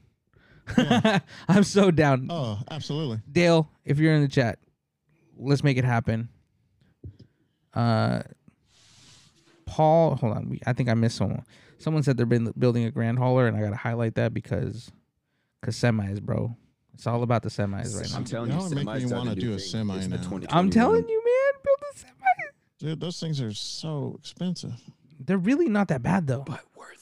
I'm 1.49 1.65
so 1.65 1.91
down. 1.91 2.29
Oh, 2.31 2.59
absolutely. 2.71 3.21
Dale, 3.31 3.71
if 3.85 3.99
you're 3.99 4.15
in 4.15 4.23
the 4.23 4.29
chat, 4.29 4.59
let's 5.37 5.65
make 5.65 5.77
it 5.77 5.85
happen. 5.85 6.29
Uh, 7.75 8.23
Paul, 9.67 10.17
hold 10.17 10.37
on. 10.37 10.49
We, 10.49 10.61
I 10.67 10.73
think 10.73 10.89
I 10.89 10.95
missed 10.95 11.17
someone. 11.17 11.45
Someone 11.79 12.03
said 12.03 12.17
they're 12.17 12.27
been 12.27 12.53
building 12.59 12.85
a 12.85 12.91
grand 12.91 13.19
hauler, 13.19 13.47
and 13.47 13.57
I 13.57 13.61
gotta 13.61 13.77
highlight 13.77 14.15
that 14.15 14.33
because, 14.33 14.91
cause 15.63 15.77
semis, 15.77 16.23
bro. 16.23 16.57
It's 16.95 17.07
all 17.07 17.23
about 17.23 17.43
the 17.43 17.49
semis 17.49 17.97
right 17.97 18.09
now. 18.11 18.17
I'm 18.17 18.25
telling 18.25 18.51
you, 18.51 18.57
Y'all 18.57 18.67
are 18.67 18.71
semis 18.71 19.09
me 19.09 19.17
wanna 19.17 19.35
do 19.35 19.55
a 19.55 19.59
semi 19.59 19.97
It's 19.97 20.07
the 20.09 20.19
now. 20.19 20.47
I'm 20.51 20.71
telling 20.71 21.09
you, 21.09 21.25
man, 21.25 21.63
build 21.65 21.79
a 21.95 21.99
semi. 21.99 22.15
Dude, 22.79 23.01
those 23.01 23.19
things 23.19 23.41
are 23.41 23.53
so 23.53 24.17
expensive. 24.19 24.75
They're 25.19 25.39
really 25.39 25.69
not 25.69 25.89
that 25.89 26.03
bad 26.03 26.27
though. 26.27 26.45
But 26.47 26.61
worth 26.77 27.02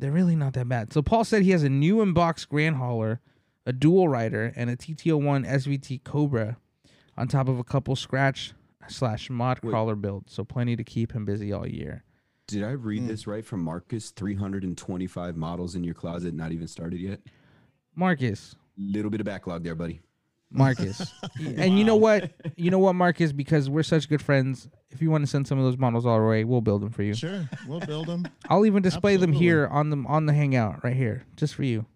They're 0.00 0.10
really 0.12 0.34
not 0.36 0.54
that 0.54 0.68
bad. 0.68 0.92
So 0.92 1.02
Paul 1.02 1.24
said 1.24 1.42
he 1.42 1.50
has 1.50 1.62
a 1.62 1.68
new 1.68 2.00
unboxed 2.00 2.48
Grand 2.48 2.76
Hauler, 2.76 3.20
a 3.66 3.72
dual 3.72 4.08
rider, 4.08 4.52
and 4.56 4.70
a 4.70 4.76
TT01 4.76 5.46
SVT 5.46 6.02
Cobra, 6.04 6.56
on 7.18 7.28
top 7.28 7.48
of 7.48 7.58
a 7.58 7.64
couple 7.64 7.94
scratch 7.96 8.54
slash 8.88 9.28
mod 9.28 9.60
Wait. 9.62 9.70
crawler 9.70 9.94
builds. 9.94 10.32
So 10.32 10.42
plenty 10.42 10.74
to 10.74 10.82
keep 10.84 11.12
him 11.12 11.24
busy 11.26 11.52
all 11.52 11.66
year. 11.66 12.04
Did 12.48 12.64
I 12.64 12.70
read 12.70 13.02
Mm. 13.02 13.08
this 13.08 13.26
right 13.26 13.44
from 13.44 13.62
Marcus? 13.62 14.10
325 14.10 15.36
models 15.36 15.74
in 15.76 15.84
your 15.84 15.94
closet, 15.94 16.34
not 16.34 16.50
even 16.50 16.66
started 16.66 16.98
yet. 16.98 17.20
Marcus, 17.94 18.56
Little 18.78 19.10
bit 19.10 19.20
of 19.20 19.26
backlog 19.26 19.62
there, 19.62 19.74
buddy. 19.74 20.00
Marcus, 20.50 21.12
and 21.38 21.78
you 21.78 21.84
know 21.84 21.96
what? 21.96 22.32
You 22.56 22.70
know 22.70 22.78
what, 22.78 22.94
Marcus? 22.94 23.32
Because 23.32 23.70
we're 23.70 23.82
such 23.82 24.08
good 24.08 24.22
friends. 24.22 24.68
If 24.90 25.00
you 25.00 25.10
want 25.10 25.22
to 25.22 25.26
send 25.28 25.46
some 25.46 25.58
of 25.58 25.64
those 25.64 25.78
models 25.78 26.04
our 26.06 26.26
way, 26.28 26.42
we'll 26.44 26.60
build 26.60 26.82
them 26.82 26.90
for 26.90 27.02
you. 27.02 27.14
Sure, 27.14 27.48
we'll 27.68 27.80
build 27.80 28.06
them. 28.08 28.26
I'll 28.48 28.66
even 28.66 28.82
display 28.82 29.14
them 29.16 29.30
Absolutely. 29.30 29.46
here 29.46 29.66
on 29.68 29.90
the 29.90 30.04
on 30.08 30.26
the 30.26 30.32
hangout 30.32 30.82
right 30.82 30.96
here, 30.96 31.24
just 31.36 31.54
for 31.54 31.62
you. 31.62 31.86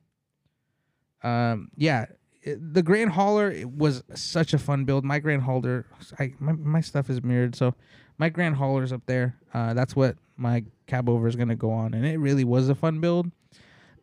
Um, 1.22 1.70
yeah, 1.76 2.06
it- 2.42 2.74
the 2.74 2.82
Grand 2.82 3.12
Hauler 3.12 3.50
it 3.50 3.68
was 3.70 4.02
such 4.14 4.52
a 4.54 4.58
fun 4.58 4.84
build. 4.84 5.04
My 5.04 5.18
Grand 5.18 5.42
Hauler, 5.42 5.86
I 6.18 6.34
my, 6.38 6.52
my 6.52 6.80
stuff 6.80 7.10
is 7.10 7.22
mirrored, 7.22 7.56
so 7.56 7.74
my 8.18 8.28
Grand 8.28 8.56
Hauler's 8.56 8.92
up 8.92 9.02
there. 9.06 9.36
Uh, 9.52 9.74
that's 9.74 9.96
what 9.96 10.16
my 10.36 10.64
cab 10.86 11.08
over 11.08 11.26
is 11.26 11.36
gonna 11.36 11.56
go 11.56 11.70
on, 11.72 11.94
and 11.94 12.04
it 12.06 12.18
really 12.18 12.44
was 12.44 12.68
a 12.68 12.74
fun 12.74 13.00
build. 13.00 13.30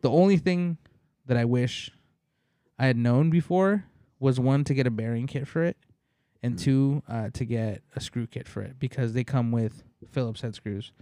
The 0.02 0.10
only 0.10 0.36
thing 0.36 0.78
that 1.26 1.36
I 1.36 1.44
wish 1.44 1.90
I 2.78 2.86
had 2.86 2.96
known 2.96 3.30
before 3.30 3.84
was 4.22 4.38
one 4.38 4.62
to 4.64 4.72
get 4.72 4.86
a 4.86 4.90
bearing 4.90 5.26
kit 5.26 5.48
for 5.48 5.64
it, 5.64 5.76
and 6.42 6.56
two 6.56 7.02
uh, 7.08 7.28
to 7.34 7.44
get 7.44 7.82
a 7.96 8.00
screw 8.00 8.26
kit 8.26 8.46
for 8.46 8.62
it 8.62 8.78
because 8.78 9.12
they 9.12 9.24
come 9.24 9.50
with 9.50 9.82
Phillips 10.12 10.40
head 10.40 10.54
screws, 10.54 10.92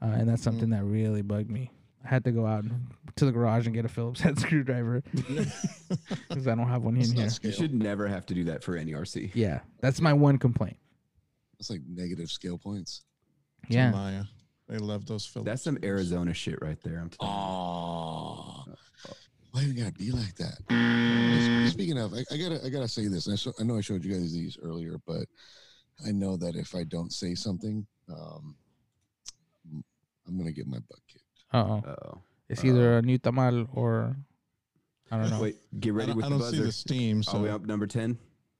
uh, 0.00 0.06
and 0.06 0.28
that's 0.28 0.42
something 0.42 0.70
that 0.70 0.84
really 0.84 1.22
bugged 1.22 1.50
me. 1.50 1.72
I 2.04 2.08
had 2.08 2.24
to 2.24 2.30
go 2.30 2.46
out 2.46 2.64
to 3.16 3.24
the 3.24 3.32
garage 3.32 3.66
and 3.66 3.74
get 3.74 3.84
a 3.84 3.88
Phillips 3.88 4.20
head 4.22 4.38
screwdriver 4.38 5.02
because 5.12 6.46
I 6.46 6.54
don't 6.54 6.68
have 6.68 6.82
one 6.82 6.96
in 6.96 7.02
not 7.10 7.16
here. 7.16 7.30
You 7.42 7.52
should 7.52 7.74
never 7.74 8.06
have 8.06 8.24
to 8.26 8.34
do 8.34 8.44
that 8.44 8.62
for 8.62 8.76
any 8.76 8.92
RC. 8.92 9.32
Yeah, 9.34 9.60
that's 9.80 10.00
my 10.00 10.12
one 10.12 10.38
complaint. 10.38 10.76
It's 11.58 11.70
like 11.70 11.82
negative 11.86 12.30
scale 12.30 12.56
points. 12.56 13.02
Yeah, 13.68 13.90
Maya. 13.90 14.24
They 14.68 14.78
love 14.78 15.06
those 15.06 15.26
Phillips. 15.26 15.46
That's 15.46 15.62
some 15.62 15.78
Arizona 15.82 16.32
shit 16.32 16.62
right 16.62 16.80
there. 16.84 17.00
I'm 17.00 17.10
telling 17.10 17.34
you. 17.34 17.38
Why 19.52 19.62
you 19.62 19.72
gotta 19.74 19.92
be 19.92 20.12
like 20.12 20.34
that? 20.36 21.70
Speaking 21.70 21.98
of, 21.98 22.14
I, 22.14 22.24
I 22.32 22.36
gotta 22.36 22.64
I 22.64 22.68
gotta 22.68 22.88
say 22.88 23.08
this. 23.08 23.28
I, 23.28 23.34
show, 23.34 23.52
I 23.58 23.64
know 23.64 23.76
I 23.76 23.80
showed 23.80 24.04
you 24.04 24.12
guys 24.12 24.32
these 24.32 24.58
earlier, 24.62 24.96
but 25.06 25.26
I 26.06 26.12
know 26.12 26.36
that 26.36 26.54
if 26.56 26.74
I 26.74 26.84
don't 26.84 27.12
say 27.12 27.34
something, 27.34 27.86
um, 28.08 28.54
I'm 30.26 30.38
gonna 30.38 30.52
get 30.52 30.66
my 30.66 30.78
butt 30.78 31.00
kicked. 31.08 31.24
Uh 31.52 31.80
oh. 31.84 32.18
It's 32.48 32.64
either 32.64 32.98
a 32.98 33.02
new 33.02 33.18
tamal 33.18 33.68
or 33.74 34.16
I 35.10 35.18
don't 35.18 35.30
know. 35.30 35.40
Wait, 35.40 35.56
get 35.80 35.90
I 35.90 35.92
ready 35.92 36.06
don't, 36.08 36.16
with 36.16 36.24
I 36.26 36.28
the 36.28 36.38
don't 36.38 36.50
see 36.50 36.60
the 36.60 36.72
steam. 36.72 37.22
Are 37.28 37.40
we 37.40 37.48
So 37.48 37.54
up 37.54 37.66
number 37.66 37.86
10? 37.86 38.18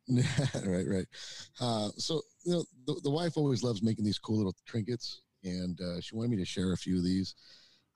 right, 0.67 0.87
right. 0.89 1.07
Uh, 1.61 1.91
so 1.97 2.23
you 2.45 2.53
know, 2.53 2.65
the, 2.87 3.01
the 3.05 3.11
wife 3.11 3.37
always 3.37 3.63
loves 3.63 3.83
making 3.83 4.05
these 4.05 4.19
cool 4.19 4.39
little 4.39 4.57
trinkets, 4.67 5.23
and 5.45 5.81
uh, 5.81 6.01
she 6.01 6.17
wanted 6.17 6.31
me 6.31 6.37
to 6.39 6.45
share 6.45 6.73
a 6.73 6.77
few 6.77 6.99
of 6.99 7.05
these. 7.05 7.35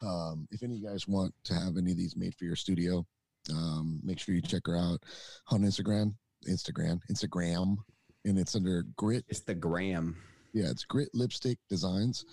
Um, 0.02 0.46
if 0.50 0.62
any 0.62 0.74
of 0.74 0.80
you 0.80 0.88
guys 0.88 1.08
want 1.08 1.32
to 1.44 1.54
have 1.54 1.76
any 1.78 1.92
of 1.92 1.96
these 1.98 2.16
made 2.16 2.34
for 2.34 2.44
your 2.44 2.56
studio, 2.56 3.06
um, 3.50 4.00
make 4.02 4.18
sure 4.18 4.34
you 4.34 4.42
check 4.42 4.62
her 4.66 4.76
out 4.76 5.00
on 5.48 5.62
Instagram, 5.62 6.14
Instagram, 6.48 7.00
Instagram, 7.10 7.76
and 8.24 8.38
it's 8.38 8.54
under 8.54 8.84
Grit. 8.96 9.24
It's 9.28 9.40
the 9.40 9.54
gram. 9.54 10.16
Yeah, 10.52 10.70
it's 10.70 10.84
Grit 10.84 11.08
Lipstick 11.14 11.58
Designs, 11.68 12.24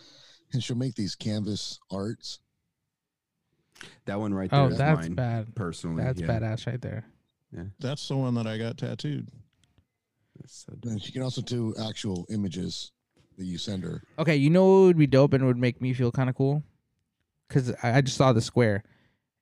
and 0.54 0.64
she'll 0.64 0.78
make 0.78 0.96
these 0.96 1.16
canvas 1.16 1.80
arts. 1.92 2.40
That 4.06 4.20
one 4.20 4.34
right 4.34 4.50
there 4.50 4.60
Oh, 4.62 4.68
is 4.68 4.78
that's 4.78 5.02
mine, 5.02 5.16
bad. 5.16 5.56
personally. 5.56 6.04
That's 6.04 6.22
yeah. 6.22 6.28
badass 6.28 6.68
right 6.68 6.82
there. 6.82 7.06
Yeah, 7.56 7.64
that's 7.80 8.08
the 8.08 8.16
one 8.16 8.36
that 8.36 8.48
I 8.48 8.58
got 8.58 8.78
tattooed. 8.78 9.28
That's 10.40 10.66
so 10.68 10.74
dope. 10.80 10.92
And 10.92 11.02
she 11.02 11.12
can 11.12 11.22
also 11.24 11.42
do 11.42 11.74
actual 11.84 12.26
images 12.30 12.92
that 13.38 13.46
you 13.46 13.58
send 13.58 13.84
her. 13.84 14.04
Okay, 14.20 14.36
you 14.36 14.50
know 14.50 14.66
what 14.66 14.86
would 14.88 14.98
be 14.98 15.08
dope 15.08 15.34
and 15.34 15.46
would 15.46 15.58
make 15.58 15.82
me 15.82 15.94
feel 15.94 16.12
kind 16.12 16.30
of 16.30 16.36
cool? 16.36 16.64
Because 17.52 17.74
I, 17.84 17.98
I 17.98 18.02
just 18.02 18.16
saw 18.16 18.32
the 18.32 18.40
square. 18.42 18.82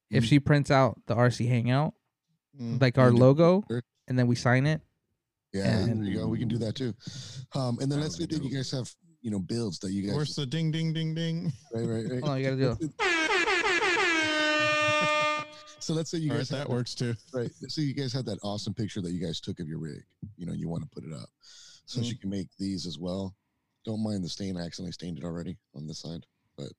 If 0.09 0.23
Mhm. 0.23 0.27
she 0.27 0.39
prints 0.39 0.71
out 0.71 0.99
the 1.05 1.13
RC 1.15 1.47
Hangout, 1.47 1.93
Mm. 2.59 2.81
like 2.81 2.97
our 2.97 3.11
logo, 3.11 3.63
and 4.07 4.17
then 4.17 4.25
we 4.25 4.35
sign 4.35 4.65
it. 4.65 4.81
Yeah, 5.53 5.77
And- 5.77 6.03
there 6.03 6.11
you 6.11 6.17
go. 6.17 6.27
We 6.27 6.39
can 6.39 6.47
do 6.47 6.57
that 6.57 6.73
too. 6.75 6.93
Um, 7.53 7.77
and 7.79 7.91
then 7.91 8.01
let's 8.01 8.17
say 8.17 8.25
that 8.25 8.43
you 8.43 8.49
guys 8.49 8.71
have, 8.71 8.91
you 9.21 9.29
know, 9.29 9.39
builds 9.39 9.77
that 9.79 9.91
you 9.91 10.01
guys 10.07 10.15
Where's 10.15 10.35
the 10.35 10.45
ding 10.47 10.71
ding 10.71 10.91
ding 10.91 11.13
ding? 11.13 11.53
right, 11.73 11.85
right, 11.87 12.03
right. 12.09 12.19
Hold 12.21 12.23
on, 12.31 12.39
you 12.41 12.43
gotta 12.57 12.75
do. 12.75 12.89
So 15.81 15.93
let's 15.95 16.11
say 16.11 16.17
you 16.19 16.29
All 16.29 16.35
right, 16.35 16.41
guys 16.41 16.49
have 16.49 16.59
that 16.59 16.69
works 16.69 16.93
too. 16.93 17.15
right. 17.33 17.49
So 17.67 17.81
you 17.81 17.93
guys 17.95 18.13
have 18.13 18.25
that 18.25 18.37
awesome 18.43 18.73
picture 18.75 19.01
that 19.01 19.11
you 19.11 19.19
guys 19.25 19.39
took 19.39 19.59
of 19.59 19.67
your 19.67 19.79
rig. 19.79 20.03
You 20.37 20.45
know, 20.45 20.53
you 20.53 20.67
want 20.69 20.83
to 20.83 20.89
put 20.89 21.03
it 21.03 21.13
up, 21.13 21.29
so 21.85 22.01
she 22.03 22.15
can 22.15 22.29
make 22.29 22.47
these 22.59 22.85
as 22.85 22.99
well. 22.99 23.35
Don't 23.85 24.03
mind 24.03 24.23
the 24.23 24.29
stain. 24.29 24.55
I 24.57 24.65
accidentally 24.65 24.91
stained 24.91 25.17
it 25.17 25.23
already 25.23 25.57
on 25.73 25.87
this 25.87 25.99
side, 25.99 26.25
but 26.57 26.71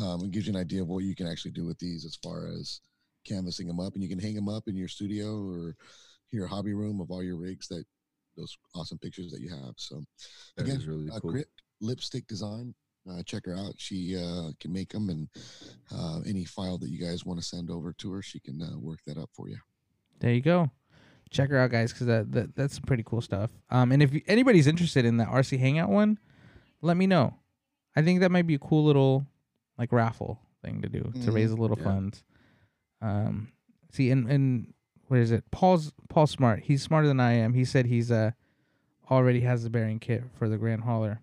um, 0.00 0.24
it 0.24 0.30
gives 0.30 0.46
you 0.46 0.52
an 0.52 0.60
idea 0.60 0.82
of 0.82 0.88
what 0.88 1.04
you 1.04 1.14
can 1.14 1.26
actually 1.26 1.52
do 1.52 1.64
with 1.64 1.78
these 1.78 2.04
as 2.04 2.16
far 2.16 2.48
as 2.48 2.80
canvassing 3.24 3.66
them 3.66 3.80
up, 3.80 3.94
and 3.94 4.02
you 4.02 4.08
can 4.08 4.18
hang 4.18 4.34
them 4.34 4.48
up 4.48 4.64
in 4.68 4.76
your 4.76 4.88
studio 4.88 5.40
or 5.42 5.76
your 6.30 6.46
hobby 6.46 6.74
room 6.74 7.00
of 7.00 7.10
all 7.10 7.22
your 7.22 7.36
rigs 7.36 7.68
that 7.68 7.84
those 8.36 8.56
awesome 8.74 8.98
pictures 8.98 9.30
that 9.30 9.40
you 9.40 9.48
have. 9.50 9.74
So 9.76 10.02
That 10.56 10.64
again, 10.64 10.76
is 10.76 10.86
really 10.86 11.08
uh, 11.10 11.20
cool. 11.20 11.32
Grit 11.32 11.48
Lipstick 11.80 12.26
Design. 12.26 12.74
Uh, 13.08 13.22
check 13.22 13.44
her 13.44 13.54
out. 13.56 13.74
She 13.76 14.16
uh, 14.16 14.50
can 14.60 14.72
make 14.72 14.88
them, 14.90 15.10
and 15.10 15.28
uh, 15.94 16.20
any 16.26 16.44
file 16.44 16.78
that 16.78 16.88
you 16.88 16.98
guys 16.98 17.24
want 17.24 17.38
to 17.38 17.44
send 17.44 17.70
over 17.70 17.92
to 17.92 18.12
her, 18.12 18.22
she 18.22 18.40
can 18.40 18.60
uh, 18.62 18.78
work 18.78 19.00
that 19.06 19.18
up 19.18 19.28
for 19.34 19.48
you. 19.48 19.58
There 20.20 20.32
you 20.32 20.40
go. 20.40 20.70
Check 21.30 21.50
her 21.50 21.58
out, 21.58 21.70
guys, 21.70 21.92
because 21.92 22.06
that, 22.06 22.32
that 22.32 22.56
that's 22.56 22.74
some 22.74 22.84
pretty 22.84 23.02
cool 23.04 23.20
stuff. 23.20 23.50
Um, 23.70 23.92
and 23.92 24.02
if 24.02 24.14
you- 24.14 24.22
anybody's 24.26 24.66
interested 24.66 25.04
in 25.04 25.18
that 25.18 25.28
RC 25.28 25.58
Hangout 25.58 25.90
one, 25.90 26.18
let 26.80 26.96
me 26.96 27.06
know. 27.06 27.34
I 27.94 28.02
think 28.02 28.20
that 28.20 28.30
might 28.30 28.46
be 28.46 28.54
a 28.54 28.58
cool 28.58 28.84
little 28.84 29.26
like 29.78 29.92
raffle 29.92 30.40
thing 30.62 30.82
to 30.82 30.88
do 30.88 31.00
to 31.02 31.30
Mhm. 31.30 31.34
raise 31.34 31.50
a 31.50 31.56
little 31.56 31.76
Yeah. 31.78 31.84
funds. 31.84 32.24
Um, 33.00 33.52
see, 33.92 34.10
and 34.10 34.30
and 34.30 34.72
what 35.08 35.20
is 35.20 35.30
it? 35.30 35.50
Paul's 35.50 35.92
Paul 36.08 36.26
Smart. 36.26 36.60
He's 36.64 36.82
smarter 36.82 37.06
than 37.08 37.20
I 37.20 37.32
am. 37.32 37.54
He 37.54 37.64
said 37.64 37.86
he's 37.86 38.10
uh 38.10 38.32
already 39.10 39.40
has 39.40 39.62
the 39.64 39.70
bearing 39.70 39.98
kit 39.98 40.24
for 40.38 40.48
the 40.48 40.56
Grand 40.56 40.82
Hauler. 40.82 41.20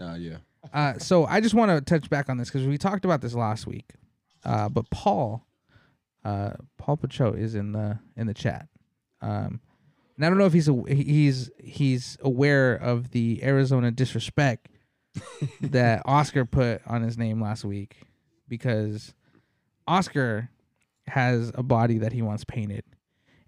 Uh, 0.00 0.14
yeah. 0.18 0.38
Uh, 0.72 0.98
so 0.98 1.24
I 1.26 1.40
just 1.40 1.54
want 1.54 1.70
to 1.70 1.80
touch 1.80 2.10
back 2.10 2.28
on 2.28 2.36
this 2.38 2.50
because 2.50 2.66
we 2.66 2.76
talked 2.76 3.04
about 3.04 3.20
this 3.20 3.34
last 3.34 3.66
week. 3.66 3.94
Uh, 4.44 4.68
but 4.68 4.90
Paul, 4.90 5.46
uh, 6.24 6.54
Paul 6.78 6.96
Pacho 6.96 7.32
is 7.32 7.54
in 7.54 7.72
the 7.72 7.98
in 8.16 8.26
the 8.26 8.34
chat, 8.34 8.68
um, 9.22 9.60
and 10.16 10.24
I 10.24 10.28
don't 10.28 10.38
know 10.38 10.46
if 10.46 10.52
he's 10.52 10.68
a, 10.68 10.82
he's 10.92 11.50
he's 11.62 12.18
aware 12.22 12.74
of 12.74 13.10
the 13.12 13.42
Arizona 13.44 13.90
disrespect 13.90 14.68
that 15.60 16.02
Oscar 16.04 16.44
put 16.44 16.82
on 16.86 17.02
his 17.02 17.18
name 17.18 17.40
last 17.40 17.64
week 17.64 17.96
because 18.48 19.14
Oscar 19.86 20.50
has 21.06 21.50
a 21.54 21.62
body 21.62 21.98
that 21.98 22.12
he 22.12 22.22
wants 22.22 22.44
painted. 22.44 22.84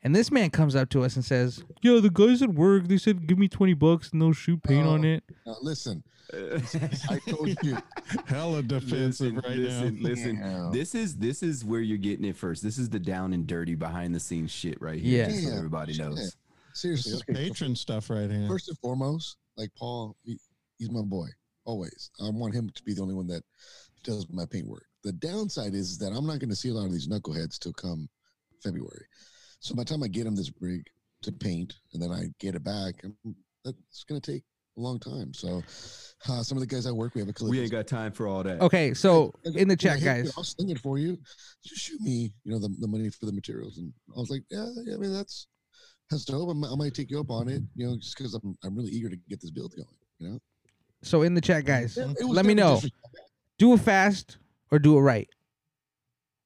And 0.04 0.16
this 0.16 0.32
man 0.32 0.50
comes 0.50 0.74
up 0.74 0.90
to 0.90 1.04
us 1.04 1.14
and 1.14 1.24
says, 1.24 1.62
"Yeah, 1.80 2.00
the 2.00 2.10
guys 2.10 2.42
at 2.42 2.52
work 2.52 2.88
they 2.88 2.98
said 2.98 3.26
give 3.28 3.38
me 3.38 3.46
twenty 3.46 3.74
bucks 3.74 4.10
and 4.10 4.20
they'll 4.20 4.32
shoot 4.32 4.60
paint 4.62 4.84
on 4.84 5.04
it." 5.04 5.22
Now, 5.46 5.56
listen, 5.62 6.02
I 6.32 7.20
told 7.28 7.56
you. 7.62 7.78
Hella 8.26 8.62
defensive 8.62 9.34
listen, 9.34 9.36
right 9.36 9.56
listen, 9.56 10.02
now. 10.02 10.08
listen. 10.08 10.36
Yeah. 10.36 10.70
This 10.72 10.94
is 10.96 11.16
this 11.16 11.42
is 11.44 11.64
where 11.64 11.80
you're 11.80 11.98
getting 11.98 12.24
it 12.24 12.36
first. 12.36 12.64
This 12.64 12.78
is 12.78 12.88
the 12.88 12.98
down 12.98 13.32
and 13.32 13.46
dirty 13.46 13.76
behind 13.76 14.12
the 14.12 14.20
scenes 14.20 14.50
shit 14.50 14.80
right 14.82 15.00
here. 15.00 15.20
Yeah. 15.20 15.30
just 15.30 15.46
so 15.48 15.56
everybody 15.56 15.96
knows. 15.96 16.16
This 16.16 16.36
Seriously, 16.74 17.12
is 17.12 17.22
patron 17.22 17.76
stuff 17.76 18.10
right 18.10 18.30
here. 18.30 18.48
First 18.48 18.68
and 18.68 18.78
foremost, 18.78 19.36
like 19.56 19.70
Paul, 19.76 20.16
he, 20.24 20.38
he's 20.78 20.90
my 20.90 21.02
boy. 21.02 21.28
Always, 21.64 22.10
I 22.20 22.28
want 22.30 22.54
him 22.54 22.70
to 22.74 22.82
be 22.82 22.92
the 22.94 23.02
only 23.02 23.14
one 23.14 23.28
that 23.28 23.42
does 24.02 24.26
my 24.30 24.44
paint 24.46 24.66
work. 24.66 24.86
The 25.04 25.12
downside 25.12 25.74
is 25.74 25.96
that 25.98 26.12
I'm 26.12 26.26
not 26.26 26.40
going 26.40 26.50
to 26.50 26.56
see 26.56 26.70
a 26.70 26.74
lot 26.74 26.86
of 26.86 26.92
these 26.92 27.08
knuckleheads 27.08 27.58
till 27.58 27.72
come 27.72 28.08
February. 28.62 29.06
So 29.60 29.74
by 29.74 29.82
the 29.84 29.90
time 29.90 30.02
I 30.02 30.08
get 30.08 30.26
him 30.26 30.34
this 30.34 30.50
rig 30.60 30.84
to 31.22 31.30
paint, 31.32 31.74
and 31.92 32.02
then 32.02 32.10
I 32.10 32.24
get 32.40 32.54
it 32.56 32.64
back, 32.64 32.94
I'm- 33.04 33.36
that's 33.64 34.02
going 34.08 34.20
to 34.20 34.32
take 34.32 34.42
a 34.76 34.80
long 34.80 34.98
time. 34.98 35.32
So 35.32 35.62
uh, 36.28 36.42
some 36.42 36.58
of 36.58 36.60
the 36.62 36.66
guys 36.66 36.84
I 36.84 36.90
work, 36.90 37.14
we 37.14 37.20
have 37.20 37.28
a 37.28 37.44
We 37.44 37.60
ain't 37.60 37.70
got 37.70 37.86
time 37.86 38.10
for 38.10 38.26
all 38.26 38.42
that. 38.42 38.60
Okay, 38.60 38.92
so 38.92 39.32
I- 39.46 39.50
in 39.56 39.68
the 39.68 39.76
chat, 39.76 40.00
hey, 40.00 40.06
guys, 40.24 40.32
I'll 40.36 40.42
sling 40.42 40.70
it 40.70 40.80
for 40.80 40.98
you. 40.98 41.16
Just 41.64 41.80
shoot 41.82 42.00
me, 42.00 42.32
you 42.42 42.50
know, 42.52 42.58
the, 42.58 42.74
the 42.80 42.88
money 42.88 43.08
for 43.08 43.26
the 43.26 43.32
materials. 43.32 43.78
And 43.78 43.92
I 44.16 44.18
was 44.18 44.30
like, 44.30 44.42
yeah, 44.50 44.68
yeah, 44.84 44.94
I 44.94 44.98
mean, 44.98 45.12
that's 45.12 45.46
that's 46.10 46.24
dope. 46.24 46.50
I 46.50 46.54
might, 46.54 46.72
I 46.72 46.74
might 46.74 46.94
take 46.94 47.10
you 47.12 47.20
up 47.20 47.30
on 47.30 47.48
it, 47.48 47.62
you 47.76 47.86
know, 47.86 47.96
just 47.96 48.16
because 48.18 48.34
I'm 48.34 48.56
I'm 48.64 48.74
really 48.74 48.90
eager 48.90 49.08
to 49.08 49.16
get 49.28 49.40
this 49.40 49.50
build 49.52 49.74
going. 49.76 49.86
You 50.18 50.28
know, 50.30 50.38
so 51.02 51.22
in 51.22 51.34
the 51.34 51.40
chat, 51.40 51.64
guys, 51.64 51.96
It- 51.98 52.16
it 52.20 52.24
was 52.24 52.36
let 52.36 52.46
me 52.46 52.54
know. 52.54 52.74
disrespect. 52.76 53.30
do 53.58 53.74
it 53.74 53.80
fast 53.80 54.38
or 54.70 54.78
do 54.78 54.96
it 54.96 55.00
right. 55.00 55.28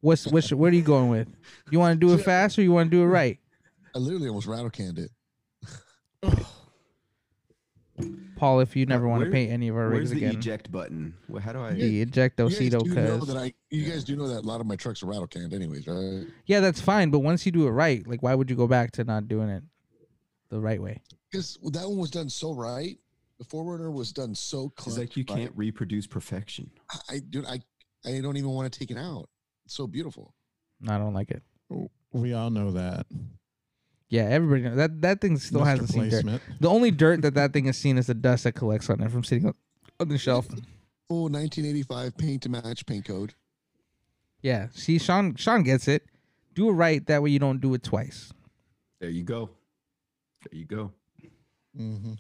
What's 0.01 0.27
what's 0.27 0.53
what 0.53 0.73
are 0.73 0.77
you 0.77 0.83
going 0.83 1.09
with? 1.09 1.29
You 1.71 1.79
want 1.79 1.99
to 2.01 2.07
do 2.07 2.13
it 2.15 2.19
fast 2.25 2.59
or 2.59 2.63
you 2.63 2.73
want 2.73 2.91
to 2.91 2.97
do 2.97 3.03
it 3.03 3.07
right? 3.07 3.39
I 3.95 3.99
literally 3.99 4.29
almost 4.29 4.47
rattle 4.47 4.71
canned 4.71 4.99
it. 4.99 5.11
Paul, 8.37 8.61
if 8.61 8.77
you 8.77 8.85
never 8.85 9.09
want 9.09 9.21
to 9.21 9.25
where- 9.25 9.33
paint 9.33 9.51
any 9.51 9.69
of 9.69 9.77
our 9.77 9.89
rigs 9.89 10.11
Where's 10.11 10.11
rigs 10.11 10.21
the 10.21 10.27
again, 10.27 10.39
eject 10.39 10.71
button? 10.71 11.15
Well, 11.29 11.41
how 11.41 11.55
do 11.55 11.61
I? 11.61 11.73
the 11.73 11.87
You 11.87 12.05
guys 12.05 12.13
ejectocito, 12.15 12.85
do 12.85 12.95
know 12.95 13.19
cuz 13.19 13.29
that 13.29 13.39
I, 13.39 13.55
you 13.71 13.91
guys 13.91 14.05
do 14.05 14.15
know 14.17 14.29
that 14.29 14.41
a 14.41 14.47
lot 14.47 14.61
of 14.61 14.67
my 14.67 14.77
trucks 14.77 15.03
are 15.03 15.07
rattle 15.07 15.27
canned, 15.27 15.55
anyways, 15.55 15.87
right? 15.87 16.27
yeah, 16.45 16.61
that's 16.61 16.81
fine. 16.81 17.11
But 17.11 17.21
once 17.21 17.47
you 17.47 17.53
do 17.53 17.67
it 17.67 17.71
right, 17.71 18.07
like 18.07 18.23
why 18.23 18.35
would 18.35 18.51
you 18.51 18.57
go 18.57 18.67
back 18.67 18.93
to 18.93 19.05
not 19.05 19.27
doing 19.29 19.49
it 19.49 19.63
the 20.51 20.61
right 20.61 20.81
way? 20.83 21.01
Because 21.31 21.59
that 21.73 21.89
one 21.89 21.97
was 21.97 22.11
done 22.11 22.29
so 22.29 22.53
right. 22.53 22.99
The 23.39 23.45
forwarder 23.45 23.91
was 23.91 24.13
done 24.13 24.35
so 24.35 24.73
It's 24.77 24.85
close. 24.85 24.99
like 24.99 25.17
you 25.17 25.25
can't 25.25 25.53
reproduce 25.55 26.07
perfection. 26.07 26.71
I 27.11 27.19
dude, 27.19 27.45
I 27.47 27.61
I 28.05 28.21
don't 28.21 28.37
even 28.37 28.51
want 28.51 28.73
to 28.73 28.79
take 28.79 28.91
it 28.91 28.97
out. 28.99 29.29
It's 29.67 29.75
so 29.75 29.87
beautiful. 29.87 30.33
I 30.89 30.97
don't 30.99 31.13
like 31.15 31.31
it. 31.31 31.43
We 32.13 32.33
all 32.33 32.51
know 32.51 32.71
that. 32.73 33.07
Yeah, 34.09 34.23
everybody 34.25 34.63
knows 34.63 34.77
that 34.77 35.03
that 35.03 35.21
thing 35.21 35.37
still 35.39 35.61
Mr. 35.63 35.67
hasn't 35.67 35.89
seen 35.91 36.09
dirt. 36.09 36.41
The 36.61 36.71
only 36.71 36.91
dirt 36.91 37.23
that 37.23 37.35
that 37.35 37.53
thing 37.53 37.65
has 37.67 37.77
seen 37.77 37.99
is 37.99 38.07
the 38.07 38.15
dust 38.15 38.45
that 38.45 38.53
collects 38.53 38.89
on 38.89 39.01
it 39.01 39.11
from 39.11 39.25
sitting 39.25 39.47
on- 39.47 39.55
on 39.99 40.09
the 40.09 40.17
shelf. 40.19 40.47
Full 41.09 41.29
1985 41.29 42.17
paint 42.17 42.43
to 42.45 42.49
match 42.49 42.87
paint 42.87 43.05
code. 43.05 43.35
Yeah, 44.43 44.69
see, 44.73 44.99
Sean 44.99 45.35
Sean 45.35 45.63
gets 45.63 45.89
it. 45.89 46.07
Do 46.55 46.69
it 46.69 46.73
right. 46.73 47.05
That 47.07 47.23
way 47.23 47.31
you 47.31 47.39
don't 47.39 47.61
do 47.61 47.75
it 47.75 47.83
twice. 47.83 48.33
There 49.01 49.11
you 49.11 49.25
go. 49.25 49.51
There 50.51 50.59
you 50.59 50.65
go. 50.67 50.93
Mm-hmm. 51.77 52.15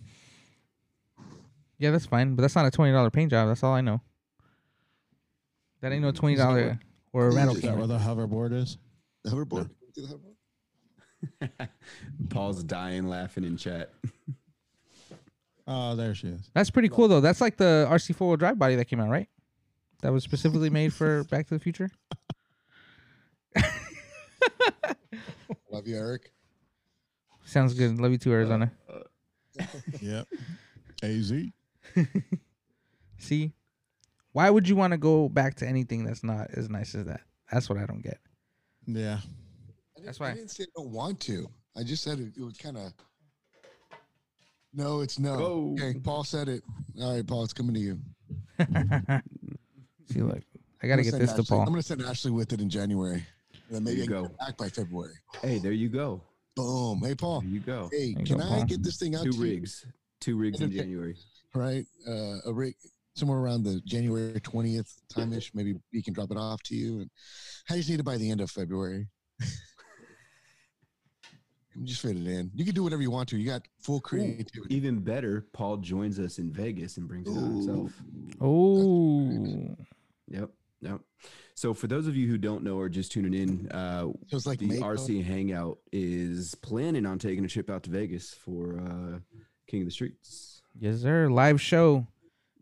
Yeah, 1.78 1.90
that's 1.90 2.06
fine, 2.06 2.34
but 2.34 2.42
that's 2.42 2.54
not 2.56 2.66
a 2.66 2.70
twenty 2.70 2.92
dollar 2.92 3.10
paint 3.10 3.30
job. 3.30 3.48
That's 3.48 3.62
all 3.62 3.72
I 3.74 3.80
know. 3.80 4.00
That 5.80 5.92
ain't 5.92 6.02
no 6.02 6.10
twenty 6.12 6.36
dollar 6.36 6.78
or 7.12 7.26
a 7.26 7.28
Is 7.30 7.36
rattle 7.36 7.54
Is 7.56 7.62
that 7.62 7.68
can. 7.68 7.78
where 7.78 7.86
the 7.86 7.98
hoverboard 7.98 8.52
is? 8.52 8.78
The 9.24 9.30
hoverboard. 9.30 9.70
Do 9.94 10.02
the 10.06 10.18
hoverboard? 11.50 11.68
Paul's 12.30 12.62
dying 12.62 13.08
laughing 13.08 13.44
in 13.44 13.56
chat. 13.56 13.90
Oh, 15.68 15.96
there 15.96 16.14
she 16.14 16.28
is. 16.28 16.48
That's 16.54 16.70
pretty 16.70 16.88
cool 16.88 17.08
though. 17.08 17.20
That's 17.20 17.40
like 17.40 17.56
the 17.56 17.88
RC 17.90 18.14
four 18.14 18.28
wheel 18.28 18.36
drive 18.36 18.56
body 18.56 18.76
that 18.76 18.84
came 18.84 19.00
out, 19.00 19.08
right? 19.10 19.28
That 20.00 20.12
was 20.12 20.22
specifically 20.22 20.70
made 20.70 20.94
for 20.94 21.24
Back 21.30 21.48
to 21.48 21.54
the 21.54 21.58
Future. 21.58 21.90
Love 25.72 25.88
you, 25.88 25.96
Eric. 25.96 26.30
Sounds 27.46 27.74
good. 27.74 27.98
Love 27.98 28.12
you 28.12 28.18
too, 28.18 28.30
Arizona. 28.32 28.70
Yep. 30.00 30.28
AZ. 31.02 31.32
See, 33.18 33.52
why 34.32 34.50
would 34.50 34.68
you 34.68 34.76
want 34.76 34.92
to 34.92 34.98
go 34.98 35.28
back 35.28 35.54
to 35.56 35.66
anything 35.66 36.04
that's 36.04 36.22
not 36.22 36.48
as 36.54 36.68
nice 36.68 36.94
as 36.94 37.06
that? 37.06 37.20
That's 37.50 37.68
what 37.68 37.78
I 37.78 37.86
don't 37.86 38.02
get. 38.02 38.18
Yeah. 38.86 39.18
That's 40.04 40.20
why 40.20 40.30
I 40.30 40.34
didn't 40.34 40.50
say 40.50 40.64
I 40.64 40.66
don't 40.76 40.90
want 40.90 41.20
to. 41.20 41.48
I 41.76 41.82
just 41.82 42.02
said 42.02 42.18
it, 42.18 42.32
it 42.36 42.42
was 42.42 42.56
kind 42.58 42.76
of. 42.76 42.92
No, 44.74 45.00
it's 45.00 45.18
no. 45.18 45.34
Oh. 45.34 45.76
Okay, 45.80 45.98
Paul 45.98 46.22
said 46.24 46.48
it. 46.48 46.62
All 47.00 47.14
right, 47.14 47.26
Paul, 47.26 47.44
it's 47.44 47.52
coming 47.54 47.74
to 47.74 47.80
you. 47.80 47.98
See, 50.06 50.22
look, 50.22 50.42
I 50.82 50.86
I'm 50.86 50.88
gotta 50.90 51.02
get 51.02 51.12
send 51.12 51.22
this 51.22 51.32
to 51.32 51.42
Paul. 51.42 51.60
I'm 51.60 51.66
gonna 51.68 51.82
send 51.82 52.02
Ashley 52.02 52.30
with 52.30 52.52
it 52.52 52.60
in 52.60 52.68
January. 52.68 53.24
And 53.68 53.76
then 53.76 53.84
maybe 53.84 54.02
I 54.02 54.04
can 54.06 54.12
go. 54.12 54.22
get 54.22 54.30
it 54.32 54.38
back 54.38 54.56
by 54.58 54.68
February. 54.68 55.14
Hey, 55.42 55.58
there 55.58 55.72
you 55.72 55.88
go. 55.88 56.20
Boom. 56.54 57.00
Hey, 57.02 57.14
Paul. 57.14 57.40
There 57.40 57.50
you 57.50 57.60
go. 57.60 57.88
Hey, 57.90 58.12
There 58.12 58.20
you 58.20 58.26
can 58.26 58.38
go, 58.38 58.44
I 58.44 58.48
Paul. 58.48 58.64
get 58.64 58.82
this 58.82 58.96
thing 58.98 59.14
out 59.16 59.24
Two 59.24 59.32
to 59.32 59.36
you? 59.38 59.42
rigs. 59.42 59.86
Two 60.20 60.36
rigs 60.36 60.60
in 60.60 60.70
January. 60.70 61.16
Right? 61.56 61.84
Uh, 62.06 62.38
a 62.46 62.52
rig 62.52 62.74
somewhere 63.14 63.38
around 63.38 63.62
the 63.64 63.80
January 63.84 64.38
20th 64.40 64.94
time 65.08 65.32
ish. 65.32 65.52
Maybe 65.54 65.74
we 65.92 66.02
can 66.02 66.12
drop 66.12 66.30
it 66.30 66.36
off 66.36 66.62
to 66.64 66.74
you. 66.74 67.00
And 67.00 67.10
I 67.70 67.76
just 67.76 67.88
need 67.88 68.00
it 68.00 68.04
by 68.04 68.18
the 68.18 68.30
end 68.30 68.40
of 68.40 68.50
February. 68.50 69.08
just 71.84 72.02
fit 72.02 72.16
it 72.16 72.26
in. 72.26 72.50
You 72.54 72.64
can 72.64 72.74
do 72.74 72.82
whatever 72.82 73.02
you 73.02 73.10
want 73.10 73.28
to. 73.30 73.38
You 73.38 73.46
got 73.46 73.62
full 73.80 74.00
creativity. 74.00 74.74
Even 74.74 74.98
better, 75.00 75.46
Paul 75.52 75.78
joins 75.78 76.18
us 76.18 76.38
in 76.38 76.50
Vegas 76.50 76.96
and 76.96 77.08
brings 77.08 77.28
it 77.28 77.38
out 77.38 77.44
himself. 77.44 77.92
Oh, 78.40 79.76
Yep. 80.28 80.50
Yep. 80.82 81.00
So 81.54 81.72
for 81.72 81.86
those 81.86 82.06
of 82.06 82.16
you 82.16 82.28
who 82.28 82.36
don't 82.36 82.62
know 82.62 82.76
or 82.76 82.88
just 82.88 83.12
tuning 83.12 83.32
in, 83.34 83.70
uh, 83.70 84.02
So 84.28 84.36
it's 84.36 84.46
like 84.46 84.58
the 84.58 84.66
makeup. 84.66 84.88
RC 84.90 85.24
Hangout 85.24 85.78
is 85.90 86.54
planning 86.56 87.06
on 87.06 87.18
taking 87.18 87.44
a 87.44 87.48
trip 87.48 87.70
out 87.70 87.82
to 87.84 87.90
Vegas 87.90 88.34
for 88.34 88.78
uh, 88.78 89.18
King 89.66 89.82
of 89.82 89.86
the 89.86 89.90
Streets. 89.90 90.55
Yes, 90.78 91.00
sir. 91.00 91.28
Live 91.28 91.60
show 91.60 92.06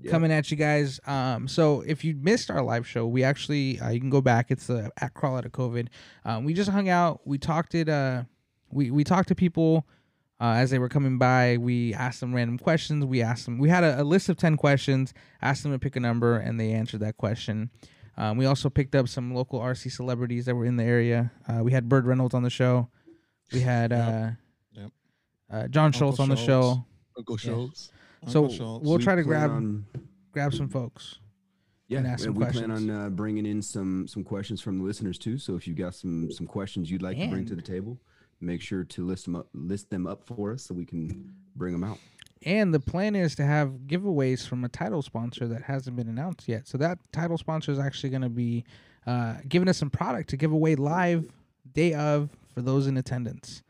Yeah. 0.00 0.10
coming 0.10 0.32
at 0.32 0.50
you 0.50 0.56
guys. 0.56 1.00
Um, 1.06 1.46
so 1.48 1.82
if 1.82 2.04
you 2.04 2.14
missed 2.16 2.50
our 2.50 2.62
live 2.62 2.86
show, 2.86 3.06
we 3.06 3.22
actually 3.24 3.80
uh, 3.80 3.90
you 3.90 4.00
can 4.00 4.10
go 4.10 4.20
back. 4.20 4.50
It's 4.50 4.66
the 4.66 4.90
at 5.00 5.14
crawl 5.14 5.36
out 5.36 5.44
of 5.46 5.52
COVID. 5.52 5.88
Um, 6.24 6.44
we 6.44 6.54
just 6.54 6.70
hung 6.70 6.88
out. 6.88 7.20
We 7.24 7.38
talked 7.38 7.74
it. 7.74 7.88
Uh, 7.88 8.24
we 8.70 8.90
we 8.90 9.04
talked 9.04 9.28
to 9.28 9.34
people 9.34 9.86
uh, 10.40 10.54
as 10.56 10.70
they 10.70 10.78
were 10.78 10.88
coming 10.88 11.16
by. 11.18 11.56
We 11.58 11.94
asked 11.94 12.20
them 12.20 12.34
random 12.34 12.58
questions. 12.58 13.04
We 13.04 13.22
asked 13.22 13.44
them. 13.46 13.58
We 13.58 13.68
had 13.68 13.84
a, 13.84 14.02
a 14.02 14.04
list 14.04 14.28
of 14.28 14.36
ten 14.36 14.56
questions. 14.56 15.14
Asked 15.42 15.62
them 15.62 15.72
to 15.72 15.78
pick 15.78 15.96
a 15.96 16.00
number, 16.00 16.36
and 16.36 16.58
they 16.58 16.72
answered 16.72 17.00
that 17.00 17.16
question. 17.16 17.70
Um, 18.16 18.36
we 18.36 18.46
also 18.46 18.70
picked 18.70 18.94
up 18.94 19.08
some 19.08 19.34
local 19.34 19.58
RC 19.60 19.90
celebrities 19.90 20.46
that 20.46 20.54
were 20.54 20.64
in 20.66 20.76
the 20.76 20.84
area. 20.84 21.32
Uh, 21.48 21.62
we 21.64 21.72
had 21.72 21.88
Bird 21.88 22.06
Reynolds 22.06 22.32
on 22.34 22.42
the 22.44 22.50
show. 22.50 22.88
We 23.52 23.60
had 23.60 23.92
uh, 23.92 24.30
Yep. 24.72 24.82
Yep. 24.82 24.90
Uh, 25.50 25.68
John 25.68 25.86
Uncle 25.86 25.98
Schultz 25.98 26.20
on 26.20 26.28
the 26.28 26.36
Schultz. 26.36 26.46
show. 26.78 26.84
Uncle. 27.18 27.36
Schultz. 27.36 27.90
So 28.26 28.48
Schultz. 28.48 28.84
we'll 28.86 28.98
try 28.98 29.14
to 29.14 29.22
grab 29.22 29.51
on- 29.51 29.86
grab 30.32 30.55
some 30.55 30.68
folks. 30.68 31.18
Yeah, 31.88 31.98
and 31.98 32.06
and, 32.06 32.14
ask 32.14 32.24
some 32.24 32.34
we 32.34 32.44
plan 32.46 32.70
on 32.70 32.90
uh, 32.90 33.09
bringing 33.10 33.44
in 33.46 33.60
some 33.60 34.09
some 34.09 34.24
questions 34.24 34.60
from 34.60 34.78
the 34.78 34.84
listeners 34.84 35.18
too. 35.18 35.36
So 35.38 35.55
if 35.56 35.66
you've 35.68 35.76
got 35.76 35.94
some 35.94 36.30
some 36.30 36.46
questions 36.46 36.90
you'd 36.90 37.02
like 37.02 37.18
to 37.18 37.28
bring 37.28 37.44
to 37.46 37.55
the 37.55 37.62
table, 37.62 37.98
make 38.40 38.60
sure 38.62 38.84
to 38.84 39.05
list 39.06 39.26
them 39.26 39.36
up 39.36 39.48
list 39.52 39.90
them 39.90 40.06
up 40.06 40.24
for 40.26 40.52
us 40.52 40.62
so 40.64 40.74
we 40.74 40.86
can 40.86 41.32
bring 41.55 41.72
them 41.72 41.84
out. 41.84 41.98
And 42.46 42.72
the 42.74 42.80
plan 42.80 43.14
is 43.14 43.34
to 43.36 43.44
have 43.44 43.70
giveaways 43.86 44.46
from 44.46 44.64
a 44.64 44.68
title 44.68 45.01
sponsor 45.02 45.46
that 45.48 45.62
hasn't 45.62 45.96
been 45.96 46.09
announced 46.09 46.46
yet. 46.48 46.66
So 46.68 46.76
that 46.78 46.98
title 47.12 47.38
sponsor 47.38 47.72
is 47.72 47.78
actually 47.78 48.10
going 48.10 48.22
to 48.22 48.28
be 48.28 48.64
uh, 49.06 49.36
giving 49.48 49.68
us 49.68 49.78
some 49.78 49.88
product 49.90 50.28
to 50.30 50.36
give 50.36 50.52
away 50.52 50.74
live 50.76 51.26
day 51.72 51.92
of 51.94 52.30
for 52.55 52.60
those 52.62 52.86
in 52.86 52.96
attendance, 52.96 53.62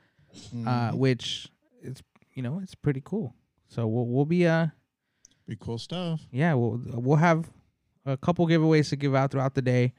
uh, 0.66 0.90
Mhm. 0.92 0.94
which 0.98 1.48
is 1.82 2.02
you 2.32 2.42
know 2.42 2.60
it's 2.62 2.74
pretty 2.76 3.02
cool. 3.04 3.34
So 3.68 3.86
we'll 3.86 4.06
we'll 4.06 4.24
be 4.24 4.46
uh 4.46 4.68
Be 5.46 5.56
cool 5.58 5.78
stuff. 5.78 6.20
yeah 6.30 6.54
we'll 6.54 6.80
we'll 6.84 7.16
have 7.16 7.50
a 8.06 8.16
couple 8.16 8.46
giveaways 8.46 8.88
to 8.90 8.96
give 8.96 9.14
out 9.14 9.30
throughout 9.30 9.54
the 9.54 9.62
day, 9.62 9.92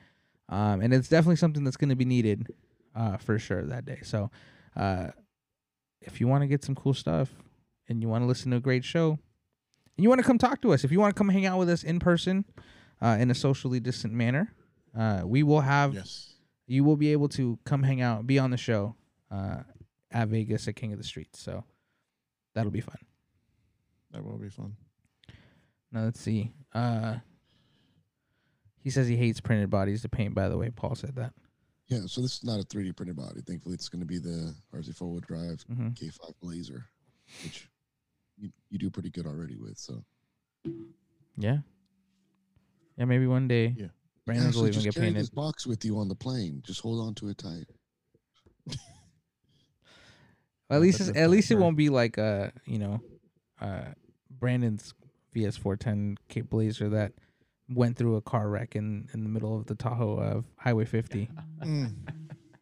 um, 0.49 0.81
and 0.81 0.93
it's 0.93 1.09
definitely 1.09 1.35
something 1.37 1.63
that's 1.63 1.77
going 1.77 1.89
to 1.89 1.95
be 1.95 2.05
needed 2.05 2.47
uh, 2.95 3.17
for 3.17 3.39
sure 3.39 3.63
that 3.65 3.83
day. 3.85 3.99
So 4.03 4.29
uh, 4.75 5.07
if 6.01 6.21
you 6.21 6.27
want 6.27 6.43
to 6.43 6.47
get 6.47 6.63
some 6.63 6.75
cool 6.75 6.93
stuff 6.93 7.29
and 7.89 8.01
you 8.01 8.07
want 8.07 8.21
to 8.23 8.27
listen 8.27 8.51
to 8.51 8.57
a 8.57 8.61
great 8.61 8.85
show, 8.85 9.11
and 9.97 10.03
you 10.03 10.09
want 10.09 10.19
to 10.21 10.27
come 10.27 10.37
talk 10.37 10.61
to 10.61 10.71
us, 10.73 10.83
if 10.83 10.91
you 10.91 10.99
want 10.99 11.15
to 11.15 11.17
come 11.17 11.29
hang 11.29 11.45
out 11.47 11.57
with 11.57 11.69
us 11.69 11.83
in 11.83 11.99
person 11.99 12.45
uh, 13.01 13.17
in 13.19 13.31
a 13.31 13.35
socially 13.35 13.79
distant 13.79 14.13
manner, 14.13 14.53
uh, 14.97 15.23
we 15.25 15.41
will 15.41 15.61
have 15.61 15.93
Yes. 15.95 16.35
you 16.67 16.83
will 16.83 16.97
be 16.97 17.11
able 17.11 17.29
to 17.29 17.57
come 17.65 17.81
hang 17.83 18.01
out, 18.01 18.27
be 18.27 18.37
on 18.37 18.51
the 18.51 18.57
show 18.57 18.95
uh, 19.31 19.63
at 20.11 20.27
Vegas 20.27 20.67
at 20.67 20.75
King 20.75 20.91
of 20.93 20.99
the 20.99 21.03
Streets. 21.03 21.39
So 21.41 21.63
that'll 22.53 22.71
be 22.71 22.81
fun. 22.81 22.97
That 24.15 24.23
will 24.23 24.37
be 24.37 24.49
fun. 24.49 24.75
Now 25.91 26.03
let's 26.05 26.21
see. 26.21 26.53
Uh, 26.73 27.15
he 28.79 28.89
says 28.89 29.07
he 29.07 29.17
hates 29.17 29.41
printed 29.41 29.69
bodies 29.69 30.03
to 30.03 30.09
paint. 30.09 30.33
By 30.33 30.47
the 30.47 30.57
way, 30.57 30.69
Paul 30.69 30.95
said 30.95 31.15
that. 31.15 31.33
Yeah, 31.87 31.99
so 32.07 32.21
this 32.21 32.37
is 32.37 32.43
not 32.43 32.59
a 32.59 32.63
3D 32.63 32.95
printed 32.95 33.17
body. 33.17 33.41
Thankfully, 33.45 33.75
it's 33.75 33.89
going 33.89 33.99
to 33.99 34.05
be 34.05 34.17
the 34.17 34.55
RC 34.73 34.95
four 34.95 35.09
wheel 35.11 35.19
drive 35.27 35.61
hmm 35.63 35.89
K5 35.89 36.33
Blazer, 36.41 36.85
which 37.43 37.67
you, 38.37 38.49
you 38.69 38.79
do 38.79 38.89
pretty 38.89 39.09
good 39.09 39.27
already 39.27 39.57
with. 39.57 39.77
So 39.77 40.01
Yeah. 41.37 41.57
Yeah, 42.97 43.05
maybe 43.05 43.27
one 43.27 43.49
day. 43.49 43.75
Yeah. 43.77 43.87
Brandon's 44.25 44.55
will 44.55 44.63
Ashley, 44.63 44.69
even 44.69 44.73
just 44.73 44.85
get 44.85 44.93
carry 44.95 45.07
painted. 45.07 45.21
this 45.23 45.29
box 45.29 45.67
with 45.67 45.83
you 45.83 45.99
on 45.99 46.07
the 46.07 46.15
plane. 46.15 46.63
Just 46.65 46.79
hold 46.79 47.05
on 47.05 47.13
to 47.15 47.27
it 47.27 47.37
tight. 47.37 47.65
At 50.69 50.81
least, 50.81 50.99
at 51.15 51.29
least 51.29 51.51
it 51.51 51.55
won't 51.55 51.77
be 51.77 51.89
like 51.89 52.17
uh, 52.17 52.47
you 52.65 52.79
know, 52.79 52.99
uh, 53.61 53.83
Brandon's 54.45 54.93
VS410 55.35 56.17
K5 56.29 56.49
Blazer 56.49 56.87
that 56.89 57.13
went 57.67 57.97
through 57.97 58.15
a 58.15 58.21
car 58.21 58.47
wreck 58.47 58.75
in 58.75 59.09
in 59.11 59.23
the 59.23 59.29
middle 59.29 59.57
of 59.57 59.65
the 59.65 59.73
Tahoe 59.73 60.17
of 60.19 60.45
Highway 60.57 60.85
50. 60.85 61.29
Mm. 61.63 61.95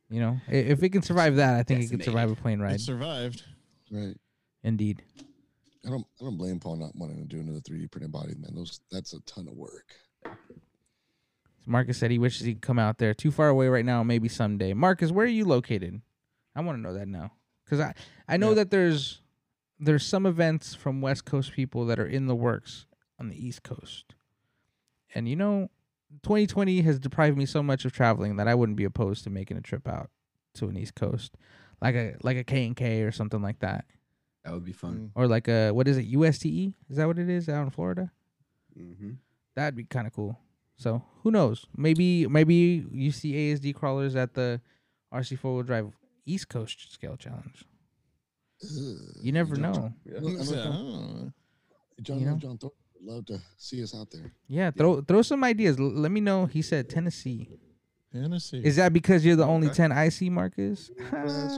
You 0.09 0.21
know, 0.21 0.37
if 0.47 0.81
it 0.81 0.89
can 0.89 1.01
survive 1.01 1.35
that, 1.37 1.55
I 1.55 1.63
think 1.63 1.83
it 1.83 1.89
can 1.89 2.01
survive 2.01 2.31
a 2.31 2.35
plane 2.35 2.61
ride. 2.61 2.75
It 2.75 2.81
survived. 2.81 3.43
Right. 3.91 4.15
Indeed. 4.63 5.01
I 5.85 5.89
don't. 5.89 6.05
I 6.21 6.23
don't 6.23 6.37
blame 6.37 6.59
Paul 6.61 6.77
not 6.77 6.95
wanting 6.95 7.17
to 7.17 7.25
do 7.25 7.41
another 7.41 7.59
3D 7.59 7.91
printed 7.91 8.11
body, 8.13 8.35
man. 8.37 8.51
Those 8.55 8.79
that's 8.91 9.13
a 9.13 9.19
ton 9.21 9.47
of 9.49 9.55
work. 9.55 9.87
Marcus 11.65 11.97
said 11.97 12.11
he 12.11 12.19
wishes 12.19 12.45
he 12.45 12.53
could 12.53 12.61
come 12.61 12.79
out 12.79 12.97
there. 12.99 13.13
Too 13.13 13.31
far 13.31 13.49
away 13.49 13.67
right 13.67 13.83
now. 13.83 14.03
Maybe 14.03 14.29
someday. 14.29 14.73
Marcus, 14.73 15.11
where 15.11 15.25
are 15.25 15.29
you 15.29 15.43
located? 15.45 16.01
I 16.55 16.61
want 16.61 16.77
to 16.77 16.81
know 16.81 16.93
that 16.93 17.07
now, 17.09 17.33
because 17.65 17.79
I 17.81 17.93
I 18.27 18.37
know 18.37 18.49
Yeah. 18.49 18.55
that 18.55 18.71
there's 18.71 19.22
there's 19.85 20.05
some 20.05 20.25
events 20.25 20.73
from 20.75 21.01
West 21.01 21.25
Coast 21.25 21.51
people 21.53 21.85
that 21.87 21.99
are 21.99 22.05
in 22.05 22.27
the 22.27 22.35
works 22.35 22.85
on 23.19 23.29
the 23.29 23.45
East 23.47 23.63
Coast, 23.63 24.15
and 25.13 25.27
you 25.27 25.35
know, 25.35 25.69
2020 26.23 26.81
has 26.81 26.99
deprived 26.99 27.37
me 27.37 27.45
so 27.45 27.61
much 27.63 27.85
of 27.85 27.91
traveling 27.93 28.35
that 28.37 28.47
I 28.47 28.55
wouldn't 28.55 28.77
be 28.77 28.83
opposed 28.85 29.23
to 29.23 29.29
making 29.29 29.57
a 29.57 29.61
trip 29.61 29.87
out 29.87 30.09
to 30.55 30.67
an 30.67 30.77
East 30.77 30.95
Coast, 30.95 31.35
like 31.81 31.95
a 31.95 32.15
like 32.23 32.37
a 32.37 32.43
K 32.43 32.65
and 32.65 32.75
K 32.75 33.01
or 33.01 33.11
something 33.11 33.41
like 33.41 33.59
that, 33.59 33.85
That 34.43 34.53
would 34.53 34.65
be 34.65 34.73
fun. 34.73 35.11
Mm. 35.15 35.19
or 35.19 35.27
like 35.27 35.47
a 35.47 35.71
what 35.71 35.87
is 35.87 35.97
it 35.97 36.11
USTE? 36.11 36.73
Is 36.89 36.97
that 36.97 37.07
what 37.07 37.17
it 37.19 37.29
is 37.29 37.49
out 37.49 37.63
in 37.63 37.69
Florida? 37.71 38.11
Mm-hmm. 38.77 39.11
That'd 39.55 39.75
be 39.75 39.83
kind 39.83 40.07
of 40.07 40.13
cool. 40.13 40.39
So 40.75 41.03
who 41.21 41.31
knows? 41.31 41.65
Maybe 41.75 42.27
maybe 42.27 42.85
you 42.91 43.11
see 43.11 43.33
ASD 43.33 43.75
crawlers 43.75 44.15
at 44.15 44.33
the 44.33 44.61
RC 45.13 45.37
four 45.39 45.53
wheel 45.55 45.63
drive 45.63 45.91
East 46.25 46.49
Coast 46.49 46.91
Scale 46.93 47.15
Challenge. 47.17 47.63
Ugh. 48.63 49.17
You 49.21 49.31
never 49.31 49.55
John- 49.55 49.61
know. 49.73 49.93
Yeah. 50.05 50.17
I 50.17 50.21
know 50.21 50.41
So, 50.43 50.55
John, 50.55 50.67
oh, 50.75 51.31
John, 52.01 52.19
You 52.19 52.25
know? 52.25 52.35
John 52.37 52.57
Thornton 52.57 52.79
would 52.95 53.13
love 53.13 53.25
to 53.27 53.39
see 53.57 53.83
us 53.83 53.93
out 53.95 54.09
there. 54.11 54.31
Yeah, 54.47 54.71
throw 54.71 55.01
throw 55.01 55.21
some 55.21 55.43
ideas. 55.43 55.77
L- 55.79 55.85
let 55.91 56.11
me 56.11 56.21
know. 56.21 56.45
He 56.45 56.61
said 56.61 56.89
Tennessee. 56.89 57.49
Tennessee. 58.11 58.61
Is 58.63 58.75
that 58.77 58.93
because 58.93 59.25
you're 59.25 59.35
the 59.35 59.45
only 59.45 59.67
Okay. 59.67 59.75
ten 59.77 59.91
I 59.91 60.09
see, 60.09 60.29
Marcus? 60.29 60.91
That's 61.11 61.57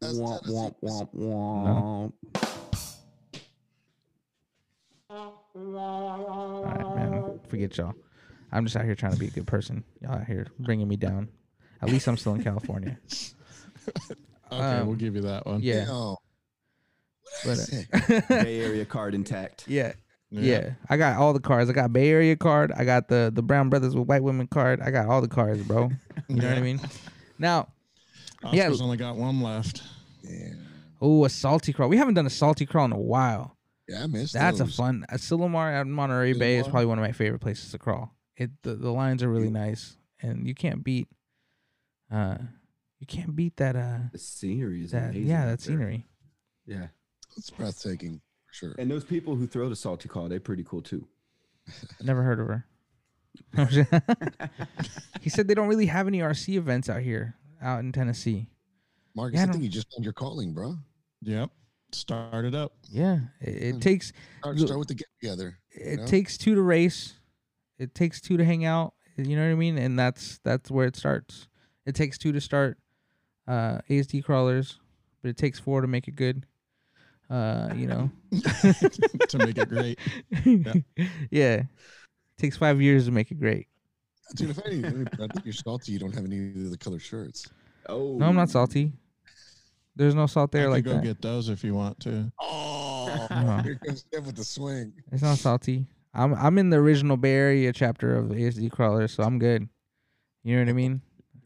That's 0.00 0.18
Womp, 0.18 0.40
Tennessee. 0.42 0.52
womp, 0.52 0.74
womp, 0.82 1.14
womp. 1.14 2.12
All 5.10 6.64
right, 6.64 6.96
man. 6.96 7.40
Forget 7.48 7.76
y'all. 7.78 7.94
I'm 8.50 8.64
just 8.64 8.76
out 8.76 8.84
here 8.84 8.94
trying 8.94 9.12
to 9.12 9.18
be 9.18 9.26
a 9.28 9.30
good 9.30 9.46
person. 9.46 9.84
Y'all 10.00 10.12
out 10.14 10.24
here 10.26 10.46
bringing 10.58 10.88
me 10.88 10.96
down. 10.96 11.28
At 11.80 11.88
least 11.90 12.06
I'm 12.08 12.16
still 12.16 12.34
in 12.34 12.42
California. 12.42 12.98
okay, 14.52 14.60
um, 14.80 14.86
we'll 14.86 14.96
give 14.96 15.14
you 15.14 15.22
that 15.22 15.46
one. 15.46 15.60
Yeah. 15.62 15.84
Damn. 15.86 15.94
What 15.94 16.18
But, 17.44 17.58
did 17.70 17.86
I 17.92 17.96
uh, 17.96 18.20
say? 18.20 18.22
Bay 18.44 18.60
Area 18.60 18.84
card 18.84 19.14
intact. 19.14 19.64
yeah. 19.68 19.92
Yeah, 20.34 20.70
I 20.88 20.96
got 20.96 21.18
all 21.18 21.34
the 21.34 21.40
cards. 21.40 21.68
I 21.68 21.74
got 21.74 21.92
Bay 21.92 22.08
Area 22.08 22.36
card. 22.36 22.72
I 22.74 22.86
got 22.86 23.08
the 23.08 23.30
the 23.34 23.42
Brown 23.42 23.68
Brothers 23.68 23.94
with 23.94 24.08
White 24.08 24.22
Women 24.22 24.46
card. 24.46 24.80
I 24.80 24.90
got 24.90 25.06
all 25.06 25.20
the 25.20 25.28
cards, 25.28 25.62
bro. 25.62 25.90
You 26.28 26.36
know 26.36 26.48
what 26.48 26.56
I 26.56 26.62
mean? 26.62 26.80
Now, 27.38 27.68
Yeah. 28.50 28.62
Oscar's 28.64 28.80
only 28.80 28.96
got 28.96 29.16
one 29.16 29.42
left. 29.42 29.82
Yeah. 30.22 30.54
oh, 31.02 31.26
a 31.26 31.28
salty 31.28 31.74
crawl. 31.74 31.90
We 31.90 31.98
haven't 31.98 32.14
done 32.14 32.24
a 32.24 32.30
salty 32.30 32.64
crawl 32.64 32.86
in 32.86 32.92
a 32.92 32.98
while. 32.98 33.58
Yeah, 33.86 34.04
I 34.04 34.06
missed 34.06 34.32
That's 34.32 34.60
a 34.60 34.66
fun. 34.66 35.04
Asilomar 35.12 35.70
at 35.78 35.86
Monterey 35.86 36.32
Bay 36.32 36.56
is 36.56 36.66
probably 36.66 36.86
one 36.86 36.98
of 36.98 37.02
my 37.02 37.12
favorite 37.12 37.40
places 37.40 37.70
to 37.72 37.78
crawl. 37.78 38.14
It 38.38 38.50
the, 38.62 38.74
the 38.74 38.90
lines 38.90 39.22
are 39.22 39.28
really 39.28 39.50
nice, 39.50 39.98
and 40.22 40.46
you 40.48 40.54
can't 40.54 40.82
beat. 40.82 41.08
Uh, 42.10 42.38
you 43.02 43.06
can't 43.06 43.34
beat 43.34 43.56
that. 43.56 43.74
Uh, 43.74 43.98
The 44.12 44.18
scenery 44.18 44.84
is 44.84 44.92
that 44.92 45.10
amazing. 45.10 45.26
yeah, 45.26 45.46
that 45.46 45.58
there. 45.58 45.66
scenery. 45.66 46.06
Yeah. 46.66 46.86
It's 47.36 47.50
breathtaking 47.50 48.20
for 48.46 48.54
sure. 48.54 48.74
And 48.78 48.88
those 48.88 49.02
people 49.02 49.34
who 49.34 49.48
throw 49.48 49.68
the 49.68 49.74
salty 49.74 50.08
call, 50.08 50.28
they're 50.28 50.38
pretty 50.38 50.62
cool 50.62 50.82
too. 50.82 51.08
Never 52.00 52.22
heard 52.22 52.38
of 52.38 52.46
her. 52.46 52.64
he 55.20 55.28
said 55.30 55.48
they 55.48 55.54
don't 55.54 55.66
really 55.66 55.86
have 55.86 56.06
any 56.06 56.20
RC 56.20 56.54
events 56.54 56.88
out 56.88 57.00
here, 57.02 57.34
out 57.60 57.80
in 57.80 57.90
Tennessee. 57.90 58.46
Marcus, 59.16 59.34
Yeah, 59.38 59.46
I 59.46 59.48
I 59.48 59.50
think 59.52 59.64
you 59.64 59.68
just 59.68 59.92
found 59.92 60.04
your 60.04 60.12
calling, 60.12 60.52
bro. 60.54 60.76
Yep. 61.22 61.50
Start 61.92 62.44
it 62.44 62.54
up. 62.54 62.74
Yeah, 62.88 63.18
it, 63.40 63.48
it 63.62 63.72
Hmm. 63.74 63.80
takes 63.80 64.12
Start, 64.38 64.58
start 64.60 64.78
with 64.78 64.88
the 64.88 64.94
get 64.94 65.08
together. 65.20 65.58
it 65.72 65.98
know? 66.00 66.06
takes 66.06 66.38
two 66.38 66.54
to 66.54 66.62
race. 66.62 67.14
It 67.78 67.94
takes 67.96 68.20
two 68.20 68.36
to 68.36 68.44
hang 68.44 68.64
out. 68.64 68.94
You 69.16 69.34
know 69.36 69.44
what 69.44 69.50
I 69.52 69.56
mean? 69.56 69.76
And 69.76 69.98
that's 69.98 70.38
that's 70.44 70.70
where 70.70 70.86
it 70.86 70.94
starts. 70.96 71.48
It 71.84 71.94
takes 71.96 72.16
two 72.16 72.30
to 72.32 72.40
start 72.40 72.78
uh, 73.48 73.78
ASD 73.90 74.24
crawlers, 74.24 74.78
but 75.22 75.28
it 75.30 75.36
takes 75.36 75.58
four 75.58 75.80
to 75.80 75.86
make 75.86 76.08
it 76.08 76.16
good. 76.16 76.46
Uh, 77.30 77.70
you 77.74 77.86
know. 77.86 78.10
to 79.28 79.38
make 79.38 79.56
it 79.58 79.68
great. 79.68 79.98
yeah. 81.30 81.54
It 81.62 81.66
takes 82.38 82.56
five 82.56 82.80
years 82.82 83.06
to 83.06 83.10
make 83.10 83.30
it 83.30 83.38
great. 83.40 83.68
Dude, 84.36 84.50
if 84.50 84.58
anything, 84.66 85.06
I 85.14 85.26
think 85.32 85.44
you're 85.44 85.52
salty. 85.52 85.92
You 85.92 85.98
don't 85.98 86.14
have 86.14 86.24
any 86.24 86.48
of 86.48 86.70
the 86.70 86.78
color 86.78 86.98
shirts. 86.98 87.46
Oh 87.88 88.16
No, 88.18 88.26
I'm 88.26 88.34
not 88.36 88.50
salty. 88.50 88.92
There's 89.94 90.14
no 90.14 90.26
salt 90.26 90.52
there 90.52 90.68
I 90.68 90.70
like 90.70 90.84
go 90.84 90.94
that. 90.94 91.02
get 91.02 91.20
those 91.20 91.48
if 91.50 91.62
you 91.64 91.74
want 91.74 92.00
to. 92.00 92.32
Oh, 92.40 93.26
Uh-huh. 93.30 93.62
here 93.62 93.78
comes 93.84 94.04
Jeff 94.12 94.24
with 94.24 94.36
the 94.36 94.44
swing. 94.44 94.92
It's 95.10 95.22
not 95.22 95.36
salty. 95.38 95.86
I'm 96.14 96.34
I'm 96.34 96.56
in 96.58 96.70
the 96.70 96.76
original 96.78 97.16
Bay 97.16 97.32
Area 97.34 97.72
chapter 97.72 98.16
of 98.16 98.26
ASD 98.26 98.70
crawlers, 98.70 99.12
so 99.12 99.22
I'm 99.22 99.38
good. 99.38 99.68
You 100.44 100.56
know 100.56 100.62
what 100.62 100.68
I 100.70 100.72
mean? 100.72 101.02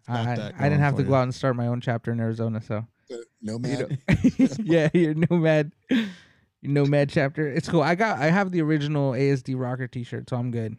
Got 0.08 0.38
I, 0.38 0.52
I 0.58 0.68
didn't 0.68 0.80
have 0.80 0.96
to 0.96 1.02
go 1.02 1.10
you. 1.10 1.14
out 1.16 1.22
and 1.24 1.34
start 1.34 1.56
my 1.56 1.66
own 1.66 1.80
chapter 1.80 2.12
in 2.12 2.20
Arizona, 2.20 2.60
so 2.60 2.86
The 3.08 3.24
you 3.40 3.58
nomad. 3.58 3.98
know, 4.08 4.46
yeah, 4.64 4.88
your 4.94 5.14
nomad, 5.14 5.72
your 5.90 6.06
nomad 6.62 7.08
chapter. 7.10 7.48
It's 7.48 7.68
cool. 7.68 7.82
I 7.82 7.94
got 7.96 8.18
I 8.18 8.26
have 8.30 8.50
the 8.52 8.62
original 8.62 9.12
ASD 9.12 9.58
rocker 9.58 9.88
T-shirt, 9.88 10.30
so 10.30 10.36
I'm 10.36 10.50
good. 10.50 10.76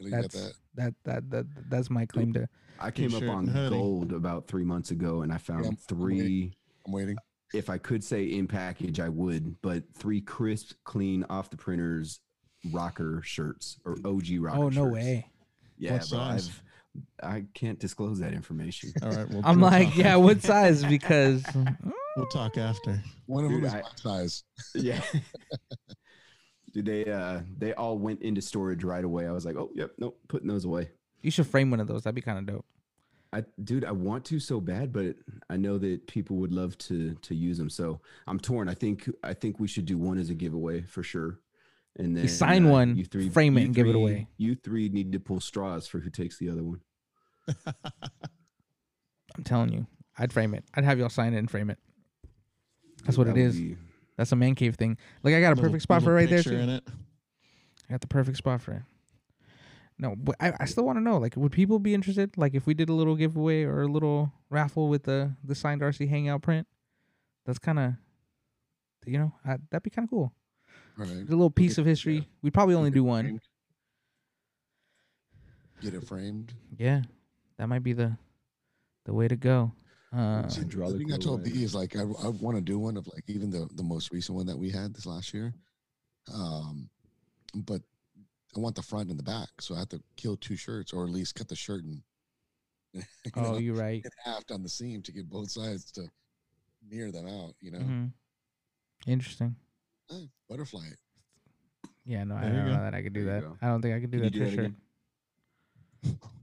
You 0.00 0.10
got 0.10 0.22
That's 0.22 0.34
that. 0.34 0.52
that 0.74 0.94
that 1.04 1.30
that 1.30 1.46
that's 1.70 1.88
my 1.90 2.04
claim 2.06 2.32
to. 2.34 2.48
I 2.80 2.90
came 2.90 3.14
up 3.14 3.22
on 3.22 3.46
gold 3.70 4.12
about 4.12 4.46
three 4.48 4.64
months 4.64 4.90
ago, 4.90 5.22
and 5.22 5.32
I 5.32 5.38
found 5.38 5.60
I'm- 5.64 5.70
I'm 5.70 5.76
three. 5.76 6.52
I'm 6.86 6.92
waiting. 6.92 7.16
If 7.54 7.70
I 7.70 7.78
could 7.78 8.02
say 8.02 8.24
in 8.24 8.48
package, 8.48 8.98
I 8.98 9.08
would, 9.08 9.62
but 9.62 9.84
three 9.94 10.20
crisp, 10.20 10.72
clean, 10.84 11.24
off 11.30 11.48
the 11.48 11.56
printers 11.56 12.18
rocker 12.72 13.22
shirts 13.24 13.78
or 13.84 13.96
OG 14.04 14.24
rocker. 14.40 14.58
Oh 14.58 14.68
no 14.68 14.84
shirts. 14.86 14.94
way! 14.94 15.30
Yeah, 15.78 15.92
What 15.92 16.00
bro, 16.10 16.18
size? 16.18 16.48
I've, 16.48 16.62
I 17.22 17.44
can't 17.54 17.78
disclose 17.78 18.18
that 18.20 18.32
information. 18.32 18.92
All 19.02 19.10
right. 19.10 19.28
We'll, 19.28 19.42
I'm 19.44 19.60
we'll 19.60 19.70
like, 19.70 19.96
yeah, 19.96 20.08
after. 20.14 20.18
what 20.20 20.42
size? 20.42 20.84
Because 20.84 21.44
We'll 22.16 22.26
talk 22.26 22.56
after. 22.56 23.02
One 23.26 23.44
of 23.44 23.50
Dude, 23.50 23.64
them 23.64 23.66
is 23.68 23.74
I- 23.74 23.80
my 23.82 23.88
size. 23.96 24.44
yeah. 24.74 25.00
Dude, 26.72 26.84
they 26.86 27.04
uh 27.10 27.40
they 27.56 27.72
all 27.74 27.98
went 27.98 28.22
into 28.22 28.42
storage 28.42 28.84
right 28.84 29.04
away. 29.04 29.26
I 29.26 29.32
was 29.32 29.44
like, 29.46 29.56
oh 29.56 29.70
yep, 29.74 29.92
nope, 29.98 30.18
putting 30.28 30.48
those 30.48 30.64
away. 30.64 30.90
you 31.22 31.30
should 31.30 31.46
frame 31.46 31.70
one 31.70 31.80
of 31.80 31.86
those. 31.86 32.02
That'd 32.02 32.14
be 32.14 32.20
kind 32.20 32.38
of 32.38 32.46
dope. 32.46 32.66
I 33.32 33.44
dude, 33.64 33.84
I 33.84 33.92
want 33.92 34.24
to 34.26 34.38
so 34.38 34.60
bad, 34.60 34.92
but 34.92 35.16
I 35.50 35.56
know 35.56 35.78
that 35.78 36.06
people 36.06 36.36
would 36.36 36.52
love 36.52 36.76
to 36.78 37.14
to 37.14 37.34
use 37.34 37.58
them. 37.58 37.70
So 37.70 38.00
I'm 38.26 38.38
torn. 38.38 38.68
I 38.68 38.74
think 38.74 39.08
I 39.22 39.32
think 39.34 39.58
we 39.58 39.68
should 39.68 39.86
do 39.86 39.96
one 39.98 40.18
as 40.18 40.30
a 40.30 40.34
giveaway 40.34 40.82
for 40.82 41.02
sure. 41.02 41.40
And 41.98 42.14
then 42.14 42.28
sign 42.28 42.68
one, 42.68 42.94
you 42.94 43.04
three 43.06 43.30
frame 43.30 43.56
it, 43.56 43.60
you 43.60 43.66
and 43.66 43.74
give 43.74 43.86
it 43.86 43.94
away. 43.94 44.28
You 44.36 44.54
three 44.54 44.90
need 44.90 45.12
to 45.12 45.18
pull 45.20 45.40
straws 45.40 45.86
for 45.86 45.98
who 45.98 46.10
takes 46.10 46.36
the 46.38 46.50
other 46.50 46.62
one. 46.62 46.80
I'm 49.36 49.44
telling 49.44 49.72
you, 49.72 49.86
I'd 50.18 50.32
frame 50.32 50.54
it. 50.54 50.64
I'd 50.74 50.84
have 50.84 50.98
y'all 50.98 51.08
sign 51.08 51.34
it 51.34 51.38
and 51.38 51.50
frame 51.50 51.70
it. 51.70 51.78
That's 53.04 53.18
what 53.18 53.28
it 53.28 53.34
be- 53.34 53.76
That's 54.16 54.32
a 54.32 54.36
man 54.36 54.54
cave 54.54 54.76
thing. 54.76 54.96
Like 55.22 55.34
I 55.34 55.40
got 55.40 55.48
a 55.48 55.50
Little- 55.50 55.64
perfect 55.64 55.82
spot 55.82 56.02
for 56.02 56.12
it 56.12 56.14
right 56.14 56.28
there 56.30 56.42
too. 56.42 56.56
In 56.56 56.68
it. 56.70 56.84
I 57.88 57.92
got 57.92 58.00
the 58.00 58.06
perfect 58.06 58.38
spot 58.38 58.60
for 58.62 58.72
it. 58.72 58.82
No, 59.98 60.14
but 60.16 60.36
I, 60.40 60.52
I 60.60 60.64
still 60.66 60.84
want 60.84 60.98
to 60.98 61.02
know. 61.02 61.16
Like, 61.18 61.36
would 61.36 61.52
people 61.52 61.78
be 61.78 61.94
interested? 61.94 62.36
Like, 62.36 62.54
if 62.54 62.66
we 62.66 62.74
did 62.74 62.88
a 62.90 62.92
little 62.92 63.16
giveaway 63.16 63.62
or 63.62 63.82
a 63.82 63.86
little 63.86 64.32
raffle 64.50 64.88
with 64.88 65.04
the 65.04 65.32
the 65.44 65.54
signed 65.54 65.80
RC 65.80 66.08
Hangout 66.08 66.42
print, 66.42 66.66
that's 67.46 67.58
kind 67.58 67.78
of, 67.78 67.92
you 69.06 69.18
know, 69.18 69.32
I, 69.44 69.56
that'd 69.70 69.82
be 69.84 69.90
kind 69.90 70.04
of 70.04 70.10
cool. 70.10 70.32
All 70.98 71.04
right. 71.06 71.12
A 71.12 71.30
little 71.30 71.50
piece 71.50 71.78
of 71.78 71.86
history. 71.86 72.28
We'd 72.42 72.52
probably 72.52 72.74
only 72.74 72.90
do 72.90 73.04
one. 73.04 73.24
Framed. 73.24 73.40
Get 75.82 75.94
it 75.94 76.04
framed. 76.06 76.54
Yeah, 76.78 77.02
that 77.58 77.68
might 77.68 77.82
be 77.82 77.92
the 77.92 78.16
the 79.04 79.14
way 79.14 79.28
to 79.28 79.36
go. 79.36 79.72
Uh, 80.12 80.48
See, 80.48 80.60
the 80.60 80.66
hydraulic 80.66 80.98
thing 80.98 81.12
I 81.12 81.16
told 81.18 81.40
low 81.40 81.50
B 81.52 81.62
is 81.62 81.74
like 81.74 81.96
I, 81.96 82.00
I 82.02 82.28
want 82.28 82.56
to 82.56 82.60
do 82.60 82.78
one 82.78 82.96
of 82.96 83.06
like 83.08 83.24
even 83.28 83.50
the 83.50 83.68
the 83.74 83.82
most 83.82 84.12
recent 84.12 84.36
one 84.36 84.46
that 84.46 84.58
we 84.58 84.70
had 84.70 84.94
this 84.94 85.06
last 85.06 85.32
year, 85.34 85.54
um, 86.32 86.88
but 87.54 87.80
I 88.56 88.60
want 88.60 88.74
the 88.76 88.82
front 88.82 89.10
and 89.10 89.18
the 89.18 89.22
back, 89.24 89.48
so 89.60 89.74
I 89.74 89.80
have 89.80 89.88
to 89.90 90.02
kill 90.16 90.36
two 90.36 90.56
shirts 90.56 90.92
or 90.92 91.04
at 91.04 91.10
least 91.10 91.34
cut 91.34 91.48
the 91.48 91.56
shirt 91.56 91.84
and 91.84 92.02
you 92.94 93.02
oh, 93.36 93.42
know, 93.42 93.58
you're 93.58 93.74
right. 93.74 94.04
half 94.24 94.44
on 94.50 94.62
the 94.62 94.68
seam 94.68 95.02
to 95.02 95.12
get 95.12 95.28
both 95.28 95.50
sides 95.50 95.90
to 95.92 96.08
mirror 96.88 97.12
them 97.12 97.26
out. 97.28 97.54
You 97.60 97.72
know, 97.72 97.78
hmm 97.80 98.06
Interesting. 99.06 99.54
Eh, 100.10 100.26
butterfly. 100.48 100.88
Yeah, 102.04 102.24
no, 102.24 102.36
I 102.36 102.42
There 102.42 102.50
you 102.50 102.56
don't 102.56 102.66
know 102.68 102.76
go. 102.76 102.82
that 102.84 102.94
I 102.94 103.02
could 103.02 103.12
do 103.12 103.24
There 103.24 103.34
that. 103.40 103.42
go. 103.42 103.58
I 103.60 103.66
don't 103.66 103.82
think 103.82 103.94
I 103.94 104.00
could 104.00 104.10
do 104.10 104.18
Can 104.18 104.24
that 104.24 104.34
you 104.34 104.46
for 104.46 104.50
do 104.50 104.72
sure. 106.02 106.14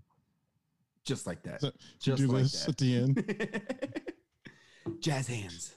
that 1.06 1.12
again? 1.12 1.16
Just 1.16 1.28
like 1.28 1.44
that. 1.44 1.62
So, 1.62 1.72
Just 2.00 2.22
do 2.22 2.28
like 2.28 2.44
this 2.44 2.66
that. 2.66 2.70
at 2.70 2.78
the 2.78 2.96
end. 2.96 4.12
Jazz 5.00 5.28
hands. 5.28 5.76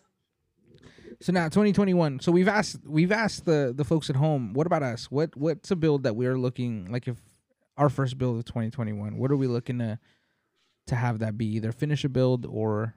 So 1.21 1.33
now 1.33 1.45
2021. 1.45 2.21
So 2.21 2.31
we've 2.33 2.49
asked 2.49 2.79
we've 2.87 3.13
asked 3.13 3.45
the 3.47 3.73
the 3.75 3.85
folks 3.85 4.11
at 4.11 4.17
home, 4.17 4.53
what 4.53 4.67
about 4.67 4.83
us? 4.83 5.11
What 5.11 5.35
what's 5.37 5.71
a 5.71 5.77
build 5.77 6.03
that 6.03 6.15
we're 6.17 6.37
looking 6.39 6.91
like 6.93 7.09
if 7.09 7.17
our 7.79 7.89
first 7.89 8.19
build 8.19 8.39
of 8.39 8.45
2021, 8.45 9.17
what 9.17 9.31
are 9.31 9.37
we 9.37 9.47
looking 9.47 9.79
to 9.79 9.99
to 10.89 10.95
have 10.95 11.21
that 11.21 11.39
be? 11.39 11.47
Either 11.57 11.73
finish 11.73 12.05
a 12.05 12.09
build 12.09 12.45
or 12.47 12.95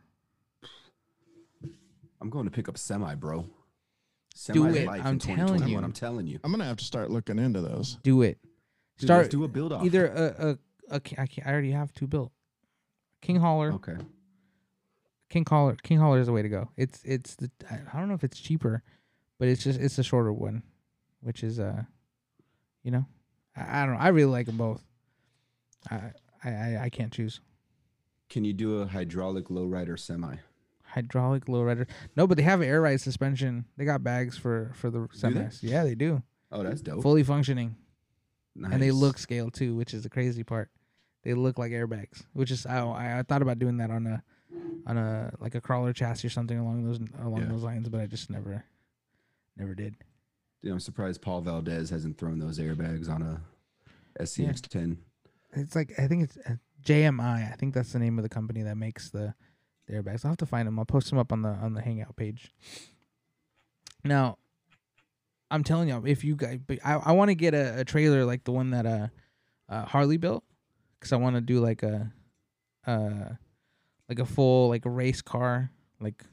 I'm 2.22 2.30
going 2.30 2.46
to 2.46 2.52
pick 2.52 2.68
up 2.68 2.78
semi, 2.78 3.16
bro. 3.16 3.42
Do 3.42 3.48
Semi 4.36 4.70
it. 4.80 4.88
life 4.88 5.02
I'm 5.06 5.14
in 5.14 5.20
telling 5.20 5.68
you. 5.68 5.78
I'm 5.78 5.92
telling 5.94 6.28
you. 6.28 6.40
I'm 6.44 6.52
gonna 6.52 6.66
have 6.66 6.78
to 6.78 6.86
start 6.86 7.10
looking 7.12 7.40
into 7.40 7.62
those. 7.62 7.98
do 8.04 8.22
it. 8.22 8.38
Dude, 8.98 9.08
Start 9.08 9.22
let's 9.24 9.30
do 9.32 9.44
a 9.44 9.48
build 9.48 9.72
off. 9.74 9.86
either 9.86 10.08
a 10.08 10.50
a, 10.52 10.58
ki- 10.98 11.16
I, 11.20 11.28
can't, 11.28 11.48
I 11.48 11.52
already 11.52 11.72
have 11.72 11.94
two 11.94 12.08
built. 12.08 12.32
King 13.22 13.36
Hauler, 13.36 13.74
Okay. 13.74 13.98
King 15.30 15.46
Hauler, 15.48 15.76
King 15.84 16.00
Hauler 16.00 16.20
is 16.20 16.26
the 16.26 16.34
way 16.34 16.42
to 16.42 16.50
go. 16.50 16.70
It's 16.76 17.04
it's 17.04 17.36
the 17.36 17.52
I 17.70 18.00
don't 18.00 18.08
know 18.08 18.16
if 18.16 18.24
it's 18.24 18.40
cheaper, 18.40 18.82
but 19.38 19.48
it's 19.48 19.64
just 19.64 19.80
it's 19.80 20.00
a 20.00 20.04
shorter 20.04 20.34
one, 20.34 20.64
which 21.22 21.44
is 21.44 21.60
uh, 21.60 21.84
you 22.82 22.90
know, 22.90 23.06
I, 23.56 23.82
I 23.82 23.86
don't 23.86 23.94
know. 23.96 24.02
I 24.02 24.08
really 24.08 24.32
like 24.32 24.48
them 24.48 24.58
both. 24.58 24.84
I 25.92 26.14
I 26.44 26.78
I, 26.84 26.90
can't 26.90 27.12
choose. 27.12 27.42
Can 28.30 28.44
you 28.44 28.54
do 28.54 28.80
a 28.80 28.88
hydraulic 28.88 29.50
lowrider 29.50 30.00
semi? 30.00 30.38
hydraulic 30.84 31.46
lowrider. 31.46 31.88
No, 32.16 32.26
but 32.26 32.38
they 32.38 32.44
have 32.44 32.64
air 32.64 32.82
ride 32.82 33.00
suspension. 33.00 33.66
They 33.78 33.86
got 33.86 34.04
bags 34.04 34.38
for 34.38 34.72
for 34.74 34.90
the 34.90 35.02
semis. 35.10 35.60
Yeah, 35.62 35.84
they 35.84 35.94
do. 35.94 36.24
Oh, 36.52 36.64
that's 36.64 36.82
dope. 36.82 37.04
Fully 37.04 37.24
functioning, 37.24 37.76
and 38.56 38.82
they 38.82 38.90
look 38.90 39.20
scaled 39.20 39.54
too, 39.54 39.76
which 39.76 39.94
is 39.94 40.02
the 40.04 40.10
crazy 40.10 40.44
part. 40.44 40.72
They 41.24 41.34
look 41.34 41.58
like 41.58 41.72
airbags, 41.72 42.24
which 42.34 42.52
is 42.52 42.66
I 42.66 43.20
I, 43.20 43.24
thought 43.24 43.42
about 43.42 43.60
doing 43.60 43.78
that 43.78 43.92
on 43.92 44.08
a 44.08 44.24
on 44.88 44.98
a 44.98 45.34
like 45.40 45.56
a 45.56 45.62
crawler 45.62 45.94
chassis 45.94 46.28
or 46.28 46.30
something 46.30 46.58
along 46.58 46.86
those 46.86 47.00
along 47.22 47.42
Yeah. 47.42 47.48
those 47.48 47.64
lines, 47.64 47.90
but 47.90 48.00
I 48.02 48.06
just 48.06 48.30
never 48.30 48.64
never 49.58 49.76
did. 49.76 49.96
Dude, 50.62 50.72
I'm 50.72 50.80
surprised 50.80 51.22
Paul 51.22 51.42
Valdez 51.42 51.90
hasn't 51.90 52.18
thrown 52.18 52.40
those 52.40 52.60
airbags 52.60 53.10
on 53.10 53.22
a 53.22 53.42
SCX 54.22 54.62
10. 54.68 54.98
It's 55.54 55.76
like 55.76 55.94
I 55.98 56.08
think 56.08 56.24
it's 56.24 56.38
uh, 56.38 56.56
JMI. 56.86 57.52
I 57.52 57.56
think 57.56 57.74
that's 57.74 57.94
the 57.94 58.00
name 58.00 58.18
of 58.18 58.24
the 58.24 58.30
company 58.30 58.64
that 58.64 58.76
makes 58.76 59.10
the, 59.10 59.34
the 59.88 59.94
airbags. 59.94 60.24
I'll 60.24 60.32
have 60.32 60.38
to 60.38 60.46
find 60.46 60.68
them. 60.68 60.78
I'll 60.80 60.86
post 60.86 61.10
them 61.10 61.20
up 61.20 61.32
on 61.32 61.42
the 61.42 61.50
on 61.50 61.74
the 61.74 61.82
Hangout 61.82 62.16
page. 62.16 62.54
Now, 64.04 64.38
I'm 65.52 65.64
telling 65.64 65.90
you, 65.90 66.04
if 66.06 66.24
you 66.24 66.36
guys, 66.36 66.60
I 66.84 66.94
I 66.96 67.12
want 67.14 67.30
to 67.30 67.36
get 67.36 67.54
a, 67.54 67.80
a 67.80 67.86
trailer 67.86 68.26
like 68.26 68.44
the 68.44 68.52
one 68.52 68.72
that 68.72 68.86
uh, 68.86 69.08
uh 69.68 69.86
Harley 69.86 70.18
built, 70.18 70.44
because 71.00 71.14
I 71.14 71.18
want 71.18 71.36
to 71.36 71.42
do 71.42 71.60
like 71.60 71.84
a, 71.84 72.12
uh, 72.86 73.36
like 74.08 74.20
a 74.20 74.26
full 74.26 74.70
like 74.70 74.84
race 74.86 75.22
car 75.22 75.72
like 76.00 76.24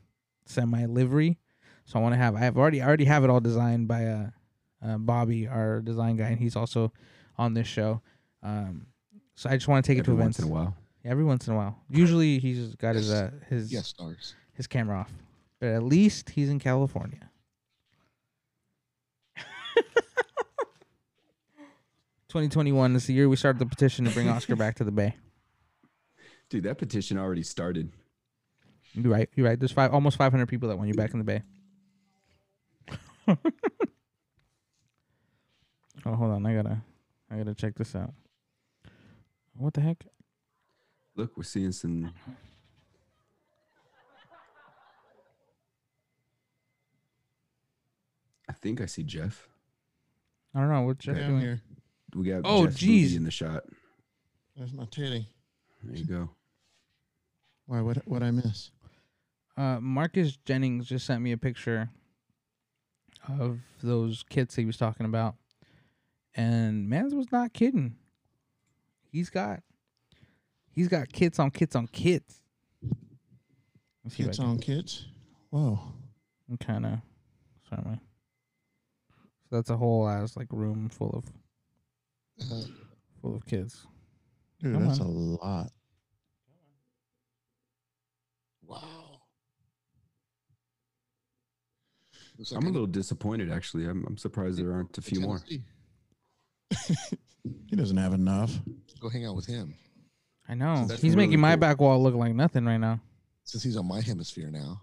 semi 0.47 0.87
livery. 0.87 1.39
So 1.85 1.99
I 1.99 2.03
want 2.03 2.15
to 2.15 2.19
have. 2.19 2.35
I 2.35 2.41
have 2.41 2.57
already 2.57 2.83
I 2.83 2.87
already 2.87 3.05
have 3.05 3.25
it 3.25 3.31
all 3.31 3.41
designed 3.41 3.87
by 3.87 4.07
uh, 4.07 4.31
uh 4.85 4.99
Bobby, 4.99 5.47
our 5.47 5.81
design 5.81 6.17
guy, 6.17 6.29
and 6.29 6.39
he's 6.39 6.57
also 6.57 6.93
on 7.39 7.55
this 7.55 7.67
show. 7.67 8.01
Um, 8.43 8.87
so 9.35 9.51
I 9.51 9.55
just 9.55 9.69
want 9.69 9.85
to 9.85 9.89
take 9.89 9.99
it 9.99 10.01
Every 10.01 10.15
to 10.15 10.23
once 10.23 10.39
events 10.39 10.39
in 10.41 10.45
a 10.47 10.49
while. 10.49 10.77
Yeah, 11.05 11.11
every 11.11 11.25
once 11.25 11.47
in 11.47 11.55
a 11.55 11.57
while. 11.57 11.79
Usually 11.89 12.39
he's 12.39 12.75
got 12.75 12.97
his 12.97 13.11
uh 13.11 13.31
his 13.49 13.73
Yes, 13.73 13.89
stars. 13.89 14.35
his 14.55 14.67
camera 14.67 14.99
off, 14.99 15.13
but 15.61 15.69
at 15.69 15.83
least 15.83 16.31
he's 16.31 16.49
in 16.49 16.59
California. 16.59 17.26
2021 22.29 22.97
is 22.97 23.07
the 23.07 23.13
year 23.15 23.29
we 23.29 23.37
started 23.37 23.59
the 23.59 23.67
petition 23.67 24.05
to 24.05 24.11
bring 24.11 24.29
Oscar 24.29 24.57
back 24.57 24.75
to 24.77 24.85
the 24.85 24.91
Bay. 24.91 25.15
Dude, 26.51 26.65
that 26.65 26.79
petition 26.79 27.19
already 27.19 27.43
started. 27.43 27.93
You're 28.95 29.13
right. 29.13 29.29
You're 29.35 29.47
right. 29.47 29.59
There's 29.59 29.73
five, 29.73 29.93
almost 29.95 30.17
500 30.17 30.47
people 30.47 30.69
that 30.69 30.77
want 30.77 30.89
you 30.89 30.95
back 30.95 31.13
in 31.13 31.19
the 31.19 31.25
Bay. 31.25 31.43
oh, 36.07 36.15
hold 36.15 36.31
on. 36.33 36.47
I 36.47 36.55
gotta, 36.55 36.83
I 37.31 37.37
gotta 37.37 37.55
check 37.55 37.75
this 37.77 37.95
out. 37.95 38.13
What 39.57 39.75
the 39.75 39.81
heck? 39.81 40.05
Look, 41.15 41.37
we're 41.37 41.45
seeing 41.45 41.73
some. 41.73 42.13
I 48.49 48.53
think 48.53 48.81
I 48.81 48.87
see 48.87 49.03
Jeff. 49.03 49.49
I 50.55 50.61
don't 50.61 50.71
know. 50.71 50.83
what 50.83 50.99
Jeff 50.99 51.17
Down 51.17 51.31
doing? 51.31 51.41
here. 51.41 51.63
We 52.17 52.29
got 52.29 52.43
Oh, 52.45 52.65
Jeff's 52.67 52.81
booty 52.81 53.05
jeez. 53.05 53.17
in 53.17 53.25
the 53.25 53.31
shot. 53.31 53.65
There's 54.57 54.73
my 54.73 54.87
titty. 54.91 55.27
There 55.83 55.97
you 55.97 56.05
go. 56.07 56.31
Why? 57.67 57.83
What? 57.83 57.99
What 58.09 58.23
I 58.23 58.31
miss? 58.31 58.71
Uh, 59.57 59.79
Marcus 59.81 60.37
Jennings 60.45 60.87
just 60.87 61.07
sent 61.07 61.23
me 61.23 61.33
a 61.33 61.37
picture 61.37 61.91
of 63.29 63.59
those 63.83 64.25
kits 64.29 64.55
he 64.55 64.65
was 64.65 64.77
talking 64.77 65.05
about, 65.07 65.35
and 66.35 66.89
Mans 66.89 67.15
was 67.15 67.31
not 67.33 67.53
kidding. 67.53 67.97
He's 69.11 69.31
got, 69.31 69.63
he's 70.71 70.89
got 70.89 71.11
kits 71.13 71.39
on 71.39 71.51
kits 71.51 71.75
on 71.75 71.87
kits. 71.87 72.43
Let's 74.05 74.17
see 74.17 74.23
if 74.25 74.41
I 74.41 74.45
on 74.45 74.59
kits. 74.59 75.07
Whoa. 75.51 75.81
I'm 76.49 76.57
kind 76.59 76.87
of 76.87 76.99
sorry. 77.69 77.99
So 79.49 79.57
that's 79.57 79.71
a 79.71 79.77
whole 79.77 80.09
ass 80.09 80.37
like 80.37 80.49
room 80.51 80.89
full 80.89 81.11
of 81.11 81.25
full 83.21 83.37
of 83.37 83.47
kids. 83.47 83.87
Dude, 84.61 84.75
Come 84.75 84.87
that's 84.87 85.01
on. 85.01 85.07
a 85.07 85.11
lot. 85.11 85.71
wow. 88.63 89.21
Looks 92.39 92.53
like 92.53 92.61
I'm 92.63 92.69
a 92.69 92.71
little 92.71 92.87
disappointed, 92.87 93.51
actually. 93.51 93.87
I'm, 93.87 94.05
I'm 94.07 94.19
surprised 94.19 94.59
there 94.59 94.73
aren't 94.73 94.97
a 94.99 95.03
few 95.03 95.21
more. 95.21 95.39
Tennessee. 95.39 95.65
He 97.69 97.77
doesn't 97.77 97.97
have 97.97 98.13
enough. 98.13 98.53
Go 99.01 99.09
hang 99.09 99.25
out 99.25 99.37
with 99.37 99.47
him 99.47 99.77
I 100.49 100.55
know 100.55 100.85
that's 100.87 101.01
he's 101.01 101.15
really 101.15 101.27
making 101.29 101.41
my 101.41 101.53
cool. 101.53 101.59
back 101.61 101.81
wall 101.81 102.03
look 102.03 102.15
like 102.17 102.35
nothing 102.35 102.65
right 102.65 102.77
now. 102.79 103.01
since 103.45 103.63
he's 103.63 103.77
on 103.77 103.87
my 103.87 104.01
hemisphere 104.01 104.51
now. 104.51 104.83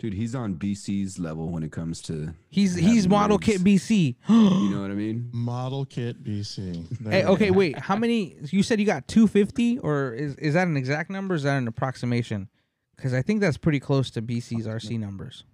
Dude, 0.00 0.14
he's 0.14 0.34
on 0.34 0.54
BC's 0.54 1.18
level 1.18 1.50
when 1.50 1.62
it 1.62 1.72
comes 1.72 2.00
to, 2.02 2.32
He's 2.48 2.74
he's 2.74 3.06
model 3.06 3.36
rigs. 3.36 3.58
kit 3.58 3.60
BC. 3.62 4.16
you 4.30 4.70
know 4.70 4.80
what 4.80 4.90
I 4.90 4.94
mean? 4.94 5.28
Model 5.30 5.84
kit 5.84 6.24
BC. 6.24 6.86
There 7.00 7.12
Hey, 7.12 7.24
okay, 7.26 7.50
wait. 7.50 7.78
How 7.78 7.96
many? 7.96 8.34
You 8.44 8.62
said 8.62 8.80
you 8.80 8.86
got 8.86 9.06
250, 9.08 9.80
or 9.80 10.14
is 10.14 10.36
is 10.36 10.54
that 10.54 10.66
an 10.66 10.78
exact 10.78 11.10
number? 11.10 11.34
Or 11.34 11.36
is 11.36 11.42
that 11.42 11.58
an 11.58 11.68
approximation? 11.68 12.48
Because 12.96 13.12
I 13.12 13.20
think 13.20 13.42
that's 13.42 13.58
pretty 13.58 13.78
close 13.78 14.10
to 14.12 14.22
BC's 14.22 14.66
RC 14.66 14.98
numbers. 14.98 15.44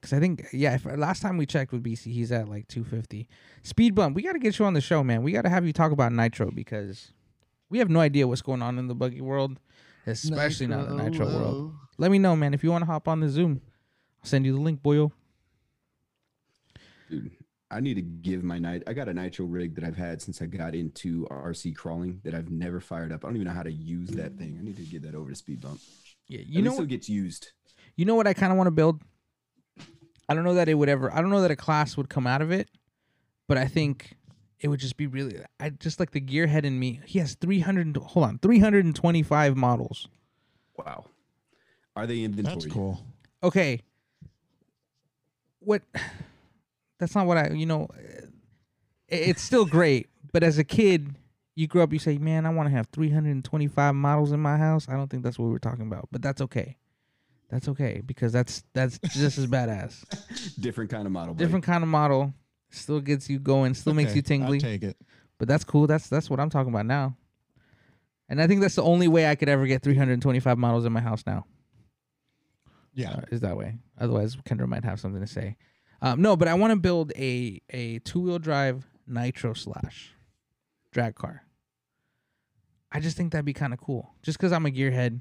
Because 0.00 0.14
I 0.14 0.20
think, 0.20 0.46
yeah, 0.50 0.74
if, 0.74 0.86
last 0.86 1.20
time 1.20 1.36
we 1.36 1.44
checked 1.44 1.70
with 1.70 1.82
BC, 1.82 2.12
he's 2.14 2.32
at 2.32 2.48
like 2.48 2.66
250. 2.68 3.28
Speed 3.62 3.94
bump. 3.94 4.16
We 4.16 4.22
got 4.22 4.32
to 4.32 4.38
get 4.38 4.58
you 4.58 4.64
on 4.64 4.72
the 4.72 4.80
show, 4.80 5.04
man. 5.04 5.22
We 5.22 5.32
got 5.32 5.42
to 5.42 5.50
have 5.50 5.66
you 5.66 5.74
talk 5.74 5.92
about 5.92 6.12
Nitro 6.12 6.50
because 6.50 7.12
we 7.68 7.78
have 7.78 7.90
no 7.90 8.00
idea 8.00 8.26
what's 8.26 8.42
going 8.42 8.62
on 8.62 8.78
in 8.78 8.86
the 8.86 8.94
buggy 8.94 9.20
world, 9.20 9.58
especially 10.06 10.66
now 10.66 10.84
the 10.84 10.94
Nitro 10.94 11.26
world. 11.26 11.74
Let 11.98 12.10
me 12.10 12.18
know, 12.18 12.34
man. 12.36 12.54
If 12.54 12.64
you 12.64 12.70
want 12.70 12.82
to 12.82 12.86
hop 12.86 13.08
on 13.08 13.20
the 13.20 13.28
Zoom, 13.28 13.60
I'll 14.22 14.28
send 14.28 14.46
you 14.46 14.52
the 14.52 14.60
link, 14.60 14.82
boyo. 14.82 15.12
Dude, 17.10 17.30
I 17.70 17.80
need 17.80 17.94
to 17.94 18.02
give 18.02 18.42
my 18.42 18.58
night. 18.58 18.82
I 18.86 18.92
got 18.92 19.08
a 19.08 19.14
nitro 19.14 19.46
rig 19.46 19.74
that 19.76 19.84
I've 19.84 19.96
had 19.96 20.20
since 20.22 20.40
I 20.42 20.46
got 20.46 20.74
into 20.74 21.26
RC 21.30 21.76
crawling 21.76 22.20
that 22.24 22.34
I've 22.34 22.50
never 22.50 22.80
fired 22.80 23.12
up. 23.12 23.24
I 23.24 23.28
don't 23.28 23.36
even 23.36 23.48
know 23.48 23.54
how 23.54 23.62
to 23.62 23.72
use 23.72 24.10
that 24.10 24.36
thing. 24.36 24.56
I 24.60 24.64
need 24.64 24.76
to 24.76 24.82
get 24.82 25.02
that 25.02 25.14
over 25.14 25.30
to 25.30 25.36
Speed 25.36 25.60
Bump. 25.60 25.80
Yeah, 26.28 26.40
You 26.40 26.46
you 26.46 26.62
know, 26.62 26.74
At 26.76 26.84
it 26.84 26.88
gets 26.88 27.08
used. 27.08 27.52
You 27.96 28.04
know 28.04 28.14
what 28.14 28.26
I 28.26 28.34
kind 28.34 28.50
of 28.50 28.56
want 28.58 28.68
to 28.68 28.72
build? 28.72 29.02
I 30.28 30.34
don't 30.34 30.44
know 30.44 30.54
that 30.54 30.68
it 30.68 30.74
would 30.74 30.88
ever. 30.88 31.12
I 31.12 31.20
don't 31.20 31.30
know 31.30 31.42
that 31.42 31.50
a 31.50 31.56
class 31.56 31.96
would 31.96 32.08
come 32.08 32.26
out 32.26 32.42
of 32.42 32.50
it, 32.50 32.68
but 33.46 33.58
I 33.58 33.66
think 33.66 34.16
it 34.58 34.68
would 34.68 34.80
just 34.80 34.96
be 34.96 35.06
really. 35.06 35.38
I 35.60 35.70
just 35.70 36.00
like 36.00 36.12
the 36.12 36.20
gearhead 36.20 36.64
in 36.64 36.78
me. 36.78 37.00
He 37.04 37.18
has 37.18 37.34
three 37.34 37.60
hundred. 37.60 37.96
Hold 37.96 38.26
on, 38.26 38.38
three 38.38 38.58
hundred 38.58 38.84
and 38.86 38.96
twenty-five 38.96 39.56
models. 39.56 40.08
Wow. 40.78 41.04
Are 41.96 42.06
they 42.06 42.22
inventory? 42.22 42.54
That's 42.56 42.66
cool. 42.66 43.00
Okay. 43.42 43.80
What? 45.60 45.82
That's 46.98 47.14
not 47.14 47.26
what 47.26 47.36
I. 47.38 47.50
You 47.50 47.66
know, 47.66 47.88
it- 49.08 49.28
it's 49.28 49.42
still 49.42 49.64
great, 49.64 50.08
but 50.32 50.42
as 50.42 50.58
a 50.58 50.64
kid, 50.64 51.14
you 51.54 51.66
grow 51.66 51.82
up. 51.82 51.92
You 51.92 51.98
say, 51.98 52.18
"Man, 52.18 52.46
I 52.46 52.50
want 52.50 52.68
to 52.68 52.70
have 52.74 52.86
three 52.92 53.10
hundred 53.10 53.30
and 53.32 53.44
twenty-five 53.44 53.94
models 53.94 54.32
in 54.32 54.40
my 54.40 54.56
house." 54.56 54.88
I 54.88 54.94
don't 54.94 55.08
think 55.08 55.22
that's 55.22 55.38
what 55.38 55.50
we're 55.50 55.58
talking 55.58 55.86
about, 55.86 56.08
but 56.10 56.22
that's 56.22 56.40
okay. 56.42 56.76
That's 57.50 57.68
okay 57.68 58.02
because 58.04 58.32
that's 58.32 58.64
that's 58.72 58.98
just 58.98 59.38
as 59.38 59.46
badass. 59.46 60.04
Different 60.60 60.90
kind 60.90 61.06
of 61.06 61.12
model. 61.12 61.34
buddy. 61.34 61.44
different 61.44 61.64
kind 61.64 61.82
of 61.84 61.88
model. 61.88 62.34
Still 62.70 63.00
gets 63.00 63.30
you 63.30 63.38
going. 63.38 63.74
Still 63.74 63.94
makes 63.94 64.16
you 64.16 64.22
tingly. 64.22 64.56
I'll 64.56 64.60
take 64.62 64.82
it. 64.82 64.96
but 65.38 65.46
that's 65.46 65.62
cool. 65.64 65.86
That's 65.86 66.08
that's 66.08 66.28
what 66.28 66.40
I'm 66.40 66.50
talking 66.50 66.72
about 66.72 66.86
now. 66.86 67.16
And 68.28 68.40
I 68.40 68.46
think 68.46 68.62
that's 68.62 68.74
the 68.74 68.82
only 68.82 69.06
way 69.06 69.28
I 69.28 69.34
could 69.36 69.48
ever 69.50 69.66
get 69.66 69.82
325 69.82 70.58
models 70.58 70.84
in 70.86 70.92
my 70.92 71.00
house 71.00 71.22
now. 71.26 71.44
Yeah. 72.94 73.12
Uh, 73.12 73.20
is 73.30 73.40
that 73.40 73.56
way. 73.56 73.78
Otherwise, 73.98 74.36
Kendra 74.36 74.66
might 74.66 74.84
have 74.84 75.00
something 75.00 75.20
to 75.20 75.26
say. 75.26 75.56
Um, 76.00 76.20
no, 76.20 76.36
but 76.36 76.48
I 76.48 76.54
want 76.54 76.72
to 76.72 76.78
build 76.78 77.12
a 77.16 77.60
a 77.70 77.98
two 78.00 78.20
wheel 78.20 78.38
drive 78.38 78.86
nitro 79.06 79.54
slash 79.54 80.12
drag 80.92 81.14
car. 81.14 81.42
I 82.92 83.00
just 83.00 83.16
think 83.16 83.32
that'd 83.32 83.44
be 83.44 83.52
kind 83.52 83.72
of 83.72 83.80
cool. 83.80 84.14
Just 84.22 84.38
because 84.38 84.52
I'm 84.52 84.66
a 84.66 84.70
gearhead. 84.70 85.20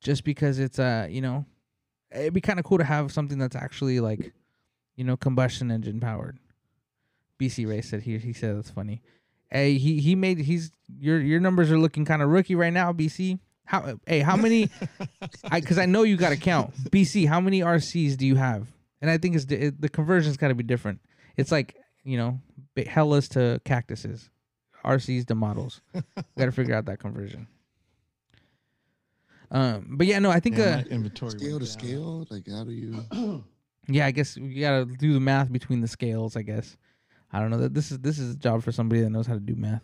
Just 0.00 0.24
because 0.24 0.58
it's 0.58 0.78
uh 0.78 1.06
you 1.10 1.20
know, 1.20 1.44
it'd 2.10 2.32
be 2.32 2.40
kind 2.40 2.58
of 2.58 2.64
cool 2.64 2.78
to 2.78 2.84
have 2.84 3.12
something 3.12 3.38
that's 3.38 3.56
actually 3.56 4.00
like, 4.00 4.32
you 4.96 5.04
know, 5.04 5.16
combustion 5.16 5.70
engine 5.70 6.00
powered. 6.00 6.38
BC 7.38 7.68
Ray 7.68 7.82
said 7.82 8.02
he 8.02 8.18
he 8.18 8.32
said 8.32 8.56
that's 8.56 8.70
funny. 8.70 9.02
Hey, 9.50 9.76
he 9.78 10.00
he 10.00 10.14
made 10.14 10.38
he's 10.38 10.72
your 10.98 11.20
your 11.20 11.40
numbers 11.40 11.70
are 11.70 11.78
looking 11.78 12.04
kind 12.04 12.22
of 12.22 12.28
rookie 12.30 12.54
right 12.54 12.72
now, 12.72 12.92
BC. 12.92 13.38
How 13.68 13.98
hey, 14.06 14.20
how 14.20 14.34
many 14.36 14.70
I 15.44 15.60
cuz 15.60 15.76
I 15.76 15.84
know 15.84 16.02
you 16.02 16.16
got 16.16 16.30
to 16.30 16.38
count. 16.38 16.74
BC, 16.90 17.26
how 17.28 17.38
many 17.38 17.60
RCs 17.60 18.16
do 18.16 18.26
you 18.26 18.36
have? 18.36 18.66
And 19.02 19.10
I 19.10 19.18
think 19.18 19.36
it's 19.36 19.44
it, 19.44 19.78
the 19.78 19.90
conversion's 19.90 20.38
got 20.38 20.48
to 20.48 20.54
be 20.54 20.62
different. 20.64 21.00
It's 21.36 21.52
like, 21.52 21.76
you 22.02 22.16
know, 22.16 22.40
ba- 22.74 22.88
hellas 22.88 23.28
to 23.30 23.60
cactuses. 23.66 24.30
RCs 24.86 25.26
to 25.26 25.34
models. 25.34 25.82
got 26.38 26.46
to 26.46 26.52
figure 26.52 26.74
out 26.74 26.86
that 26.86 26.98
conversion. 26.98 27.46
Um 29.50 29.96
but 29.98 30.06
yeah, 30.06 30.18
no, 30.18 30.30
I 30.30 30.40
think 30.40 30.56
Yeah, 30.56 30.82
uh 30.82 30.84
inventory 30.90 31.38
Scale 31.38 31.58
to 31.58 31.66
down. 31.66 31.72
scale, 31.72 32.26
like 32.30 32.48
how 32.48 32.64
do 32.64 32.72
you? 32.72 33.44
yeah, 33.88 34.06
I 34.06 34.12
guess 34.12 34.36
you 34.38 34.60
got 34.62 34.78
to 34.78 34.84
do 34.96 35.12
the 35.12 35.20
math 35.20 35.52
between 35.52 35.82
the 35.82 35.88
scales, 35.88 36.36
I 36.36 36.42
guess. 36.42 36.76
I 37.32 37.40
don't 37.40 37.50
know 37.50 37.58
that 37.58 37.74
this 37.74 37.92
is 37.92 37.98
this 37.98 38.18
is 38.18 38.34
a 38.34 38.38
job 38.38 38.62
for 38.62 38.72
somebody 38.72 39.02
that 39.02 39.10
knows 39.10 39.26
how 39.26 39.34
to 39.34 39.40
do 39.40 39.56
math. 39.56 39.82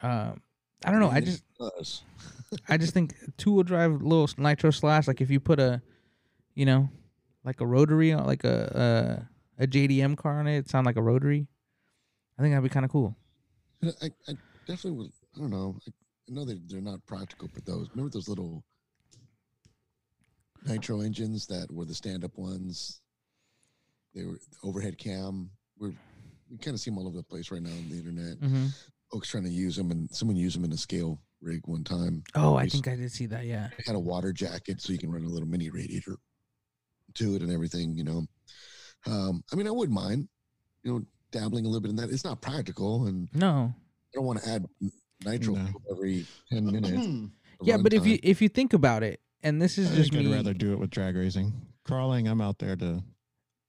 Um 0.00 0.40
I 0.84 0.92
don't 0.92 1.00
know. 1.00 1.10
I 1.10 1.20
just 1.20 1.42
Us. 1.80 2.02
I 2.68 2.76
just 2.76 2.94
think 2.94 3.14
two 3.36 3.52
wheel 3.52 3.62
drive 3.62 4.02
little 4.02 4.28
nitro 4.38 4.70
slash 4.70 5.06
like 5.06 5.20
if 5.20 5.30
you 5.30 5.40
put 5.40 5.60
a, 5.60 5.82
you 6.54 6.66
know, 6.66 6.88
like 7.44 7.60
a 7.60 7.66
rotary 7.66 8.12
on 8.12 8.26
like 8.26 8.44
a 8.44 9.26
a, 9.58 9.64
a 9.64 9.66
JDM 9.66 10.16
car 10.16 10.40
on 10.40 10.46
it, 10.46 10.58
it 10.58 10.70
sound 10.70 10.86
like 10.86 10.96
a 10.96 11.02
rotary. 11.02 11.46
I 12.38 12.42
think 12.42 12.52
that'd 12.52 12.62
be 12.62 12.72
kind 12.72 12.84
of 12.84 12.92
cool. 12.92 13.16
I, 13.82 14.10
I 14.28 14.34
definitely 14.66 14.92
would. 14.92 15.12
I 15.36 15.40
don't 15.40 15.50
know. 15.50 15.76
I, 15.86 15.90
I 16.28 16.34
know 16.34 16.44
that 16.44 16.68
they're 16.68 16.80
not 16.80 17.04
practical, 17.06 17.48
but 17.52 17.64
those 17.64 17.88
remember 17.90 18.10
those 18.10 18.28
little 18.28 18.64
nitro 20.66 21.00
engines 21.00 21.46
that 21.46 21.70
were 21.72 21.84
the 21.84 21.94
stand-up 21.94 22.36
ones. 22.36 23.00
They 24.14 24.24
were 24.24 24.32
the 24.32 24.68
overhead 24.68 24.98
cam. 24.98 25.50
We're 25.78 25.92
we 26.50 26.56
kind 26.58 26.74
of 26.74 26.80
see 26.80 26.90
them 26.90 26.98
all 26.98 27.06
over 27.06 27.16
the 27.16 27.22
place 27.22 27.50
right 27.50 27.62
now 27.62 27.70
on 27.70 27.88
the 27.88 27.98
internet. 27.98 28.40
Mm-hmm. 28.40 28.66
Folks 29.12 29.28
trying 29.28 29.44
to 29.44 29.50
use 29.50 29.76
them, 29.76 29.90
and 29.90 30.10
someone 30.10 30.36
used 30.36 30.56
them 30.56 30.64
in 30.64 30.72
a 30.72 30.76
scale 30.76 31.20
rig 31.40 31.60
one 31.66 31.84
time. 31.84 32.22
Oh, 32.34 32.56
I 32.56 32.68
think 32.68 32.88
I 32.88 32.96
did 32.96 33.12
see 33.12 33.26
that. 33.26 33.44
Yeah. 33.46 33.68
It 33.78 33.86
had 33.86 33.96
a 33.96 34.00
water 34.00 34.32
jacket, 34.32 34.80
so 34.80 34.92
you 34.92 34.98
can 34.98 35.10
run 35.10 35.24
a 35.24 35.28
little 35.28 35.48
mini 35.48 35.70
radiator 35.70 36.16
to 37.14 37.34
it 37.36 37.42
and 37.42 37.52
everything. 37.52 37.96
You 37.96 38.04
know, 38.04 38.26
um, 39.06 39.42
I 39.52 39.56
mean, 39.56 39.66
I 39.66 39.70
wouldn't 39.70 39.94
mind, 39.94 40.28
you 40.82 40.92
know, 40.92 41.04
dabbling 41.30 41.64
a 41.64 41.68
little 41.68 41.80
bit 41.80 41.90
in 41.90 41.96
that. 41.96 42.10
It's 42.10 42.24
not 42.24 42.40
practical, 42.40 43.06
and 43.06 43.28
No. 43.34 43.72
I 43.74 44.10
don't 44.14 44.24
want 44.24 44.42
to 44.42 44.48
add 44.48 44.66
nitro 45.24 45.54
No. 45.54 45.68
every 45.90 46.26
ten 46.50 46.66
minutes. 46.66 47.30
Yeah, 47.62 47.76
but 47.76 47.92
if 47.92 48.06
you 48.06 48.18
if 48.22 48.40
you 48.42 48.48
think 48.48 48.72
about 48.72 49.02
it, 49.02 49.20
and 49.42 49.60
this 49.60 49.78
is 49.78 49.92
I 49.92 49.96
just 49.96 50.10
think 50.12 50.24
I'd 50.24 50.30
me. 50.30 50.34
rather 50.36 50.54
do 50.54 50.72
it 50.72 50.78
with 50.78 50.90
drag 50.90 51.16
racing. 51.16 51.52
Crawling, 51.84 52.26
I'm 52.28 52.40
out 52.40 52.58
there 52.58 52.76
to 52.76 53.02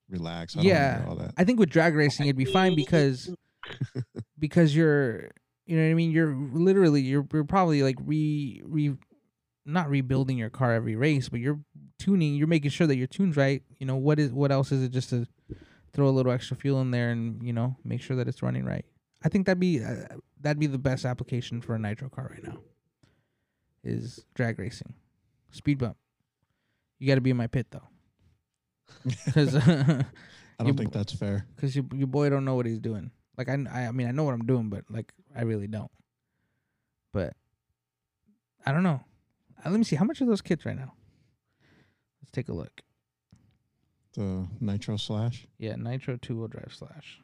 relax. 0.09 0.55
I 0.55 0.59
don't 0.59 0.67
Yeah. 0.67 0.93
wanna 0.93 1.03
do 1.03 1.09
all 1.09 1.15
that. 1.27 1.33
I 1.37 1.43
think 1.43 1.59
with 1.59 1.69
drag 1.69 1.95
racing 1.95 2.25
it'd 2.27 2.35
be 2.37 2.45
fine 2.45 2.75
because 2.83 3.29
because 4.37 4.75
you're 4.75 5.29
you 5.69 5.77
know 5.77 5.83
what 5.83 5.91
I 5.91 5.93
mean? 5.93 6.09
You're 6.09 6.33
literally 6.33 7.01
you're 7.01 7.27
you're 7.31 7.43
probably 7.43 7.83
like 7.83 7.97
re 8.03 8.59
re 8.65 8.95
not 9.67 9.87
rebuilding 9.87 10.35
your 10.35 10.49
car 10.49 10.73
every 10.73 10.95
race 10.95 11.29
but 11.29 11.39
you're 11.39 11.59
tuning 11.99 12.33
you're 12.33 12.47
making 12.47 12.71
sure 12.71 12.87
that 12.87 12.97
your 12.97 13.05
tune's 13.05 13.37
right. 13.37 13.61
You 13.77 13.85
know 13.85 13.95
what 13.95 14.17
is 14.17 14.31
what 14.31 14.51
else 14.51 14.71
is 14.71 14.81
it 14.81 14.89
just 14.89 15.11
to 15.11 15.27
throw 15.93 16.07
a 16.07 16.09
little 16.09 16.31
extra 16.31 16.57
fuel 16.57 16.81
in 16.81 16.89
there 16.89 17.11
and 17.11 17.43
you 17.43 17.53
know 17.53 17.75
make 17.83 18.01
sure 18.01 18.17
that 18.17 18.27
it's 18.27 18.41
running 18.41 18.65
right? 18.65 18.83
I 19.23 19.29
think 19.29 19.45
that'd 19.45 19.59
be 19.59 19.83
uh, 19.83 20.15
that'd 20.41 20.57
be 20.59 20.65
the 20.65 20.79
best 20.79 21.05
application 21.05 21.61
for 21.61 21.75
a 21.75 21.79
nitro 21.79 22.09
car 22.09 22.31
right 22.31 22.43
now 22.43 22.57
is 23.83 24.25
drag 24.33 24.57
racing. 24.57 24.95
Speed 25.51 25.77
bump. 25.77 25.97
You 26.97 27.07
got 27.07 27.15
to 27.15 27.21
be 27.21 27.29
in 27.29 27.37
my 27.37 27.47
pit 27.47 27.67
though. 27.69 27.87
Because 29.25 29.55
I 29.55 30.63
don't 30.63 30.75
think 30.75 30.91
that's 30.93 31.13
fair. 31.13 31.45
because 31.55 31.75
your, 31.75 31.85
your 31.93 32.07
boy 32.07 32.29
don't 32.29 32.43
know 32.43 32.55
what 32.55 32.65
he's 32.65 32.79
doing. 32.79 33.11
Like 33.37 33.49
I, 33.49 33.53
I 33.53 33.91
mean, 33.91 34.07
I 34.07 34.11
know 34.11 34.23
what 34.23 34.33
I'm 34.33 34.45
doing, 34.45 34.69
but 34.69 34.83
like 34.89 35.13
I 35.35 35.43
really 35.43 35.67
don't. 35.67 35.91
But 37.13 37.33
I 38.65 38.71
don't 38.71 38.83
know. 38.83 39.01
Uh, 39.65 39.69
let 39.69 39.77
me 39.77 39.83
see. 39.83 39.95
How 39.95 40.05
much 40.05 40.21
are 40.21 40.25
those 40.25 40.41
kits 40.41 40.65
right 40.65 40.77
now? 40.77 40.93
Let's 42.21 42.31
take 42.31 42.49
a 42.49 42.53
look. 42.53 42.81
The 44.13 44.47
Nitro 44.59 44.97
Slash. 44.97 45.47
Yeah, 45.57 45.75
Nitro 45.75 46.17
two 46.17 46.37
wheel 46.37 46.47
drive 46.47 46.73
slash. 46.75 47.19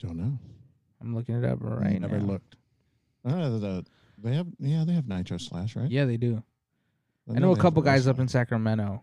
Don't 0.00 0.16
know. 0.16 0.38
I'm 1.00 1.14
looking 1.14 1.36
it 1.36 1.44
up 1.44 1.58
right 1.60 2.00
Never 2.00 2.18
now. 2.18 2.26
looked. 2.26 2.56
Uh, 3.24 3.48
the, 3.58 3.84
they 4.16 4.34
have 4.34 4.46
yeah 4.58 4.84
they 4.86 4.92
have 4.94 5.06
Nitro 5.08 5.38
Slash 5.38 5.76
right. 5.76 5.90
Yeah, 5.90 6.04
they 6.04 6.16
do. 6.16 6.42
I 7.34 7.38
know 7.38 7.52
a 7.52 7.56
couple 7.56 7.82
guys 7.82 8.06
up 8.06 8.18
in 8.18 8.28
Sacramento 8.28 9.02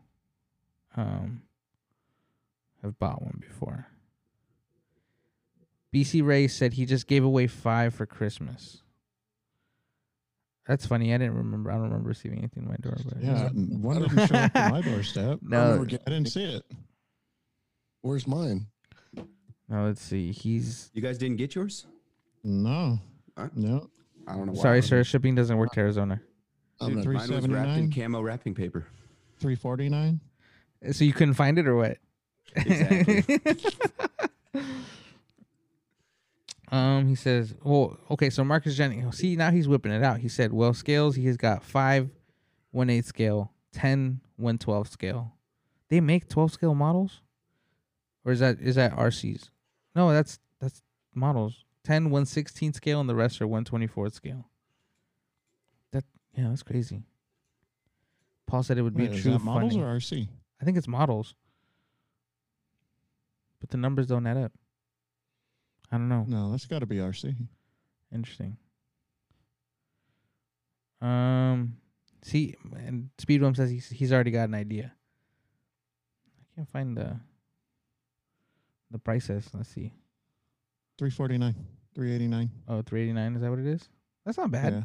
um 0.98 1.42
have 2.82 2.98
bought 2.98 3.22
one 3.22 3.38
before. 3.40 3.88
BC 5.96 6.26
Ray 6.26 6.48
said 6.50 6.74
he 6.74 6.86
just 6.86 7.08
gave 7.08 7.24
away 7.24 7.48
five 7.48 7.94
for 7.94 8.06
Christmas. 8.06 8.82
That's 10.68 10.86
funny. 10.86 11.14
I 11.14 11.18
didn't 11.18 11.36
remember. 11.36 11.72
I 11.72 11.76
don't 11.76 11.84
remember 11.84 12.10
receiving 12.10 12.40
anything 12.40 12.64
in 12.64 12.70
my 12.70 12.76
door. 12.78 12.98
But 13.08 13.22
Yeah, 13.24 13.46
n- 13.46 13.80
one 13.82 14.02
didn't 14.02 14.28
show 14.28 14.36
up 14.36 14.54
to 14.54 14.70
my 14.70 14.82
doorstep. 14.82 15.40
No. 15.44 15.58
I 15.58 15.70
remember 15.74 15.98
I 16.06 16.10
didn't 16.10 16.30
see 16.30 16.44
it. 16.44 16.64
Where's 18.02 18.28
mine? 18.28 18.68
no. 19.70 19.86
Let's 19.86 20.02
see. 20.02 20.32
He's 20.32 20.90
You 20.94 21.02
guys 21.02 21.18
didn't 21.18 21.38
get 21.38 21.56
yours? 21.56 21.86
No, 22.44 23.00
Huh? 23.38 23.48
no. 23.56 23.90
I 24.28 24.34
don't 24.36 24.48
know. 24.48 24.54
why. 24.54 24.62
sorry, 24.62 24.82
sir. 24.82 25.04
Shipping 25.04 25.34
doesn't 25.36 25.58
work 25.58 25.72
to 25.74 25.80
Arizona. 25.80 26.20
I'm 26.82 26.90
Dude, 26.96 27.06
not, 27.06 27.14
mine 27.14 27.32
was 27.32 27.48
wrapped 27.48 27.78
in 27.78 27.92
camo 27.92 28.22
wrapping 28.22 28.54
paper. 28.54 28.86
Three 29.40 29.56
forty 29.56 29.88
nine. 29.88 30.20
So 30.92 31.06
you 31.06 31.14
couldn't 31.14 31.36
find 31.36 31.58
it 31.58 31.68
or 31.68 31.76
what? 31.76 31.98
Exactly. 32.56 33.40
um, 36.72 37.08
he 37.08 37.16
says, 37.16 37.54
"Well, 37.64 37.98
okay." 38.12 38.30
So 38.30 38.44
Marcus 38.44 38.76
Jennings, 38.76 39.18
see 39.18 39.36
now 39.36 39.52
he's 39.52 39.68
whipping 39.68 39.92
it 39.92 40.04
out. 40.04 40.20
He 40.20 40.28
said, 40.30 40.52
"Well, 40.54 40.74
scales. 40.74 41.16
He 41.16 41.26
has 41.28 41.38
got 41.38 41.64
five, 41.64 42.10
one 42.72 42.90
eight 42.90 43.06
scale, 43.06 43.52
10, 43.74 44.22
112 44.38 44.88
scale. 44.88 45.34
They 45.90 46.00
make 46.02 46.28
twelve 46.28 46.52
scale 46.52 46.74
models, 46.76 47.22
or 48.24 48.32
is 48.32 48.40
that 48.40 48.60
is 48.60 48.76
that 48.76 48.96
RCs? 48.96 49.50
No, 49.96 50.12
that's 50.12 50.40
that's 50.60 50.82
models. 51.14 51.64
10, 51.84 52.06
116 52.06 52.74
scale, 52.74 53.00
and 53.00 53.08
the 53.08 53.14
rest 53.16 53.40
are 53.42 53.48
one 53.48 53.64
twenty 53.64 53.86
four 53.86 54.10
scale. 54.10 54.50
That 55.92 56.04
yeah, 56.36 56.50
that's 56.50 56.64
crazy. 56.64 57.04
Paul 58.48 58.64
said 58.64 58.78
it 58.78 58.82
would 58.82 58.96
be 58.96 59.04
Wait, 59.04 59.14
is 59.14 59.22
true 59.22 59.34
that 59.34 59.44
models 59.44 59.74
funny. 59.74 59.84
or 59.84 59.96
RC? 59.98 60.28
I 60.62 60.66
think 60.66 60.78
it's 60.78 60.88
models, 60.88 61.36
but 63.60 63.70
the 63.70 63.78
numbers 63.78 64.08
don't 64.08 64.26
add 64.26 64.38
up. 64.38 64.52
I 65.92 65.98
don't 65.98 66.10
know. 66.10 66.26
No, 66.28 66.52
that's 66.52 66.66
got 66.66 66.80
to 66.80 66.86
be 66.86 66.98
RC. 66.98 67.36
Interesting. 68.14 68.58
Um, 71.02 71.78
see, 72.24 72.56
and 72.76 73.10
Speed 73.18 73.42
Bump 73.42 73.56
says 73.56 73.70
he's 73.70 73.90
he's 73.90 74.12
already 74.14 74.32
got 74.32 74.50
an 74.50 74.56
idea. 74.56 74.92
I 76.40 76.56
can't 76.56 76.70
find 76.70 76.98
the 76.98 77.20
the 78.92 79.00
prices. 79.00 79.50
Let's 79.54 79.70
see. 79.70 79.94
Three 80.98 81.10
forty 81.12 81.38
nine. 81.38 81.56
Three 81.94 82.14
eighty 82.14 82.28
nine. 82.28 82.50
Oh, 82.68 82.82
389 82.82 83.36
is 83.36 83.42
that 83.42 83.50
what 83.50 83.60
it 83.60 83.68
is? 83.68 83.88
That's 84.26 84.38
not 84.38 84.52
bad. 84.52 84.74
Yeah. 84.74 84.84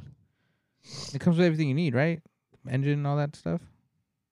It 1.14 1.20
comes 1.20 1.36
with 1.36 1.46
everything 1.46 1.68
you 1.68 1.74
need, 1.74 1.94
right? 1.94 2.20
Engine 2.68 2.92
and 2.92 3.06
all 3.06 3.16
that 3.16 3.36
stuff. 3.36 3.60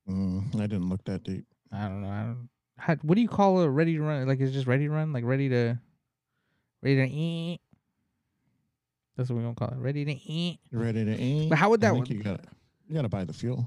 Mm, 0.09 0.55
I 0.57 0.66
didn't 0.66 0.89
look 0.89 1.05
that 1.05 1.23
deep. 1.24 1.45
I 1.73 1.89
don't 1.89 2.03
know. 2.03 2.09
I 2.09 2.23
don't. 2.23 2.49
How, 2.78 2.95
what 3.03 3.16
do 3.16 3.20
you 3.20 3.28
call 3.28 3.61
a 3.61 3.69
ready 3.69 3.95
to 3.95 4.03
run? 4.03 4.27
Like 4.27 4.40
it's 4.40 4.53
just 4.53 4.66
ready 4.66 4.85
to 4.85 4.90
run, 4.90 5.12
like 5.12 5.24
ready 5.24 5.49
to, 5.49 5.78
ready 6.82 6.96
to 6.96 7.09
eat. 7.09 7.60
That's 9.16 9.30
what 9.30 9.36
we're 9.36 9.42
gonna 9.42 9.55
call 9.55 9.68
it. 9.68 9.78
Ready 9.78 10.05
to 10.05 10.12
eat. 10.12 10.60
You 10.70 10.78
ready 10.78 11.05
to 11.05 11.16
aim? 11.18 11.48
But 11.48 11.59
how 11.59 11.70
would 11.70 11.82
I 11.84 11.88
that 11.88 11.94
think 11.94 12.09
work? 12.09 12.10
you 12.10 12.22
gotta, 12.22 12.42
you 12.88 12.94
got 12.94 13.02
to 13.02 13.09
buy 13.09 13.24
the 13.24 13.32
fuel. 13.32 13.66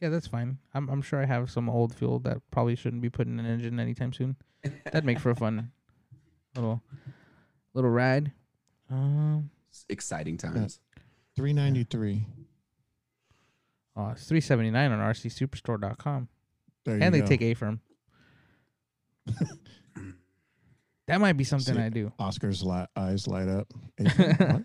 Yeah, 0.00 0.10
that's 0.10 0.26
fine. 0.26 0.58
I'm 0.74 0.88
I'm 0.88 1.02
sure 1.02 1.20
I 1.20 1.24
have 1.26 1.50
some 1.50 1.68
old 1.68 1.94
fuel 1.94 2.18
that 2.20 2.38
probably 2.50 2.76
shouldn't 2.76 3.02
be 3.02 3.10
put 3.10 3.26
in 3.26 3.40
an 3.40 3.46
engine 3.46 3.80
anytime 3.80 4.12
soon. 4.12 4.36
That'd 4.84 5.04
make 5.04 5.18
for 5.18 5.30
a 5.30 5.34
fun 5.36 5.72
little 6.54 6.82
little 7.74 7.90
ride. 7.90 8.32
Um, 8.90 9.50
Exciting 9.88 10.36
times. 10.36 10.78
Three 11.34 11.52
ninety 11.52 11.82
three. 11.84 12.26
oh, 13.96 14.10
it's 14.10 14.26
three 14.26 14.40
seventy 14.40 14.70
nine 14.70 14.92
on 14.92 14.98
rcsuperstore.com, 15.00 16.28
There 16.84 16.94
and 16.94 17.04
you 17.04 17.10
they 17.10 17.20
go. 17.20 17.26
take 17.26 17.42
A 17.42 17.54
from. 17.54 17.80
that 21.06 21.20
might 21.20 21.36
be 21.36 21.44
something 21.44 21.74
See, 21.74 21.80
I 21.80 21.88
do. 21.88 22.12
Oscar's 22.18 22.62
li- 22.62 22.86
eyes 22.96 23.26
light 23.26 23.48
up. 23.48 23.72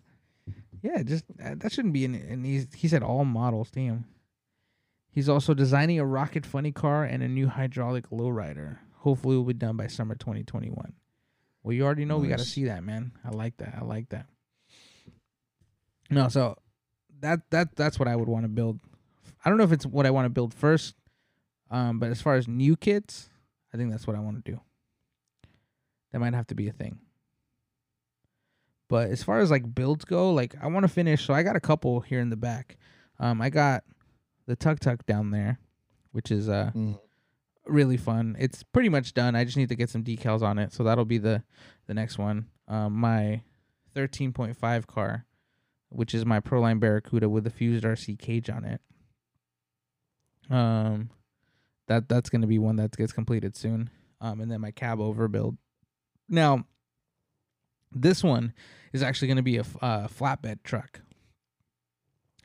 Yeah, 0.82 1.03
just 1.03 1.26
uh, 1.44 1.56
that 1.57 1.72
shouldn't 1.72 1.94
be 1.94 2.06
an. 2.06 2.16
And 2.16 2.45
he's, 2.45 2.68
he 2.74 2.88
said 2.88 3.03
all 3.03 3.26
models. 3.26 3.70
Damn. 3.72 4.06
He's 5.11 5.28
also 5.28 5.53
designing 5.53 5.99
a 5.99 6.06
rocket 6.06 6.45
funny 6.45 6.72
car 6.72 7.03
and 7.03 7.24
a 7.24 7.28
new 7.28 7.48
hydraulic 7.48 8.10
lowrider. 8.10 8.78
Hopefully, 8.98 9.36
will 9.36 9.44
be 9.44 9.53
done 9.53 9.76
by 9.76 9.88
summer 9.88 10.16
2021. 10.16 10.94
Well, 11.64 11.74
you 11.74 11.84
already 11.84 12.06
know 12.06 12.18
we 12.18 12.28
got 12.28 12.40
to 12.40 12.45
see 12.45 12.66
that, 12.66 12.84
man. 12.84 13.11
I 13.26 13.30
like 13.30 13.57
that. 13.57 13.76
I 13.80 13.84
like 13.84 14.10
that. 14.10 14.28
No, 16.10 16.30
so 16.30 16.57
that 17.20 17.41
that 17.52 17.76
that's 17.76 17.99
what 17.99 18.07
I 18.07 18.16
would 18.16 18.30
want 18.30 18.44
to 18.45 18.49
build. 18.49 18.80
I 19.44 19.49
don't 19.49 19.57
know 19.57 19.64
if 19.64 19.72
it's 19.72 19.86
what 19.86 20.06
I 20.06 20.11
want 20.11 20.26
to 20.26 20.30
build 20.30 20.53
first, 20.53 20.95
um, 21.72 21.99
but 21.99 22.10
as 22.10 22.22
far 22.22 22.36
as 22.36 22.48
new 22.48 22.76
kits, 22.76 23.30
I 23.74 23.78
think 23.78 23.91
that's 23.91 24.07
what 24.07 24.16
I 24.16 24.20
want 24.20 24.44
to 24.44 24.52
do. 24.52 24.61
That 26.11 26.19
might 26.19 26.34
have 26.34 26.48
to 26.48 26.56
be 26.56 26.68
a 26.68 26.73
thing. 26.73 26.99
But 28.90 29.10
as 29.11 29.22
far 29.23 29.40
as 29.40 29.52
like 29.52 29.76
builds 29.76 30.06
go, 30.06 30.31
like 30.34 30.56
I 30.61 30.68
want 30.68 30.84
to 30.84 30.88
finish. 30.88 31.26
So 31.26 31.34
I 31.34 31.44
got 31.44 31.56
a 31.56 31.60
couple 31.60 31.99
here 32.02 32.19
in 32.19 32.30
the 32.30 32.36
back. 32.36 32.77
Um, 33.19 33.41
I 33.41 33.49
got 33.49 33.84
the 34.48 34.56
tuk 34.56 34.80
tuk 34.80 35.06
down 35.06 35.30
there, 35.31 35.60
which 36.11 36.31
is 36.31 36.49
uh 36.49 36.72
Mm. 36.73 36.99
really 37.65 37.98
fun. 37.98 38.36
It's 38.40 38.64
pretty 38.64 38.90
much 38.90 39.14
done. 39.14 39.36
I 39.36 39.44
just 39.45 39.57
need 39.57 39.69
to 39.69 39.76
get 39.76 39.91
some 39.91 40.03
decals 40.03 40.41
on 40.41 40.57
it, 40.57 40.73
so 40.73 40.84
that'll 40.84 41.06
be 41.06 41.19
the 41.19 41.44
the 41.86 41.94
next 41.94 42.18
one. 42.18 42.48
Um, 42.68 42.94
my 42.94 43.41
13.5 43.95 44.88
car, 44.88 45.26
which 45.90 46.15
is 46.15 46.26
my 46.26 46.40
Proline 46.40 46.80
Barracuda 46.80 47.30
with 47.30 47.44
the 47.44 47.49
fused 47.52 47.84
RC 47.84 48.18
cage 48.18 48.49
on 48.49 48.64
it. 48.65 48.81
Um, 50.49 51.10
that 51.88 52.10
that's 52.10 52.30
gonna 52.31 52.48
be 52.48 52.57
one 52.60 52.77
that 52.77 52.95
gets 52.98 53.11
completed 53.14 53.56
soon. 53.56 53.91
Um, 54.22 54.41
and 54.41 54.52
then 54.52 54.61
my 54.61 54.72
cab 54.72 54.98
overbuild. 54.99 55.57
Now, 56.30 56.65
this 57.91 58.23
one 58.23 58.53
is 58.93 59.03
actually 59.03 59.27
gonna 59.27 59.43
be 59.43 59.57
a 59.57 59.61
uh, 59.81 60.07
flatbed 60.07 60.64
truck. 60.64 61.01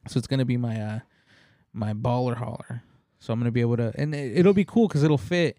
So 0.08 0.18
it's 0.18 0.26
gonna 0.26 0.44
be 0.44 0.56
my 0.56 0.80
uh 0.80 0.98
my 1.72 1.92
baller 1.94 2.36
hauler. 2.36 2.82
So 3.18 3.32
I'm 3.32 3.40
gonna 3.40 3.50
be 3.50 3.60
able 3.62 3.76
to, 3.78 3.92
and 3.96 4.14
it, 4.14 4.38
it'll 4.38 4.52
be 4.52 4.64
cool 4.64 4.86
because 4.88 5.02
it'll 5.02 5.18
fit. 5.18 5.58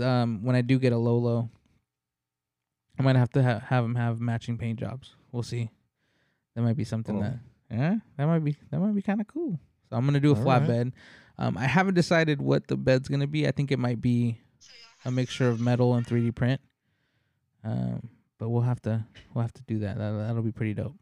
Um, 0.00 0.42
when 0.44 0.54
I 0.54 0.60
do 0.60 0.78
get 0.78 0.92
a 0.92 0.96
Lolo, 0.98 1.50
I 2.98 3.02
might 3.02 3.16
have 3.16 3.30
to 3.30 3.42
ha- 3.42 3.60
have 3.66 3.84
them 3.84 3.94
have 3.96 4.20
matching 4.20 4.58
paint 4.58 4.78
jobs. 4.78 5.14
We'll 5.32 5.42
see. 5.42 5.70
That 6.54 6.62
might 6.62 6.76
be 6.76 6.84
something 6.84 7.16
Oh. 7.18 7.22
that, 7.22 7.38
yeah, 7.70 7.96
that 8.16 8.26
might 8.26 8.44
be 8.44 8.56
that 8.70 8.80
might 8.80 8.94
be 8.94 9.02
kind 9.02 9.20
of 9.20 9.26
cool. 9.28 9.58
So 9.88 9.96
I'm 9.96 10.04
gonna 10.04 10.20
do 10.20 10.32
a 10.32 10.36
All 10.36 10.42
flat 10.42 10.68
right. 10.68 10.92
Um, 11.38 11.56
I 11.56 11.64
haven't 11.64 11.94
decided 11.94 12.42
what 12.42 12.66
the 12.68 12.76
bed's 12.76 13.08
gonna 13.08 13.26
be. 13.26 13.46
I 13.46 13.50
think 13.52 13.72
it 13.72 13.78
might 13.78 14.00
be 14.00 14.40
a 15.04 15.10
mixture 15.10 15.48
of 15.48 15.60
metal 15.60 15.94
and 15.94 16.06
3D 16.06 16.34
print. 16.34 16.60
Um, 17.64 18.08
but 18.38 18.48
we'll 18.48 18.62
have 18.62 18.80
to 18.82 19.04
we'll 19.34 19.42
have 19.42 19.52
to 19.54 19.62
do 19.62 19.80
that. 19.80 19.98
that 19.98 20.12
that'll 20.12 20.42
be 20.42 20.52
pretty 20.52 20.74
dope. 20.74 20.96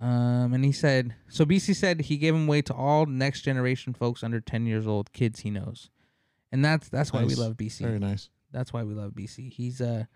Um, 0.00 0.52
and 0.52 0.64
he 0.64 0.72
said, 0.72 1.14
so 1.28 1.44
BC 1.44 1.76
said 1.76 2.00
he 2.00 2.16
gave 2.16 2.34
him 2.34 2.48
away 2.48 2.60
to 2.62 2.74
all 2.74 3.06
next 3.06 3.42
generation 3.42 3.94
folks 3.94 4.24
under 4.24 4.40
10 4.40 4.66
years 4.66 4.84
old, 4.84 5.12
kids 5.12 5.40
he 5.40 5.50
knows. 5.50 5.90
And 6.50 6.64
that's 6.64 6.88
that's 6.88 7.12
why 7.12 7.24
we 7.24 7.36
love 7.36 7.56
BC. 7.56 7.80
Very 7.80 8.00
nice. 8.00 8.28
That's 8.50 8.72
why 8.72 8.82
we 8.82 8.94
love 8.94 9.12
BC. 9.12 9.52
He's 9.52 9.80
a 9.80 10.08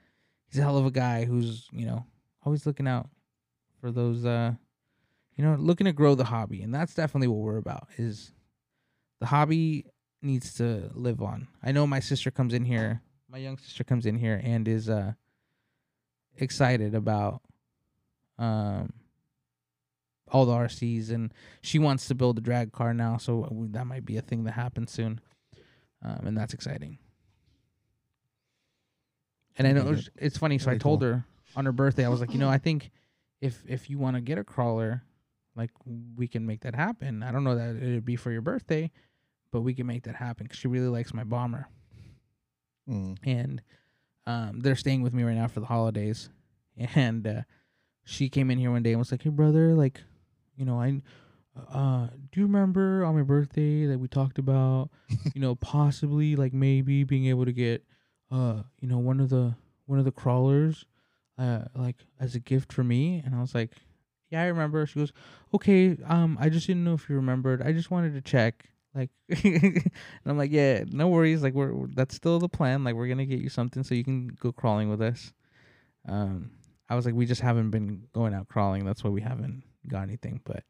he's 0.49 0.59
a 0.59 0.63
hell 0.63 0.77
of 0.77 0.87
a 0.87 0.91
guy 0.91 1.25
who's, 1.25 1.69
you 1.73 1.87
know, 1.87 2.05
always 2.45 2.67
looking 2.67 2.89
out 2.89 3.09
for 3.81 3.91
those 3.93 4.25
uh 4.25 4.55
you 5.37 5.45
know, 5.45 5.55
looking 5.55 5.85
to 5.85 5.93
grow 5.93 6.15
the 6.15 6.25
hobby. 6.25 6.63
And 6.63 6.75
that's 6.75 6.95
definitely 6.95 7.29
what 7.29 7.39
we're 7.39 7.59
about 7.59 7.89
is 7.97 8.33
the 9.21 9.27
hobby 9.27 9.87
needs 10.23 10.55
to 10.55 10.91
live 10.95 11.23
on. 11.23 11.47
I 11.63 11.73
know 11.73 11.87
my 11.87 12.01
sister 12.01 12.31
comes 12.31 12.55
in 12.55 12.65
here, 12.65 13.03
my 13.31 13.39
young 13.39 13.59
sister 13.59 13.85
comes 13.85 14.07
in 14.07 14.17
here 14.17 14.41
and 14.43 14.69
is 14.69 14.89
uh 14.89 15.13
excited 16.37 16.95
about 16.95 17.43
um 18.39 18.93
all 20.31 20.45
the 20.45 20.53
RCs 20.53 21.11
and 21.11 21.33
she 21.63 21.79
wants 21.79 22.09
to 22.09 22.15
build 22.15 22.39
a 22.39 22.41
drag 22.41 22.73
car 22.73 22.93
now, 22.93 23.17
so 23.17 23.49
that 23.71 23.87
might 23.87 24.05
be 24.05 24.17
a 24.17 24.23
thing 24.23 24.45
that 24.45 24.53
happens 24.53 24.91
soon. 24.91 25.21
Um, 26.05 26.27
and 26.27 26.37
that's 26.37 26.53
exciting. 26.53 26.99
And 29.59 29.67
I 29.67 29.73
know 29.73 29.93
it's, 29.93 30.11
it's 30.17 30.37
funny. 30.37 30.59
So 30.59 30.71
I 30.71 30.79
told 30.79 31.01
cool. 31.01 31.11
her 31.11 31.25
on 31.55 31.65
her 31.65 31.73
birthday, 31.73 32.05
I 32.05 32.09
was 32.09 32.21
like, 32.21 32.33
you 32.33 32.39
know, 32.39 32.49
I 32.49 32.59
think 32.67 32.91
if 33.41 33.63
if 33.67 33.89
you 33.89 33.99
want 33.99 34.17
to 34.17 34.21
get 34.21 34.39
a 34.39 34.45
crawler, 34.45 35.03
like 35.55 35.71
we 36.17 36.29
can 36.29 36.45
make 36.45 36.61
that 36.63 36.75
happen. 36.75 37.23
I 37.23 37.33
don't 37.33 37.45
know 37.45 37.55
that 37.55 37.77
it'd 37.77 38.05
be 38.05 38.17
for 38.17 38.31
your 38.31 38.43
birthday, 38.43 38.91
but 39.53 39.63
we 39.63 39.75
can 39.75 39.87
make 39.87 40.03
that 40.05 40.17
happen 40.17 40.45
because 40.45 40.59
she 40.59 40.69
really 40.69 40.89
likes 40.89 41.15
my 41.15 41.25
bomber. 41.25 41.69
Mm. 42.89 43.19
and 43.25 43.63
um, 44.27 44.61
they're 44.61 44.77
staying 44.77 45.03
with 45.03 45.13
me 45.15 45.23
right 45.25 45.37
now 45.37 45.49
for 45.49 45.61
the 45.61 45.67
holidays. 45.67 46.31
And 46.95 47.27
uh, 47.27 47.43
she 48.05 48.29
came 48.29 48.51
in 48.51 48.59
here 48.59 48.71
one 48.71 48.83
day 48.83 48.91
and 48.91 48.99
was 48.99 49.11
like, 49.11 49.23
"Hey, 49.23 49.31
brother, 49.31 49.75
like, 49.75 50.03
you 50.57 50.65
know, 50.67 50.81
I, 50.81 51.01
uh, 51.73 52.09
do 52.33 52.41
you 52.41 52.47
remember 52.47 53.05
on 53.05 53.17
my 53.17 53.23
birthday 53.23 53.87
that 53.87 53.99
we 53.99 54.09
talked 54.09 54.39
about, 54.39 54.91
you 55.35 55.41
know, 55.41 55.55
possibly 55.55 56.37
like 56.37 56.53
maybe 56.53 57.03
being 57.05 57.27
able 57.27 57.47
to 57.47 57.53
get, 57.53 57.83
uh, 58.31 58.63
you 58.81 58.89
know, 58.89 58.99
one 58.99 59.21
of 59.21 59.31
the 59.31 59.55
one 59.87 59.99
of 59.99 60.05
the 60.05 60.13
crawlers, 60.13 60.85
uh, 61.39 61.63
like 61.75 61.97
as 62.21 62.35
a 62.35 62.41
gift 62.41 62.73
for 62.73 62.85
me?" 62.85 63.23
And 63.25 63.35
I 63.35 63.41
was 63.41 63.55
like, 63.55 63.73
"Yeah, 64.31 64.43
I 64.43 64.47
remember." 64.47 64.85
She 64.87 64.99
goes, 64.99 65.13
"Okay, 65.55 65.97
um, 66.05 66.37
I 66.41 66.51
just 66.51 66.67
didn't 66.67 66.85
know 66.85 66.95
if 66.95 67.09
you 67.09 67.17
remembered. 67.17 67.63
I 67.63 67.73
just 67.73 67.91
wanted 67.91 68.13
to 68.15 68.21
check." 68.21 68.69
Like, 68.97 69.11
and 69.45 69.91
I'm 70.25 70.39
like, 70.39 70.51
yeah, 70.53 70.85
no 70.89 71.09
worries. 71.09 71.43
Like, 71.43 71.55
we're 71.55 71.73
we're- 71.73 71.93
that's 71.95 72.15
still 72.15 72.39
the 72.39 72.49
plan. 72.49 72.83
Like, 72.83 72.95
we're 72.95 73.09
gonna 73.09 73.27
get 73.27 73.41
you 73.41 73.49
something 73.51 73.83
so 73.83 73.95
you 73.95 74.05
can 74.05 74.29
go 74.41 74.53
crawling 74.53 74.89
with 74.89 75.03
us. 75.03 75.33
Um, 76.09 76.53
I 76.89 76.95
was 76.95 77.05
like, 77.05 77.15
we 77.15 77.27
just 77.27 77.41
haven't 77.41 77.71
been 77.71 78.05
going 78.15 78.33
out 78.33 78.49
crawling. 78.49 78.85
That's 78.85 79.03
why 79.05 79.11
we 79.11 79.21
haven't 79.21 79.65
got 79.89 80.03
anything. 80.03 80.41
But, 80.45 80.63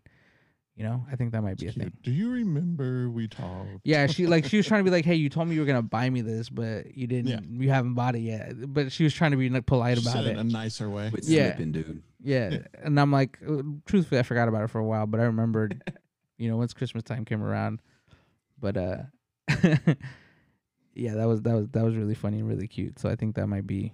you 0.74 0.82
know, 0.82 1.04
I 1.12 1.16
think 1.16 1.32
that 1.32 1.42
might 1.42 1.58
be 1.58 1.66
a 1.68 1.72
Cute. 1.72 1.84
thing. 1.84 1.92
Do 2.02 2.10
you 2.10 2.30
remember 2.30 3.10
we 3.10 3.28
talked? 3.28 3.68
Yeah, 3.84 4.06
she 4.06 4.26
like 4.26 4.46
she 4.46 4.56
was 4.56 4.66
trying 4.66 4.80
to 4.80 4.90
be 4.90 4.90
like, 4.96 5.04
hey, 5.04 5.14
you 5.14 5.28
told 5.28 5.46
me 5.48 5.54
you 5.54 5.60
were 5.60 5.66
gonna 5.66 5.82
buy 5.82 6.08
me 6.10 6.22
this, 6.22 6.48
but 6.48 6.96
you 6.96 7.06
didn't. 7.06 7.28
Yeah. 7.28 7.40
You 7.64 7.70
haven't 7.70 7.94
bought 7.94 8.14
it 8.16 8.20
yet. 8.20 8.54
But 8.72 8.92
she 8.92 9.04
was 9.04 9.14
trying 9.14 9.30
to 9.32 9.36
be 9.36 9.48
like, 9.50 9.66
polite 9.66 9.98
She 9.98 10.04
about 10.04 10.12
said 10.14 10.26
it. 10.26 10.30
in 10.32 10.38
a 10.38 10.44
nicer 10.44 10.88
way. 10.90 11.10
Quit 11.10 11.24
Yeah. 11.24 11.48
slipping, 11.54 11.72
dude. 11.72 12.02
Yeah, 12.22 12.58
and 12.82 12.98
I'm 12.98 13.12
like, 13.12 13.38
uh, 13.48 13.62
truthfully, 13.84 14.18
I 14.18 14.22
forgot 14.22 14.48
about 14.48 14.64
it 14.64 14.68
for 14.70 14.78
a 14.80 14.84
while, 14.84 15.06
but 15.06 15.20
I 15.20 15.24
remembered, 15.24 15.80
you 16.38 16.48
know, 16.50 16.56
once 16.56 16.72
Christmas 16.72 17.04
time 17.04 17.24
came 17.24 17.42
around. 17.42 17.80
But 18.58 18.76
uh, 18.76 18.96
yeah, 20.94 21.14
that 21.14 21.26
was 21.26 21.42
that 21.42 21.54
was 21.54 21.68
that 21.68 21.84
was 21.84 21.96
really 21.96 22.14
funny 22.14 22.38
and 22.38 22.48
really 22.48 22.68
cute. 22.68 22.98
So 22.98 23.08
I 23.08 23.16
think 23.16 23.36
that 23.36 23.46
might 23.46 23.66
be 23.66 23.92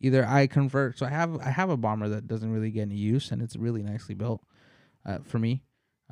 either 0.00 0.26
I 0.26 0.46
convert. 0.46 0.98
So 0.98 1.06
I 1.06 1.10
have 1.10 1.38
I 1.40 1.50
have 1.50 1.70
a 1.70 1.76
bomber 1.76 2.08
that 2.08 2.26
doesn't 2.26 2.50
really 2.50 2.70
get 2.70 2.82
any 2.82 2.96
use, 2.96 3.30
and 3.30 3.42
it's 3.42 3.56
really 3.56 3.82
nicely 3.82 4.14
built 4.14 4.42
uh, 5.04 5.18
for 5.24 5.38
me. 5.38 5.62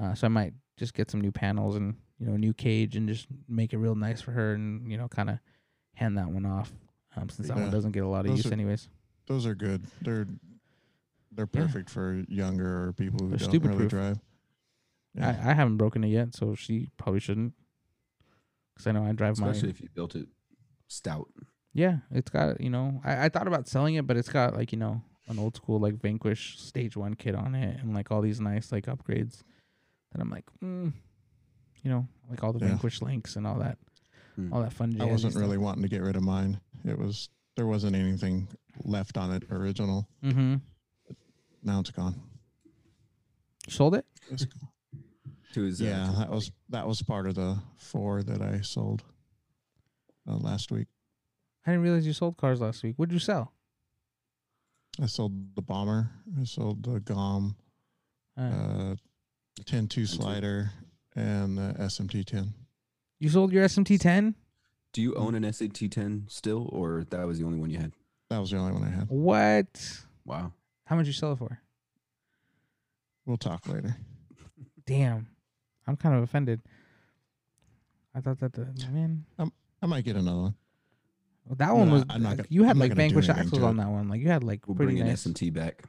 Uh, 0.01 0.15
so 0.15 0.27
I 0.27 0.29
might 0.29 0.55
just 0.79 0.95
get 0.95 1.11
some 1.11 1.21
new 1.21 1.33
panels 1.33 1.77
and 1.77 1.97
you 2.19 2.27
know 2.27 2.35
a 2.35 2.39
new 2.39 2.53
cage 2.55 2.97
and 2.97 3.09
just 3.09 3.27
make 3.49 3.73
it 3.73 3.79
real 3.79 3.95
nice 3.95 4.21
for 4.21 4.33
her, 4.33 4.53
and 4.55 4.91
you 4.91 4.99
know 4.99 5.09
kind 5.09 5.31
of 5.31 5.39
hand 5.95 6.19
that 6.19 6.29
one 6.29 6.47
off. 6.47 6.73
Um, 7.17 7.29
since 7.29 7.49
that 7.49 7.57
one 7.59 7.71
doesn't 7.71 7.93
get 7.93 8.03
a 8.05 8.09
lot 8.09 8.21
of 8.21 8.29
Those 8.29 8.39
use 8.45 8.47
are- 8.47 8.55
anyways. 8.55 8.89
Those 9.29 9.47
are 9.47 9.55
good. 9.55 9.85
They're 10.03 10.27
they're 11.31 11.49
Yeah. 11.55 11.61
perfect 11.63 11.89
for 11.91 12.23
younger 12.29 12.93
people 12.95 13.21
who 13.27 13.37
They're 13.37 13.39
don't 13.49 13.65
really 13.65 13.77
proof. 13.77 13.91
drive. 13.91 14.19
Yeah. 15.15 15.29
I, 15.43 15.51
I 15.51 15.55
haven't 15.55 15.77
broken 15.77 16.03
it 16.05 16.09
yet, 16.09 16.35
so 16.35 16.55
she 16.55 16.89
probably 16.99 17.21
shouldn't. 17.21 17.53
Because 18.75 18.87
I 18.87 18.93
know 18.93 19.05
I 19.05 19.13
drive 19.13 19.35
Especially 19.35 19.69
my. 19.69 19.71
if 19.71 19.81
you 19.81 19.89
built 19.95 20.15
it 20.15 20.27
stout. 20.89 21.29
Yeah, 21.75 21.99
it's 22.11 22.31
got 22.31 22.61
you 22.61 22.71
know. 22.71 23.01
I, 23.05 23.25
I 23.25 23.29
thought 23.29 23.47
about 23.49 23.69
selling 23.69 23.95
it, 23.95 24.07
but 24.07 24.17
it's 24.17 24.29
got 24.29 24.55
like 24.55 24.73
you 24.73 24.79
know 24.79 25.03
an 25.29 25.39
old 25.39 25.57
school 25.57 25.79
like 25.81 25.95
Vanquish 26.01 26.59
Stage 26.59 26.97
One 26.97 27.15
kit 27.15 27.35
on 27.35 27.55
it, 27.55 27.81
and 27.81 27.95
like 27.95 28.11
all 28.11 28.21
these 28.23 28.41
nice 28.41 28.73
like 28.73 28.87
upgrades. 28.87 29.43
That 30.13 30.21
I'm 30.21 30.29
like, 30.31 30.45
mm, 30.63 30.93
you 31.83 31.91
know, 31.91 32.07
like 32.29 32.43
all 32.45 32.53
the 32.53 32.59
Yeah. 32.61 32.69
Vanquish 32.69 33.01
links 33.01 33.37
and 33.37 33.47
all 33.47 33.59
that, 33.61 33.79
Hmm. 34.37 34.53
all 34.53 34.61
that 34.63 34.73
fun. 34.75 35.01
I 35.01 35.05
wasn't 35.07 35.33
stuff. 35.33 35.41
really 35.43 35.57
wanting 35.57 35.83
to 35.83 35.89
get 35.89 36.03
rid 36.03 36.17
of 36.17 36.23
mine. 36.23 36.61
It 36.85 36.99
was 36.99 37.31
there 37.57 37.67
wasn't 37.67 37.97
anything 37.97 38.49
left 38.85 39.17
on 39.17 39.33
it 39.33 39.45
original. 39.51 40.07
Mm-hmm. 40.23 40.57
Now 41.63 41.81
it's 41.81 41.91
gone. 41.91 42.21
Sold 43.69 43.95
it. 43.95 44.05
It's 44.31 44.45
gone. 44.45 44.69
To 45.53 45.63
his, 45.63 45.81
uh, 45.81 45.85
yeah, 45.85 46.07
to- 46.07 46.19
that 46.19 46.31
was 46.31 46.51
that 46.71 46.87
was 46.87 47.03
part 47.03 47.27
of 47.27 47.35
the 47.35 47.59
four 47.77 48.23
that 48.23 48.41
I 48.43 48.61
sold 48.63 49.03
uh, 50.29 50.37
last 50.37 50.71
week. 50.73 50.89
I 51.67 51.71
didn't 51.73 51.83
realize 51.85 52.07
you 52.07 52.13
sold 52.13 52.37
cars 52.37 52.61
last 52.61 52.83
week. 52.83 52.95
What'd 52.97 53.13
you 53.13 53.19
sell? 53.19 53.53
I 55.01 55.07
sold 55.07 55.55
the 55.55 55.63
bomber. 55.63 56.11
I 56.41 56.45
sold 56.45 56.83
the 56.83 57.01
Gom, 57.01 57.57
Uh, 58.37 58.41
uh, 58.43 58.95
10-2 59.65 60.07
slider, 60.09 60.71
and 61.15 61.57
the 61.57 61.75
SMT 61.79 62.25
ten. 62.25 62.53
you 63.19 63.29
sold 63.29 63.53
your 63.53 63.65
SMT 63.65 63.99
10. 64.01 64.35
Do 64.93 65.01
you 65.01 65.15
own 65.15 65.35
an 65.35 65.51
SAT 65.51 65.89
10 65.91 66.27
still, 66.29 66.69
or 66.73 67.05
that 67.11 67.27
was 67.27 67.39
the 67.39 67.45
only 67.47 67.59
one 67.59 67.71
you 67.71 67.79
had? 67.79 67.93
That 68.29 68.39
was 68.41 68.51
the 68.51 68.59
only 68.59 68.73
one 68.73 68.85
I 68.85 68.91
had. 68.91 69.09
What? 69.09 70.03
Wow. 70.27 70.53
How 70.85 70.97
much 70.97 71.07
you 71.07 71.13
sell 71.15 71.33
it 71.33 71.37
for? 71.39 71.59
We'll 73.25 73.37
talk 73.39 73.67
later. 73.69 73.97
Damn, 74.85 75.29
I'm 75.87 75.97
kind 75.97 76.15
of 76.17 76.23
offended. 76.23 76.61
I 78.15 78.21
thought 78.21 78.39
that 78.41 78.53
the 78.53 78.67
man 78.93 79.25
I 79.83 79.87
might 79.87 80.05
get 80.05 80.17
another 80.17 80.41
one. 80.43 80.55
Well, 81.47 81.57
that 81.57 81.75
one 81.75 81.89
No, 81.89 81.95
was. 81.95 82.05
I'm 82.09 82.23
not 82.23 82.37
gonna- 82.37 82.49
you 82.51 82.63
had 82.65 82.73
I'm 82.73 82.79
like 82.79 82.93
Vanquish 82.95 83.29
axles 83.29 83.63
on 83.63 83.77
that 83.79 83.89
one. 83.89 84.09
Like 84.09 84.21
you 84.21 84.29
had 84.29 84.45
like 84.45 84.67
We'll 84.69 84.77
pretty 84.77 84.93
bring 84.93 85.01
an 85.03 85.09
nice. 85.09 85.27
SMT 85.27 85.53
back. 85.53 85.85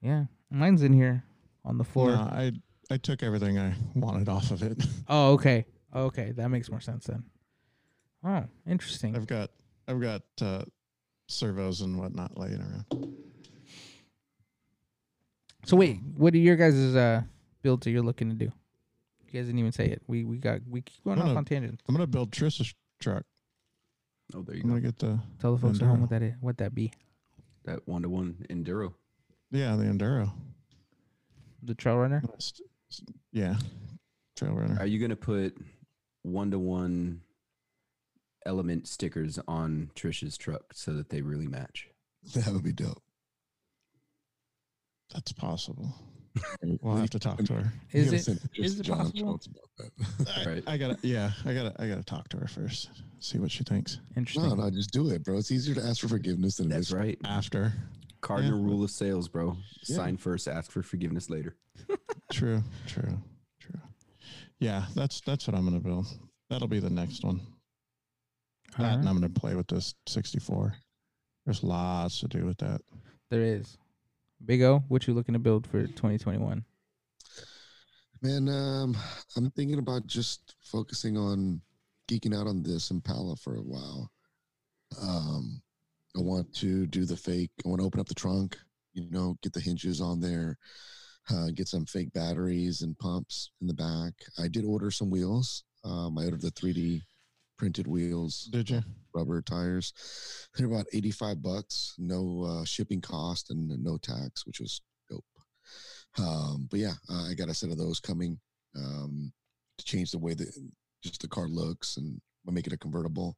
Yeah, 0.00 0.24
mine's 0.50 0.82
in 0.82 0.92
here 0.92 1.22
on 1.64 1.78
the 1.78 1.84
floor. 1.84 2.08
No, 2.10 2.16
I 2.22 2.52
I 2.90 2.96
took 2.96 3.22
everything 3.22 3.58
I 3.58 3.74
wanted 3.94 4.28
off 4.28 4.50
of 4.50 4.62
it. 4.62 4.82
Oh, 5.08 5.32
okay. 5.34 5.66
Okay, 5.94 6.32
that 6.32 6.48
makes 6.48 6.70
more 6.70 6.80
sense 6.80 7.04
then. 7.06 7.24
Oh, 8.24 8.44
interesting. 8.66 9.14
I've 9.14 9.26
got 9.26 9.50
I've 9.86 10.00
got 10.00 10.22
uh, 10.40 10.62
servos 11.28 11.80
and 11.82 11.98
whatnot 11.98 12.36
laying 12.38 12.60
around. 12.60 13.14
So 15.66 15.76
wait, 15.76 16.00
what 16.16 16.34
are 16.34 16.38
your 16.38 16.56
guys' 16.56 16.94
uh 16.96 17.22
builds 17.62 17.84
that 17.84 17.90
you're 17.90 18.02
looking 18.02 18.30
to 18.30 18.34
do? 18.34 18.52
You 19.30 19.40
guys 19.40 19.46
didn't 19.46 19.58
even 19.60 19.72
say 19.72 19.86
it. 19.86 20.02
We 20.06 20.24
we 20.24 20.38
got 20.38 20.60
we 20.68 20.82
keep 20.82 21.04
going 21.04 21.18
No, 21.18 21.24
off 21.26 21.30
no. 21.32 21.36
on 21.38 21.44
tangents. 21.44 21.82
I'm 21.88 21.94
gonna 21.94 22.06
build 22.06 22.30
Trish's 22.32 22.74
truck. 23.00 23.24
Oh, 24.34 24.42
there 24.42 24.56
you 24.56 24.62
I'm 24.62 24.68
go. 24.68 24.74
gonna 24.74 24.80
get 24.82 24.98
the 24.98 25.18
Tell 25.40 25.54
the 25.54 25.60
folks 25.60 25.80
at 25.80 25.86
home 25.86 25.98
Enduro. 25.98 26.00
what 26.02 26.10
that 26.10 26.22
is. 26.22 26.34
What 26.40 26.58
that 26.58 26.74
be? 26.74 26.92
That 27.64 27.86
one 27.86 28.02
to 28.02 28.08
one 28.08 28.44
enduro. 28.48 28.94
yeah 29.50 29.76
the 29.76 29.84
Enduro. 29.84 30.32
The 31.62 31.74
trail 31.74 31.96
runner. 31.98 32.20
That's- 32.22 32.52
Yeah, 33.32 33.56
trail 34.36 34.52
runner. 34.54 34.76
Are 34.80 34.86
you 34.86 34.98
gonna 34.98 35.14
put 35.16 35.56
one 36.22 36.50
to 36.50 36.58
one 36.58 37.20
element 38.46 38.88
stickers 38.88 39.38
on 39.46 39.90
Trisha's 39.94 40.36
truck 40.38 40.72
so 40.74 40.92
that 40.94 41.10
they 41.10 41.22
really 41.22 41.46
match? 41.46 41.88
That 42.34 42.52
would 42.52 42.62
be 42.64 42.72
dope. 42.72 43.02
That's 45.12 45.32
possible. 45.32 45.94
We'll 46.82 46.96
have 46.96 47.10
to 47.10 47.18
talk 47.18 47.38
to 47.44 47.54
her. 47.54 47.72
Is 47.92 48.06
You 48.12 48.18
gotta 48.34 48.48
it- 48.54 48.64
is 48.64 48.74
John 48.80 48.98
possible? 48.98 49.18
Schultz 49.18 49.46
about 49.46 49.68
that. 49.78 50.28
I, 50.46 50.50
Right. 50.50 50.64
I 50.66 50.76
gotta 50.76 50.98
yeah 51.02 51.32
I 51.44 51.52
gotta 51.54 51.74
I 51.82 51.88
gotta 51.88 52.04
talk 52.04 52.28
to 52.30 52.36
her 52.38 52.46
first. 52.46 52.90
See 53.18 53.38
what 53.38 53.50
she 53.50 53.64
thinks 53.64 53.98
Interesting. 54.16 54.48
No, 54.48 54.54
no, 54.54 54.70
just 54.70 54.92
do 54.92 55.10
it, 55.10 55.24
bro. 55.24 55.36
It's 55.38 55.50
easier 55.50 55.74
to 55.74 55.82
ask 55.84 56.00
for 56.00 56.08
forgiveness 56.08 56.56
than 56.58 56.66
it 56.66 56.74
That's 56.74 56.88
is. 56.88 56.94
right. 56.94 57.18
after. 57.24 57.72
Cardinal 58.20 58.58
Yeah. 58.60 58.64
rule 58.66 58.84
of 58.84 58.90
sales, 58.90 59.28
bro. 59.28 59.56
Yeah. 59.86 59.96
Sign 59.96 60.16
first, 60.16 60.46
ask 60.46 60.70
for 60.70 60.82
forgiveness 60.82 61.30
later. 61.30 61.56
True, 62.32 62.62
true, 62.86 63.18
true. 63.58 63.80
Yeah, 64.60 64.84
that's 64.94 65.20
that's 65.22 65.46
what 65.48 65.56
I'm 65.56 65.64
gonna 65.64 65.80
build. 65.80 66.06
That'll 66.48 66.68
be 66.68 66.78
the 66.80 66.90
next 66.90 67.24
one. 67.24 67.40
That, 68.78 68.84
Alright. 68.84 68.98
and 69.00 69.08
I'm 69.08 69.16
gonna 69.16 69.28
play 69.30 69.54
with 69.56 69.66
this 69.66 69.94
64. 70.06 70.74
There's 71.44 71.64
lots 71.64 72.20
to 72.20 72.28
do 72.28 72.44
with 72.44 72.58
that. 72.58 72.80
There 73.30 73.42
is. 73.42 73.78
Big 74.44 74.62
O, 74.62 74.82
what 74.88 75.06
you 75.06 75.14
looking 75.14 75.34
to 75.34 75.38
build 75.38 75.66
for 75.66 75.86
2021? 75.86 76.64
Man, 78.22 78.48
um, 78.48 78.96
I'm 79.36 79.50
thinking 79.50 79.78
about 79.78 80.06
just 80.06 80.56
focusing 80.62 81.16
on 81.16 81.60
geeking 82.08 82.34
out 82.34 82.46
on 82.46 82.62
this 82.62 82.90
Impala 82.90 83.36
for 83.36 83.56
a 83.56 83.62
while. 83.62 84.10
Um, 85.00 85.62
I 86.16 86.20
want 86.20 86.52
to 86.56 86.86
do 86.86 87.04
the 87.04 87.16
fake. 87.16 87.50
I 87.64 87.68
want 87.68 87.80
to 87.80 87.86
open 87.86 88.00
up 88.00 88.08
the 88.08 88.14
trunk. 88.14 88.58
You 88.92 89.08
know, 89.10 89.36
get 89.42 89.52
the 89.52 89.60
hinges 89.60 90.00
on 90.00 90.20
there. 90.20 90.58
Uh, 91.30 91.48
get 91.54 91.68
some 91.68 91.86
fake 91.86 92.12
batteries 92.12 92.82
and 92.82 92.98
pumps 92.98 93.50
in 93.60 93.66
the 93.66 93.74
back. 93.74 94.12
I 94.38 94.48
did 94.48 94.64
order 94.64 94.90
some 94.90 95.10
wheels. 95.10 95.64
Um, 95.84 96.18
I 96.18 96.24
ordered 96.24 96.40
the 96.42 96.50
3D 96.50 97.02
printed 97.60 97.86
wheels 97.86 98.48
Did 98.50 98.70
you? 98.70 98.80
rubber 99.14 99.42
tires. 99.42 99.92
They're 100.56 100.66
about 100.66 100.86
85 100.94 101.42
bucks, 101.42 101.94
no 101.98 102.42
uh, 102.48 102.64
shipping 102.64 103.02
cost 103.02 103.50
and 103.50 103.68
no 103.84 103.98
tax, 103.98 104.46
which 104.46 104.60
was 104.60 104.80
dope. 105.10 105.24
Um, 106.18 106.68
but 106.70 106.80
yeah, 106.80 106.94
uh, 107.10 107.28
I 107.30 107.34
got 107.34 107.50
a 107.50 107.54
set 107.54 107.68
of 107.70 107.76
those 107.76 108.00
coming 108.00 108.38
um, 108.74 109.30
to 109.76 109.84
change 109.84 110.10
the 110.10 110.18
way 110.18 110.32
that 110.32 110.48
just 111.04 111.20
the 111.20 111.28
car 111.28 111.48
looks 111.48 111.98
and 111.98 112.18
I'll 112.48 112.54
make 112.54 112.66
it 112.66 112.72
a 112.72 112.78
convertible. 112.78 113.36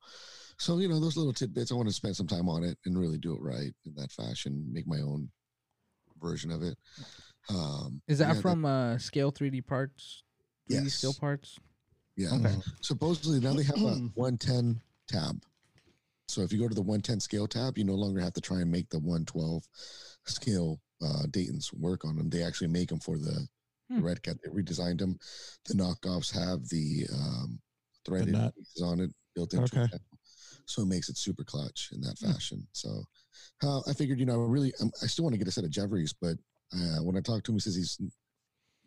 So, 0.56 0.78
you 0.78 0.86
know, 0.86 1.00
those 1.00 1.16
little 1.16 1.32
tidbits, 1.32 1.72
I 1.72 1.74
want 1.74 1.88
to 1.88 1.94
spend 1.94 2.14
some 2.14 2.28
time 2.28 2.48
on 2.48 2.62
it 2.62 2.78
and 2.86 2.96
really 2.96 3.18
do 3.18 3.34
it 3.34 3.42
right 3.42 3.72
in 3.84 3.94
that 3.96 4.12
fashion, 4.12 4.64
make 4.72 4.86
my 4.86 5.00
own 5.00 5.28
version 6.22 6.52
of 6.52 6.62
it. 6.62 6.78
Um, 7.50 8.00
Is 8.06 8.18
that 8.18 8.36
yeah, 8.36 8.40
from 8.40 8.64
uh, 8.64 8.98
Scale 8.98 9.32
3D 9.32 9.66
Parts? 9.66 10.22
3D 10.70 10.92
Steel 10.92 11.10
Yes. 11.10 11.18
Parts? 11.18 11.58
Yeah. 12.16 12.34
Okay. 12.34 12.54
supposedly 12.80 13.40
now 13.40 13.52
they 13.54 13.62
have 13.64 13.76
a 13.84 13.96
110 14.14 14.80
tab. 15.08 15.42
So 16.28 16.40
if 16.42 16.52
you 16.52 16.58
go 16.58 16.68
to 16.68 16.74
the 16.74 16.80
110 16.82 17.20
scale 17.20 17.46
tab, 17.46 17.76
you 17.76 17.84
no 17.84 17.94
longer 17.94 18.20
have 18.20 18.32
to 18.34 18.40
try 18.40 18.60
and 18.60 18.70
make 18.70 18.88
the 18.88 18.98
112 18.98 19.62
scale 20.26 20.80
uh, 21.04 21.24
Dayton's 21.30 21.72
work 21.72 22.04
on 22.04 22.16
them. 22.16 22.30
They 22.30 22.42
actually 22.42 22.68
make 22.68 22.88
them 22.88 23.00
for 23.00 23.18
the, 23.18 23.46
the 23.90 23.96
Hmm. 23.96 24.00
Red 24.00 24.22
Cat. 24.22 24.36
They 24.42 24.50
redesigned 24.50 24.98
them. 24.98 25.18
The 25.66 25.74
knockoffs 25.74 26.32
have 26.32 26.66
the 26.68 27.04
um, 27.12 27.60
threaded 28.06 28.32
nut. 28.32 28.54
pieces 28.54 28.82
on 28.82 29.00
it 29.00 29.10
built 29.34 29.52
into 29.52 29.76
Okay. 29.76 29.92
it. 29.92 30.00
so 30.64 30.82
it 30.82 30.86
makes 30.88 31.08
it 31.10 31.18
super 31.18 31.44
clutch 31.44 31.90
in 31.92 32.00
that 32.02 32.18
Hmm. 32.20 32.30
fashion. 32.32 32.66
So 32.72 33.04
uh, 33.62 33.80
I 33.86 33.92
figured, 33.92 34.18
you 34.20 34.24
know, 34.26 34.40
I 34.42 34.46
really, 34.46 34.72
um, 34.80 34.90
I 35.02 35.06
still 35.06 35.24
want 35.24 35.34
to 35.34 35.38
get 35.38 35.48
a 35.48 35.50
set 35.50 35.64
of 35.64 35.70
Jeffries, 35.70 36.14
but 36.18 36.36
uh, 36.74 37.02
when 37.02 37.16
I 37.16 37.20
talked 37.20 37.44
to 37.46 37.52
him, 37.52 37.56
he 37.56 37.60
says 37.60 37.74
he's 37.74 37.98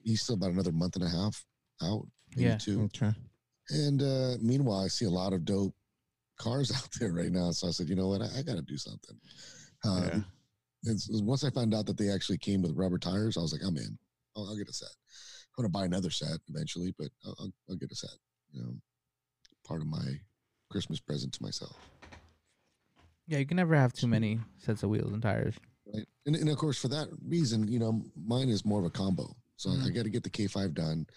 he's 0.04 0.22
still 0.22 0.36
about 0.36 0.52
another 0.52 0.72
month 0.72 0.96
and 0.96 1.04
a 1.06 1.10
half 1.10 1.44
out, 1.84 2.08
maybe 2.36 2.50
Yeah. 2.50 2.58
two. 2.58 2.84
Okay. 2.84 3.12
And 3.70 4.02
uh, 4.02 4.38
meanwhile, 4.42 4.82
I 4.82 4.88
see 4.88 5.06
a 5.06 5.10
lot 5.10 5.34
of 5.34 5.46
dope 5.46 5.74
cars 6.38 6.72
out 6.76 6.90
there 7.00 7.14
right 7.14 7.32
now. 7.32 7.52
So 7.52 7.68
I 7.68 7.72
said, 7.72 7.90
you 7.90 7.96
know 7.96 8.08
what, 8.10 8.22
I, 8.22 8.40
I 8.40 8.42
got 8.44 8.56
to 8.56 8.62
do 8.62 8.78
something. 8.78 9.18
Uh, 9.84 10.02
Yeah. 10.04 10.22
it's, 10.84 11.10
it's- 11.10 11.22
once 11.22 11.44
I 11.44 11.50
found 11.50 11.74
out 11.74 11.86
that 11.88 11.98
they 11.98 12.10
actually 12.10 12.38
came 12.38 12.62
with 12.62 12.76
rubber 12.76 12.98
tires, 12.98 13.38
I 13.38 13.42
was 13.42 13.54
like, 13.54 13.62
I'm 13.66 13.78
in. 13.78 13.98
I'll, 14.36 14.48
I'll 14.50 14.58
get 14.58 14.70
a 14.70 14.74
set. 14.74 14.90
I'm 15.58 15.64
gonna 15.64 15.70
buy 15.70 15.86
another 15.86 16.10
set 16.10 16.38
eventually, 16.50 16.94
but 17.00 17.08
I'll, 17.26 17.36
I'll, 17.40 17.52
I'll 17.70 17.76
get 17.78 17.92
a 17.92 17.96
set. 17.96 18.10
You 18.52 18.62
know, 18.64 18.74
part 19.66 19.80
of 19.82 19.88
my 19.88 20.20
Christmas 20.70 21.00
present 21.00 21.32
to 21.34 21.42
myself. 21.44 21.78
Yeah, 23.28 23.38
you 23.40 23.46
can 23.46 23.56
never 23.58 23.74
have 23.76 23.94
too 23.94 24.08
many 24.08 24.40
sets 24.58 24.84
of 24.84 24.90
wheels 24.90 25.14
and 25.14 25.22
tires. 25.22 25.56
Right. 25.92 26.06
And, 26.26 26.36
and 26.36 26.50
of 26.50 26.58
course, 26.58 26.78
for 26.78 26.90
that 26.90 27.08
reason, 27.26 27.68
you 27.70 27.80
know, 27.80 28.04
mine 28.22 28.50
is 28.50 28.66
more 28.66 28.80
of 28.80 28.86
a 28.86 28.90
combo. 28.90 29.34
So 29.56 29.70
I 29.72 29.76
Mhm. 29.76 29.96
got 29.96 30.04
to 30.04 30.10
get 30.10 30.24
the 30.24 30.30
K5 30.30 30.74
done. 30.74 31.08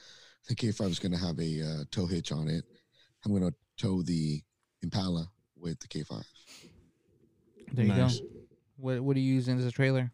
The 0.48 0.55
K5 0.55 0.90
is 0.90 0.98
going 0.98 1.12
to 1.12 1.19
have 1.19 1.39
a 1.39 1.62
uh, 1.62 1.85
tow 1.90 2.06
hitch 2.06 2.32
on 2.32 2.48
it. 2.48 2.65
I'm 3.24 3.32
going 3.32 3.51
to 3.51 3.55
tow 3.77 4.02
the 4.02 4.40
Impala 4.82 5.28
with 5.56 5.78
the 5.81 5.89
K5. 5.89 6.23
There 7.73 7.85
you 7.85 7.93
Nice. 7.93 8.20
go. 8.20 8.27
What 8.77 9.01
What 9.01 9.16
are 9.16 9.20
you 9.20 9.35
using 9.35 9.59
as 9.59 9.65
a 9.66 9.73
trailer? 9.73 10.10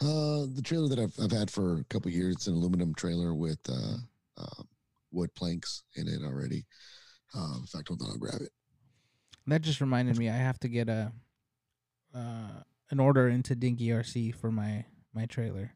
Uh, 0.00 0.46
the 0.54 0.62
trailer 0.62 0.88
that 0.88 0.98
I've, 1.00 1.12
I've 1.22 1.32
had 1.32 1.50
for 1.50 1.78
a 1.78 1.84
couple 1.84 2.10
years, 2.12 2.36
it's 2.36 2.46
an 2.46 2.54
aluminum 2.54 2.94
trailer 2.94 3.34
with 3.34 3.58
uh, 3.68 3.96
uh, 4.40 4.62
wood 5.10 5.34
planks 5.34 5.82
in 5.96 6.06
it 6.06 6.22
already. 6.24 6.64
Uh, 7.36 7.56
in 7.58 7.66
fact, 7.66 7.88
hold 7.88 8.00
on, 8.02 8.10
I'll 8.10 8.16
grab 8.16 8.40
it. 8.40 8.50
That 9.48 9.62
just 9.62 9.80
reminded 9.80 10.16
me. 10.16 10.28
I 10.28 10.36
have 10.36 10.58
to 10.60 10.68
get 10.68 10.88
a 10.88 11.12
uh, 12.14 12.62
an 12.90 13.00
order 13.00 13.28
into 13.28 13.54
Dinky 13.54 13.88
RC 13.88 14.34
for 14.34 14.50
my 14.52 14.84
my 15.14 15.26
trailer. 15.26 15.72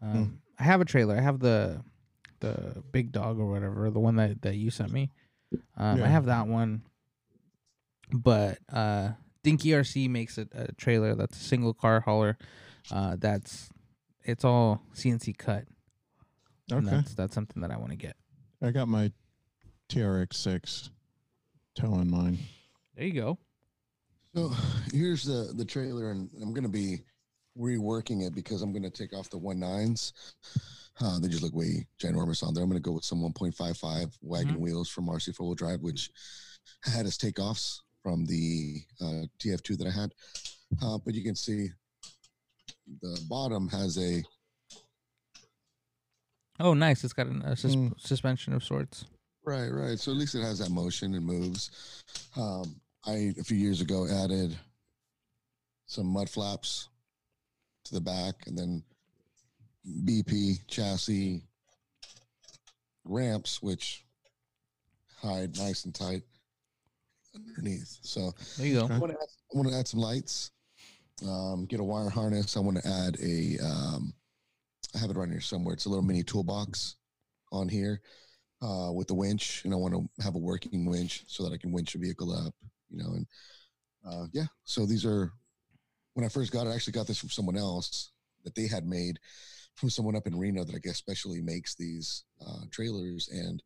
Um, 0.00 0.40
I 0.58 0.62
have 0.62 0.80
a 0.80 0.84
trailer. 0.84 1.16
I 1.16 1.20
have 1.20 1.40
the 1.40 1.82
the 2.40 2.82
big 2.92 3.12
dog 3.12 3.38
or 3.38 3.46
whatever, 3.50 3.90
the 3.90 4.00
one 4.00 4.16
that 4.16 4.42
that 4.42 4.56
you 4.56 4.70
sent 4.70 4.92
me. 4.92 5.10
Um, 5.76 6.02
I 6.02 6.08
have 6.08 6.26
that 6.26 6.46
one, 6.46 6.82
but 8.12 8.58
uh, 8.72 9.10
Dinky 9.42 9.70
RC 9.70 10.08
makes 10.08 10.38
a, 10.38 10.46
a 10.52 10.72
trailer 10.72 11.14
that's 11.14 11.40
a 11.40 11.44
single 11.44 11.74
car 11.74 12.00
hauler. 12.00 12.38
Uh, 12.90 13.16
that's 13.18 13.68
it's 14.24 14.44
all 14.44 14.82
CNC 14.94 15.36
cut. 15.38 15.64
And 16.70 16.86
Okay. 16.86 16.96
that's 16.96 17.14
that's 17.14 17.34
something 17.34 17.62
that 17.62 17.70
I 17.70 17.76
want 17.78 17.90
to 17.90 17.96
get. 17.96 18.16
I 18.62 18.70
got 18.70 18.86
my 18.88 19.10
TRX6 19.88 20.90
towing 21.74 22.10
mine. 22.10 22.38
There 22.94 23.06
you 23.06 23.12
go. 23.14 23.38
So 24.34 24.52
here's 24.92 25.24
the 25.24 25.52
the 25.56 25.64
trailer, 25.64 26.10
and 26.12 26.30
I'm 26.40 26.52
going 26.54 26.62
to 26.62 26.68
be 26.68 27.00
reworking 27.58 28.26
it 28.26 28.34
because 28.34 28.62
I'm 28.62 28.72
going 28.72 28.82
to 28.82 28.90
take 28.90 29.12
off 29.12 29.30
the 29.30 29.38
one 29.38 29.60
nines. 29.60 30.12
Uh, 31.00 31.18
they 31.18 31.28
just 31.28 31.42
look 31.42 31.54
way 31.54 31.86
ginormous 32.00 32.42
on 32.46 32.52
there. 32.54 32.62
I'm 32.62 32.68
going 32.70 32.80
to 32.82 32.86
go 32.86 32.92
with 32.92 33.04
some 33.04 33.20
1.55 33.20 34.12
wagon 34.22 34.60
wheels 34.60 34.88
from 34.88 35.06
RC 35.06 35.34
four 35.34 35.46
wheel 35.46 35.54
drive, 35.54 35.80
which 35.80 36.10
had 36.84 37.06
its 37.06 37.16
takeoffs 37.16 37.78
from 38.02 38.24
the 38.26 38.82
uh, 39.00 39.22
TF2 39.38 39.78
that 39.78 39.86
I 39.86 39.90
had. 39.90 40.12
Uh, 40.82 40.98
but 41.04 41.14
you 41.14 41.22
can 41.24 41.34
see 41.34 41.68
the 43.00 43.20
bottom 43.28 43.68
has 43.68 43.98
a 43.98 44.22
Oh, 46.62 46.74
nice! 46.74 47.04
It's 47.04 47.14
got 47.14 47.26
an, 47.26 47.40
a 47.42 47.56
sus- 47.56 47.74
Mm. 47.74 47.98
suspension 47.98 48.52
of 48.52 48.62
sorts. 48.62 49.06
Right, 49.46 49.68
right. 49.70 49.98
So 49.98 50.12
at 50.12 50.18
least 50.18 50.34
it 50.34 50.42
has 50.42 50.58
that 50.58 50.70
motion 50.70 51.14
and 51.14 51.24
moves. 51.24 51.70
Um, 52.36 52.78
I 53.06 53.32
a 53.40 53.42
few 53.44 53.56
years 53.56 53.80
ago 53.80 54.06
added 54.06 54.54
some 55.86 56.06
mud 56.06 56.28
flaps 56.28 56.89
to 57.90 57.96
the 57.96 58.00
back, 58.00 58.46
and 58.46 58.56
then 58.56 58.82
BP 60.06 60.66
chassis 60.68 61.42
ramps, 63.04 63.62
which 63.62 64.04
hide 65.20 65.56
nice 65.58 65.84
and 65.84 65.94
tight 65.94 66.22
underneath. 67.34 67.98
So 68.02 68.32
There 68.56 68.66
you 68.66 68.80
go. 68.80 68.86
I 68.90 68.98
want 68.98 69.12
to 69.12 69.18
add, 69.18 69.28
I 69.54 69.58
want 69.58 69.68
to 69.68 69.74
add 69.74 69.88
some 69.88 70.00
lights. 70.00 70.52
Um, 71.26 71.66
get 71.66 71.80
a 71.80 71.84
wire 71.84 72.08
harness. 72.08 72.56
I 72.56 72.60
want 72.60 72.78
to 72.78 72.88
add 72.88 73.16
a. 73.20 73.58
Um, 73.62 74.14
I 74.94 74.98
have 74.98 75.10
it 75.10 75.16
right 75.16 75.28
here 75.28 75.40
somewhere. 75.40 75.74
It's 75.74 75.84
a 75.84 75.88
little 75.88 76.04
mini 76.04 76.22
toolbox 76.22 76.96
on 77.52 77.68
here 77.68 78.00
uh, 78.62 78.90
with 78.92 79.08
the 79.08 79.14
winch, 79.14 79.62
and 79.64 79.74
I 79.74 79.76
want 79.76 79.94
to 79.94 80.22
have 80.22 80.34
a 80.34 80.38
working 80.38 80.86
winch 80.86 81.24
so 81.26 81.44
that 81.44 81.52
I 81.52 81.58
can 81.58 81.72
winch 81.72 81.94
a 81.94 81.98
vehicle 81.98 82.32
up. 82.32 82.54
You 82.88 82.98
know, 82.98 83.12
and 83.12 83.26
uh, 84.06 84.26
yeah. 84.32 84.46
So 84.64 84.86
these 84.86 85.04
are 85.04 85.32
when 86.14 86.24
I 86.24 86.28
first 86.28 86.52
got 86.52 86.66
it. 86.66 86.70
I 86.70 86.74
actually 86.74 86.92
got 86.92 87.06
this 87.06 87.18
from 87.18 87.30
someone 87.30 87.56
else 87.56 88.10
that 88.44 88.54
they 88.54 88.66
had 88.66 88.86
made 88.86 89.18
from 89.74 89.90
someone 89.90 90.16
up 90.16 90.26
in 90.26 90.38
Reno 90.38 90.64
that 90.64 90.74
I 90.74 90.78
guess 90.78 90.96
specially 90.96 91.40
makes 91.40 91.74
these 91.74 92.24
uh, 92.46 92.64
trailers, 92.70 93.28
and 93.32 93.62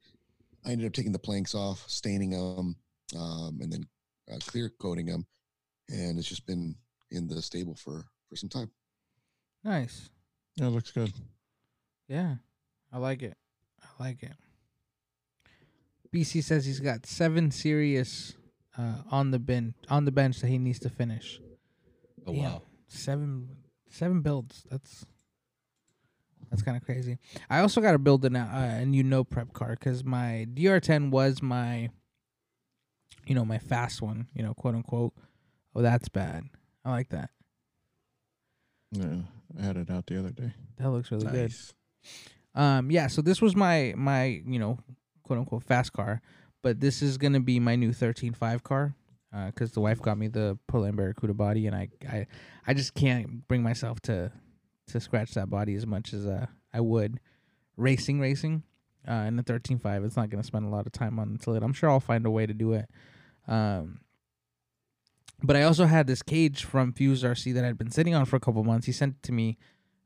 I 0.65 0.71
ended 0.71 0.87
up 0.87 0.93
taking 0.93 1.13
the 1.13 1.19
planks 1.19 1.55
off, 1.55 1.85
staining 1.89 2.31
them, 2.31 2.77
um, 3.19 3.59
and 3.61 3.73
then 3.73 3.85
uh, 4.33 4.39
clear 4.47 4.71
coating 4.81 5.07
them, 5.07 5.27
and 5.89 6.19
it's 6.19 6.29
just 6.29 6.47
been 6.47 6.77
in 7.11 7.29
the 7.29 7.43
stable 7.43 7.75
for 7.75 8.05
for 8.29 8.37
some 8.37 8.49
time. 8.49 8.71
Nice. 9.63 10.11
Yeah, 10.57 10.67
it 10.67 10.71
looks 10.71 10.93
good. 10.93 11.13
Yeah, 12.09 12.37
I 12.93 12.99
like 12.99 13.23
it. 13.23 13.37
I 13.83 14.03
like 14.03 14.23
it. 14.23 14.33
BC 16.15 16.45
says 16.45 16.65
he's 16.65 16.81
got 16.81 17.07
seven 17.07 17.51
serious 17.51 18.35
uh, 18.79 18.99
on 19.11 19.33
the 19.33 19.39
bench 19.39 19.75
on 19.89 20.05
the 20.05 20.13
bench 20.13 20.41
that 20.41 20.49
he 20.49 20.59
needs 20.59 20.79
to 20.81 20.91
finish. 20.91 21.41
Oh 22.27 22.33
Damn, 22.33 22.43
wow. 22.43 22.63
seven 22.89 23.49
seven 23.91 24.21
builds. 24.23 24.65
That's 24.71 25.05
that's 26.51 26.63
kind 26.63 26.77
of 26.77 26.85
crazy. 26.85 27.19
I 27.51 27.61
also 27.61 27.81
got 27.81 27.93
to 27.93 27.99
build 27.99 28.25
an, 28.25 28.37
uh, 28.37 28.79
a 28.81 28.85
new 28.85 29.03
no 29.03 29.25
prep 29.25 29.53
car 29.53 29.71
because 29.71 30.05
my 30.05 30.47
DR10 30.55 31.11
was 31.11 31.43
my, 31.43 31.91
you 33.27 33.35
know, 33.35 33.45
my 33.45 33.59
fast 33.59 34.01
one. 34.01 34.29
You 34.35 34.43
know, 34.43 34.55
quote 34.55 34.75
unquote. 34.75 35.15
Oh, 35.75 35.83
that's 35.83 36.09
bad. 36.09 36.45
I 36.85 36.91
like 36.91 37.09
that. 37.09 37.31
Yeah, 38.93 39.17
I 39.59 39.63
had 39.63 39.77
it 39.77 39.91
out 39.91 40.07
the 40.07 40.19
other 40.19 40.31
day. 40.31 40.53
That 40.79 40.91
looks 40.91 41.11
really 41.11 41.27
good. 41.27 41.53
Um, 42.55 42.91
yeah, 42.91 43.09
so 43.09 43.21
this 43.23 43.43
was 43.43 43.57
my 43.57 43.93
my 43.97 44.41
you 44.47 44.59
know 44.59 44.79
quote 45.25 45.41
unquote 45.41 45.65
fast 45.65 45.93
car, 45.93 46.23
but 46.63 46.79
this 46.81 47.03
is 47.03 47.19
gonna 47.19 47.41
be 47.41 47.59
my 47.59 47.75
new 47.75 47.93
thirteen 47.93 48.33
five 48.33 48.63
car, 48.63 48.95
because 49.47 49.73
the 49.73 49.81
wife 49.81 50.01
got 50.01 50.19
me 50.19 50.29
the 50.29 50.59
Proline 50.71 50.97
Barracuda 50.97 51.35
body, 51.35 51.67
and 51.67 51.75
I 51.75 51.89
I 52.09 52.27
I 52.67 52.75
just 52.75 52.95
can't 52.95 53.47
bring 53.49 53.63
myself 53.63 54.01
to 54.03 54.33
to 54.89 55.01
scratch 55.01 55.33
that 55.35 55.51
body 55.51 55.75
as 55.75 55.87
much 55.87 56.13
as 56.13 56.27
uh 56.27 56.47
I 56.73 56.81
would 56.81 57.21
racing 57.77 58.21
racing. 58.21 58.63
Uh, 59.07 59.25
in 59.27 59.37
the 59.37 59.43
thirteen 59.43 59.79
five, 59.79 60.03
it's 60.05 60.17
not 60.17 60.31
gonna 60.31 60.43
spend 60.43 60.65
a 60.65 60.69
lot 60.69 60.87
of 60.87 60.93
time 60.93 61.19
on 61.19 61.29
until 61.29 61.55
it. 61.55 61.63
I'm 61.63 61.73
sure 61.73 61.91
I'll 61.91 62.01
find 62.01 62.25
a 62.25 62.31
way 62.31 62.47
to 62.47 62.55
do 62.55 62.73
it. 62.73 62.89
Um, 63.47 64.01
but 65.43 65.57
I 65.57 65.63
also 65.63 65.85
had 65.85 66.07
this 66.07 66.23
cage 66.23 66.65
from 66.65 66.93
Fuse 66.93 67.23
RC 67.23 67.53
that 67.55 67.65
I'd 67.65 67.77
been 67.77 67.91
sitting 67.91 68.15
on 68.15 68.25
for 68.25 68.37
a 68.37 68.41
couple 68.41 68.65
months. 68.65 68.87
He 68.87 68.93
sent 68.93 69.17
it 69.17 69.23
to 69.25 69.33
me 69.33 69.59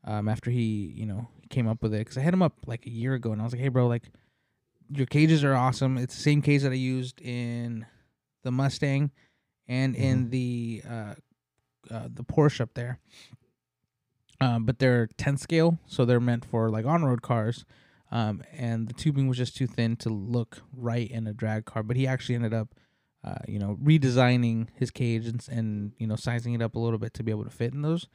um, 0.04 0.28
after 0.28 0.50
he, 0.50 0.92
you 0.96 1.06
know, 1.06 1.28
came 1.50 1.68
up 1.68 1.82
with 1.82 1.94
it 1.94 1.98
because 1.98 2.18
I 2.18 2.22
hit 2.22 2.34
him 2.34 2.42
up 2.42 2.54
like 2.66 2.86
a 2.86 2.90
year 2.90 3.14
ago 3.14 3.30
and 3.32 3.40
I 3.40 3.44
was 3.44 3.52
like, 3.52 3.62
hey, 3.62 3.68
bro, 3.68 3.86
like 3.86 4.10
your 4.90 5.06
cages 5.06 5.44
are 5.44 5.54
awesome. 5.54 5.96
It's 5.96 6.16
the 6.16 6.22
same 6.22 6.42
cage 6.42 6.62
that 6.62 6.72
I 6.72 6.76
used 6.76 7.20
in 7.20 7.86
the 8.42 8.50
Mustang 8.50 9.10
and 9.66 9.94
in 9.94 10.30
the 10.30 10.82
uh, 10.88 11.14
uh, 11.90 12.08
the 12.12 12.24
Porsche 12.24 12.60
up 12.60 12.74
there. 12.74 12.98
Um, 14.40 14.64
but 14.64 14.78
they're 14.78 15.08
10 15.16 15.36
scale, 15.36 15.78
so 15.86 16.04
they're 16.04 16.20
meant 16.20 16.44
for 16.44 16.70
like 16.70 16.86
on 16.86 17.04
road 17.04 17.22
cars. 17.22 17.64
Um, 18.10 18.42
and 18.52 18.88
the 18.88 18.94
tubing 18.94 19.28
was 19.28 19.36
just 19.36 19.56
too 19.56 19.66
thin 19.66 19.96
to 19.96 20.08
look 20.08 20.62
right 20.72 21.10
in 21.10 21.26
a 21.26 21.32
drag 21.32 21.64
car. 21.64 21.82
But 21.82 21.96
he 21.96 22.06
actually 22.06 22.36
ended 22.36 22.54
up, 22.54 22.74
uh, 23.24 23.38
you 23.46 23.58
know, 23.58 23.76
redesigning 23.82 24.68
his 24.74 24.90
cage 24.90 25.26
and, 25.26 25.44
and 25.50 25.92
you 25.98 26.06
know 26.06 26.16
sizing 26.16 26.54
it 26.54 26.62
up 26.62 26.74
a 26.74 26.78
little 26.78 26.98
bit 26.98 27.14
to 27.14 27.22
be 27.22 27.30
able 27.30 27.44
to 27.44 27.50
fit 27.50 27.74
in 27.74 27.82
those. 27.82 28.06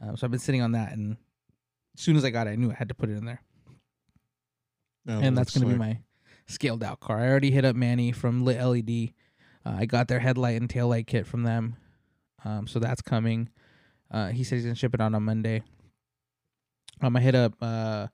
Um, 0.00 0.16
so 0.16 0.26
I've 0.26 0.30
been 0.30 0.40
sitting 0.40 0.62
on 0.62 0.72
that, 0.72 0.92
and 0.92 1.16
as 1.96 2.02
soon 2.02 2.16
as 2.16 2.24
I 2.24 2.30
got 2.30 2.46
it, 2.46 2.50
I 2.50 2.56
knew 2.56 2.70
I 2.70 2.74
had 2.74 2.88
to 2.88 2.94
put 2.94 3.10
it 3.10 3.16
in 3.16 3.24
there, 3.24 3.42
Yeah, 5.06 5.18
and 5.18 5.36
that's 5.36 5.54
looks 5.54 5.64
gonna 5.64 5.74
be 5.74 5.78
my 5.78 5.98
scaled 6.46 6.84
out 6.84 7.00
car. 7.00 7.18
I 7.18 7.28
already 7.28 7.50
hit 7.50 7.64
up 7.64 7.76
Manny 7.76 8.12
from 8.12 8.44
Lit 8.44 8.60
LED. 8.60 9.12
Uh, 9.64 9.76
I 9.78 9.86
got 9.86 10.08
their 10.08 10.20
headlight 10.20 10.60
and 10.60 10.68
tail 10.70 10.88
light 10.88 11.06
kit 11.06 11.26
from 11.26 11.42
them, 11.42 11.76
um, 12.44 12.66
so 12.66 12.78
that's 12.78 13.02
coming. 13.02 13.48
Uh, 14.10 14.28
he 14.28 14.42
said 14.44 14.56
he's 14.56 14.64
gonna 14.64 14.74
ship 14.74 14.94
it 14.94 15.00
out 15.00 15.14
on 15.14 15.22
Monday. 15.22 15.62
Um, 17.02 17.16
I 17.16 17.20
hit 17.20 17.34
up 17.34 17.54
uh, 17.60 18.08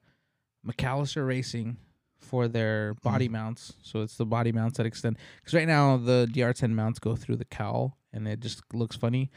McAllister 0.65 1.25
Racing 1.27 1.77
for 2.19 2.47
their 2.47 2.93
body 2.95 3.29
mounts. 3.29 3.73
So 3.81 4.01
it's 4.01 4.17
the 4.17 4.25
body 4.25 4.51
mounts 4.51 4.77
that 4.77 4.85
extend. 4.85 5.17
Because 5.37 5.53
right 5.53 5.67
now 5.67 5.97
the 5.97 6.27
DR10 6.31 6.71
mounts 6.71 6.99
go 6.99 7.15
through 7.15 7.37
the 7.37 7.45
cowl, 7.45 7.97
and 8.13 8.27
it 8.27 8.39
just 8.39 8.61
looks 8.73 8.95
funny. 8.95 9.31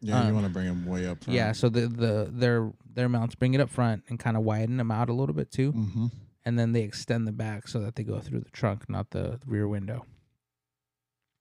Yeah, 0.00 0.20
um, 0.20 0.28
you 0.28 0.34
want 0.34 0.46
to 0.46 0.52
bring 0.52 0.66
them 0.66 0.84
way 0.86 1.06
up 1.06 1.22
front. 1.24 1.34
Yeah, 1.36 1.52
so 1.52 1.68
the 1.68 1.82
the 1.86 2.28
their 2.30 2.72
their 2.92 3.08
mounts 3.08 3.34
bring 3.36 3.54
it 3.54 3.60
up 3.60 3.70
front 3.70 4.02
and 4.08 4.18
kind 4.18 4.36
of 4.36 4.42
widen 4.42 4.76
them 4.76 4.90
out 4.90 5.08
a 5.08 5.12
little 5.12 5.34
bit 5.34 5.50
too, 5.50 5.72
Mm-hmm. 5.72 6.06
and 6.44 6.58
then 6.58 6.72
they 6.72 6.82
extend 6.82 7.26
the 7.26 7.32
back 7.32 7.68
so 7.68 7.78
that 7.80 7.94
they 7.94 8.02
go 8.02 8.18
through 8.18 8.40
the 8.40 8.50
trunk, 8.50 8.88
not 8.90 9.10
the 9.10 9.38
rear 9.46 9.68
window. 9.68 10.04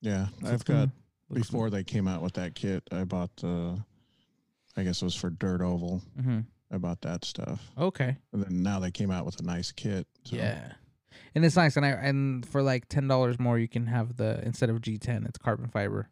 Yeah, 0.01 0.27
So 0.43 0.47
I've 0.51 0.65
got 0.65 0.89
before 1.31 1.69
they 1.69 1.83
came 1.83 2.07
out 2.07 2.21
with 2.21 2.33
that 2.33 2.55
kit. 2.55 2.83
I 2.91 3.03
bought 3.03 3.35
the, 3.37 3.79
I 4.75 4.83
guess 4.83 5.01
it 5.01 5.05
was 5.05 5.15
for 5.15 5.29
Dirt 5.29 5.61
Oval. 5.61 6.01
hmm 6.19 6.39
I 6.73 6.77
bought 6.77 7.01
that 7.01 7.25
stuff, 7.25 7.69
Okay. 7.77 8.15
and 8.31 8.41
then 8.43 8.63
now 8.63 8.79
they 8.79 8.91
came 8.91 9.11
out 9.11 9.25
with 9.25 9.39
a 9.41 9.43
nice 9.43 9.71
kit. 9.73 10.07
so- 10.23 10.37
Yeah. 10.37 10.73
And 11.35 11.43
it's 11.45 11.55
nice, 11.57 11.75
and 11.77 11.85
I 11.85 11.89
and 11.89 12.45
for 12.45 12.61
like 12.63 12.87
ten 12.87 13.07
dollars 13.07 13.37
more, 13.39 13.59
you 13.59 13.67
can 13.67 13.87
have 13.87 14.15
the 14.15 14.41
instead 14.45 14.69
of 14.69 14.79
G10, 14.81 15.27
it's 15.27 15.37
carbon 15.37 15.67
fiber. 15.67 16.09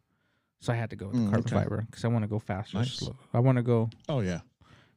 So 0.60 0.72
I 0.72 0.76
had 0.76 0.90
to 0.90 0.96
go 0.96 1.06
with 1.08 1.16
the 1.16 1.22
Mm, 1.22 1.30
carbon 1.30 1.46
okay. 1.46 1.54
fiber 1.64 1.86
because 1.90 2.04
I 2.04 2.08
want 2.08 2.22
to 2.24 2.28
go 2.28 2.38
faster. 2.38 2.76
Nice. 2.78 3.08
I 3.32 3.38
want 3.40 3.56
to 3.56 3.62
go 3.62 3.88
Oh 4.08 4.20
yeah, 4.20 4.40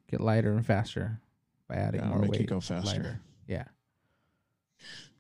get 0.09 0.19
lighter 0.19 0.51
and 0.51 0.65
faster 0.65 1.19
by 1.69 1.75
adding 1.75 2.01
yeah, 2.01 2.07
more 2.09 2.19
make 2.19 2.31
weight. 2.31 2.41
you 2.41 2.47
go 2.47 2.59
faster. 2.59 2.85
lighter. 2.97 3.19
Yeah. 3.47 3.63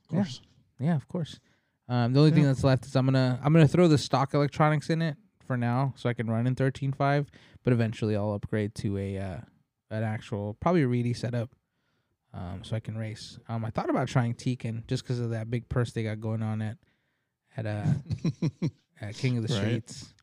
Of 0.01 0.07
course. 0.09 0.41
Yeah, 0.79 0.95
of 0.95 1.07
course. 1.07 1.39
Um, 1.89 2.13
the 2.13 2.19
only 2.19 2.31
thing 2.31 2.43
that's 2.43 2.63
left 2.63 2.85
is 2.85 2.95
I'm 2.95 3.05
gonna 3.05 3.39
I'm 3.43 3.51
gonna 3.53 3.67
throw 3.67 3.87
the 3.87 3.97
stock 3.97 4.33
electronics 4.33 4.89
in 4.89 5.01
it 5.01 5.17
for 5.45 5.57
now, 5.57 5.93
so 5.97 6.09
I 6.09 6.13
can 6.13 6.29
run 6.29 6.47
in 6.47 6.55
13.5. 6.55 7.27
But 7.63 7.73
eventually, 7.73 8.15
I'll 8.15 8.33
upgrade 8.33 8.73
to 8.75 8.97
a 8.97 9.17
uh, 9.17 9.37
an 9.91 10.03
actual 10.03 10.55
probably 10.61 10.83
a 10.83 10.87
Reedy 10.87 11.13
setup, 11.13 11.49
um, 12.33 12.61
so 12.63 12.75
I 12.75 12.79
can 12.79 12.97
race. 12.97 13.37
Um, 13.49 13.65
I 13.65 13.69
thought 13.69 13.89
about 13.89 14.07
trying 14.07 14.33
Tekin 14.33 14.83
just 14.87 15.03
because 15.03 15.19
of 15.19 15.31
that 15.31 15.49
big 15.51 15.67
purse 15.69 15.91
they 15.91 16.03
got 16.03 16.19
going 16.21 16.41
on 16.41 16.61
at 16.61 16.77
at 17.57 17.65
uh 17.65 17.85
at 19.01 19.15
King 19.15 19.37
of 19.37 19.47
the 19.47 19.53
Right. 19.53 19.59
Streets. 19.89 20.13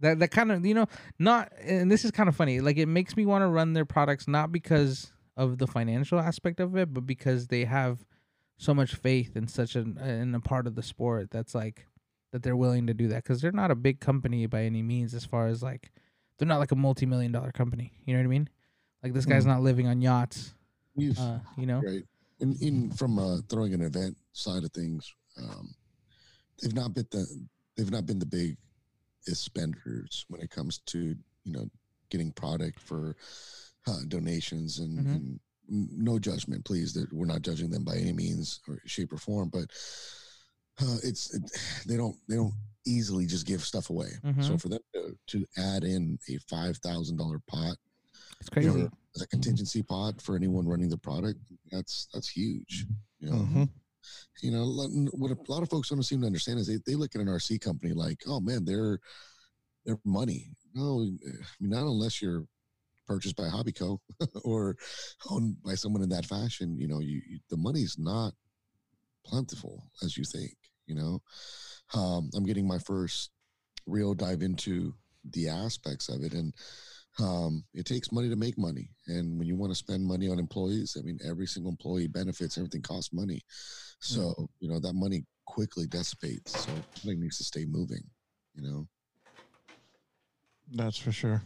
That 0.00 0.18
that 0.18 0.30
kind 0.30 0.50
of 0.52 0.64
you 0.66 0.74
know 0.74 0.86
not 1.18 1.52
and 1.62 1.90
this 1.90 2.04
is 2.04 2.10
kind 2.10 2.28
of 2.28 2.34
funny. 2.36 2.60
Like 2.60 2.78
it 2.78 2.86
makes 2.86 3.16
me 3.16 3.26
want 3.26 3.42
to 3.42 3.48
run 3.48 3.74
their 3.74 3.84
products 3.84 4.26
not 4.26 4.50
because 4.52 5.12
of 5.36 5.58
the 5.58 5.66
financial 5.66 6.18
aspect 6.18 6.60
of 6.60 6.76
it, 6.76 6.92
but 6.92 7.06
because 7.06 7.46
they 7.48 7.64
have 7.64 8.04
so 8.56 8.72
much 8.74 8.94
faith 8.94 9.36
in 9.36 9.48
such 9.48 9.74
an 9.76 9.98
in 9.98 10.34
a 10.34 10.40
part 10.40 10.66
of 10.66 10.74
the 10.74 10.82
sport 10.82 11.30
that's 11.30 11.54
like 11.54 11.86
that 12.32 12.42
they're 12.42 12.56
willing 12.56 12.86
to 12.86 12.94
do 12.94 13.08
that 13.08 13.22
because 13.22 13.40
they're 13.40 13.52
not 13.52 13.70
a 13.70 13.74
big 13.74 14.00
company 14.00 14.46
by 14.46 14.62
any 14.62 14.82
means 14.82 15.14
as 15.14 15.24
far 15.24 15.46
as 15.48 15.62
like 15.62 15.90
they're 16.38 16.48
not 16.48 16.58
like 16.58 16.72
a 16.72 16.76
multi-million 16.76 17.32
dollar 17.32 17.52
company 17.52 17.92
you 18.04 18.12
know 18.14 18.20
what 18.20 18.24
i 18.24 18.28
mean 18.28 18.48
like 19.02 19.12
this 19.12 19.26
guy's 19.26 19.44
Mm. 19.44 19.48
not 19.48 19.62
living 19.62 19.86
on 19.88 20.00
yachts 20.00 20.54
uh 21.18 21.38
you 21.56 21.66
know 21.66 21.80
right. 21.84 22.04
In, 22.40 22.56
in 22.60 22.90
from 22.90 23.18
uh, 23.18 23.38
throwing 23.48 23.74
an 23.74 23.80
event 23.80 24.16
side 24.32 24.64
of 24.64 24.72
things, 24.72 25.14
um, 25.40 25.72
they've 26.60 26.74
not 26.74 26.92
been 26.92 27.06
the 27.12 27.24
they've 27.76 27.92
not 27.92 28.06
been 28.06 28.18
the 28.18 28.26
big 28.26 28.56
spenders 29.32 30.24
when 30.28 30.40
it 30.40 30.50
comes 30.50 30.78
to 30.86 30.98
you 31.44 31.52
know 31.52 31.68
getting 32.10 32.32
product 32.32 32.80
for 32.80 33.16
uh, 33.86 33.98
donations 34.08 34.78
and, 34.80 34.98
Mhm. 34.98 35.14
and 35.14 35.40
no 35.68 36.18
judgment, 36.18 36.64
please. 36.64 36.92
That 36.92 37.12
we're 37.12 37.26
not 37.26 37.42
judging 37.42 37.70
them 37.70 37.84
by 37.84 37.96
any 37.96 38.12
means 38.12 38.60
or 38.68 38.78
shape 38.86 39.12
or 39.12 39.18
form, 39.18 39.48
but 39.50 39.64
uh, 40.82 40.96
it's 41.02 41.32
it, 41.34 41.42
they 41.86 41.96
don't 41.96 42.16
they 42.28 42.36
don't 42.36 42.54
easily 42.86 43.26
just 43.26 43.46
give 43.46 43.62
stuff 43.62 43.90
away. 43.90 44.10
So 44.40 44.54
Mhm. 44.54 44.60
for 44.60 44.68
them 44.68 44.80
to, 44.94 45.16
to 45.28 45.46
add 45.56 45.84
in 45.84 46.18
a 46.28 46.38
five 46.50 46.76
thousand 46.78 47.16
dollar 47.16 47.40
pot 47.48 47.76
it's 48.40 48.50
crazy 48.50 48.68
you 48.68 48.74
know, 48.78 48.90
as 49.16 49.22
a 49.22 49.26
contingency 49.28 49.82
pot 49.82 50.20
for 50.20 50.36
anyone 50.36 50.66
running 50.68 50.88
the 50.88 50.98
product, 50.98 51.38
that's 51.70 52.08
that's 52.12 52.28
huge. 52.28 52.86
You 53.20 53.30
know, 53.30 53.36
Mhm. 53.36 53.68
you 54.42 54.50
know 54.50 54.66
what 55.12 55.30
a 55.30 55.36
lot 55.50 55.62
of 55.62 55.70
folks 55.70 55.88
don't 55.88 56.02
seem 56.02 56.20
to 56.20 56.26
understand 56.26 56.58
is 56.58 56.66
they, 56.66 56.78
they 56.86 56.94
look 56.94 57.14
at 57.14 57.20
an 57.22 57.28
RC 57.28 57.58
company 57.60 57.92
like, 57.94 58.22
oh 58.26 58.40
man, 58.40 58.64
they're 58.64 58.98
they're 59.86 60.00
money. 60.04 60.50
No, 60.74 61.00
I 61.02 61.04
mean 61.60 61.70
not 61.70 61.82
unless 61.86 62.20
you're 62.20 62.44
purchased 63.06 63.36
by 63.36 63.44
Hobbico 63.44 63.98
or 64.44 64.76
owned 65.30 65.56
by 65.64 65.74
someone 65.74 66.02
in 66.02 66.08
that 66.10 66.26
fashion. 66.26 66.78
You 66.78 66.88
know, 66.88 67.00
you, 67.00 67.20
you 67.28 67.38
the 67.50 67.56
money's 67.56 67.96
not 67.98 68.32
plentiful 69.26 69.84
as 70.02 70.16
you 70.16 70.24
think. 70.24 70.54
You 70.86 70.94
know, 70.96 71.22
um, 71.94 72.30
I'm 72.34 72.44
getting 72.44 72.68
my 72.68 72.78
first 72.78 73.30
real 73.86 74.14
dive 74.14 74.42
into 74.42 74.94
the 75.32 75.48
aspects 75.48 76.08
of 76.08 76.22
it 76.22 76.34
and 76.34 76.52
um, 77.18 77.64
it 77.72 77.86
takes 77.86 78.12
money 78.12 78.28
to 78.28 78.36
make 78.36 78.58
money. 78.58 78.90
And 79.06 79.38
when 79.38 79.46
you 79.46 79.56
want 79.56 79.70
to 79.70 79.76
spend 79.76 80.04
money 80.04 80.28
on 80.28 80.38
employees, 80.38 80.96
I 80.98 81.02
mean, 81.02 81.18
every 81.28 81.46
single 81.46 81.70
employee 81.70 82.08
benefits, 82.08 82.58
everything 82.58 82.82
costs 82.82 83.12
money. 83.12 83.40
So, 84.00 84.48
you 84.58 84.68
know, 84.68 84.80
that 84.80 84.94
money 84.94 85.24
quickly 85.46 85.86
dissipates. 85.86 86.64
So 86.64 86.84
something 86.96 87.20
needs 87.20 87.38
to 87.38 87.44
stay 87.44 87.64
moving, 87.64 88.02
you 88.54 88.62
know? 88.62 88.88
That's 90.72 90.98
for 90.98 91.12
sure. 91.12 91.42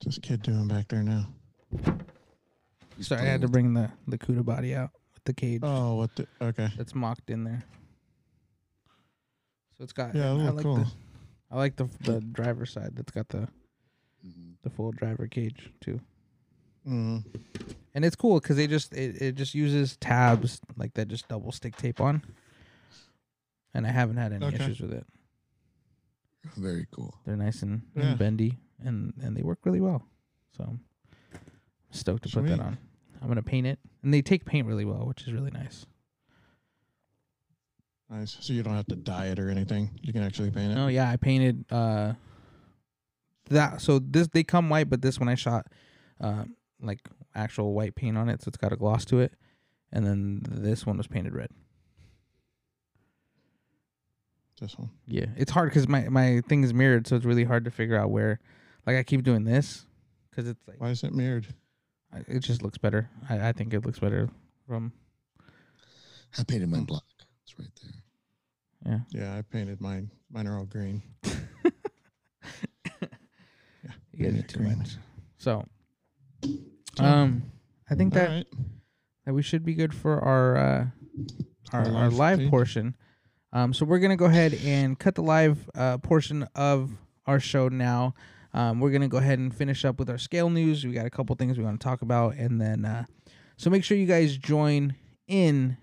What's 0.00 0.16
this 0.16 0.18
kid 0.22 0.42
doing 0.42 0.68
back 0.68 0.86
there 0.88 1.02
now? 1.02 1.26
He's 2.96 3.08
sorry 3.08 3.22
i 3.22 3.24
had 3.24 3.40
to 3.40 3.48
bring 3.48 3.74
the 3.74 3.90
the 4.06 4.16
cuda 4.18 4.44
body 4.44 4.74
out 4.74 4.90
with 5.14 5.24
the 5.24 5.32
cage 5.32 5.60
Oh, 5.62 5.96
what 5.96 6.14
the? 6.16 6.26
Okay. 6.40 6.68
that's 6.76 6.94
mocked 6.94 7.30
in 7.30 7.42
there 7.44 7.62
so 9.76 9.84
it's 9.84 9.92
got 9.92 10.14
Yeah, 10.14 10.30
i 10.30 10.34
look 10.34 10.54
like 10.56 10.62
cool. 10.64 10.76
the 10.76 10.86
i 11.50 11.56
like 11.56 11.76
the 11.76 11.88
the 12.00 12.20
driver's 12.20 12.72
side 12.72 12.92
that's 12.96 13.10
got 13.12 13.28
the 13.28 13.48
the 14.62 14.70
full 14.70 14.92
driver 14.92 15.26
cage 15.26 15.70
too 15.80 16.00
Mm. 16.86 17.22
and 17.94 18.04
it's 18.04 18.16
cool 18.16 18.40
because 18.40 18.56
they 18.56 18.66
just 18.66 18.92
it, 18.94 19.20
it 19.20 19.34
just 19.34 19.54
uses 19.54 19.96
tabs 19.98 20.60
like 20.76 20.94
that 20.94 21.08
just 21.08 21.28
double 21.28 21.52
stick 21.52 21.76
tape 21.76 22.00
on 22.00 22.22
and 23.74 23.86
i 23.86 23.90
haven't 23.90 24.16
had 24.16 24.32
any 24.32 24.46
Okay. 24.46 24.56
issues 24.56 24.80
with 24.80 24.92
it 24.92 25.04
Very 26.56 26.86
cool. 26.92 27.14
they're 27.26 27.36
nice 27.36 27.62
and, 27.62 27.82
Yeah. 27.94 28.02
and 28.10 28.18
bendy 28.18 28.58
and 28.84 29.12
and 29.22 29.36
they 29.36 29.42
work 29.42 29.58
really 29.64 29.80
well 29.80 30.02
so 30.56 30.64
I'm 30.64 30.80
stoked 31.90 32.22
to 32.24 32.28
put 32.30 32.46
that 32.46 32.60
on 32.60 32.76
i'm 33.22 33.28
gonna 33.28 33.42
paint 33.42 33.66
it 33.66 33.78
and 34.02 34.12
they 34.12 34.22
take 34.22 34.44
paint 34.44 34.66
really 34.66 34.84
well 34.84 35.06
which 35.06 35.22
is 35.22 35.32
really 35.32 35.50
nice 35.50 35.86
Nice. 38.10 38.38
So 38.40 38.54
you 38.54 38.62
don't 38.62 38.74
have 38.74 38.86
to 38.86 38.96
dye 38.96 39.26
it 39.26 39.38
or 39.38 39.50
anything. 39.50 39.90
You 40.00 40.14
can 40.14 40.22
actually 40.22 40.50
paint 40.50 40.72
it. 40.72 40.78
oh 40.78 40.86
yeah 40.88 41.10
i 41.10 41.16
painted 41.16 41.66
uh 41.70 42.14
that 43.50 43.82
so 43.82 43.98
this 43.98 44.28
they 44.28 44.42
come 44.42 44.70
white 44.70 44.88
but 44.88 45.02
this 45.02 45.20
one 45.20 45.28
i 45.28 45.34
shot 45.34 45.66
um 46.20 46.56
like 46.80 47.00
actual 47.34 47.74
white 47.74 47.94
paint 47.94 48.16
on 48.16 48.30
it 48.30 48.40
so 48.42 48.48
it's 48.48 48.56
got 48.56 48.72
a 48.72 48.76
gloss 48.76 49.04
to 49.04 49.20
it 49.20 49.34
and 49.92 50.06
then 50.06 50.40
this 50.42 50.86
one 50.86 50.96
was 50.96 51.06
painted 51.06 51.34
red 51.34 51.50
This 54.60 54.76
one. 54.76 54.90
Yeah, 55.06 55.26
it's 55.36 55.52
hard 55.52 55.68
because 55.70 55.86
my 55.86 56.08
my 56.08 56.40
thing 56.48 56.64
is 56.64 56.74
mirrored, 56.74 57.06
so 57.06 57.14
it's 57.16 57.24
really 57.24 57.44
hard 57.44 57.64
to 57.64 57.70
figure 57.70 57.96
out 57.96 58.10
where. 58.10 58.40
Like 58.88 58.96
I 58.96 59.02
keep 59.02 59.22
doing 59.22 59.44
this 59.44 59.84
because 60.30 60.48
it's 60.48 60.66
like 60.66 60.80
Why 60.80 60.88
is 60.88 61.02
it 61.04 61.12
mirrored? 61.12 61.46
I- 62.10 62.24
it 62.26 62.38
just 62.40 62.62
looks 62.62 62.78
better. 62.78 63.10
I, 63.28 63.48
I 63.48 63.52
think 63.52 63.74
it 63.74 63.84
looks 63.84 63.98
better 63.98 64.30
from 64.66 64.92
I 66.38 66.42
painted 66.44 66.70
mine 66.70 66.84
black. 66.84 67.02
It's 67.42 67.58
right 67.58 67.68
there. 67.82 69.02
yeah. 69.12 69.20
Yeah, 69.20 69.36
I 69.36 69.42
painted 69.42 69.82
mine. 69.82 70.10
Mine 70.30 70.46
are 70.46 70.56
all 70.58 70.64
green. 70.64 71.02
yeah, 71.24 71.32
You 74.12 74.24
guys 74.24 74.34
Yeah, 74.34 74.38
are 74.40 74.42
too 74.42 74.58
green. 74.58 74.78
much. 74.78 74.96
So, 75.36 75.64
So, 76.96 77.04
um, 77.04 77.42
I 77.90 77.94
think 77.94 78.14
all 78.14 78.20
that 78.22 78.28
right. 78.30 78.46
that 79.26 79.34
we 79.34 79.42
should 79.42 79.64
be 79.66 79.74
good 79.74 79.92
for 79.94 80.18
our 80.18 80.56
uh, 80.56 80.86
our, 81.74 81.80
Our 81.80 81.86
our 81.94 82.04
live 82.10 82.14
live 82.14 82.38
feed. 82.38 82.50
portion. 82.50 82.96
Um, 83.52 83.72
so 83.74 83.84
we're 83.84 83.98
gonna 83.98 84.16
go 84.16 84.26
ahead 84.26 84.54
and 84.64 84.98
cut 84.98 85.14
the 85.14 85.22
live 85.22 85.68
uh, 85.74 85.98
portion 85.98 86.46
of 86.54 86.90
our 87.26 87.38
show 87.40 87.68
now. 87.68 88.14
Um, 88.54 88.80
we're 88.80 88.90
gonna 88.90 89.08
go 89.08 89.18
ahead 89.18 89.38
and 89.38 89.54
finish 89.54 89.84
up 89.84 89.98
with 89.98 90.08
our 90.10 90.18
scale 90.18 90.50
news. 90.50 90.84
We 90.84 90.92
got 90.92 91.06
a 91.06 91.10
couple 91.10 91.34
things 91.36 91.58
we 91.58 91.64
want 91.64 91.80
to 91.80 91.84
talk 91.84 92.02
about, 92.02 92.34
and 92.34 92.60
then 92.60 92.84
uh, 92.84 93.04
so 93.56 93.70
make 93.70 93.84
sure 93.84 93.96
you 93.96 94.06
guys 94.06 94.36
join 94.36 94.94
in 95.26 95.76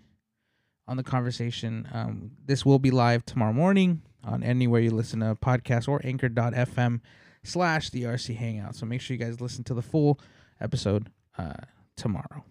on 0.87 0.97
the 0.97 1.03
conversation. 1.03 1.87
Um, 1.93 2.31
this 2.45 2.65
will 2.65 2.79
be 2.79 2.91
live 2.91 3.25
tomorrow 3.25 3.53
morning 3.53 4.01
on 4.23 4.43
anywhere 4.43 4.81
you 4.81 4.91
listen 4.91 5.19
to 5.19 5.35
podcasts 5.35 5.87
or 5.87 6.01
Anchor.fm 6.03 7.01
slash 7.43 7.89
the 7.91 8.03
RC 8.03 8.35
Hangout. 8.35 8.75
So 8.75 8.85
make 8.85 9.01
sure 9.01 9.15
you 9.15 9.23
guys 9.23 9.39
listen 9.41 9.63
to 9.65 9.73
the 9.73 9.81
full 9.81 10.19
episode 10.59 11.09
uh, 11.37 11.53
tomorrow. 11.95 12.43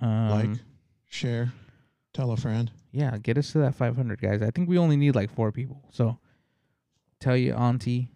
Um, 0.00 0.30
like, 0.30 0.50
share, 1.08 1.52
tell 2.12 2.32
a 2.32 2.36
friend. 2.36 2.70
yeah, 2.92 3.16
get 3.18 3.38
us 3.38 3.52
to 3.52 3.58
that 3.58 3.74
500, 3.74 4.20
guys. 4.20 4.42
I 4.42 4.50
think 4.50 4.68
we 4.68 4.78
only 4.78 4.96
need 4.96 5.14
like 5.14 5.30
four 5.34 5.52
people. 5.52 5.82
So 5.90 6.18
tell 7.20 7.36
your 7.36 7.56
auntie, 7.56 8.08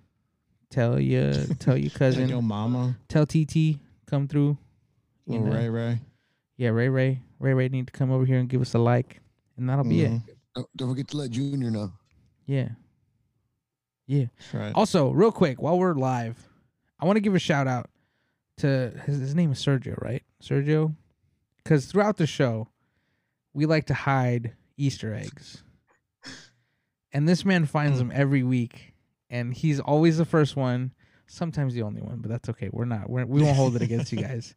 tell 0.70 1.00
your 1.00 1.32
tell 1.58 1.76
your 1.76 1.90
cousin. 1.90 2.22
Tell 2.22 2.30
your 2.30 2.42
mama, 2.42 2.96
tell 3.08 3.26
TT 3.26 3.78
come 4.06 4.28
through. 4.28 4.56
You 5.26 5.40
know. 5.40 5.52
Ray 5.52 5.68
Ray. 5.68 5.98
Yeah, 6.56 6.70
Ray 6.70 6.88
Ray, 6.88 7.20
Ray 7.38 7.54
Ray 7.54 7.68
need 7.68 7.86
to 7.86 7.92
come 7.92 8.10
over 8.10 8.24
here 8.24 8.38
and 8.38 8.48
give 8.48 8.60
us 8.60 8.74
a 8.74 8.78
like, 8.78 9.20
and 9.56 9.68
that'll 9.68 9.84
be 9.84 10.02
it. 10.02 10.10
Mhm. 10.10 10.22
Don't, 10.54 10.66
don't 10.76 10.88
forget 10.88 11.08
to 11.08 11.16
let 11.18 11.30
Junior 11.30 11.70
know. 11.70 11.92
Yeah, 12.46 12.70
yeah. 14.06 14.26
Right. 14.52 14.72
Also, 14.74 15.10
real 15.10 15.30
quick, 15.30 15.60
while 15.62 15.78
we're 15.78 15.94
live, 15.94 16.48
I 16.98 17.06
want 17.06 17.16
to 17.16 17.20
give 17.20 17.34
a 17.34 17.38
shout 17.38 17.68
out 17.68 17.90
to 18.56 18.90
his, 19.06 19.18
his 19.20 19.34
name 19.34 19.52
is 19.52 19.58
Sergio, 19.64 20.00
right? 20.02 20.22
Sergio, 20.42 20.94
because 21.62 21.86
throughout 21.86 22.16
the 22.16 22.26
show, 22.26 22.68
we 23.52 23.66
like 23.66 23.86
to 23.86 23.94
hide 23.94 24.54
Easter 24.76 25.14
eggs, 25.14 25.62
and 27.12 27.28
this 27.28 27.44
man 27.44 27.66
finds 27.66 27.98
them 27.98 28.10
every 28.12 28.42
week, 28.42 28.87
and 29.30 29.52
he's 29.54 29.80
always 29.80 30.18
the 30.18 30.24
first 30.24 30.56
one, 30.56 30.92
sometimes 31.26 31.74
the 31.74 31.82
only 31.82 32.00
one, 32.02 32.18
but 32.20 32.30
that's 32.30 32.48
okay. 32.50 32.68
We're 32.72 32.84
not. 32.86 33.08
We're, 33.10 33.26
we 33.26 33.42
won't 33.42 33.56
hold 33.56 33.76
it 33.76 33.82
against 33.82 34.12
you 34.12 34.20
guys. 34.22 34.54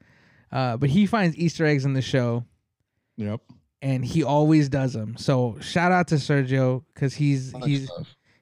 Uh, 0.52 0.78
but 0.78 0.90
he 0.90 1.06
finds 1.06 1.38
Easter 1.38 1.66
eggs 1.66 1.86
in 1.86 1.94
the 1.94 2.02
show, 2.02 2.46
Yep. 3.18 3.42
and 3.82 4.04
he 4.06 4.24
always 4.24 4.70
does 4.70 4.94
them. 4.94 5.16
So 5.18 5.58
shout 5.62 5.92
out 5.92 6.08
to 6.10 6.16
Sergio 6.16 6.84
because 6.94 7.14
he's 7.14 7.54
he's 7.66 7.90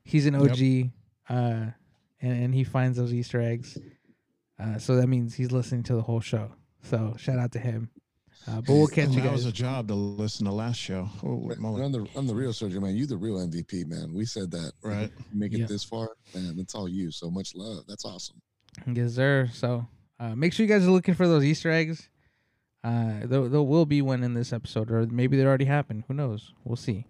he's 0.03 0.25
an 0.25 0.33
Yep. 0.33 0.51
OG, 0.51 0.91
uh, 1.29 1.71
and, 2.21 2.43
and 2.43 2.55
he 2.55 2.63
finds 2.63 2.97
those 2.97 3.13
Easter 3.13 3.39
eggs. 3.41 3.77
Uh, 4.59 4.77
so 4.77 4.95
that 4.97 5.07
means 5.07 5.35
he's 5.35 5.51
listening 5.51 5.83
to 5.83 5.93
the 5.95 6.01
whole 6.01 6.19
show. 6.19 6.51
So 6.83 7.15
shout 7.17 7.39
out 7.39 7.51
to 7.53 7.59
him. 7.59 7.89
Uh, 8.47 8.61
but 8.61 8.73
we'll 8.73 8.87
catch 8.87 9.09
oh, 9.09 9.11
you 9.11 9.17
guys. 9.17 9.25
That 9.25 9.31
was 9.33 9.45
a 9.45 9.51
job 9.51 9.87
to 9.89 9.95
listen 9.95 10.45
to 10.45 10.51
last 10.51 10.77
show. 10.77 11.09
Oh, 11.17 11.41
Holy 11.41 11.55
moly. 11.57 11.83
I'm, 11.83 11.91
the, 11.91 12.07
I'm 12.15 12.25
the 12.25 12.33
real 12.33 12.53
surgeon, 12.53 12.81
man. 12.81 12.95
You 12.95 13.05
the 13.05 13.17
real 13.17 13.35
MVP, 13.35 13.85
man. 13.87 14.13
We 14.13 14.25
said 14.25 14.49
that. 14.51 14.71
Right. 14.81 15.11
Make 15.33 15.53
it 15.53 15.59
yeah. 15.59 15.65
this 15.65 15.83
far, 15.83 16.09
man. 16.33 16.55
That's 16.55 16.73
all 16.73 16.87
you. 16.87 17.11
So 17.11 17.29
much 17.29 17.53
love. 17.55 17.83
That's 17.87 18.05
awesome. 18.05 18.41
Yes, 18.87 19.15
sir. 19.15 19.49
So 19.53 19.85
uh, 20.19 20.35
make 20.35 20.53
sure 20.53 20.65
you 20.65 20.71
guys 20.71 20.87
are 20.87 20.91
looking 20.91 21.15
for 21.15 21.27
those 21.27 21.43
Easter 21.43 21.69
eggs. 21.69 22.09
Uh, 22.83 23.25
there, 23.25 23.47
there 23.49 23.61
will 23.61 23.85
be 23.85 24.01
one 24.01 24.23
in 24.23 24.33
this 24.33 24.53
episode, 24.53 24.89
or 24.89 25.05
maybe 25.07 25.37
they 25.37 25.45
already 25.45 25.65
happened. 25.65 26.05
Who 26.07 26.13
knows? 26.13 26.53
We'll 26.63 26.77
see. 26.77 27.05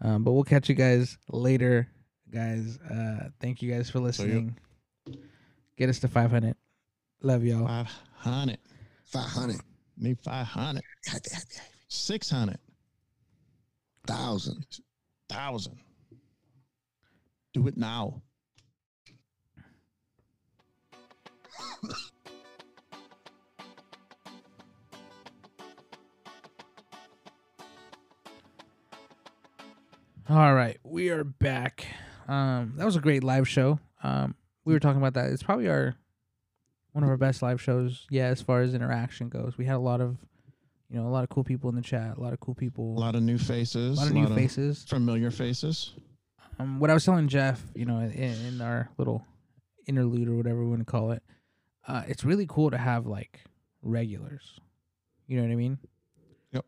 Um, 0.00 0.24
but 0.24 0.32
we'll 0.32 0.44
catch 0.44 0.68
you 0.68 0.74
guys 0.74 1.16
later, 1.30 1.88
guys. 2.30 2.78
Uh, 2.78 3.28
thank 3.40 3.62
you 3.62 3.72
guys 3.72 3.88
for 3.88 4.00
listening. 4.00 4.58
Get 5.76 5.88
us 5.88 6.00
to 6.00 6.08
500. 6.08 6.56
Love 7.22 7.44
y'all. 7.44 7.66
500. 8.22 8.58
500 9.04 9.60
maybe 9.96 10.18
500, 10.22 10.82
600, 11.88 12.58
1,000. 14.06 14.66
1,000. 15.28 15.78
Do 17.52 17.66
it 17.66 17.76
now. 17.76 18.22
All 30.28 30.54
right, 30.54 30.76
we 30.82 31.10
are 31.10 31.22
back. 31.22 31.86
Um, 32.26 32.74
that 32.76 32.84
was 32.84 32.96
a 32.96 33.00
great 33.00 33.22
live 33.22 33.48
show. 33.48 33.78
Um, 34.02 34.34
we 34.64 34.72
were 34.72 34.80
talking 34.80 35.00
about 35.00 35.14
that. 35.14 35.30
It's 35.30 35.42
probably 35.42 35.68
our 35.68 35.94
one 36.96 37.04
of 37.04 37.10
our 37.10 37.18
best 37.18 37.42
live 37.42 37.60
shows. 37.60 38.06
Yeah, 38.08 38.28
as 38.28 38.40
far 38.40 38.62
as 38.62 38.72
interaction 38.72 39.28
goes, 39.28 39.58
we 39.58 39.66
had 39.66 39.76
a 39.76 39.78
lot 39.80 40.00
of, 40.00 40.16
you 40.88 40.98
know, 40.98 41.06
a 41.06 41.10
lot 41.10 41.24
of 41.24 41.28
cool 41.28 41.44
people 41.44 41.68
in 41.68 41.76
the 41.76 41.82
chat. 41.82 42.16
A 42.16 42.20
lot 42.22 42.32
of 42.32 42.40
cool 42.40 42.54
people, 42.54 42.96
A 42.96 42.98
lot 42.98 43.14
of 43.14 43.22
new 43.22 43.36
faces. 43.36 43.98
a 43.98 44.00
lot 44.00 44.08
of 44.08 44.14
new 44.14 44.34
faces. 44.34 44.82
Familiar 44.88 45.30
faces. 45.30 45.92
Um, 46.58 46.80
what 46.80 46.88
I 46.88 46.94
was 46.94 47.04
telling 47.04 47.28
Jeff, 47.28 47.62
you 47.74 47.84
know, 47.84 47.98
in, 47.98 48.10
in 48.12 48.60
our 48.62 48.88
little 48.96 49.26
interlude 49.86 50.26
or 50.26 50.36
whatever 50.36 50.64
we 50.64 50.70
want 50.70 50.80
to 50.80 50.90
call 50.90 51.10
it, 51.12 51.22
uh, 51.86 52.02
it's 52.08 52.24
really 52.24 52.46
cool 52.48 52.70
to 52.70 52.78
have 52.78 53.06
like 53.06 53.40
regulars. 53.82 54.58
You 55.26 55.36
know 55.36 55.42
what 55.42 55.52
I 55.52 55.56
mean? 55.56 55.78
Yep. 56.52 56.64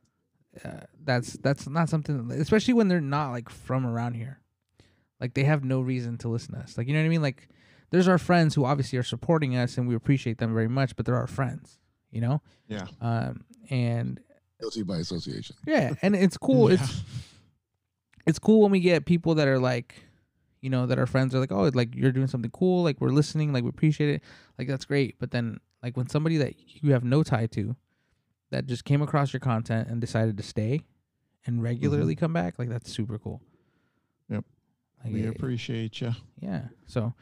Uh, 0.63 0.71
that's 1.05 1.33
that's 1.39 1.67
not 1.67 1.89
something, 1.89 2.31
especially 2.33 2.75
when 2.75 2.89
they're 2.89 3.01
not 3.01 3.31
like 3.31 3.49
from 3.49 3.87
around 3.87 4.13
here. 4.13 4.41
Like 5.23 5.33
they 5.33 5.45
have 5.45 5.65
no 5.65 5.81
reason 5.81 6.19
to 6.19 6.29
listen 6.29 6.53
to 6.55 6.61
us. 6.61 6.77
Like 6.77 6.87
you 6.87 6.93
know 6.93 7.01
what 7.01 7.07
I 7.07 7.09
mean? 7.09 7.23
Like 7.23 7.49
there's 7.91 8.09
our 8.09 8.19
friends 8.19 8.55
who 8.55 8.65
obviously 8.65 8.99
are 8.99 9.03
supporting 9.03 9.57
us 9.57 9.79
and 9.79 9.89
we 9.89 9.95
appreciate 9.95 10.39
them 10.39 10.53
very 10.55 10.69
much, 10.69 10.97
but 10.97 11.07
they're 11.07 11.17
our 11.17 11.27
friends. 11.27 11.79
You 12.11 12.21
know, 12.23 12.43
Yeah. 12.69 12.87
um, 13.01 13.45
and 13.71 14.19
Guilty 14.61 14.83
by 14.83 14.97
association. 14.99 15.57
yeah, 15.67 15.93
and 16.03 16.17
it's 16.17 16.37
cool. 16.37 16.69
Yeah. 16.73 16.75
It's 16.81 17.03
it's 18.27 18.39
cool 18.39 18.61
when 18.63 18.71
we 18.71 18.81
get 18.81 19.07
people 19.07 19.35
that 19.37 19.49
are 19.49 19.59
like, 19.59 19.95
you 20.61 20.69
know, 20.71 20.85
that 20.87 20.99
our 20.99 21.07
friends 21.07 21.35
are 21.35 21.39
like, 21.39 21.53
oh, 21.53 21.71
like 21.73 21.95
you're 21.95 22.13
doing 22.13 22.27
something 22.27 22.51
cool, 22.51 22.83
like 22.83 23.01
we're 23.01 23.09
listening, 23.11 23.53
like 23.53 23.63
we 23.65 23.71
appreciate 23.71 24.11
it, 24.17 24.23
like 24.59 24.69
that's 24.69 24.85
great. 24.85 25.19
But 25.19 25.31
then, 25.31 25.61
like 25.83 25.97
when 25.97 26.09
somebody 26.09 26.37
that 26.39 26.55
you 26.83 26.93
have 26.93 27.05
no 27.05 27.23
tie 27.23 27.47
to, 27.47 27.77
that 28.51 28.67
just 28.67 28.85
came 28.85 29.01
across 29.03 29.33
your 29.33 29.41
content 29.41 29.89
and 29.89 30.01
decided 30.01 30.37
to 30.37 30.43
stay, 30.43 30.83
and 31.47 31.63
regularly 31.63 32.15
come 32.17 32.33
back, 32.35 32.59
like 32.59 32.69
that's 32.69 32.91
super 32.93 33.19
cool. 33.19 33.41
Yep. 34.29 34.45
Like, 35.05 35.13
We 35.15 35.27
appreciate 35.27 36.01
you. 36.01 36.13
yeah. 36.41 36.65
So 36.87 37.15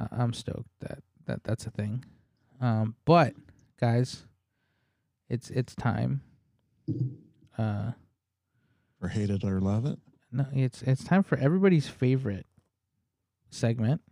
uh, 0.00 0.06
I'm 0.10 0.32
stoked 0.32 0.70
that 0.80 1.02
that 1.26 1.44
that's 1.44 1.66
a 1.66 1.70
thing. 1.70 2.04
Um, 2.60 2.94
but 3.04 3.34
guys, 3.80 4.24
it's 5.28 5.50
it's 5.50 5.74
time. 5.74 6.22
Uh. 7.58 7.92
Or 9.02 9.08
hate 9.08 9.30
it 9.30 9.44
or 9.44 9.60
love 9.60 9.86
it. 9.86 9.98
No, 10.30 10.46
it's 10.52 10.82
it's 10.82 11.02
time 11.04 11.22
for 11.22 11.38
everybody's 11.38 11.88
favorite 11.88 12.46
segment. 13.48 14.02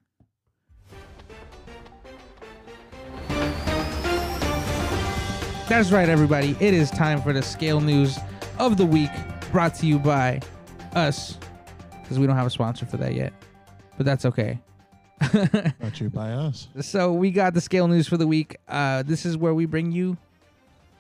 That's 5.69 5.91
right, 5.91 6.09
everybody. 6.09 6.57
It 6.61 6.73
is 6.73 6.91
time 6.91 7.21
for 7.21 7.35
the 7.35 7.43
scale 7.43 7.83
news 7.83 8.19
of 8.59 8.79
the 8.79 8.87
week, 8.87 9.11
brought 9.53 9.75
to 9.77 9.87
you 9.87 9.99
by 9.99 10.41
us, 10.95 11.37
because 12.03 12.19
we 12.19 12.27
don't 12.27 12.37
have 12.37 12.47
a 12.47 12.51
sponsor 12.51 12.87
for 12.87 12.97
that 12.97 13.13
yet, 13.15 13.35
but 13.99 14.07
that's 14.07 14.25
okay. 14.25 14.59
Brought 15.81 16.01
you 16.01 16.11
by 16.11 16.33
us. 16.33 16.69
so 16.81 17.13
we 17.13 17.31
got 17.31 17.55
the 17.55 17.61
scale 17.61 17.89
news 17.89 18.07
for 18.07 18.17
the 18.17 18.27
week. 18.27 18.57
Uh, 18.69 19.03
this 19.03 19.27
is 19.27 19.37
where 19.37 19.55
we 19.55 19.67
bring 19.67 19.91
you 19.93 20.17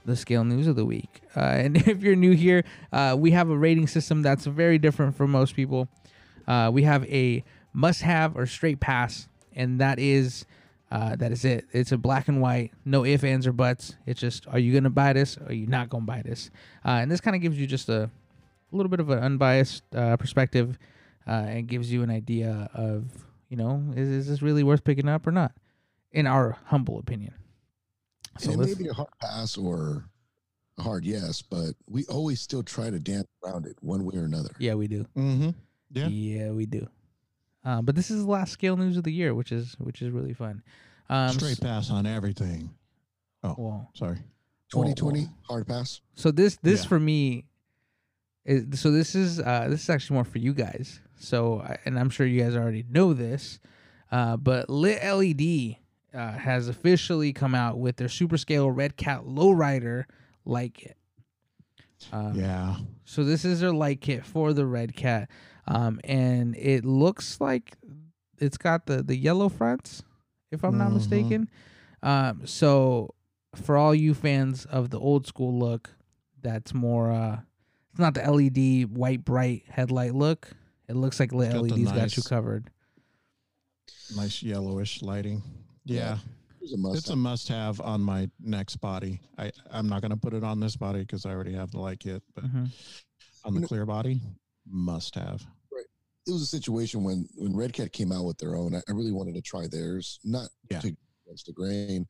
the 0.04 0.16
scale 0.16 0.44
news 0.44 0.66
of 0.66 0.76
the 0.76 0.84
week. 0.84 1.20
Uh, 1.36 1.40
and 1.40 1.76
if 1.88 2.02
you're 2.02 2.16
new 2.16 2.32
here, 2.32 2.64
uh, 2.92 3.14
we 3.18 3.30
have 3.30 3.50
a 3.50 3.56
rating 3.56 3.86
system 3.86 4.22
that's 4.22 4.46
very 4.46 4.78
different 4.78 5.16
from 5.16 5.30
most 5.30 5.54
people. 5.54 5.88
Uh, 6.46 6.70
we 6.72 6.82
have 6.82 7.04
a 7.04 7.44
must-have 7.72 8.36
or 8.36 8.46
straight 8.46 8.80
pass, 8.80 9.28
and 9.54 9.80
that 9.80 9.98
is 9.98 10.46
uh, 10.90 11.16
that 11.16 11.30
is 11.32 11.44
it. 11.44 11.66
It's 11.72 11.92
a 11.92 11.98
black 11.98 12.28
and 12.28 12.40
white, 12.40 12.72
no 12.84 13.04
ifs, 13.04 13.22
ands, 13.22 13.46
or 13.46 13.52
buts. 13.52 13.94
It's 14.06 14.18
just, 14.18 14.46
are 14.48 14.58
you 14.58 14.72
gonna 14.72 14.88
buy 14.88 15.12
this? 15.12 15.36
Or 15.36 15.48
are 15.48 15.52
you 15.52 15.66
not 15.66 15.90
gonna 15.90 16.06
buy 16.06 16.22
this? 16.22 16.50
Uh, 16.84 16.92
and 17.02 17.10
this 17.10 17.20
kind 17.20 17.36
of 17.36 17.42
gives 17.42 17.58
you 17.58 17.66
just 17.66 17.90
a, 17.90 18.04
a 18.04 18.76
little 18.76 18.88
bit 18.88 18.98
of 18.98 19.10
an 19.10 19.18
unbiased 19.18 19.82
uh, 19.94 20.16
perspective, 20.16 20.78
uh, 21.26 21.30
and 21.30 21.68
gives 21.68 21.92
you 21.92 22.02
an 22.02 22.10
idea 22.10 22.70
of, 22.72 23.04
you 23.48 23.56
know, 23.56 23.82
is, 23.96 24.08
is 24.08 24.26
this 24.28 24.42
really 24.42 24.62
worth 24.62 24.84
picking 24.84 25.08
up 25.08 25.26
or 25.26 25.32
not? 25.32 25.52
In 26.12 26.26
our 26.26 26.56
humble 26.66 26.98
opinion. 26.98 27.34
So 28.38 28.52
and 28.52 28.62
it 28.62 28.66
may 28.66 28.74
be 28.74 28.88
a 28.88 28.94
hard 28.94 29.08
pass 29.20 29.56
or 29.58 30.04
a 30.78 30.82
hard 30.82 31.04
yes, 31.04 31.42
but 31.42 31.72
we 31.88 32.04
always 32.06 32.40
still 32.40 32.62
try 32.62 32.88
to 32.88 32.98
dance 32.98 33.26
around 33.44 33.66
it 33.66 33.76
one 33.80 34.04
way 34.04 34.16
or 34.16 34.24
another. 34.24 34.50
yeah, 34.58 34.74
we 34.74 34.86
do. 34.88 35.04
Mm-hmm. 35.16 35.50
Yeah. 35.92 36.06
Yeah, 36.08 36.50
we 36.52 36.66
do. 36.66 36.88
Um, 37.64 37.84
but 37.84 37.94
this 37.96 38.10
is 38.10 38.24
the 38.24 38.30
last 38.30 38.52
scale 38.52 38.76
news 38.76 38.96
of 38.96 39.04
the 39.04 39.12
year, 39.12 39.34
which 39.34 39.52
is 39.52 39.74
which 39.78 40.00
is 40.00 40.10
really 40.10 40.32
fun. 40.34 40.62
Um, 41.10 41.30
Straight 41.30 41.60
pass 41.60 41.90
on 41.90 42.06
everything. 42.06 42.70
Well, 43.42 43.90
Sorry. 43.94 44.18
2020 44.70 45.28
hard 45.48 45.66
pass. 45.66 46.00
so 46.14 46.30
this 46.30 46.56
this 46.62 46.82
Yeah. 46.82 46.88
for 46.88 47.00
me 47.00 47.44
is 48.48 48.80
so 48.80 48.90
this 48.90 49.14
is 49.14 49.38
uh 49.40 49.66
this 49.68 49.82
is 49.84 49.90
actually 49.90 50.14
more 50.14 50.24
for 50.24 50.38
you 50.38 50.52
guys. 50.54 51.00
So 51.16 51.60
and 51.84 51.98
I'm 51.98 52.10
sure 52.10 52.26
you 52.26 52.42
guys 52.42 52.56
already 52.56 52.84
know 52.88 53.12
this, 53.12 53.60
uh, 54.10 54.36
but 54.36 54.68
Lit 54.70 55.02
LED 55.04 55.76
uh, 56.14 56.32
has 56.38 56.68
officially 56.68 57.32
come 57.32 57.54
out 57.54 57.78
with 57.78 57.96
their 57.96 58.08
super 58.08 58.38
scale 58.38 58.70
Red 58.70 58.96
Cat 58.96 59.24
Lowrider 59.24 60.04
light 60.44 60.74
kit. 60.74 60.96
Um, 62.12 62.34
Yeah. 62.34 62.76
So 63.04 63.24
this 63.24 63.44
is 63.44 63.60
their 63.60 63.72
light 63.72 64.00
kit 64.00 64.24
for 64.24 64.52
the 64.52 64.66
Red 64.66 64.94
Cat, 64.96 65.28
um, 65.66 66.00
and 66.04 66.56
it 66.56 66.84
looks 66.84 67.40
like 67.40 67.76
it's 68.38 68.56
got 68.56 68.86
the 68.86 69.02
the 69.02 69.16
yellow 69.16 69.48
fronts, 69.48 70.02
if 70.50 70.62
I'm 70.64 70.78
not 70.78 70.90
Mhm. 70.90 70.94
mistaken. 70.94 71.50
Um, 72.02 72.46
so 72.46 73.14
for 73.56 73.76
all 73.76 73.94
you 73.94 74.14
fans 74.14 74.64
of 74.66 74.90
the 74.90 75.00
old 75.00 75.26
school 75.26 75.58
look, 75.58 75.90
that's 76.40 76.72
more. 76.72 77.10
Uh, 77.10 77.40
it's 77.98 78.00
not 78.00 78.14
the 78.14 78.30
LED 78.30 78.96
white 78.96 79.24
bright 79.24 79.64
headlight 79.68 80.14
look. 80.14 80.48
It 80.88 80.94
looks 80.94 81.18
like 81.18 81.32
lit 81.32 81.52
Got 81.52 81.64
the 81.64 81.74
LED's 81.74 81.92
got 81.92 82.16
you 82.16 82.22
covered. 82.22 82.70
Nice 84.16 84.40
yellowish 84.42 85.02
lighting. 85.02 85.42
Yeah. 85.84 86.18
It's 86.60 86.72
a 86.72 86.76
must. 86.76 86.98
It's 86.98 87.10
a 87.10 87.16
must 87.16 87.48
have 87.48 87.80
on 87.80 88.00
my 88.00 88.30
next 88.40 88.76
body. 88.76 89.20
I, 89.36 89.50
I'm 89.70 89.88
not 89.88 90.00
going 90.00 90.12
to 90.12 90.16
put 90.16 90.32
it 90.32 90.44
on 90.44 90.60
this 90.60 90.76
body 90.76 91.00
because 91.00 91.26
I 91.26 91.30
already 91.30 91.54
have 91.54 91.72
the 91.72 91.80
light 91.80 91.98
kit, 91.98 92.22
but 92.34 92.44
Mhm. 92.44 92.70
on 93.44 93.54
the 93.60 93.66
clear 93.66 93.84
body, 93.84 94.20
must 94.70 95.14
have. 95.16 95.44
Right. 95.72 95.84
It 96.26 96.30
was 96.32 96.42
a 96.42 96.46
situation 96.46 97.02
when 97.02 97.28
when 97.34 97.56
Red 97.56 97.72
Cat 97.72 97.92
came 97.92 98.12
out 98.12 98.24
with 98.24 98.38
their 98.38 98.54
own. 98.54 98.74
I, 98.76 98.78
I 98.88 98.92
really 98.92 99.12
wanted 99.12 99.34
to 99.34 99.42
try 99.42 99.66
theirs, 99.66 100.20
not 100.24 100.48
Yeah. 100.70 100.80
to 100.80 100.96
against 101.28 101.46
the 101.46 101.52
grain, 101.52 102.06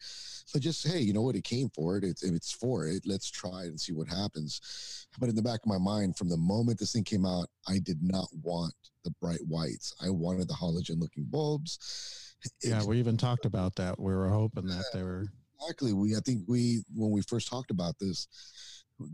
but 0.53 0.63
just 0.63 0.87
hey, 0.87 1.01
you 1.01 1.13
know 1.13 1.23
what? 1.23 1.37
It 1.37 1.45
came 1.45 1.69
for 1.71 1.97
it. 1.97 2.05
It's 2.05 2.23
if 2.23 2.35
it's 2.35 2.53
for 2.53 2.87
it, 2.87 3.03
let's 3.05 3.31
try 3.31 3.65
it 3.65 3.69
and 3.69 3.81
see 3.81 3.93
what 3.93 4.09
happens. 4.09 5.07
But 5.19 5.29
in 5.29 5.35
the 5.35 5.43
back 5.43 5.61
of 5.61 5.67
my 5.67 5.79
mind, 5.79 6.17
from 6.17 6.29
the 6.29 6.37
moment 6.37 6.79
this 6.79 6.93
thing 6.93 7.05
came 7.05 7.27
out, 7.27 7.49
I 7.69 7.79
did 7.79 7.99
not 8.03 8.29
want 8.43 8.75
the 9.05 9.11
bright 9.21 9.41
whites. 9.47 9.95
I 10.01 10.11
wanted 10.11 10.49
the 10.49 10.55
halogen 10.55 11.01
looking 11.01 11.25
bulbs. 11.25 12.35
Yeah, 12.63 12.85
we 12.85 12.99
even 12.99 13.17
talked 13.17 13.47
about 13.47 13.75
that. 13.77 13.99
We 13.99 14.15
were 14.15 14.29
hoping 14.29 14.67
that 14.67 14.85
they 14.95 15.03
were. 15.03 15.27
exactly. 15.61 15.93
We 15.93 16.17
I 16.17 16.21
think 16.21 16.43
we 16.47 16.83
when 16.95 17.11
we 17.11 17.23
first 17.23 17.49
talked 17.49 17.71
about 17.71 17.99
this, 17.99 18.29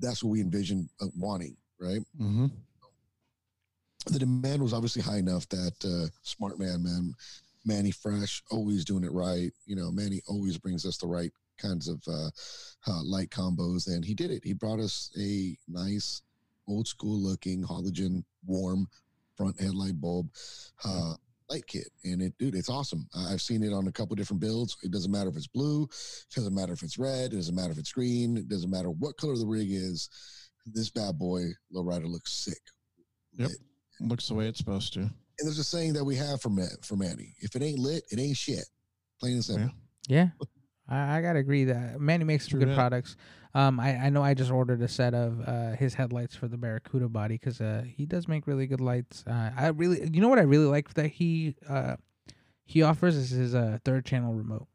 that's 0.01 0.23
what 0.23 0.31
we 0.31 0.41
envisioned 0.41 0.89
uh, 1.01 1.07
wanting, 1.17 1.57
right? 1.81 2.01
Mm-hmm. 2.21 2.47
the 4.07 4.19
demand 4.19 4.63
was 4.63 4.75
obviously 4.75 5.01
high 5.01 5.17
enough 5.17 5.49
that 5.49 5.73
uh, 5.85 6.09
smart 6.23 6.59
man, 6.59 6.83
man, 6.83 7.15
Manny 7.65 7.91
Fresh, 7.91 8.43
always 8.51 8.85
doing 8.85 9.05
it 9.05 9.13
right. 9.13 9.51
You 9.67 9.77
know, 9.77 9.91
Manny 9.91 10.21
always 10.29 10.59
brings 10.59 10.85
us 10.85 10.99
the 10.99 11.07
right 11.07 11.33
kinds 11.59 11.89
of 11.89 12.03
uh, 12.07 12.29
uh, 12.87 13.03
light 13.05 13.31
combos, 13.31 13.87
and 13.87 14.05
he 14.05 14.15
did 14.15 14.31
it. 14.31 14.43
He 14.45 14.53
brought 14.53 14.81
us 14.81 15.11
a 15.19 15.57
nice 15.69 16.23
old 16.67 16.89
school 16.89 17.19
looking 17.19 17.63
halogen 17.63 18.25
warm 18.47 18.87
front 19.37 19.61
headlight 19.61 20.01
bulb 20.01 20.29
uh, 20.85 21.15
light 21.51 21.67
kit. 21.67 21.89
And 22.05 22.23
it, 22.23 22.33
dude, 22.39 22.55
it's 22.55 22.71
awesome. 22.71 23.07
I've 23.15 23.43
seen 23.43 23.63
it 23.63 23.73
on 23.73 23.87
a 23.87 23.93
couple 23.93 24.17
different 24.17 24.41
builds. 24.41 24.77
It 24.83 24.91
doesn't 24.91 25.11
matter 25.11 25.29
if 25.29 25.37
it's 25.37 25.47
blue, 25.47 25.85
it 25.85 26.35
doesn't 26.35 26.55
matter 26.55 26.73
if 26.73 26.83
it's 26.83 26.99
red, 26.99 27.33
it 27.33 27.37
doesn't 27.37 27.55
matter 27.55 27.73
if 27.73 27.79
it's 27.79 27.93
green, 27.93 28.37
it 28.37 28.49
doesn't 28.49 28.71
matter 28.71 28.91
what 28.91 29.17
color 29.17 29.37
the 29.37 29.47
rig 29.47 29.71
is. 29.71 30.09
This 30.67 30.91
bad 30.91 31.19
boy 31.19 31.51
lowrider 31.75 32.11
looks 32.11 32.33
sick. 32.33 32.61
Yep. 33.37 33.51
Lit. 33.51 33.59
Looks 34.01 34.29
the 34.29 34.35
way 34.35 34.49
it's 34.49 34.59
supposed 34.59 34.93
to. 34.95 35.11
And 35.39 35.49
there's 35.49 35.59
a 35.59 35.65
saying 35.65 35.95
that 35.95 36.05
we 36.05 36.17
have 36.17 36.41
for 36.41 36.49
Ma- 36.49 36.65
for 36.83 36.97
Manny: 36.97 37.35
if 37.41 37.57
it 37.57 37.63
ain't 37.63 37.79
lit, 37.79 38.05
it 38.11 38.19
ain't 38.19 38.37
shit. 38.37 38.65
Plain 39.21 39.35
and 39.35 39.45
simple. 39.45 39.71
Yeah, 40.09 40.29
I, 40.89 41.19
I 41.19 41.23
gotta 41.23 41.39
agree 41.39 41.65
that 41.65 42.01
Manny 42.01 42.25
makes 42.25 42.49
some 42.49 42.59
good 42.59 42.69
that. 42.69 42.77
products. 42.77 43.17
Um, 43.55 43.79
I, 43.79 43.97
I 43.97 44.11
know 44.11 44.23
I 44.23 44.35
just 44.35 44.51
ordered 44.51 44.83
a 44.83 44.89
set 44.89 45.15
of 45.15 45.41
uh, 45.47 45.71
his 45.77 45.95
headlights 45.95 46.35
for 46.35 46.49
the 46.49 46.57
Barracuda 46.57 47.09
body 47.09 47.37
because 47.37 47.61
uh, 47.61 47.85
he 47.87 48.05
does 48.05 48.27
make 48.27 48.49
really 48.49 48.67
good 48.67 48.81
lights. 48.81 49.23
Uh, 49.27 49.51
I 49.57 49.69
really, 49.69 50.11
you 50.13 50.21
know 50.21 50.29
what 50.29 50.41
I 50.41 50.43
really 50.43 50.67
like 50.67 50.95
that 50.95 51.13
he 51.13 51.55
uh, 51.69 51.97
he 52.65 52.83
offers 52.83 53.15
is 53.15 53.31
his 53.31 53.55
uh, 53.55 53.79
third 53.85 54.05
channel 54.05 54.35
remote. 54.35 54.67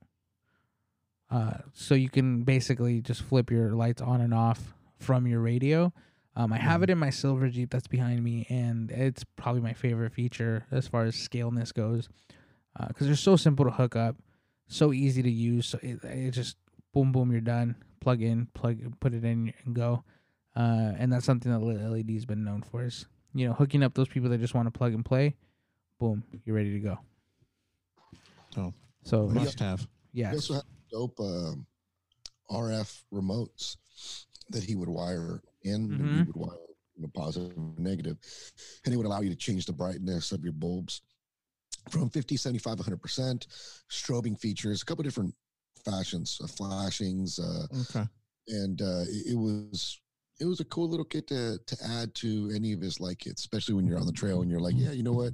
Uh, 1.30 1.58
so 1.74 1.94
you 1.94 2.10
can 2.10 2.44
basically 2.44 3.02
just 3.02 3.22
flip 3.22 3.52
your 3.52 3.72
lights 3.72 4.02
on 4.02 4.22
and 4.22 4.34
off 4.34 4.74
from 4.98 5.28
your 5.28 5.42
radio. 5.42 5.94
Um, 6.36 6.54
I 6.54 6.58
have 6.58 6.84
it 6.84 6.90
in 6.90 6.98
my 6.98 7.10
silver 7.10 7.50
Jeep 7.50 7.70
that's 7.72 7.88
behind 7.88 8.24
me, 8.24 8.46
and 8.50 8.92
it's 8.92 9.24
probably 9.36 9.62
my 9.62 9.74
favorite 9.74 10.14
feature 10.14 10.66
as 10.72 10.88
far 10.88 11.04
as 11.06 11.16
scaleness 11.16 11.72
goes, 11.72 12.08
because 12.88 13.08
they're 13.08 13.16
so 13.16 13.36
simple 13.36 13.66
to 13.66 13.72
hook 13.72 13.96
up, 13.96 14.16
so 14.68 14.94
easy 14.94 15.22
to 15.22 15.30
use. 15.30 15.66
So 15.68 15.80
it, 15.82 16.04
it 16.04 16.32
just 16.32 16.56
boom, 16.94 17.12
boom, 17.12 17.32
you're 17.32 17.42
done. 17.42 17.76
Plug 18.00 18.22
in, 18.22 18.46
plug, 18.54 18.78
put 19.02 19.14
it 19.14 19.26
in, 19.26 19.54
and 19.66 19.76
go. 19.76 20.04
Uh, 20.56 20.94
and 20.98 21.12
that's 21.12 21.26
something 21.26 21.52
that 21.52 21.60
LED's 21.60 22.26
been 22.26 22.44
known 22.44 22.62
for 22.62 22.84
is 22.86 23.06
you 23.34 23.48
know 23.48 23.54
hooking 23.54 23.84
up 23.84 23.94
those 23.94 24.08
people 24.08 24.30
that 24.30 24.40
just 24.40 24.54
want 24.54 24.72
to 24.72 24.78
plug 24.78 24.94
and 24.94 25.04
play. 25.04 25.36
Boom, 26.00 26.24
you're 26.46 26.56
ready 26.56 26.72
to 26.74 26.80
go. 26.80 27.00
So 28.56 28.74
So 29.04 29.28
must 29.28 29.60
have. 29.60 29.86
yeah, 30.14 30.30
He 30.30 30.36
also 30.38 30.54
had 30.56 30.64
dope 30.92 31.20
um, 31.20 31.66
RF 32.50 33.02
remotes 33.14 33.76
that 34.52 34.64
he 34.64 34.76
would 34.76 34.90
wire 34.90 35.42
in. 35.64 35.90
Mhm. 35.90 36.28
would 36.28 36.36
wire 36.36 36.58
you 36.96 37.04
know, 37.04 37.12
positive 37.14 37.56
and 37.58 37.80
negative, 37.80 38.18
and 38.86 38.94
it 38.94 38.98
would 38.98 39.06
allow 39.06 39.22
you 39.22 39.30
to 39.30 39.36
change 39.36 39.66
the 39.66 39.74
brightness 39.74 40.32
of 40.32 40.44
your 40.44 40.54
bulbs 40.54 41.02
from 41.90 42.10
50, 42.10 42.36
75, 42.36 42.78
100%. 42.80 43.48
Strobing 43.90 44.38
features, 44.40 44.82
a 44.82 44.86
couple 44.86 45.04
different 45.04 45.34
fashions, 45.86 46.40
uh, 46.44 46.48
flashings, 46.48 47.40
uh, 47.40 47.68
Okay. 47.82 48.06
and 48.50 48.82
uh, 48.82 49.04
it, 49.08 49.32
it 49.34 49.36
was 49.38 50.00
it 50.42 50.46
was 50.46 50.60
a 50.62 50.66
cool 50.66 50.90
little 50.90 51.06
kit 51.06 51.28
to 51.28 51.58
to 51.68 51.78
add 51.86 52.14
to 52.16 52.52
any 52.56 52.74
of 52.74 52.82
his 52.82 53.00
light 53.00 53.20
kits, 53.20 53.42
especially 53.42 53.76
when 53.76 53.86
you're 53.86 54.00
on 54.00 54.06
the 54.06 54.12
trail 54.12 54.42
and 54.42 54.50
you're 54.52 54.60
like, 54.60 54.76
yeah, 54.78 54.92
you 54.92 55.04
know 55.04 55.14
what, 55.14 55.34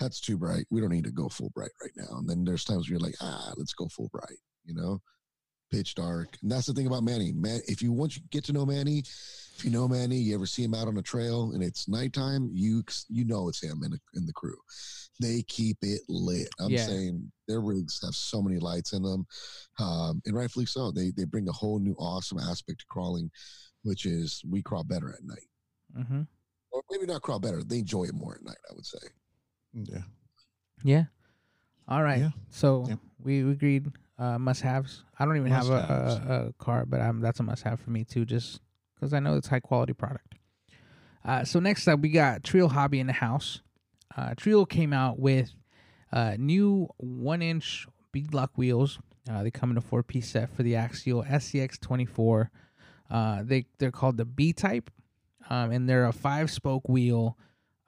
that's 0.00 0.20
too 0.20 0.36
bright. 0.38 0.66
We 0.70 0.80
don't 0.80 0.90
need 0.92 1.04
to 1.04 1.10
go 1.12 1.28
full 1.28 1.50
bright 1.50 1.72
right 1.82 1.92
now. 1.96 2.18
And 2.18 2.28
then 2.28 2.44
there's 2.44 2.64
times 2.64 2.88
where 2.88 2.98
you're 2.98 3.06
like, 3.06 3.16
ah, 3.20 3.52
let's 3.56 3.74
go 3.74 3.86
full 3.88 4.08
bright. 4.12 4.38
You 4.64 4.74
know, 4.74 5.00
pitch 5.70 5.94
dark. 5.94 6.28
And 6.42 6.50
that's 6.50 6.66
the 6.66 6.72
thing 6.72 6.86
about 6.86 7.02
Manny. 7.02 7.32
Man, 7.32 7.60
if 7.66 7.82
you 7.82 7.92
once 7.92 8.16
you 8.16 8.22
get 8.30 8.44
to 8.44 8.52
know 8.52 8.66
Manny, 8.66 9.00
if 9.00 9.64
you 9.64 9.70
know 9.70 9.88
Manny, 9.88 10.16
you 10.16 10.34
ever 10.34 10.46
see 10.46 10.62
him 10.62 10.74
out 10.74 10.88
on 10.88 10.96
a 10.98 11.02
trail 11.02 11.52
and 11.52 11.62
it's 11.62 11.88
nighttime, 11.88 12.50
you 12.52 12.82
you 13.08 13.24
know 13.24 13.48
it's 13.48 13.62
him 13.62 13.82
and 13.82 13.92
the, 13.92 13.98
in 14.14 14.26
the 14.26 14.32
crew. 14.32 14.56
They 15.20 15.42
keep 15.48 15.78
it 15.82 16.02
lit. 16.08 16.48
I'm 16.60 16.70
Yeah. 16.70 16.86
saying 16.86 17.32
their 17.48 17.60
rigs 17.60 18.00
have 18.04 18.14
so 18.14 18.42
many 18.42 18.58
lights 18.58 18.92
in 18.92 19.02
them, 19.02 19.26
um, 19.78 20.20
and 20.26 20.34
rightfully 20.36 20.66
so. 20.66 20.90
They 20.90 21.10
they 21.16 21.24
bring 21.24 21.48
a 21.48 21.52
whole 21.52 21.78
new 21.78 21.94
awesome 21.98 22.38
aspect 22.38 22.80
to 22.80 22.86
crawling, 22.88 23.30
which 23.82 24.04
is 24.04 24.42
we 24.48 24.62
crawl 24.62 24.84
better 24.84 25.14
at 25.14 25.24
night, 25.24 25.48
mm-hmm. 25.98 26.22
or 26.70 26.82
maybe 26.90 27.06
not 27.06 27.22
crawl 27.22 27.38
better. 27.40 27.62
They 27.64 27.78
enjoy 27.78 28.04
it 28.04 28.14
more 28.14 28.34
at 28.34 28.44
night. 28.44 28.58
I 28.70 28.74
would 28.74 28.86
say. 28.86 28.98
Yeah. 29.72 30.02
yeah. 30.84 31.04
All 31.88 32.02
right. 32.02 32.18
Yeah. 32.20 32.30
So 32.50 32.84
Yeah. 32.88 32.96
we 33.22 33.42
we 33.42 33.52
agreed. 33.52 33.90
Uh, 34.18 34.38
must 34.38 34.62
haves. 34.62 35.04
I 35.18 35.24
don't 35.26 35.36
even 35.36 35.52
have 35.52 35.66
Must-haves. 35.68 36.14
a, 36.14 36.18
a, 36.32 36.46
a 36.48 36.52
car, 36.54 36.86
but 36.86 37.00
um, 37.02 37.20
that's 37.20 37.38
a 37.38 37.42
must 37.42 37.62
have 37.64 37.78
for 37.80 37.90
me 37.90 38.02
too, 38.04 38.24
just 38.24 38.60
because 38.94 39.12
I 39.12 39.20
know 39.20 39.36
it's 39.36 39.48
high 39.48 39.60
quality 39.60 39.92
product. 39.92 40.34
Uh, 41.24 41.44
so 41.44 41.60
next 41.60 41.86
up, 41.88 42.00
we 42.00 42.08
got 42.08 42.42
Trio 42.42 42.68
Hobby 42.68 42.98
in 43.00 43.06
the 43.08 43.12
house. 43.12 43.60
Uh, 44.16 44.32
Trio 44.36 44.64
came 44.64 44.92
out 44.94 45.18
with 45.18 45.52
uh, 46.12 46.36
new 46.38 46.88
one 46.96 47.42
inch 47.42 47.86
beadlock 48.14 48.50
wheels. 48.56 48.98
Uh, 49.30 49.42
they 49.42 49.50
come 49.50 49.70
in 49.70 49.76
a 49.76 49.80
four 49.82 50.02
piece 50.02 50.30
set 50.30 50.48
for 50.54 50.62
the 50.62 50.76
Axial 50.76 51.22
SCX 51.24 51.78
24. 51.80 52.50
Uh, 53.10 53.42
they 53.44 53.66
they're 53.78 53.90
called 53.92 54.16
the 54.16 54.24
B 54.24 54.52
type, 54.52 54.90
um, 55.50 55.70
and 55.72 55.88
they're 55.88 56.06
a 56.06 56.12
five 56.12 56.50
spoke 56.50 56.88
wheel, 56.88 57.36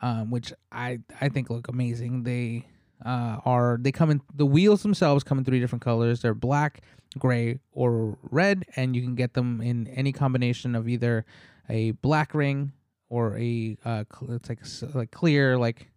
um, 0.03 0.31
which 0.31 0.53
I 0.71 0.99
I 1.21 1.29
think 1.31 1.49
look 1.49 1.69
amazing. 1.69 2.25
They 2.25 2.67
uh, 3.05 3.39
are 3.45 3.79
they 3.81 3.93
come 3.93 4.11
in 4.11 4.21
the 4.35 4.47
wheels 4.47 4.83
themselves 4.83 5.23
come 5.23 5.39
in 5.39 5.45
three 5.45 5.61
different 5.61 5.83
colors. 5.83 6.21
They're 6.21 6.35
black, 6.35 6.83
gray, 7.19 7.59
or 7.73 8.19
red, 8.31 8.65
and 8.77 8.97
you 8.97 9.03
can 9.03 9.15
get 9.15 9.35
them 9.35 9.61
in 9.61 9.87
any 9.89 10.13
combination 10.13 10.75
of 10.75 10.89
either 10.89 11.25
a 11.69 11.93
black 11.93 12.35
ring 12.35 12.73
or 13.09 13.37
a 13.39 13.77
uh, 13.85 14.05
it's 14.31 14.49
like 14.49 14.61
like 14.95 15.11
clear 15.11 15.57
like 15.59 15.89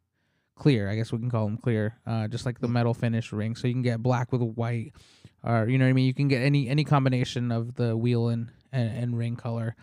clear. 0.55 0.89
I 0.89 0.95
guess 0.95 1.11
we 1.11 1.17
can 1.17 1.31
call 1.31 1.45
them 1.45 1.57
clear, 1.57 1.97
uh, 2.05 2.27
just 2.27 2.45
like 2.45 2.59
the 2.59 2.67
metal 2.67 2.93
finish 2.93 3.31
ring. 3.31 3.55
So 3.55 3.67
you 3.67 3.73
can 3.73 3.81
get 3.81 4.03
black 4.03 4.31
with 4.31 4.41
white, 4.41 4.93
or 5.43 5.67
you 5.67 5.77
know 5.77 5.85
what 5.85 5.89
I 5.89 5.93
mean. 5.93 6.05
You 6.05 6.13
can 6.13 6.27
get 6.27 6.41
any 6.41 6.69
any 6.69 6.83
combination 6.83 7.51
of 7.51 7.75
the 7.75 7.97
wheel 7.97 8.29
and 8.29 8.51
and, 8.71 8.95
and 8.95 9.17
ring 9.17 9.35
color. 9.35 9.75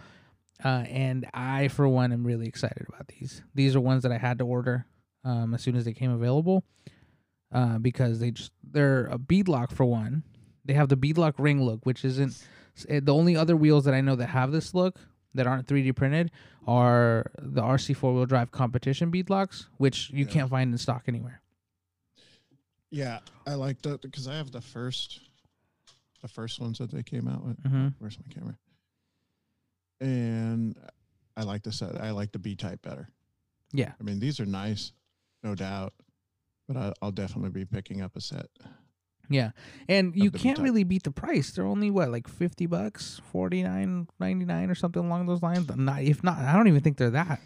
Uh, 0.65 0.85
and 0.89 1.28
I, 1.32 1.69
for 1.69 1.86
one, 1.89 2.12
am 2.12 2.27
really 2.27 2.47
excited 2.47 2.86
about 2.89 3.07
these. 3.09 3.43
These 3.55 3.77
are 3.77 3.81
ones 3.81 4.03
that 4.03 4.11
I 4.11 4.19
had 4.19 4.39
to 4.39 4.45
order 4.45 4.86
um, 5.24 5.55
as 5.55 5.62
soon 5.62 5.77
as 5.77 5.85
they 5.85 5.93
came 5.93 6.11
available 6.11 6.65
uh, 7.52 7.78
because 7.78 8.18
they 8.20 8.30
just 8.30 8.52
they're 8.62 9.06
a 9.06 9.18
beadlock 9.18 9.72
for 9.72 9.84
one. 9.84 10.22
They 10.64 10.74
have 10.74 10.88
the 10.88 10.96
beadlock 10.96 11.34
ring 11.38 11.62
look, 11.62 11.84
which 11.86 12.04
isn't 12.04 12.46
eh, 12.88 13.00
the 13.02 13.14
only 13.14 13.36
other 13.36 13.56
wheels 13.56 13.84
that 13.86 13.94
I 13.94 14.00
know 14.00 14.16
that 14.16 14.26
have 14.28 14.52
this 14.52 14.74
look 14.74 14.96
that 15.34 15.46
aren't 15.46 15.66
3D 15.66 15.94
printed 15.94 16.30
are 16.66 17.30
the 17.38 17.62
RC 17.62 17.94
four 17.96 18.12
wheel 18.14 18.26
drive 18.26 18.50
competition 18.50 19.10
beadlocks, 19.10 19.66
which 19.78 20.10
you 20.10 20.24
Yeah. 20.26 20.30
can't 20.32 20.50
find 20.50 20.72
in 20.72 20.78
stock 20.78 21.04
anywhere. 21.06 21.40
Yeah, 22.90 23.20
I 23.46 23.54
like 23.54 23.82
that 23.82 24.00
because 24.02 24.26
I 24.28 24.34
have 24.36 24.50
the 24.50 24.60
first, 24.62 25.20
the 26.22 26.28
first 26.28 26.58
ones 26.60 26.78
that 26.78 26.90
they 26.90 27.02
came 27.02 27.28
out 27.28 27.44
with. 27.44 27.62
Mhm. 27.62 27.94
Where's 27.98 28.18
my 28.18 28.26
camera? 28.32 28.58
And 30.00 30.76
I 31.36 31.42
like 31.44 31.62
the 31.62 31.72
set. 31.72 32.00
I 32.00 32.10
like 32.10 32.32
the 32.32 32.38
B 32.38 32.54
type 32.56 32.82
better. 32.82 33.08
Yeah. 33.72 33.92
I 34.00 34.02
mean, 34.02 34.18
these 34.20 34.40
are 34.40 34.46
nice, 34.46 34.92
no 35.42 35.54
doubt, 35.54 35.92
but 36.69 36.77
I, 36.77 36.93
I'll 37.03 37.11
definitely 37.11 37.51
be 37.51 37.65
picking 37.65 38.03
up 38.03 38.15
a 38.16 38.20
set. 38.20 38.47
Yeah, 39.31 39.51
and 39.89 40.15
you 40.16 40.31
can't 40.31 40.59
really 40.59 40.85
beat 40.85 41.03
the 41.03 41.11
price. 41.11 41.51
They're 41.51 41.66
only 41.66 41.90
what 41.90 42.11
like 42.11 42.28
fifty 42.28 42.66
bucks, 42.66 43.20
forty 43.31 43.62
nine 43.62 44.07
ninety 44.20 44.45
nine 44.47 44.70
or 44.70 44.74
something 44.74 45.05
along 45.05 45.27
those 45.27 45.43
lines. 45.43 45.69
Not 45.77 46.03
if 46.03 46.23
not, 46.24 46.39
I 46.39 46.53
don't 46.55 46.66
even 46.69 46.81
think 46.81 46.97
they're 46.97 47.11
that. 47.11 47.40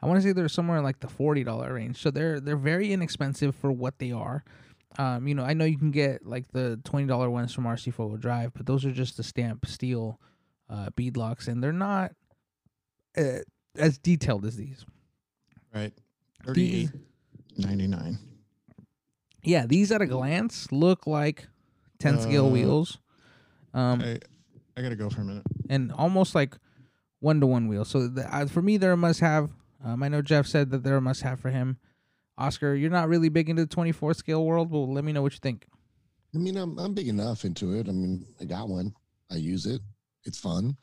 I 0.00 0.06
want 0.06 0.18
to 0.18 0.22
say 0.26 0.32
they're 0.32 0.48
somewhere 0.48 0.78
in 0.78 0.84
like 0.84 1.00
the 1.00 1.08
forty 1.08 1.44
dollar 1.44 1.74
range. 1.74 2.00
So 2.00 2.10
they're 2.10 2.40
they're 2.40 2.56
very 2.56 2.92
inexpensive 2.92 3.54
for 3.54 3.70
what 3.70 3.98
they 3.98 4.12
are. 4.12 4.44
Um, 4.98 5.28
you 5.28 5.34
know, 5.34 5.42
I 5.44 5.52
know 5.52 5.66
you 5.66 5.76
can 5.76 5.90
get 5.90 6.24
like 6.24 6.48
the 6.52 6.80
twenty 6.84 7.06
dollar 7.06 7.28
ones 7.28 7.52
from 7.52 7.64
RC 7.64 7.92
Four 7.92 8.06
Wheel 8.08 8.16
Drive, 8.16 8.54
but 8.54 8.64
those 8.64 8.86
are 8.86 8.92
just 8.92 9.18
the 9.18 9.22
stamp 9.22 9.66
steel 9.66 10.18
uh, 10.70 10.88
beadlocks, 10.96 11.48
and 11.48 11.62
they're 11.62 11.70
not 11.72 12.12
uh, 13.18 13.40
as 13.76 13.98
detailed 13.98 14.46
as 14.46 14.56
these. 14.56 14.86
Right. 15.74 15.92
These- 16.46 16.88
Thirty-eight 16.88 16.90
ninety-nine. 17.58 18.18
Yeah, 19.46 19.66
these 19.66 19.92
at 19.92 20.02
a 20.02 20.06
glance 20.06 20.70
look 20.72 21.06
like 21.06 21.48
ten 21.98 22.20
scale 22.20 22.46
Uh, 22.46 22.50
wheels. 22.50 22.98
Um, 23.72 24.00
I 24.02 24.18
I 24.76 24.82
gotta 24.82 24.96
go 24.96 25.08
for 25.08 25.22
a 25.22 25.24
minute. 25.24 25.44
and 25.70 25.92
almost 25.92 26.34
like 26.34 26.56
one 27.20 27.40
to 27.40 27.46
one 27.46 27.68
wheels. 27.68 27.88
So 27.88 28.08
the, 28.08 28.34
uh, 28.34 28.46
for 28.46 28.60
me, 28.60 28.76
they're 28.76 28.92
a 28.92 28.96
must 28.96 29.20
have. 29.20 29.50
Um, 29.84 30.02
I 30.02 30.08
know 30.08 30.20
Jeff 30.22 30.46
said 30.46 30.70
that 30.70 30.82
they're 30.82 30.96
a 30.96 31.00
must 31.00 31.22
have 31.22 31.40
for 31.40 31.50
him. 31.50 31.78
Oscar, 32.38 32.74
you're 32.74 32.90
not 32.90 33.08
really 33.08 33.28
big 33.30 33.48
into 33.48 33.62
the 33.62 33.68
24 33.68 34.12
scale 34.14 34.44
world. 34.44 34.70
but 34.70 34.78
let 34.78 35.04
me 35.04 35.12
know 35.12 35.22
what 35.22 35.32
you 35.32 35.38
think. 35.38 35.66
I 36.34 36.38
mean, 36.38 36.56
I'm 36.56 36.78
I'm 36.78 36.92
big 36.92 37.08
enough 37.08 37.44
into 37.44 37.72
it. 37.72 37.88
I 37.88 37.92
mean, 37.92 38.26
I 38.40 38.44
got 38.44 38.68
one. 38.68 38.94
I 39.30 39.36
use 39.36 39.64
it. 39.66 39.80
It's 40.24 40.38
fun. 40.38 40.76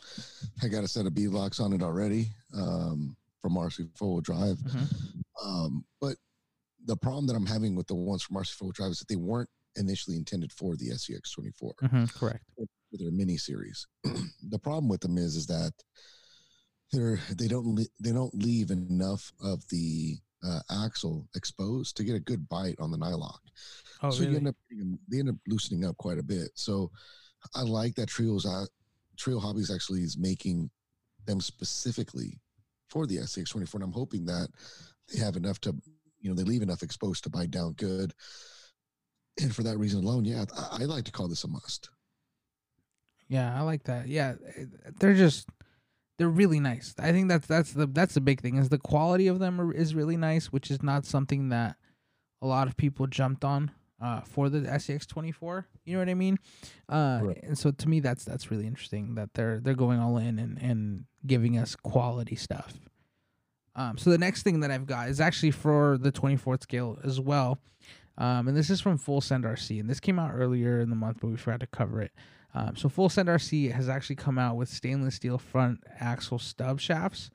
I 0.64 0.68
got 0.69 0.84
a 0.84 0.88
set 0.88 1.06
of 1.06 1.14
bead 1.14 1.30
locks 1.30 1.60
on 1.60 1.73
it 1.73 1.84
already 1.84 2.30
um, 2.56 3.15
from 3.41 3.56
RC 3.56 3.90
four 3.95 4.14
wheel 4.14 4.22
drive. 4.22 4.57
Um, 5.44 5.84
but 5.99 6.15
the 6.85 6.97
problem 6.97 7.27
that 7.27 7.35
I'm 7.35 7.45
having 7.45 7.76
with 7.76 7.88
the 7.88 7.95
ones 7.95 8.23
from 8.23 8.38
RC 8.38 8.51
four 8.53 8.68
wheel 8.68 8.73
drive 8.73 8.91
is 8.91 8.99
that 8.99 9.07
they 9.07 9.15
weren't 9.15 9.49
initially 9.76 10.18
intended 10.18 10.51
for 10.51 10.76
the 10.76 10.89
SCX 10.89 11.34
24 11.34 11.73
hmm 11.81 12.05
correct. 12.05 12.43
for 12.55 12.68
their 12.91 13.11
mini 13.11 13.38
series. 13.38 13.88
the 14.49 14.60
problem 14.60 14.88
with 14.88 15.01
them 15.01 15.18
is 15.18 15.35
is 15.35 15.47
that 15.47 15.73
they're 16.91 17.19
they 17.38 17.47
don't 17.47 17.76
le- 17.76 17.93
they 17.99 18.11
don't 18.11 18.34
leave 18.35 18.69
enough 18.69 19.31
of 19.41 19.64
the 19.69 20.18
uh, 20.45 20.60
axle 20.84 21.27
exposed 21.35 21.95
to 21.97 22.03
get 22.03 22.15
a 22.15 22.19
good 22.19 22.47
bite 22.49 22.76
on 22.80 22.91
the 22.91 22.97
nylock. 22.97 23.39
Oh, 24.01 24.11
so 24.11 24.23
you 24.23 24.35
end 24.35 24.47
up 24.47 24.55
they 25.10 25.19
end 25.19 25.30
up 25.30 25.35
loosening 25.47 25.85
up 25.85 25.97
quite 25.97 26.19
a 26.19 26.23
bit. 26.23 26.51
So 26.55 26.91
I 27.55 27.61
like 27.61 27.95
that 27.95 28.10
Trio's 28.10 28.45
uh, 28.45 28.65
Trio 29.18 29.39
Hobbies 29.39 29.72
actually 29.73 30.01
is 30.01 30.18
making 30.18 30.69
them 31.26 31.39
specifically 31.39 32.39
for 32.89 33.07
the 33.07 33.18
SCX24, 33.18 33.73
and 33.76 33.84
I'm 33.84 33.91
hoping 33.91 34.26
that 34.26 34.49
they 35.11 35.19
have 35.19 35.35
enough 35.35 35.60
to, 35.61 35.76
you 36.23 36.29
know, 36.29 36.35
they 36.35 36.43
leave 36.43 36.63
enough 36.63 36.81
exposed 36.81 37.23
to 37.25 37.29
bite 37.29 37.51
down 37.51 37.73
good. 37.73 38.13
And 39.39 39.53
for 39.53 39.63
that 39.63 39.77
reason 39.77 40.03
alone, 40.03 40.25
yeah, 40.25 40.45
I, 40.57 40.81
I 40.81 40.85
like 40.85 41.03
to 41.05 41.11
call 41.11 41.27
this 41.27 41.43
a 41.43 41.47
must. 41.47 41.89
Yeah, 43.27 43.57
I 43.57 43.61
like 43.61 43.83
that. 43.83 44.07
Yeah, 44.07 44.35
they're 44.99 45.15
just 45.15 45.47
they're 46.17 46.29
really 46.29 46.59
nice. 46.59 46.93
I 46.99 47.11
think 47.11 47.27
that's 47.29 47.47
that's 47.47 47.73
the 47.73 47.87
that's 47.87 48.13
the 48.13 48.21
big 48.21 48.41
thing 48.41 48.57
is 48.57 48.69
the 48.69 48.77
quality 48.77 49.27
of 49.27 49.39
them 49.39 49.59
are, 49.59 49.73
is 49.73 49.95
really 49.95 50.17
nice, 50.17 50.47
which 50.47 50.71
is 50.71 50.81
not 50.81 51.05
something 51.05 51.49
that 51.49 51.75
a 52.41 52.47
lot 52.47 52.67
of 52.67 52.77
people 52.77 53.07
jumped 53.07 53.43
on 53.43 53.71
uh, 54.01 54.21
for 54.21 54.49
the 54.49 54.59
SCX 54.59 55.07
twenty 55.07 55.31
four. 55.31 55.67
You 55.83 55.93
know 55.93 55.99
what 55.99 56.09
I 56.09 56.13
mean? 56.13 56.37
Uh, 56.87 57.19
Right. 57.23 57.39
And 57.43 57.57
so 57.57 57.71
to 57.71 57.89
me, 57.89 57.99
that's 57.99 58.23
that's 58.23 58.51
really 58.51 58.67
interesting 58.67 59.15
that 59.15 59.33
they're 59.33 59.59
they're 59.59 59.73
going 59.73 59.99
all 59.99 60.17
in 60.17 60.37
and 60.39 60.61
and 60.61 61.05
giving 61.25 61.57
us 61.57 61.75
quality 61.75 62.35
stuff. 62.35 62.73
Um, 63.75 63.97
so 63.97 64.09
the 64.09 64.17
next 64.17 64.43
thing 64.43 64.59
that 64.59 64.71
I've 64.71 64.85
got 64.85 65.09
is 65.09 65.19
actually 65.19 65.51
for 65.51 65.97
the 65.97 66.11
twenty 66.11 66.35
fourth 66.35 66.63
scale 66.63 66.97
as 67.03 67.19
well. 67.19 67.59
Um, 68.17 68.47
and 68.47 68.55
this 68.55 68.69
is 68.69 68.79
from 68.79 68.97
Full 68.99 69.21
Send 69.21 69.43
RC, 69.43 69.79
and 69.79 69.89
this 69.89 69.99
came 69.99 70.19
out 70.19 70.31
earlier 70.35 70.79
in 70.79 70.89
the 70.91 70.95
month, 70.95 71.17
but 71.21 71.27
we 71.27 71.35
forgot 71.37 71.61
to 71.61 71.67
cover 71.67 71.99
it. 72.01 72.11
Um, 72.53 72.75
so 72.75 72.87
Full 72.87 73.09
Send 73.09 73.27
RC 73.29 73.71
has 73.71 73.89
actually 73.89 74.17
come 74.17 74.37
out 74.37 74.55
with 74.55 74.69
stainless 74.69 75.15
steel 75.15 75.39
front 75.39 75.79
axle 75.99 76.37
stub 76.37 76.79
shafts. 76.79 77.31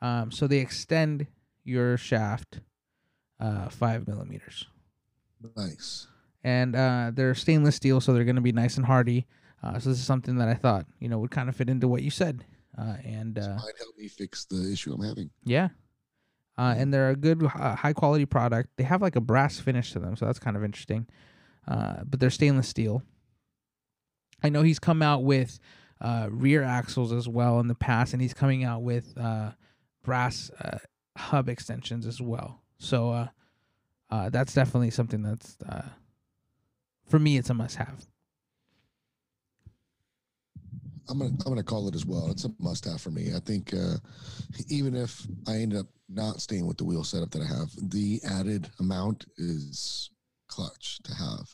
Um, 0.00 0.30
so 0.30 0.46
they 0.46 0.58
extend 0.58 1.26
your 1.64 1.96
shaft 1.96 2.60
uh, 3.40 3.68
five 3.68 4.06
millimeters, 4.06 4.66
Nice. 5.56 6.06
and 6.44 6.76
uh, 6.76 7.10
they're 7.12 7.34
stainless 7.34 7.74
steel, 7.76 8.00
so 8.00 8.12
they're 8.12 8.24
going 8.24 8.36
to 8.36 8.42
be 8.42 8.52
nice 8.52 8.76
and 8.76 8.86
hardy. 8.86 9.26
Uh, 9.62 9.78
so 9.80 9.90
this 9.90 9.98
is 9.98 10.04
something 10.04 10.36
that 10.38 10.48
I 10.48 10.54
thought 10.54 10.86
you 11.00 11.08
know 11.08 11.18
would 11.18 11.30
kind 11.32 11.48
of 11.48 11.56
fit 11.56 11.68
into 11.68 11.88
what 11.88 12.02
you 12.02 12.10
said, 12.10 12.44
uh, 12.78 12.96
and 13.04 13.38
uh, 13.38 13.56
Might 13.56 13.78
help 13.78 13.96
me 13.98 14.08
fix 14.08 14.44
the 14.46 14.70
issue 14.72 14.92
I'm 14.94 15.02
having. 15.02 15.30
yeah. 15.44 15.68
Uh, 16.58 16.74
and 16.76 16.92
they're 16.92 17.08
a 17.08 17.16
good, 17.16 17.42
uh, 17.42 17.74
high 17.74 17.94
quality 17.94 18.26
product. 18.26 18.68
They 18.76 18.84
have 18.84 19.00
like 19.00 19.16
a 19.16 19.22
brass 19.22 19.58
finish 19.58 19.92
to 19.92 19.98
them, 19.98 20.16
so 20.16 20.26
that's 20.26 20.38
kind 20.38 20.54
of 20.54 20.62
interesting. 20.62 21.06
Uh, 21.66 22.02
but 22.04 22.20
they're 22.20 22.28
stainless 22.28 22.68
steel. 22.68 23.02
I 24.42 24.50
know 24.50 24.60
he's 24.62 24.78
come 24.78 25.00
out 25.00 25.24
with 25.24 25.58
uh, 26.02 26.28
rear 26.30 26.62
axles 26.62 27.10
as 27.10 27.26
well 27.26 27.58
in 27.60 27.68
the 27.68 27.74
past, 27.74 28.12
and 28.12 28.20
he's 28.20 28.34
coming 28.34 28.64
out 28.64 28.82
with 28.82 29.16
uh, 29.16 29.52
brass 30.04 30.50
uh, 30.60 30.78
hub 31.16 31.48
extensions 31.48 32.06
as 32.06 32.20
well. 32.20 32.60
So 32.78 33.10
uh, 33.10 33.28
uh, 34.10 34.28
that's 34.28 34.52
definitely 34.52 34.90
something 34.90 35.22
that's 35.22 35.56
uh, 35.66 35.88
for 37.08 37.18
me. 37.18 37.38
It's 37.38 37.48
a 37.50 37.54
must-have. 37.54 38.06
I'm 41.08 41.18
gonna 41.18 41.30
I'm 41.30 41.52
gonna 41.52 41.62
call 41.62 41.88
it 41.88 41.94
as 41.94 42.06
well. 42.06 42.30
It's 42.30 42.44
a 42.44 42.50
must 42.58 42.84
have 42.84 43.00
for 43.00 43.10
me. 43.10 43.32
I 43.34 43.40
think 43.40 43.74
uh, 43.74 43.96
even 44.68 44.94
if 44.94 45.26
I 45.46 45.56
end 45.56 45.74
up 45.74 45.86
not 46.08 46.40
staying 46.40 46.66
with 46.66 46.76
the 46.76 46.84
wheel 46.84 47.04
setup 47.04 47.30
that 47.32 47.42
I 47.42 47.46
have, 47.46 47.70
the 47.90 48.20
added 48.24 48.70
amount 48.80 49.26
is 49.36 50.10
clutch 50.48 51.00
to 51.04 51.14
have. 51.14 51.48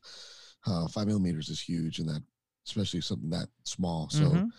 Uh, 0.66 0.88
five 0.88 1.06
millimeters 1.06 1.48
is 1.48 1.60
huge, 1.60 1.98
and 1.98 2.08
that 2.08 2.22
especially 2.66 3.00
something 3.00 3.30
that 3.30 3.48
small. 3.64 4.08
So 4.10 4.24
Mhm. 4.24 4.52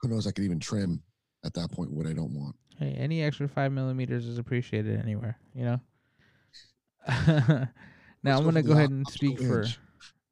who 0.00 0.08
knows? 0.08 0.26
I 0.26 0.30
could 0.30 0.44
even 0.44 0.60
trim 0.60 1.02
at 1.44 1.54
that 1.54 1.72
point 1.72 1.90
what 1.92 2.06
I 2.06 2.12
don't 2.12 2.32
want. 2.34 2.54
Hey, 2.78 2.92
any 2.92 3.22
extra 3.22 3.48
five 3.48 3.72
millimeters 3.72 4.26
is 4.26 4.38
appreciated 4.38 5.00
anywhere, 5.00 5.36
you 5.54 5.64
know. 5.64 5.80
now 7.08 7.16
I'm 7.26 7.68
Let's 8.22 8.40
gonna 8.40 8.62
for 8.62 8.68
go 8.68 8.72
ahead 8.74 8.90
and 8.90 9.08
speak 9.08 9.38
for 9.40 9.62
inch. 9.62 9.78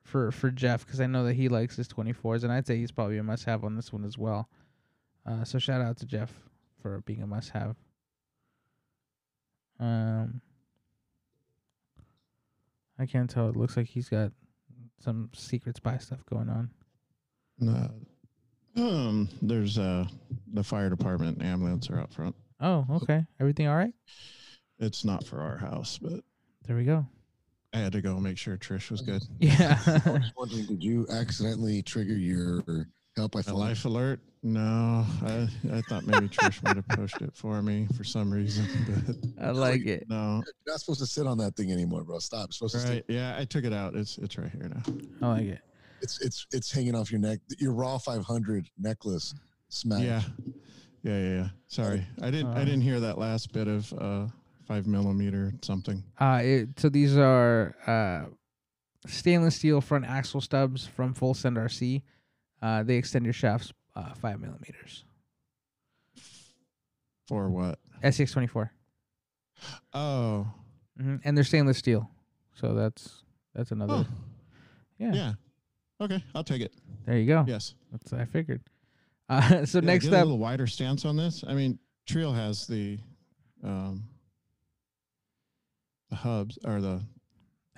For 0.06 0.30
for 0.32 0.50
Jeff 0.50 0.84
because 0.86 1.00
I 1.00 1.06
know 1.06 1.24
that 1.24 1.34
he 1.34 1.48
likes 1.48 1.76
his 1.76 1.88
24s, 1.88 2.42
and 2.44 2.52
I'd 2.52 2.66
say 2.66 2.76
he's 2.76 2.92
probably 2.92 3.18
a 3.18 3.22
must-have 3.22 3.64
on 3.64 3.76
this 3.76 3.92
one 3.92 4.04
as 4.04 4.16
well. 4.16 4.48
Uh, 5.26 5.44
so 5.44 5.58
shout 5.58 5.80
out 5.80 5.96
to 5.98 6.06
Jeff 6.06 6.32
for 6.80 7.00
being 7.02 7.22
a 7.22 7.26
must-have. 7.26 7.76
Um, 9.78 10.40
I 12.98 13.06
can't 13.06 13.28
tell. 13.28 13.48
It 13.48 13.56
looks 13.56 13.76
like 13.76 13.86
he's 13.86 14.08
got 14.08 14.32
some 15.00 15.30
secret 15.34 15.76
spy 15.76 15.98
stuff 15.98 16.24
going 16.26 16.48
on. 16.48 16.70
No. 17.58 17.90
Um, 18.76 19.28
there's 19.42 19.78
uh 19.78 20.06
the 20.52 20.62
fire 20.62 20.90
department 20.90 21.38
and 21.38 21.46
ambulance 21.46 21.90
are 21.90 21.98
out 21.98 22.12
front. 22.12 22.34
Oh, 22.60 22.86
okay. 22.90 23.24
Everything 23.40 23.66
all 23.68 23.76
right? 23.76 23.92
It's 24.78 25.04
not 25.04 25.24
for 25.24 25.40
our 25.40 25.56
house, 25.56 25.98
but 25.98 26.20
There 26.66 26.76
we 26.76 26.84
go. 26.84 27.06
I 27.76 27.80
had 27.80 27.92
to 27.92 28.00
go 28.00 28.18
make 28.18 28.38
sure 28.38 28.56
Trish 28.56 28.90
was 28.90 29.02
good. 29.02 29.22
Yeah. 29.38 29.78
I 29.86 30.10
was 30.10 30.32
wondering, 30.36 30.64
did 30.66 30.82
you 30.82 31.06
accidentally 31.10 31.82
trigger 31.82 32.14
your 32.14 32.64
help? 33.16 33.36
I 33.36 33.40
A 33.40 33.42
felt 33.42 33.58
life 33.58 33.84
alert? 33.84 34.20
No, 34.42 35.04
I 35.22 35.48
I 35.72 35.82
thought 35.82 36.06
maybe 36.06 36.28
Trish 36.28 36.62
might 36.62 36.76
have 36.76 36.88
pushed 36.88 37.20
it 37.20 37.34
for 37.34 37.60
me 37.60 37.86
for 37.96 38.02
some 38.04 38.32
reason, 38.32 38.66
but 39.36 39.44
I 39.44 39.50
like 39.50 39.84
it. 39.86 40.08
no. 40.08 40.42
you're 40.46 40.72
not 40.72 40.80
supposed 40.80 41.00
to 41.00 41.06
sit 41.06 41.26
on 41.26 41.36
that 41.38 41.54
thing 41.56 41.70
anymore, 41.72 42.02
bro. 42.04 42.18
Stop. 42.20 42.48
You're 42.48 42.52
supposed 42.52 42.74
to 42.76 42.78
Right? 42.92 43.04
stay. 43.06 43.14
Yeah, 43.14 43.36
I 43.36 43.44
took 43.44 43.64
it 43.64 43.72
out. 43.74 43.94
It's 43.94 44.16
it's 44.18 44.38
right 44.38 44.50
here 44.50 44.70
now. 44.70 44.82
I 45.20 45.32
like 45.32 45.46
it. 45.46 45.58
It's 46.00 46.20
it's 46.22 46.46
it's 46.52 46.70
hanging 46.70 46.94
off 46.94 47.10
your 47.10 47.20
neck. 47.20 47.40
Your 47.58 47.72
raw 47.72 47.98
500 47.98 48.70
necklace 48.78 49.34
smacked. 49.68 50.02
Yeah, 50.04 50.22
yeah, 51.02 51.18
yeah. 51.20 51.34
yeah. 51.34 51.48
Sorry, 51.66 52.06
I 52.22 52.30
didn't 52.30 52.52
I 52.54 52.62
Uh, 52.62 52.64
didn't 52.64 52.82
hear 52.82 53.00
that 53.00 53.18
last 53.18 53.52
bit 53.52 53.66
of 53.68 53.92
uh 53.94 54.26
five 54.66 54.86
millimeter 54.86 55.52
something. 55.62 56.02
Uh, 56.18 56.40
it, 56.42 56.68
so 56.78 56.88
these 56.88 57.16
are 57.16 57.74
uh, 57.86 58.30
stainless 59.08 59.56
steel 59.56 59.80
front 59.80 60.04
axle 60.04 60.40
stubs 60.40 60.86
from 60.86 61.14
Full 61.14 61.34
Send 61.34 61.56
RC. 61.56 62.02
Uh, 62.62 62.82
they 62.82 62.96
extend 62.96 63.24
your 63.24 63.32
shafts 63.34 63.72
uh, 63.94 64.12
five 64.14 64.40
millimeters. 64.40 65.04
For 67.28 67.48
what? 67.50 67.78
SX 68.04 68.32
twenty 68.32 68.46
four, 68.46 68.70
Oh, 69.94 70.46
mm-hmm. 71.00 71.16
and 71.24 71.36
they're 71.36 71.44
stainless 71.44 71.78
steel. 71.78 72.08
So 72.54 72.74
that's 72.74 73.22
that's 73.54 73.70
another. 73.72 73.94
oh, 73.94 74.06
Yeah. 74.98 75.12
yeah. 75.12 75.32
Okay, 76.00 76.22
I'll 76.34 76.44
take 76.44 76.60
it. 76.60 76.72
There 77.06 77.16
you 77.16 77.26
go. 77.26 77.44
Yes. 77.48 77.74
That's 77.90 78.12
what 78.12 78.20
I 78.20 78.26
figured. 78.26 78.60
Uh, 79.28 79.64
so 79.64 79.78
Yeah, 79.78 79.86
next 79.86 80.04
get 80.04 80.14
a 80.14 80.18
little 80.24 80.38
wider 80.38 80.66
stance 80.66 81.04
on 81.04 81.16
this. 81.16 81.42
I 81.46 81.54
mean, 81.54 81.78
Trio 82.06 82.32
has 82.32 82.66
the 82.66 82.98
um 83.64 84.04
the 86.10 86.16
hubs 86.16 86.58
or 86.64 86.80
the 86.80 87.02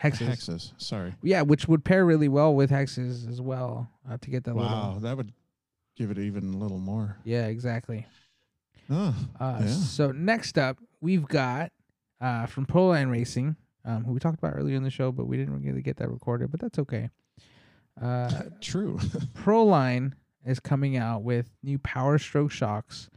hexes. 0.02 0.28
hexes. 0.28 0.72
Sorry. 0.78 1.14
Yeah, 1.22 1.42
which 1.42 1.66
would 1.68 1.84
pair 1.84 2.04
really 2.04 2.28
well 2.28 2.54
with 2.54 2.70
hexes 2.70 3.28
as 3.28 3.40
well 3.40 3.90
uh, 4.10 4.16
to 4.20 4.30
get 4.30 4.44
that 4.44 4.54
Wow, 4.54 4.86
little. 4.88 5.00
that 5.00 5.16
would 5.16 5.32
give 5.96 6.10
it 6.10 6.18
even 6.18 6.54
a 6.54 6.56
little 6.56 6.78
more. 6.78 7.16
Yeah, 7.24 7.46
exactly. 7.46 8.06
Oh, 8.90 9.14
Uh, 9.40 9.58
Yeah. 9.62 9.66
So 9.68 10.12
next 10.12 10.56
up, 10.58 10.78
we've 11.00 11.26
got 11.26 11.72
uh, 12.20 12.46
from 12.46 12.66
Proline 12.66 13.10
Racing, 13.10 13.56
um, 13.84 14.04
who 14.04 14.12
we 14.12 14.18
talked 14.20 14.38
about 14.38 14.54
earlier 14.56 14.76
in 14.76 14.82
the 14.82 14.90
show, 14.90 15.10
but 15.12 15.26
we 15.26 15.36
didn't 15.36 15.62
really 15.62 15.82
get 15.82 15.96
that 15.98 16.10
recorded, 16.10 16.50
but 16.50 16.60
that's 16.60 16.78
okay. 16.78 17.10
Uh, 18.00 18.30
true. 18.60 18.98
Proline 19.34 20.12
is 20.44 20.60
coming 20.60 20.96
out 20.96 21.22
with 21.22 21.50
new 21.62 21.78
Power 21.78 22.18
Stroke 22.18 22.50
shocks, 22.50 23.08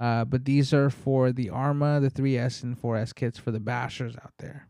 uh, 0.00 0.24
but 0.24 0.44
these 0.44 0.72
are 0.72 0.90
for 0.90 1.32
the 1.32 1.46
Arrma, 1.48 2.00
the 2.00 2.10
3S, 2.10 2.62
and 2.62 2.76
4S 2.80 3.12
kits 3.14 3.38
for 3.38 3.50
the 3.50 3.58
bashers 3.60 4.16
out 4.24 4.32
there. 4.38 4.68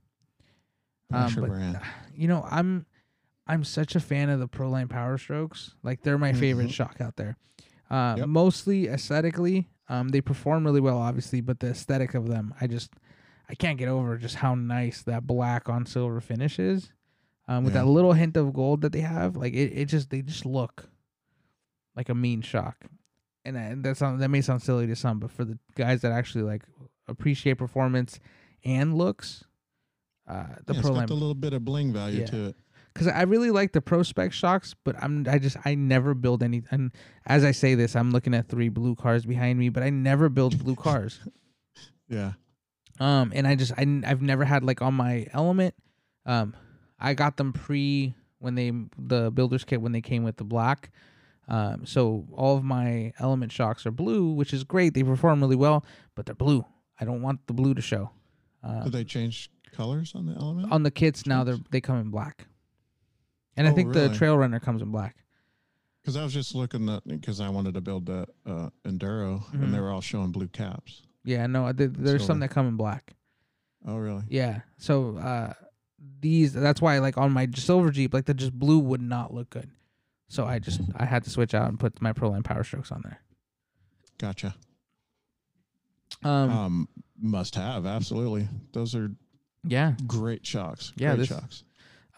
Um, 1.12 1.34
but, 1.36 1.46
brand. 1.48 1.80
You 2.14 2.28
know, 2.28 2.46
I'm 2.50 2.86
I'm 3.46 3.64
such 3.64 3.96
a 3.96 4.00
fan 4.00 4.28
of 4.28 4.40
the 4.40 4.48
Proline 4.48 4.90
Power 4.90 5.16
Strokes. 5.16 5.74
Like 5.82 6.02
they're 6.02 6.18
my 6.18 6.32
favorite 6.34 6.68
Mhm. 6.68 6.72
shock 6.72 7.00
out 7.00 7.16
there. 7.16 7.36
Uh, 7.90 8.16
Yep. 8.18 8.28
Mostly 8.28 8.88
aesthetically, 8.88 9.68
um, 9.88 10.10
they 10.10 10.20
perform 10.20 10.64
really 10.64 10.82
well, 10.82 10.98
obviously, 10.98 11.40
but 11.40 11.60
the 11.60 11.68
aesthetic 11.70 12.12
of 12.14 12.28
them, 12.28 12.52
I 12.60 12.66
just 12.66 12.90
I 13.48 13.54
can't 13.54 13.78
get 13.78 13.88
over 13.88 14.18
just 14.18 14.34
how 14.36 14.54
nice 14.54 15.02
that 15.04 15.26
black 15.26 15.70
on 15.70 15.86
silver 15.86 16.20
finish 16.20 16.58
is. 16.58 16.92
Um, 17.46 17.64
with 17.64 17.72
Yeah. 17.72 17.80
that 17.84 17.86
little 17.88 18.12
hint 18.12 18.36
of 18.36 18.52
gold 18.52 18.82
that 18.82 18.92
they 18.92 19.00
have, 19.00 19.34
like 19.36 19.54
it, 19.54 19.72
it 19.74 19.86
just 19.86 20.10
they 20.10 20.20
just 20.20 20.44
look 20.44 20.90
like 21.96 22.10
a 22.10 22.14
mean 22.14 22.42
shock. 22.42 22.84
And 23.48 23.56
that, 23.56 23.82
that 23.82 23.96
sound 23.96 24.20
that 24.20 24.28
may 24.28 24.40
sound 24.40 24.62
silly 24.62 24.86
to 24.86 24.96
some, 24.96 25.18
but 25.18 25.30
for 25.30 25.44
the 25.44 25.58
guys 25.74 26.02
that 26.02 26.12
actually 26.12 26.44
like 26.44 26.62
appreciate 27.06 27.54
performance 27.54 28.20
and 28.64 28.96
looks, 28.96 29.44
uh, 30.28 30.44
the 30.66 30.74
yeah, 30.74 30.78
it's 30.78 30.80
Pro 30.86 30.92
Line 30.96 31.06
the 31.06 31.14
little 31.14 31.34
bit 31.34 31.52
of 31.52 31.64
bling 31.64 31.92
value 31.92 32.20
Yeah. 32.20 32.26
to 32.26 32.44
it. 32.48 32.56
because 32.92 33.08
I 33.08 33.22
really 33.22 33.50
like 33.50 33.72
the 33.72 33.80
Pro 33.80 34.02
Spec 34.02 34.32
shocks, 34.32 34.74
but 34.84 34.94
I'm 35.02 35.26
I 35.28 35.38
just 35.38 35.56
I 35.64 35.74
never 35.74 36.14
build 36.14 36.42
any. 36.42 36.62
And 36.70 36.92
as 37.26 37.44
I 37.44 37.52
say 37.52 37.74
this, 37.74 37.96
I'm 37.96 38.10
looking 38.10 38.34
at 38.34 38.48
three 38.48 38.68
blue 38.68 38.94
cars 38.94 39.24
behind 39.24 39.58
me, 39.58 39.68
but 39.70 39.82
I 39.82 39.90
never 39.90 40.28
build 40.28 40.58
blue 40.62 40.74
cars. 40.86 41.20
Yeah. 42.08 42.32
Um, 43.00 43.32
and 43.34 43.46
I 43.46 43.54
just 43.54 43.72
I 43.78 43.82
I've 44.06 44.22
never 44.22 44.44
had 44.44 44.64
like 44.64 44.82
on 44.82 44.94
my 44.94 45.26
Element, 45.32 45.74
um, 46.26 46.54
I 46.98 47.14
got 47.14 47.36
them 47.36 47.52
pre 47.52 48.14
when 48.40 48.54
they 48.56 48.72
the 48.98 49.30
builders 49.30 49.64
kit 49.64 49.80
when 49.80 49.92
they 49.92 50.00
came 50.00 50.24
with 50.24 50.36
the 50.36 50.44
black. 50.44 50.90
Um, 51.48 51.86
so 51.86 52.26
all 52.32 52.56
of 52.56 52.64
my 52.64 53.12
Element 53.18 53.50
shocks 53.52 53.86
are 53.86 53.90
blue, 53.90 54.32
which 54.32 54.52
is 54.52 54.64
great. 54.64 54.92
They 54.94 55.02
perform 55.02 55.40
really 55.40 55.56
well, 55.56 55.84
but 56.14 56.26
they're 56.26 56.34
blue. 56.34 56.64
I 57.00 57.04
don't 57.04 57.22
want 57.22 57.46
the 57.46 57.54
blue 57.54 57.74
to 57.74 57.80
show. 57.82 58.10
Uh, 58.62 58.84
Did 58.84 58.92
they 58.92 59.04
change 59.04 59.50
colors 59.72 60.12
on 60.14 60.26
the 60.26 60.34
element? 60.34 60.70
on 60.72 60.82
the 60.82 60.90
kits 60.90 61.26
now 61.26 61.44
they 61.44 61.54
they 61.70 61.80
come 61.80 61.96
in 61.98 62.10
black, 62.10 62.46
and 63.56 63.66
I 63.66 63.70
Oh, 63.70 63.74
think 63.74 63.92
the? 63.92 64.08
Trail 64.14 64.36
Runner 64.36 64.60
comes 64.60 64.82
in 64.82 64.90
black. 64.90 65.16
Because 66.02 66.16
I 66.16 66.24
was 66.24 66.32
just 66.32 66.54
looking 66.54 66.88
at 66.88 67.06
because 67.06 67.40
I 67.40 67.48
wanted 67.50 67.74
to 67.74 67.80
build 67.80 68.06
that 68.06 68.28
uh, 68.46 68.70
enduro, 68.84 69.44
Mhm. 69.46 69.62
and 69.62 69.74
they 69.74 69.80
were 69.80 69.90
all 69.90 70.00
showing 70.00 70.32
blue 70.32 70.48
caps. 70.48 71.02
Yeah, 71.24 71.46
no, 71.46 71.72
there, 71.72 71.88
there's 71.88 72.24
some 72.24 72.40
that 72.40 72.48
come 72.50 72.66
in 72.66 72.76
black. 72.76 73.14
Oh, 73.86 73.96
really? 73.96 74.24
Yeah. 74.28 74.62
So 74.78 75.16
uh 75.18 75.52
these 76.20 76.52
that's 76.52 76.80
why 76.82 76.98
like 76.98 77.16
on 77.18 77.32
my 77.32 77.48
silver 77.54 77.90
Jeep, 77.90 78.12
like 78.14 78.24
the 78.26 78.34
just 78.34 78.52
blue 78.58 78.78
would 78.80 79.02
not 79.02 79.32
look 79.34 79.50
good. 79.50 79.70
So 80.28 80.44
I 80.46 80.58
just 80.58 80.80
I 80.96 81.04
had 81.04 81.24
to 81.24 81.30
switch 81.30 81.54
out 81.54 81.68
and 81.68 81.80
put 81.80 82.00
my 82.02 82.12
Proline 82.12 82.44
Power 82.44 82.62
Strokes 82.64 82.92
on 82.92 83.00
there. 83.02 83.20
Gotcha. 84.18 84.54
Um, 86.22 86.50
Um, 86.50 86.88
must 87.20 87.54
have 87.54 87.86
absolutely. 87.86 88.48
Those 88.72 88.94
are 88.94 89.10
yeah. 89.64 89.94
great 90.06 90.46
shocks. 90.46 90.92
Yeah, 90.96 91.10
great 91.14 91.18
this- 91.20 91.28
shocks. 91.28 91.64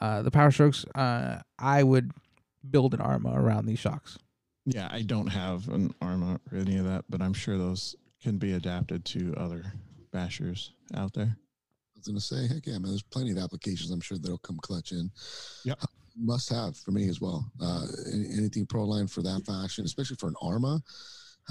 Uh 0.00 0.22
the 0.22 0.30
Power 0.30 0.50
Strokes 0.50 0.84
uh 0.94 1.40
I 1.58 1.82
would 1.82 2.12
build 2.70 2.94
an 2.94 3.00
Arrma 3.00 3.34
around 3.36 3.66
these 3.66 3.78
shocks. 3.78 4.18
Yeah, 4.66 4.88
I 4.90 5.02
don't 5.02 5.26
have 5.28 5.68
an 5.68 5.94
Arrma 6.02 6.38
or 6.52 6.58
any 6.58 6.76
of 6.78 6.84
that, 6.86 7.04
but 7.08 7.20
I'm 7.22 7.32
sure 7.34 7.56
those 7.58 7.94
can 8.22 8.38
be 8.38 8.52
adapted 8.52 9.04
to 9.06 9.34
other 9.36 9.64
bashers 10.12 10.70
out 10.94 11.12
there. 11.14 11.36
I 11.36 11.98
was 11.98 12.06
gonna 12.06 12.20
say, 12.20 12.46
heck 12.46 12.66
yeah, 12.66 12.74
man. 12.78 12.90
There's 12.90 13.02
plenty 13.02 13.30
of 13.30 13.38
applications. 13.38 13.90
I'm 13.90 14.00
sure 14.00 14.18
that'll 14.18 14.38
come 14.38 14.58
clutch 14.62 14.92
in. 14.92 15.10
Yep. 15.64 15.78
Must 16.16 16.48
have 16.50 16.76
for 16.76 16.90
me 16.90 17.08
as 17.08 17.20
well. 17.20 17.50
Uh, 17.60 17.86
anything 18.12 18.66
Proline 18.66 19.10
for 19.10 19.22
that 19.22 19.44
fashion, 19.46 19.84
especially 19.84 20.16
for 20.16 20.28
an 20.28 20.34
Arrma. 20.42 20.80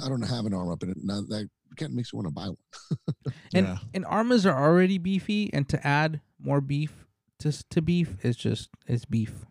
I 0.04 0.08
don't 0.08 0.22
have 0.22 0.46
an 0.46 0.54
Arrma, 0.54 0.80
but 0.80 0.90
it, 0.90 0.98
now 1.04 1.22
that 1.22 1.50
kind 1.78 1.92
of 1.92 1.96
makes 1.96 2.14
me 2.14 2.18
want 2.18 2.28
to 2.28 2.34
buy 2.34 2.48
one. 2.48 3.34
And 3.54 3.68
yeah. 3.68 3.78
and 3.94 4.06
Arrmas 4.06 4.46
are 4.46 4.64
already 4.64 4.98
beefy 4.98 5.50
and 5.54 5.68
to 5.70 5.86
add 5.86 6.22
more 6.40 6.62
beef 6.62 7.06
to 7.40 7.52
to 7.70 7.82
beef 7.82 8.24
is 8.24 8.36
just 8.36 8.70
it's 8.88 9.06
beef. 9.06 9.46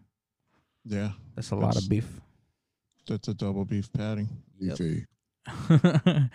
Yeah. 0.85 1.13
That's 1.35 1.51
a 1.51 1.57
lot 1.57 1.77
of 1.77 1.89
beef. 1.89 2.09
That's 3.07 3.29
a 3.29 3.35
double 3.35 3.65
beef 3.65 3.93
patty. 3.93 4.29
Yep. 4.59 4.79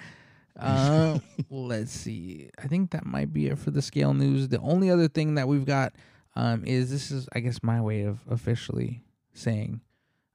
Uh, 0.60 1.18
let's 1.50 1.92
see. 1.92 2.50
I 2.64 2.68
think 2.68 2.92
that 2.92 3.06
might 3.06 3.34
be 3.34 3.48
it 3.48 3.58
for 3.58 3.72
the 3.72 3.82
scale 3.82 4.14
news. 4.14 4.50
The 4.50 4.60
only 4.60 4.92
other 4.92 5.08
thing 5.08 5.34
that 5.36 5.48
we've 5.48 5.66
got 5.66 5.94
um, 6.36 6.64
is 6.66 6.90
this 6.90 7.12
is, 7.12 7.28
I 7.34 7.40
guess, 7.40 7.62
my 7.62 7.82
way 7.82 8.04
of 8.04 8.20
officially 8.30 9.04
saying 9.34 9.82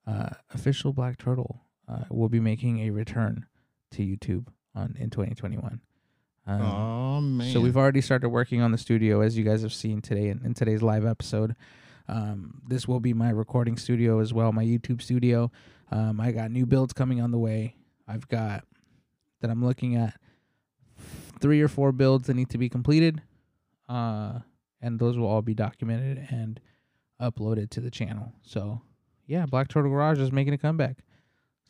uh, 0.07 0.31
official 0.53 0.93
Black 0.93 1.19
Turtle 1.19 1.63
uh, 1.89 2.05
will 2.11 2.29
be 2.29 2.41
making 2.41 2.81
a 2.81 2.91
return 2.91 3.47
to 3.93 4.03
YouTube 4.03 4.47
on 4.75 4.97
in 4.99 5.11
2021. 5.11 5.81
Um, 6.47 6.63
oh 6.63 7.21
man. 7.21 7.53
so 7.53 7.61
we've 7.61 7.77
already 7.77 8.01
started 8.01 8.31
working 8.31 8.63
on 8.63 8.73
the 8.73 8.79
studio, 8.79 9.21
as 9.21 9.37
you 9.37 9.45
guys 9.45 9.63
have 9.63 9.73
seen 9.73 10.01
today 10.01 10.29
in, 10.29 10.41
in 10.45 10.55
today's 10.55 10.83
live 10.83 11.05
episode. 11.05 11.55
Um, 12.09 12.63
this 12.67 12.89
will 12.89 13.01
be 13.01 13.13
my 13.13 13.29
recording 13.29 13.77
studio 13.77 14.21
as 14.21 14.33
well, 14.33 14.51
my 14.53 14.65
YouTube 14.65 15.03
studio. 15.03 15.51
Um, 15.91 16.21
I 16.21 16.33
got 16.33 16.51
new 16.51 16.65
builds 16.65 16.95
coming 16.95 17.21
on 17.21 17.33
the 17.33 17.39
way. 17.39 17.77
I've 18.07 18.27
got 18.29 18.65
that 19.41 19.51
I'm 19.51 19.65
looking 19.65 19.95
at 19.95 20.15
three 21.41 21.61
or 21.61 21.69
four 21.69 21.93
builds 21.93 22.27
that 22.27 22.35
need 22.35 22.49
to 22.51 22.59
be 22.59 22.69
completed, 22.69 23.23
uh, 23.89 24.41
and 24.81 24.99
those 24.99 25.17
will 25.19 25.27
all 25.27 25.43
be 25.43 25.55
documented 25.55 26.27
and 26.31 26.61
uploaded 27.21 27.71
to 27.71 27.81
the 27.81 27.91
channel. 27.91 28.33
So, 28.43 28.81
yeah, 29.27 29.47
Black 29.47 29.69
Turtle 29.69 29.91
Garage 29.91 30.19
is 30.21 30.33
making 30.33 30.55
a 30.55 30.59
comeback. 30.59 30.99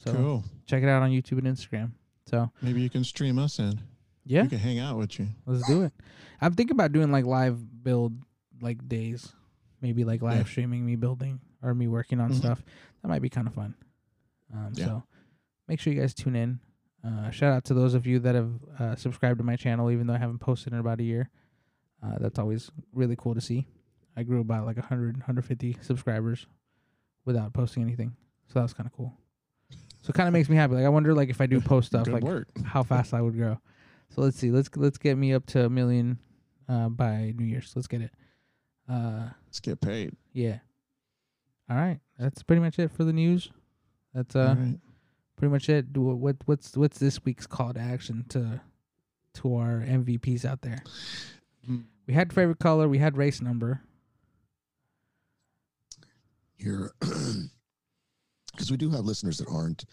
So 0.05 0.13
cool. 0.13 0.45
check 0.67 0.83
it 0.83 0.89
out 0.89 1.03
on 1.03 1.11
YouTube 1.11 1.39
and 1.39 1.47
Instagram. 1.47 1.93
So 2.27 2.51
Maybe 2.63 2.81
you 2.83 2.91
can 2.91 3.03
stream 3.05 3.39
us 3.39 3.59
in. 3.59 3.81
yeah, 4.25 4.43
We 4.43 4.49
can 4.51 4.59
hang 4.59 4.79
out 4.79 4.97
with 4.99 5.19
you. 5.19 5.27
Let's 5.47 5.67
do 5.67 5.83
it. 5.83 5.93
I'm 6.41 6.53
thinking 6.55 6.75
about 6.75 6.93
doing 6.93 7.11
like 7.11 7.25
live 7.25 7.59
build 7.83 8.13
like 8.61 8.87
days, 8.89 9.33
maybe 9.81 10.05
like 10.05 10.23
live 10.23 10.39
Yeah. 10.39 10.45
streaming 10.45 10.85
me 10.87 10.95
building 10.97 11.41
or 11.63 11.75
me 11.75 11.89
working 11.89 12.21
on 12.21 12.31
Mhm. 12.31 12.35
stuff. 12.37 12.63
That 13.03 13.09
might 13.09 13.23
be 13.23 13.29
kind 13.31 13.47
of 13.49 13.55
fun. 13.55 13.75
Um, 14.55 14.73
Yeah. 14.75 14.85
So 14.85 15.03
make 15.67 15.81
sure 15.81 15.93
you 15.93 16.01
guys 16.01 16.15
tune 16.15 16.37
in. 16.37 16.61
Uh, 17.03 17.31
shout 17.31 17.53
out 17.53 17.65
to 17.65 17.75
those 17.75 17.95
of 17.95 18.07
you 18.07 18.19
that 18.21 18.35
have 18.35 18.53
uh, 18.79 18.95
subscribed 18.97 19.39
to 19.39 19.45
my 19.45 19.57
channel, 19.57 19.91
even 19.91 20.07
though 20.07 20.15
I 20.15 20.19
haven't 20.19 20.39
posted 20.41 20.73
in 20.73 20.79
about 20.79 21.01
a 21.01 21.05
year. 21.05 21.31
Uh, 22.03 22.17
that's 22.21 22.39
always 22.39 22.71
really 22.93 23.17
cool 23.17 23.35
to 23.35 23.41
see. 23.41 23.67
I 24.17 24.23
grew 24.23 24.41
about 24.41 24.67
like 24.67 24.77
100, 24.77 25.17
150 25.17 25.77
subscribers 25.81 26.47
without 27.25 27.53
posting 27.53 27.83
anything, 27.83 28.15
so 28.49 28.55
that 28.55 28.63
was 28.63 28.73
kind 28.73 28.87
of 28.87 28.93
cool. 28.93 29.13
So 30.03 30.11
it 30.11 30.15
kind 30.15 30.29
of 30.29 30.33
makes 30.33 30.49
me 30.49 30.57
happy. 30.57 30.75
Like 30.75 30.85
I 30.85 30.89
wonder, 30.89 31.13
like 31.15 31.29
if 31.29 31.41
I 31.41 31.47
do 31.47 31.61
post 31.63 31.89
stuff, 31.89 32.05
Good 32.05 32.15
like 32.15 32.23
work. 32.23 32.49
how 32.65 32.83
fast 32.83 33.13
I 33.15 33.21
would 33.21 33.37
grow. 33.37 33.59
So 34.11 34.23
let's 34.23 34.37
see. 34.39 34.51
Let's 34.51 34.71
let's 34.77 34.97
get 34.99 35.17
me 35.19 35.35
up 35.35 35.45
to 35.47 35.65
a 35.67 35.71
million 35.71 36.19
uh, 36.69 36.89
by 36.89 37.35
New 37.37 37.45
Year's. 37.45 37.73
Let's 37.77 37.89
get 37.89 38.01
it. 38.03 38.11
Uh, 38.89 39.29
Let's 39.47 39.61
get 39.61 39.81
paid. 39.81 40.15
yeah. 40.33 40.59
All 41.69 41.77
right. 41.77 42.01
That's 42.19 42.43
pretty 42.43 42.61
much 42.61 42.79
it 42.79 42.91
for 42.91 43.05
the 43.05 43.13
news. 43.13 43.51
That's 44.15 44.35
uh 44.35 44.57
right. 44.59 44.79
pretty 45.37 45.53
much 45.53 45.69
it. 45.69 45.93
Do 45.93 46.01
what 46.01 46.37
what's 46.47 46.75
what's 46.77 46.99
this 46.99 47.23
week's 47.25 47.47
call 47.47 47.75
to 47.75 47.81
action 47.81 48.25
to 48.31 48.61
to 49.35 49.57
our 49.57 49.85
MVPs 49.87 50.47
out 50.47 50.63
there? 50.63 50.83
Mm. 51.69 51.85
We 52.07 52.15
had 52.15 52.33
favorite 52.33 52.59
color. 52.59 52.89
We 52.89 52.99
had 52.99 53.17
race 53.17 53.41
number. 53.43 53.83
Here, 56.57 56.93
because 57.01 58.71
we 58.71 58.77
do 58.77 58.91
have 58.91 59.05
listeners 59.05 59.39
that 59.39 59.49
aren't. 59.49 59.85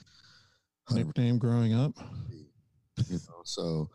100%, 0.89 0.95
Nickname 1.05 1.37
growing 1.37 1.73
up. 1.73 1.93
You 3.09 3.15
know, 3.15 3.41
so 3.43 3.89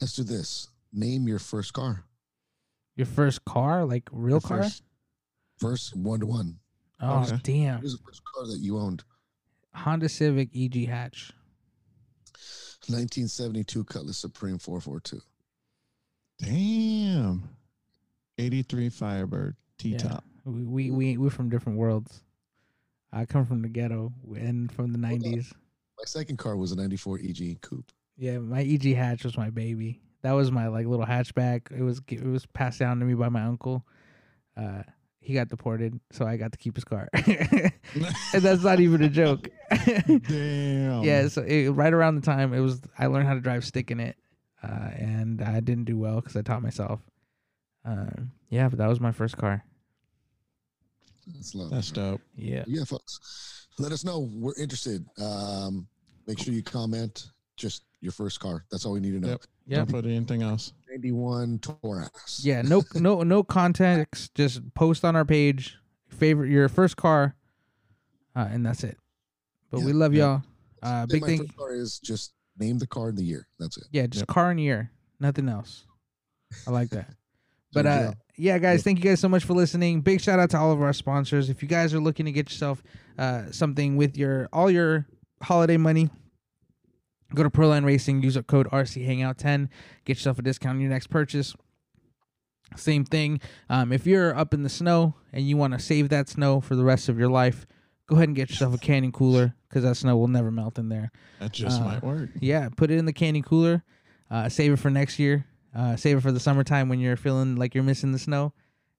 let's 0.00 0.14
do 0.14 0.22
this. 0.24 0.68
Name 0.92 1.26
your 1.28 1.38
first 1.38 1.72
car. 1.72 2.04
Your 2.96 3.06
first 3.06 3.44
car, 3.44 3.84
like 3.84 4.08
real 4.12 4.34
Your 4.34 4.40
car. 4.40 4.62
first- 4.62 4.82
First 5.58 5.94
one 5.96 6.18
to 6.20 6.26
one. 6.26 6.58
oh 7.00 7.20
Okay. 7.22 7.38
damn! 7.44 7.78
Here's 7.80 7.92
the 7.96 8.02
first 8.04 8.20
car 8.24 8.46
that 8.48 8.58
you 8.58 8.78
owned. 8.78 9.04
Honda 9.74 10.08
Civic 10.08 10.48
EG 10.56 10.88
hatch. 10.88 11.32
1972 12.88 13.84
Cutlass 13.84 14.18
Supreme 14.18 14.58
442. 14.58 15.20
Damn. 16.42 17.48
83 18.38 18.88
Firebird 18.88 19.56
T 19.78 19.90
Yeah. 19.90 19.98
top. 19.98 20.24
We 20.44 20.64
we 20.64 20.90
we 20.90 21.16
we're 21.16 21.30
from 21.30 21.48
different 21.48 21.78
worlds. 21.78 22.22
I 23.12 23.26
come 23.26 23.44
from 23.46 23.62
the 23.62 23.68
ghetto 23.68 24.12
and 24.36 24.72
from 24.72 24.92
the 24.92 24.98
nineties. 24.98 25.52
My 25.98 26.04
second 26.06 26.38
car 26.38 26.56
was 26.56 26.72
a 26.72 26.76
94 26.76 27.20
EG 27.20 27.60
Coupe. 27.60 27.92
Yeah, 28.16 28.38
my 28.38 28.62
EG 28.62 28.94
hatch 28.94 29.24
was 29.24 29.36
my 29.36 29.50
baby. 29.50 30.00
That 30.22 30.32
was 30.32 30.50
my 30.50 30.68
like 30.68 30.86
little 30.86 31.06
hatchback. 31.06 31.70
It 31.70 31.82
was 31.82 32.00
it 32.08 32.24
was 32.24 32.46
passed 32.46 32.80
down 32.80 32.98
to 33.00 33.04
me 33.06 33.14
by 33.14 33.28
my 33.28 33.42
uncle. 33.42 33.86
Uh, 34.56 34.82
he 35.20 35.34
got 35.34 35.48
deported, 35.48 36.00
so 36.10 36.26
I 36.26 36.36
got 36.36 36.50
to 36.52 36.58
keep 36.58 36.74
his 36.74 36.82
car. 36.84 37.08
and 37.14 37.72
that's 38.32 38.64
not 38.64 38.80
even 38.80 39.02
a 39.02 39.08
joke. 39.08 39.48
Damn. 39.70 41.04
yeah, 41.04 41.28
so 41.28 41.42
it, 41.42 41.68
right 41.70 41.92
around 41.92 42.16
the 42.16 42.20
time 42.22 42.52
it 42.52 42.58
was, 42.60 42.80
I 42.98 43.06
learned 43.06 43.28
how 43.28 43.34
to 43.34 43.40
drive 43.40 43.64
stick 43.64 43.92
in 43.92 44.00
it, 44.00 44.16
uh, 44.62 44.90
and 44.96 45.42
I 45.42 45.60
didn't 45.60 45.84
do 45.84 45.98
well 45.98 46.16
because 46.16 46.36
I 46.36 46.42
taught 46.42 46.62
myself. 46.62 47.00
Um, 47.84 48.32
yeah, 48.48 48.68
but 48.68 48.78
that 48.78 48.88
was 48.88 49.00
my 49.00 49.12
first 49.12 49.36
car. 49.36 49.64
That's 51.26 51.54
love. 51.54 51.70
That's 51.70 51.90
dope. 51.90 52.20
Yeah, 52.36 52.64
yeah, 52.66 52.84
folks. 52.84 53.68
Let 53.78 53.92
us 53.92 54.04
know. 54.04 54.30
We're 54.32 54.54
interested. 54.58 55.06
Um, 55.20 55.86
make 56.26 56.38
sure 56.38 56.52
you 56.52 56.62
comment 56.62 57.30
just 57.56 57.84
your 58.00 58.12
first 58.12 58.40
car. 58.40 58.64
That's 58.70 58.84
all 58.84 58.92
we 58.92 59.00
need 59.00 59.12
to 59.12 59.20
know. 59.20 59.28
Yep. 59.28 59.40
yeah, 59.66 59.76
Don't 59.78 59.90
put 59.90 60.04
anything 60.04 60.42
else. 60.42 60.72
91 60.90 61.60
Taurus. 61.60 62.40
yeah. 62.44 62.62
No, 62.62 62.82
no, 62.94 63.22
no 63.22 63.42
context. 63.44 64.34
Just 64.34 64.74
post 64.74 65.04
on 65.04 65.16
our 65.16 65.24
page 65.24 65.78
favorite 66.08 66.50
your 66.50 66.68
first 66.68 66.96
car, 66.96 67.34
uh, 68.36 68.48
and 68.50 68.64
that's 68.64 68.84
it. 68.84 68.98
But 69.70 69.80
we 69.80 69.92
love 69.92 70.12
yeah. 70.14 70.24
y'all. 70.24 70.42
Uh, 70.82 71.06
big 71.06 71.22
my 71.22 71.26
thing. 71.28 71.38
first 71.38 71.56
car 71.56 71.74
is 71.74 71.98
just 71.98 72.32
name 72.58 72.78
the 72.78 72.86
car 72.86 73.08
and 73.08 73.18
the 73.18 73.24
year. 73.24 73.46
That's 73.58 73.76
it. 73.76 73.84
Yeah, 73.90 74.06
just 74.06 74.22
Yep. 74.22 74.28
car 74.28 74.50
and 74.50 74.60
year, 74.60 74.90
nothing 75.20 75.48
else. 75.48 75.84
I 76.66 76.70
like 76.70 76.90
that. 76.90 77.14
But 77.74 77.86
uh, 77.86 78.12
yeah, 78.36 78.58
guys, 78.58 78.82
thank 78.82 78.98
you 78.98 79.04
guys 79.04 79.18
so 79.18 79.30
much 79.30 79.44
for 79.44 79.54
listening. 79.54 80.02
Big 80.02 80.20
shout 80.20 80.38
out 80.38 80.50
to 80.50 80.58
all 80.58 80.72
of 80.72 80.82
our 80.82 80.92
sponsors. 80.92 81.48
If 81.48 81.62
you 81.62 81.68
guys 81.68 81.94
are 81.94 82.00
looking 82.00 82.26
to 82.26 82.32
get 82.32 82.50
yourself 82.50 82.82
uh, 83.16 83.50
something 83.50 83.96
with 83.96 84.18
your 84.18 84.46
all 84.52 84.70
your 84.70 85.06
holiday 85.42 85.78
money, 85.78 86.10
go 87.34 87.42
to 87.42 87.48
Proline 87.48 87.86
Racing. 87.86 88.22
Use 88.22 88.36
our 88.36 88.42
code 88.42 88.68
RC 88.70 89.06
Hangout 89.06 89.38
10 89.38 89.70
Get 90.04 90.18
yourself 90.18 90.38
a 90.38 90.42
discount 90.42 90.74
on 90.76 90.80
your 90.82 90.90
next 90.90 91.06
purchase. 91.06 91.54
Same 92.76 93.06
thing. 93.06 93.40
Um, 93.70 93.90
if 93.90 94.06
you're 94.06 94.36
up 94.36 94.52
in 94.52 94.64
the 94.64 94.68
snow 94.68 95.14
and 95.32 95.48
you 95.48 95.56
want 95.56 95.72
to 95.72 95.78
save 95.78 96.10
that 96.10 96.28
snow 96.28 96.60
for 96.60 96.76
the 96.76 96.84
rest 96.84 97.08
of 97.08 97.18
your 97.18 97.30
life, 97.30 97.66
go 98.12 98.16
ahead 98.18 98.28
and 98.28 98.36
get 98.36 98.50
yourself 98.50 98.74
a 98.74 98.78
Canyon 98.78 99.10
cooler 99.12 99.54
because 99.68 99.84
that 99.84 99.96
snow 99.96 100.16
will 100.16 100.28
never 100.28 100.50
melt 100.50 100.78
in 100.78 100.88
there. 100.90 101.10
That 101.40 101.52
just 101.52 101.80
Uh, 101.80 101.84
might 101.84 102.02
work. 102.02 102.28
Yeah, 102.40 102.68
put 102.76 102.90
it 102.90 102.98
in 102.98 103.06
the 103.06 103.12
Canyon 103.12 103.42
cooler. 103.42 103.82
Uh, 104.30 104.48
save 104.48 104.72
it 104.72 104.78
for 104.78 104.90
next 104.90 105.18
year. 105.18 105.46
Uh, 105.74 105.96
save 105.96 106.18
it 106.18 106.20
for 106.20 106.30
the 106.32 106.40
summertime 106.40 106.88
when 106.90 107.00
you're 107.00 107.16
feeling 107.16 107.56
like 107.56 107.74
you're 107.74 107.84
missing 107.84 108.12
the 108.12 108.18
snow. 108.18 108.52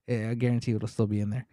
Yeah, 0.07 0.29
I 0.31 0.33
guarantee 0.33 0.71
it'll 0.71 0.87
still 0.87 1.05
be 1.07 1.19
in 1.19 1.29
there. 1.29 1.45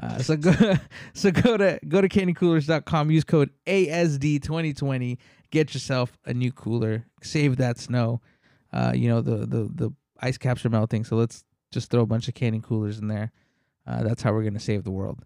Uh, 0.00 0.18
so 0.18 0.36
go 0.36 0.52
so 1.12 1.30
go 1.32 1.56
to 1.56 1.80
go 1.88 2.00
to 2.00 2.08
canyoncoolers.com. 2.08 3.10
Use 3.10 3.24
code 3.24 3.50
ASD2020. 3.66 5.18
Get 5.50 5.74
yourself 5.74 6.16
a 6.24 6.34
new 6.34 6.52
cooler. 6.52 7.04
Save 7.22 7.56
that 7.56 7.78
snow. 7.78 8.20
Uh, 8.72 8.92
you 8.94 9.08
know 9.08 9.20
the 9.20 9.38
the 9.46 9.68
the 9.74 9.90
ice 10.20 10.38
caps 10.38 10.64
are 10.64 10.70
melting, 10.70 11.04
so 11.04 11.16
let's 11.16 11.42
just 11.72 11.90
throw 11.90 12.02
a 12.02 12.06
bunch 12.06 12.28
of 12.28 12.34
Canyon 12.34 12.62
coolers 12.62 12.98
in 12.98 13.08
there. 13.08 13.32
Uh, 13.86 14.02
that's 14.02 14.22
how 14.22 14.32
we're 14.32 14.44
gonna 14.44 14.60
save 14.60 14.84
the 14.84 14.90
world. 14.90 15.24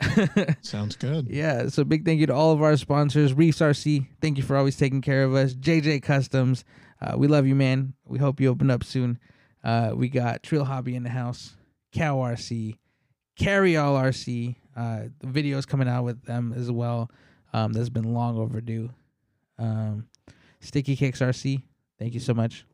Sounds 0.62 0.96
good. 0.96 1.28
Yeah, 1.28 1.68
so 1.68 1.84
big 1.84 2.04
thank 2.04 2.20
you 2.20 2.26
to 2.26 2.34
all 2.34 2.52
of 2.52 2.62
our 2.62 2.76
sponsors. 2.76 3.34
Reefs 3.34 3.58
RC, 3.58 4.06
thank 4.20 4.36
you 4.36 4.42
for 4.42 4.56
always 4.56 4.76
taking 4.76 5.00
care 5.00 5.24
of 5.24 5.34
us. 5.34 5.54
JJ 5.54 6.02
Customs, 6.02 6.64
uh, 7.00 7.14
we 7.16 7.26
love 7.28 7.46
you, 7.46 7.54
man. 7.54 7.94
We 8.06 8.18
hope 8.18 8.40
you 8.40 8.48
open 8.48 8.70
up 8.70 8.84
soon. 8.84 9.18
Uh, 9.62 9.92
we 9.94 10.08
got 10.08 10.42
Trill 10.42 10.64
Hobby 10.64 10.96
in 10.96 11.02
the 11.02 11.10
house, 11.10 11.54
Cow 11.92 12.16
RC, 12.16 12.76
Carry 13.36 13.76
All 13.76 13.94
RC. 13.94 14.56
Uh, 14.76 15.04
the 15.18 15.26
videos 15.26 15.66
coming 15.66 15.88
out 15.88 16.04
with 16.04 16.22
them 16.24 16.54
as 16.56 16.70
well. 16.70 17.10
Um, 17.52 17.72
that's 17.72 17.88
been 17.88 18.14
long 18.14 18.38
overdue. 18.38 18.90
Um, 19.58 20.06
Sticky 20.60 20.96
Kicks 20.96 21.20
RC, 21.20 21.62
thank 21.98 22.14
you 22.14 22.20
so 22.20 22.32
much. 22.32 22.64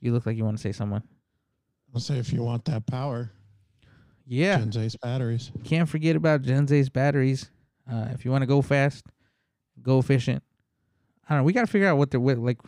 You 0.00 0.12
look 0.12 0.26
like 0.26 0.36
you 0.36 0.44
want 0.44 0.56
to 0.58 0.62
say 0.62 0.72
someone. 0.72 1.02
I'll 1.94 2.00
say 2.00 2.18
if 2.18 2.32
you 2.32 2.42
want 2.42 2.64
that 2.66 2.86
power, 2.86 3.32
Yeah. 4.28 4.58
Gen 4.64 4.84
Ace 4.84 4.96
batteries. 4.96 5.50
Can't 5.64 5.88
forget 5.88 6.14
about 6.16 6.42
Gens 6.42 6.70
Ace 6.72 6.88
batteries. 6.88 7.50
Uh, 7.90 8.08
if 8.12 8.24
you 8.24 8.30
want 8.30 8.42
to 8.42 8.46
go 8.46 8.60
fast, 8.62 9.06
go 9.82 9.98
efficient. 9.98 10.42
I 11.28 11.34
don't 11.34 11.38
know. 11.42 11.44
We 11.44 11.52
got 11.52 11.62
to 11.62 11.66
figure 11.66 11.88
out 11.88 11.96
what 11.96 12.10
they're 12.10 12.20
what, 12.20 12.38
like, 12.38 12.58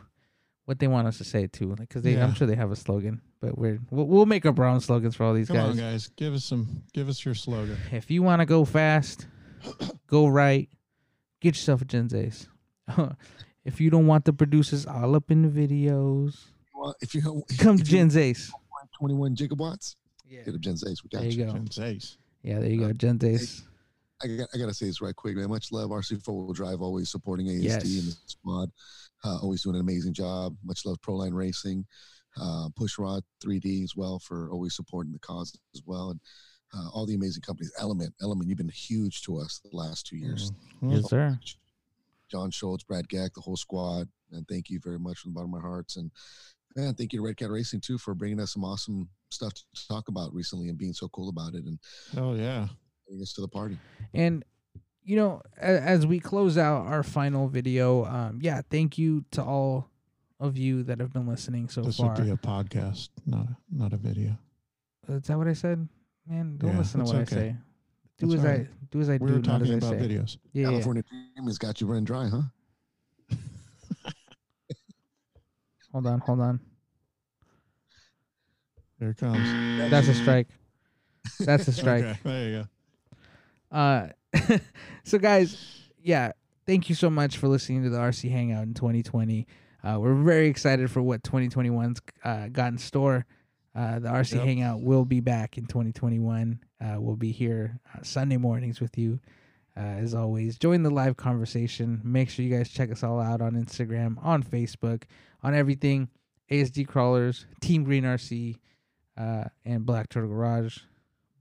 what 0.64 0.78
they 0.78 0.88
want 0.88 1.06
us 1.06 1.18
to 1.18 1.24
say 1.24 1.46
too. 1.46 1.74
Like, 1.78 1.90
cause 1.90 2.02
they, 2.02 2.20
I'm 2.20 2.34
sure 2.34 2.46
they 2.46 2.54
have 2.56 2.70
a 2.70 2.76
slogan, 2.76 3.20
but 3.40 3.58
we're 3.58 3.78
we'll, 3.90 4.06
we'll 4.06 4.26
make 4.26 4.46
up 4.46 4.58
our 4.58 4.66
own 4.66 4.80
slogans 4.80 5.16
for 5.16 5.24
all 5.24 5.34
these 5.34 5.48
guys. 5.48 5.56
Come 5.56 5.66
guys. 5.76 5.78
on, 5.84 5.92
guys. 5.92 6.10
Give 6.16 6.34
us 6.34 6.44
some. 6.44 6.82
Give 6.92 7.08
us 7.08 7.24
your 7.24 7.34
slogan. 7.34 7.76
If 7.92 8.10
you 8.10 8.22
want 8.22 8.40
to 8.40 8.46
go 8.46 8.64
fast, 8.64 9.26
go 10.06 10.26
right. 10.28 10.68
Get 11.40 11.56
yourself 11.56 11.82
a 11.82 11.84
Gens 11.84 12.14
Ace. 12.14 12.46
if 13.64 13.80
you 13.80 13.90
don't 13.90 14.06
want 14.06 14.24
the 14.24 14.32
producers 14.32 14.86
all 14.86 15.14
up 15.16 15.30
in 15.30 15.42
the 15.42 15.48
videos, 15.48 16.38
Well, 16.74 16.94
if 17.00 17.14
you 17.14 17.22
come 17.22 17.42
to 17.76 17.82
if 17.82 17.90
you 17.90 17.98
Gens 17.98 18.16
Ace. 18.16 18.50
want 18.50 18.90
21 18.98 19.36
gigawatts, 19.36 19.96
Yeah. 20.30 20.42
get 20.44 20.54
a 20.54 20.58
Gen 20.58 20.74
Ace. 20.74 21.02
We 21.02 21.08
got 21.10 21.22
There 21.22 21.30
you. 21.30 21.44
you 21.44 21.52
go. 21.52 21.58
Gen 21.58 21.84
Ace. 21.84 22.16
Yeah, 22.42 22.60
there 22.60 22.70
you 22.70 22.78
go. 22.80 22.92
Gens 22.92 23.24
Ace. 23.24 23.62
I, 24.22 24.26
got, 24.28 24.48
I 24.54 24.58
gotta 24.58 24.74
say 24.74 24.86
this 24.86 25.00
right 25.00 25.16
quick, 25.16 25.36
man. 25.36 25.48
Much 25.48 25.72
love, 25.72 25.90
RC 25.90 26.22
Four 26.22 26.44
Wheel 26.44 26.52
Drive, 26.52 26.80
always 26.82 27.10
supporting 27.10 27.48
AST 27.48 27.62
Yes. 27.64 27.82
and 27.84 28.12
the 28.12 28.16
squad. 28.26 28.70
Uh, 29.24 29.38
always 29.42 29.62
doing 29.62 29.76
an 29.76 29.80
amazing 29.80 30.12
job. 30.14 30.56
Much 30.64 30.84
love, 30.86 31.00
Proline 31.00 31.32
Racing, 31.34 31.84
uh, 32.40 32.68
Pushrod 32.78 33.22
3D 33.42 33.82
as 33.82 33.96
well 33.96 34.18
for 34.18 34.50
always 34.50 34.74
supporting 34.76 35.12
the 35.12 35.18
cause 35.18 35.58
as 35.74 35.82
well, 35.84 36.10
and 36.10 36.20
uh, 36.74 36.88
all 36.92 37.06
the 37.06 37.14
amazing 37.14 37.42
companies. 37.42 37.72
Element, 37.80 38.14
Element, 38.22 38.48
you've 38.48 38.58
been 38.58 38.68
huge 38.68 39.22
to 39.22 39.36
us 39.38 39.60
the 39.68 39.76
last 39.76 40.06
two 40.06 40.16
years. 40.16 40.52
Mhm. 40.82 40.92
Yes, 40.96 41.08
sir. 41.10 41.38
John 42.30 42.50
Schultz, 42.50 42.84
Brad 42.84 43.08
Gack, 43.08 43.32
the 43.34 43.40
whole 43.40 43.56
squad, 43.56 44.08
and 44.32 44.46
thank 44.48 44.70
you 44.70 44.78
very 44.80 44.98
much 44.98 45.18
from 45.18 45.32
the 45.32 45.34
bottom 45.34 45.52
of 45.52 45.60
my 45.62 45.66
hearts. 45.68 45.96
And 45.96 46.10
man, 46.76 46.94
thank 46.94 47.12
you 47.12 47.20
to 47.20 47.24
Red 47.26 47.36
Cat 47.36 47.50
Racing 47.50 47.80
too 47.80 47.98
for 47.98 48.14
bringing 48.14 48.40
us 48.40 48.52
some 48.54 48.64
awesome 48.64 49.08
stuff 49.30 49.52
to 49.54 49.88
talk 49.88 50.08
about 50.08 50.32
recently 50.34 50.68
and 50.68 50.78
being 50.78 50.92
so 50.92 51.08
cool 51.08 51.28
about 51.28 51.54
it 51.54 51.64
and 51.64 51.78
Oh 52.16 52.34
yeah. 52.34 52.68
bringing 53.06 53.22
us 53.22 53.32
to 53.34 53.40
the 53.40 53.48
party. 53.48 53.78
And 54.14 54.44
you 55.02 55.16
know, 55.16 55.40
as, 55.56 55.80
as 55.80 56.06
we 56.06 56.20
close 56.20 56.58
out 56.58 56.86
our 56.86 57.02
final 57.02 57.48
video, 57.48 58.04
um, 58.04 58.38
yeah, 58.42 58.60
thank 58.70 58.98
you 58.98 59.24
to 59.32 59.42
all 59.42 59.88
of 60.38 60.56
you 60.56 60.82
that 60.84 61.00
have 61.00 61.12
been 61.12 61.26
listening 61.26 61.68
so 61.68 61.82
This 61.82 61.96
far. 61.96 62.10
This 62.14 62.18
would 62.18 62.24
be 62.26 62.30
a 62.32 62.36
podcast, 62.36 63.08
not 63.26 63.46
a, 63.46 63.56
not 63.70 63.92
a 63.92 63.96
video. 63.96 64.36
Is 65.08 65.22
that 65.22 65.36
what 65.38 65.48
I 65.48 65.54
said? 65.54 65.88
Man, 66.28 66.56
don't 66.58 66.72
Yeah, 66.72 66.78
listen 66.78 67.00
to 67.00 67.06
what 67.06 67.16
okay. 67.16 67.36
I 67.36 67.38
say. 67.40 67.56
Do 68.18 68.26
That's 68.26 68.40
as 68.40 68.44
all 68.44 68.50
I 68.52 68.68
do 68.90 69.00
as 69.00 69.08
I 69.08 69.12
We 69.14 69.18
do, 69.18 69.24
were 69.24 69.32
not 69.40 69.44
talking 69.44 69.62
as 69.62 69.70
I 69.84 69.88
about 69.88 70.00
say. 70.00 70.08
videos. 70.08 70.36
Yeah, 70.52 70.62
yeah. 70.62 70.68
California 70.70 71.02
Dream 71.08 71.46
has 71.46 71.58
got 71.58 71.80
you 71.80 71.86
running 71.86 72.04
dry, 72.04 72.28
huh? 72.28 72.42
Hold 75.92 76.06
on, 76.06 76.20
hold 76.20 76.40
on. 76.40 76.60
Here 78.98 79.10
it 79.10 79.16
comes. 79.16 79.90
That's 79.90 80.08
a 80.08 80.14
strike. 80.14 80.48
That's 81.38 81.66
a 81.68 81.72
strike. 81.72 82.04
Okay, 82.04 82.18
there 82.24 82.48
you 82.48 82.66
go. 83.72 83.76
Uh, 83.76 84.58
so 85.04 85.18
guys, 85.18 85.88
yeah, 86.02 86.32
thank 86.66 86.88
you 86.88 86.94
so 86.94 87.08
much 87.10 87.38
for 87.38 87.48
listening 87.48 87.82
to 87.84 87.90
the 87.90 87.98
RC 87.98 88.30
Hangout 88.30 88.64
in 88.64 88.74
2020. 88.74 89.46
Uh, 89.82 89.98
we're 89.98 90.14
very 90.14 90.48
excited 90.48 90.90
for 90.90 91.00
what 91.00 91.22
2021's 91.22 92.00
uh, 92.24 92.48
got 92.48 92.72
in 92.72 92.78
store. 92.78 93.24
Uh, 93.74 93.98
the 94.00 94.08
RC 94.08 94.34
Yep. 94.34 94.44
Hangout 94.44 94.82
will 94.82 95.04
be 95.04 95.20
back 95.20 95.56
in 95.56 95.64
2021. 95.66 96.60
Uh, 96.80 96.96
we'll 96.98 97.16
be 97.16 97.32
here 97.32 97.78
uh, 97.94 98.02
Sunday 98.02 98.36
mornings 98.36 98.80
with 98.80 98.98
you. 98.98 99.18
Uh, 99.76 99.80
as 99.80 100.14
always, 100.14 100.58
join 100.58 100.82
the 100.82 100.90
live 100.90 101.16
conversation. 101.16 102.00
Make 102.04 102.28
sure 102.28 102.44
you 102.44 102.54
guys 102.54 102.68
check 102.68 102.90
us 102.90 103.02
all 103.02 103.20
out 103.20 103.40
on 103.40 103.52
Instagram, 103.52 104.22
on 104.22 104.42
Facebook, 104.42 105.04
on 105.42 105.54
everything. 105.54 106.08
ASD 106.50 106.86
Crawlers, 106.88 107.46
Team 107.60 107.84
Green 107.84 108.02
RC, 108.02 108.56
uh, 109.16 109.44
and 109.64 109.86
Black 109.86 110.08
Turtle 110.08 110.30
Garage, 110.30 110.78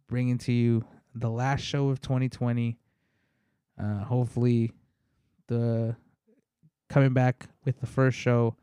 bringing 0.07 0.37
to 0.39 0.51
you 0.51 0.85
the 1.15 1.29
last 1.29 1.61
show 1.61 1.89
of 1.89 1.99
2020. 1.99 2.77
Uh, 3.81 4.03
hopefully, 4.03 4.71
the 5.47 5.95
coming 6.89 7.13
back 7.13 7.47
with 7.65 7.79
the 7.79 7.87
first 7.87 8.17
show 8.17 8.55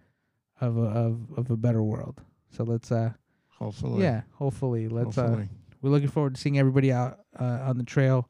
of 0.60 0.76
a, 0.76 0.82
of 0.82 1.20
of 1.36 1.50
a 1.50 1.56
better 1.56 1.82
world. 1.82 2.20
So 2.50 2.64
let's 2.64 2.90
uh 2.92 3.10
Hopefully. 3.58 4.02
yeah, 4.02 4.22
hopefully 4.32 4.88
let's 4.88 5.16
uh 5.16 5.44
we're 5.80 5.90
looking 5.90 6.08
forward 6.08 6.34
to 6.34 6.40
seeing 6.40 6.58
everybody 6.58 6.92
out 6.92 7.20
uh, 7.38 7.60
on 7.62 7.78
the 7.78 7.84
trail, 7.84 8.28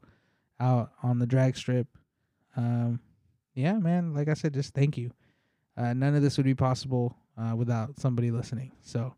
out 0.59 0.91
on 1.03 1.19
the 1.19 1.25
drag 1.25 1.57
strip. 1.57 1.87
Um, 2.55 2.99
yeah, 3.53 3.73
man. 3.73 4.13
Like 4.13 4.27
I 4.27 4.33
said, 4.33 4.53
just 4.53 4.73
thank 4.73 4.97
you. 4.97 5.11
Uh, 5.77 5.93
none 5.93 6.15
of 6.15 6.21
this 6.21 6.37
would 6.37 6.45
be 6.45 6.55
possible 6.55 7.15
uh, 7.37 7.55
without 7.55 7.99
somebody 7.99 8.31
listening. 8.31 8.71
So, 8.81 9.13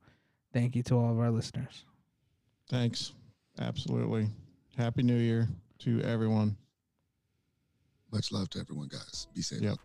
thank 0.54 0.76
you 0.76 0.84
to 0.84 0.96
all 0.96 1.12
of 1.12 1.20
our 1.20 1.32
listeners. 1.32 1.86
Thanks. 2.70 3.14
Absolutely. 3.60 4.28
Happy 4.78 5.04
New 5.04 5.18
Year 5.18 5.48
to 5.80 6.02
everyone. 6.02 6.56
Much 8.12 8.32
love 8.32 8.50
to 8.52 8.60
everyone, 8.60 8.88
guys. 8.88 9.28
Be 9.34 9.42
safe. 9.42 9.62
Yep. 9.62 9.78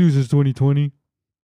Deuces 0.00 0.28
2020. 0.28 0.99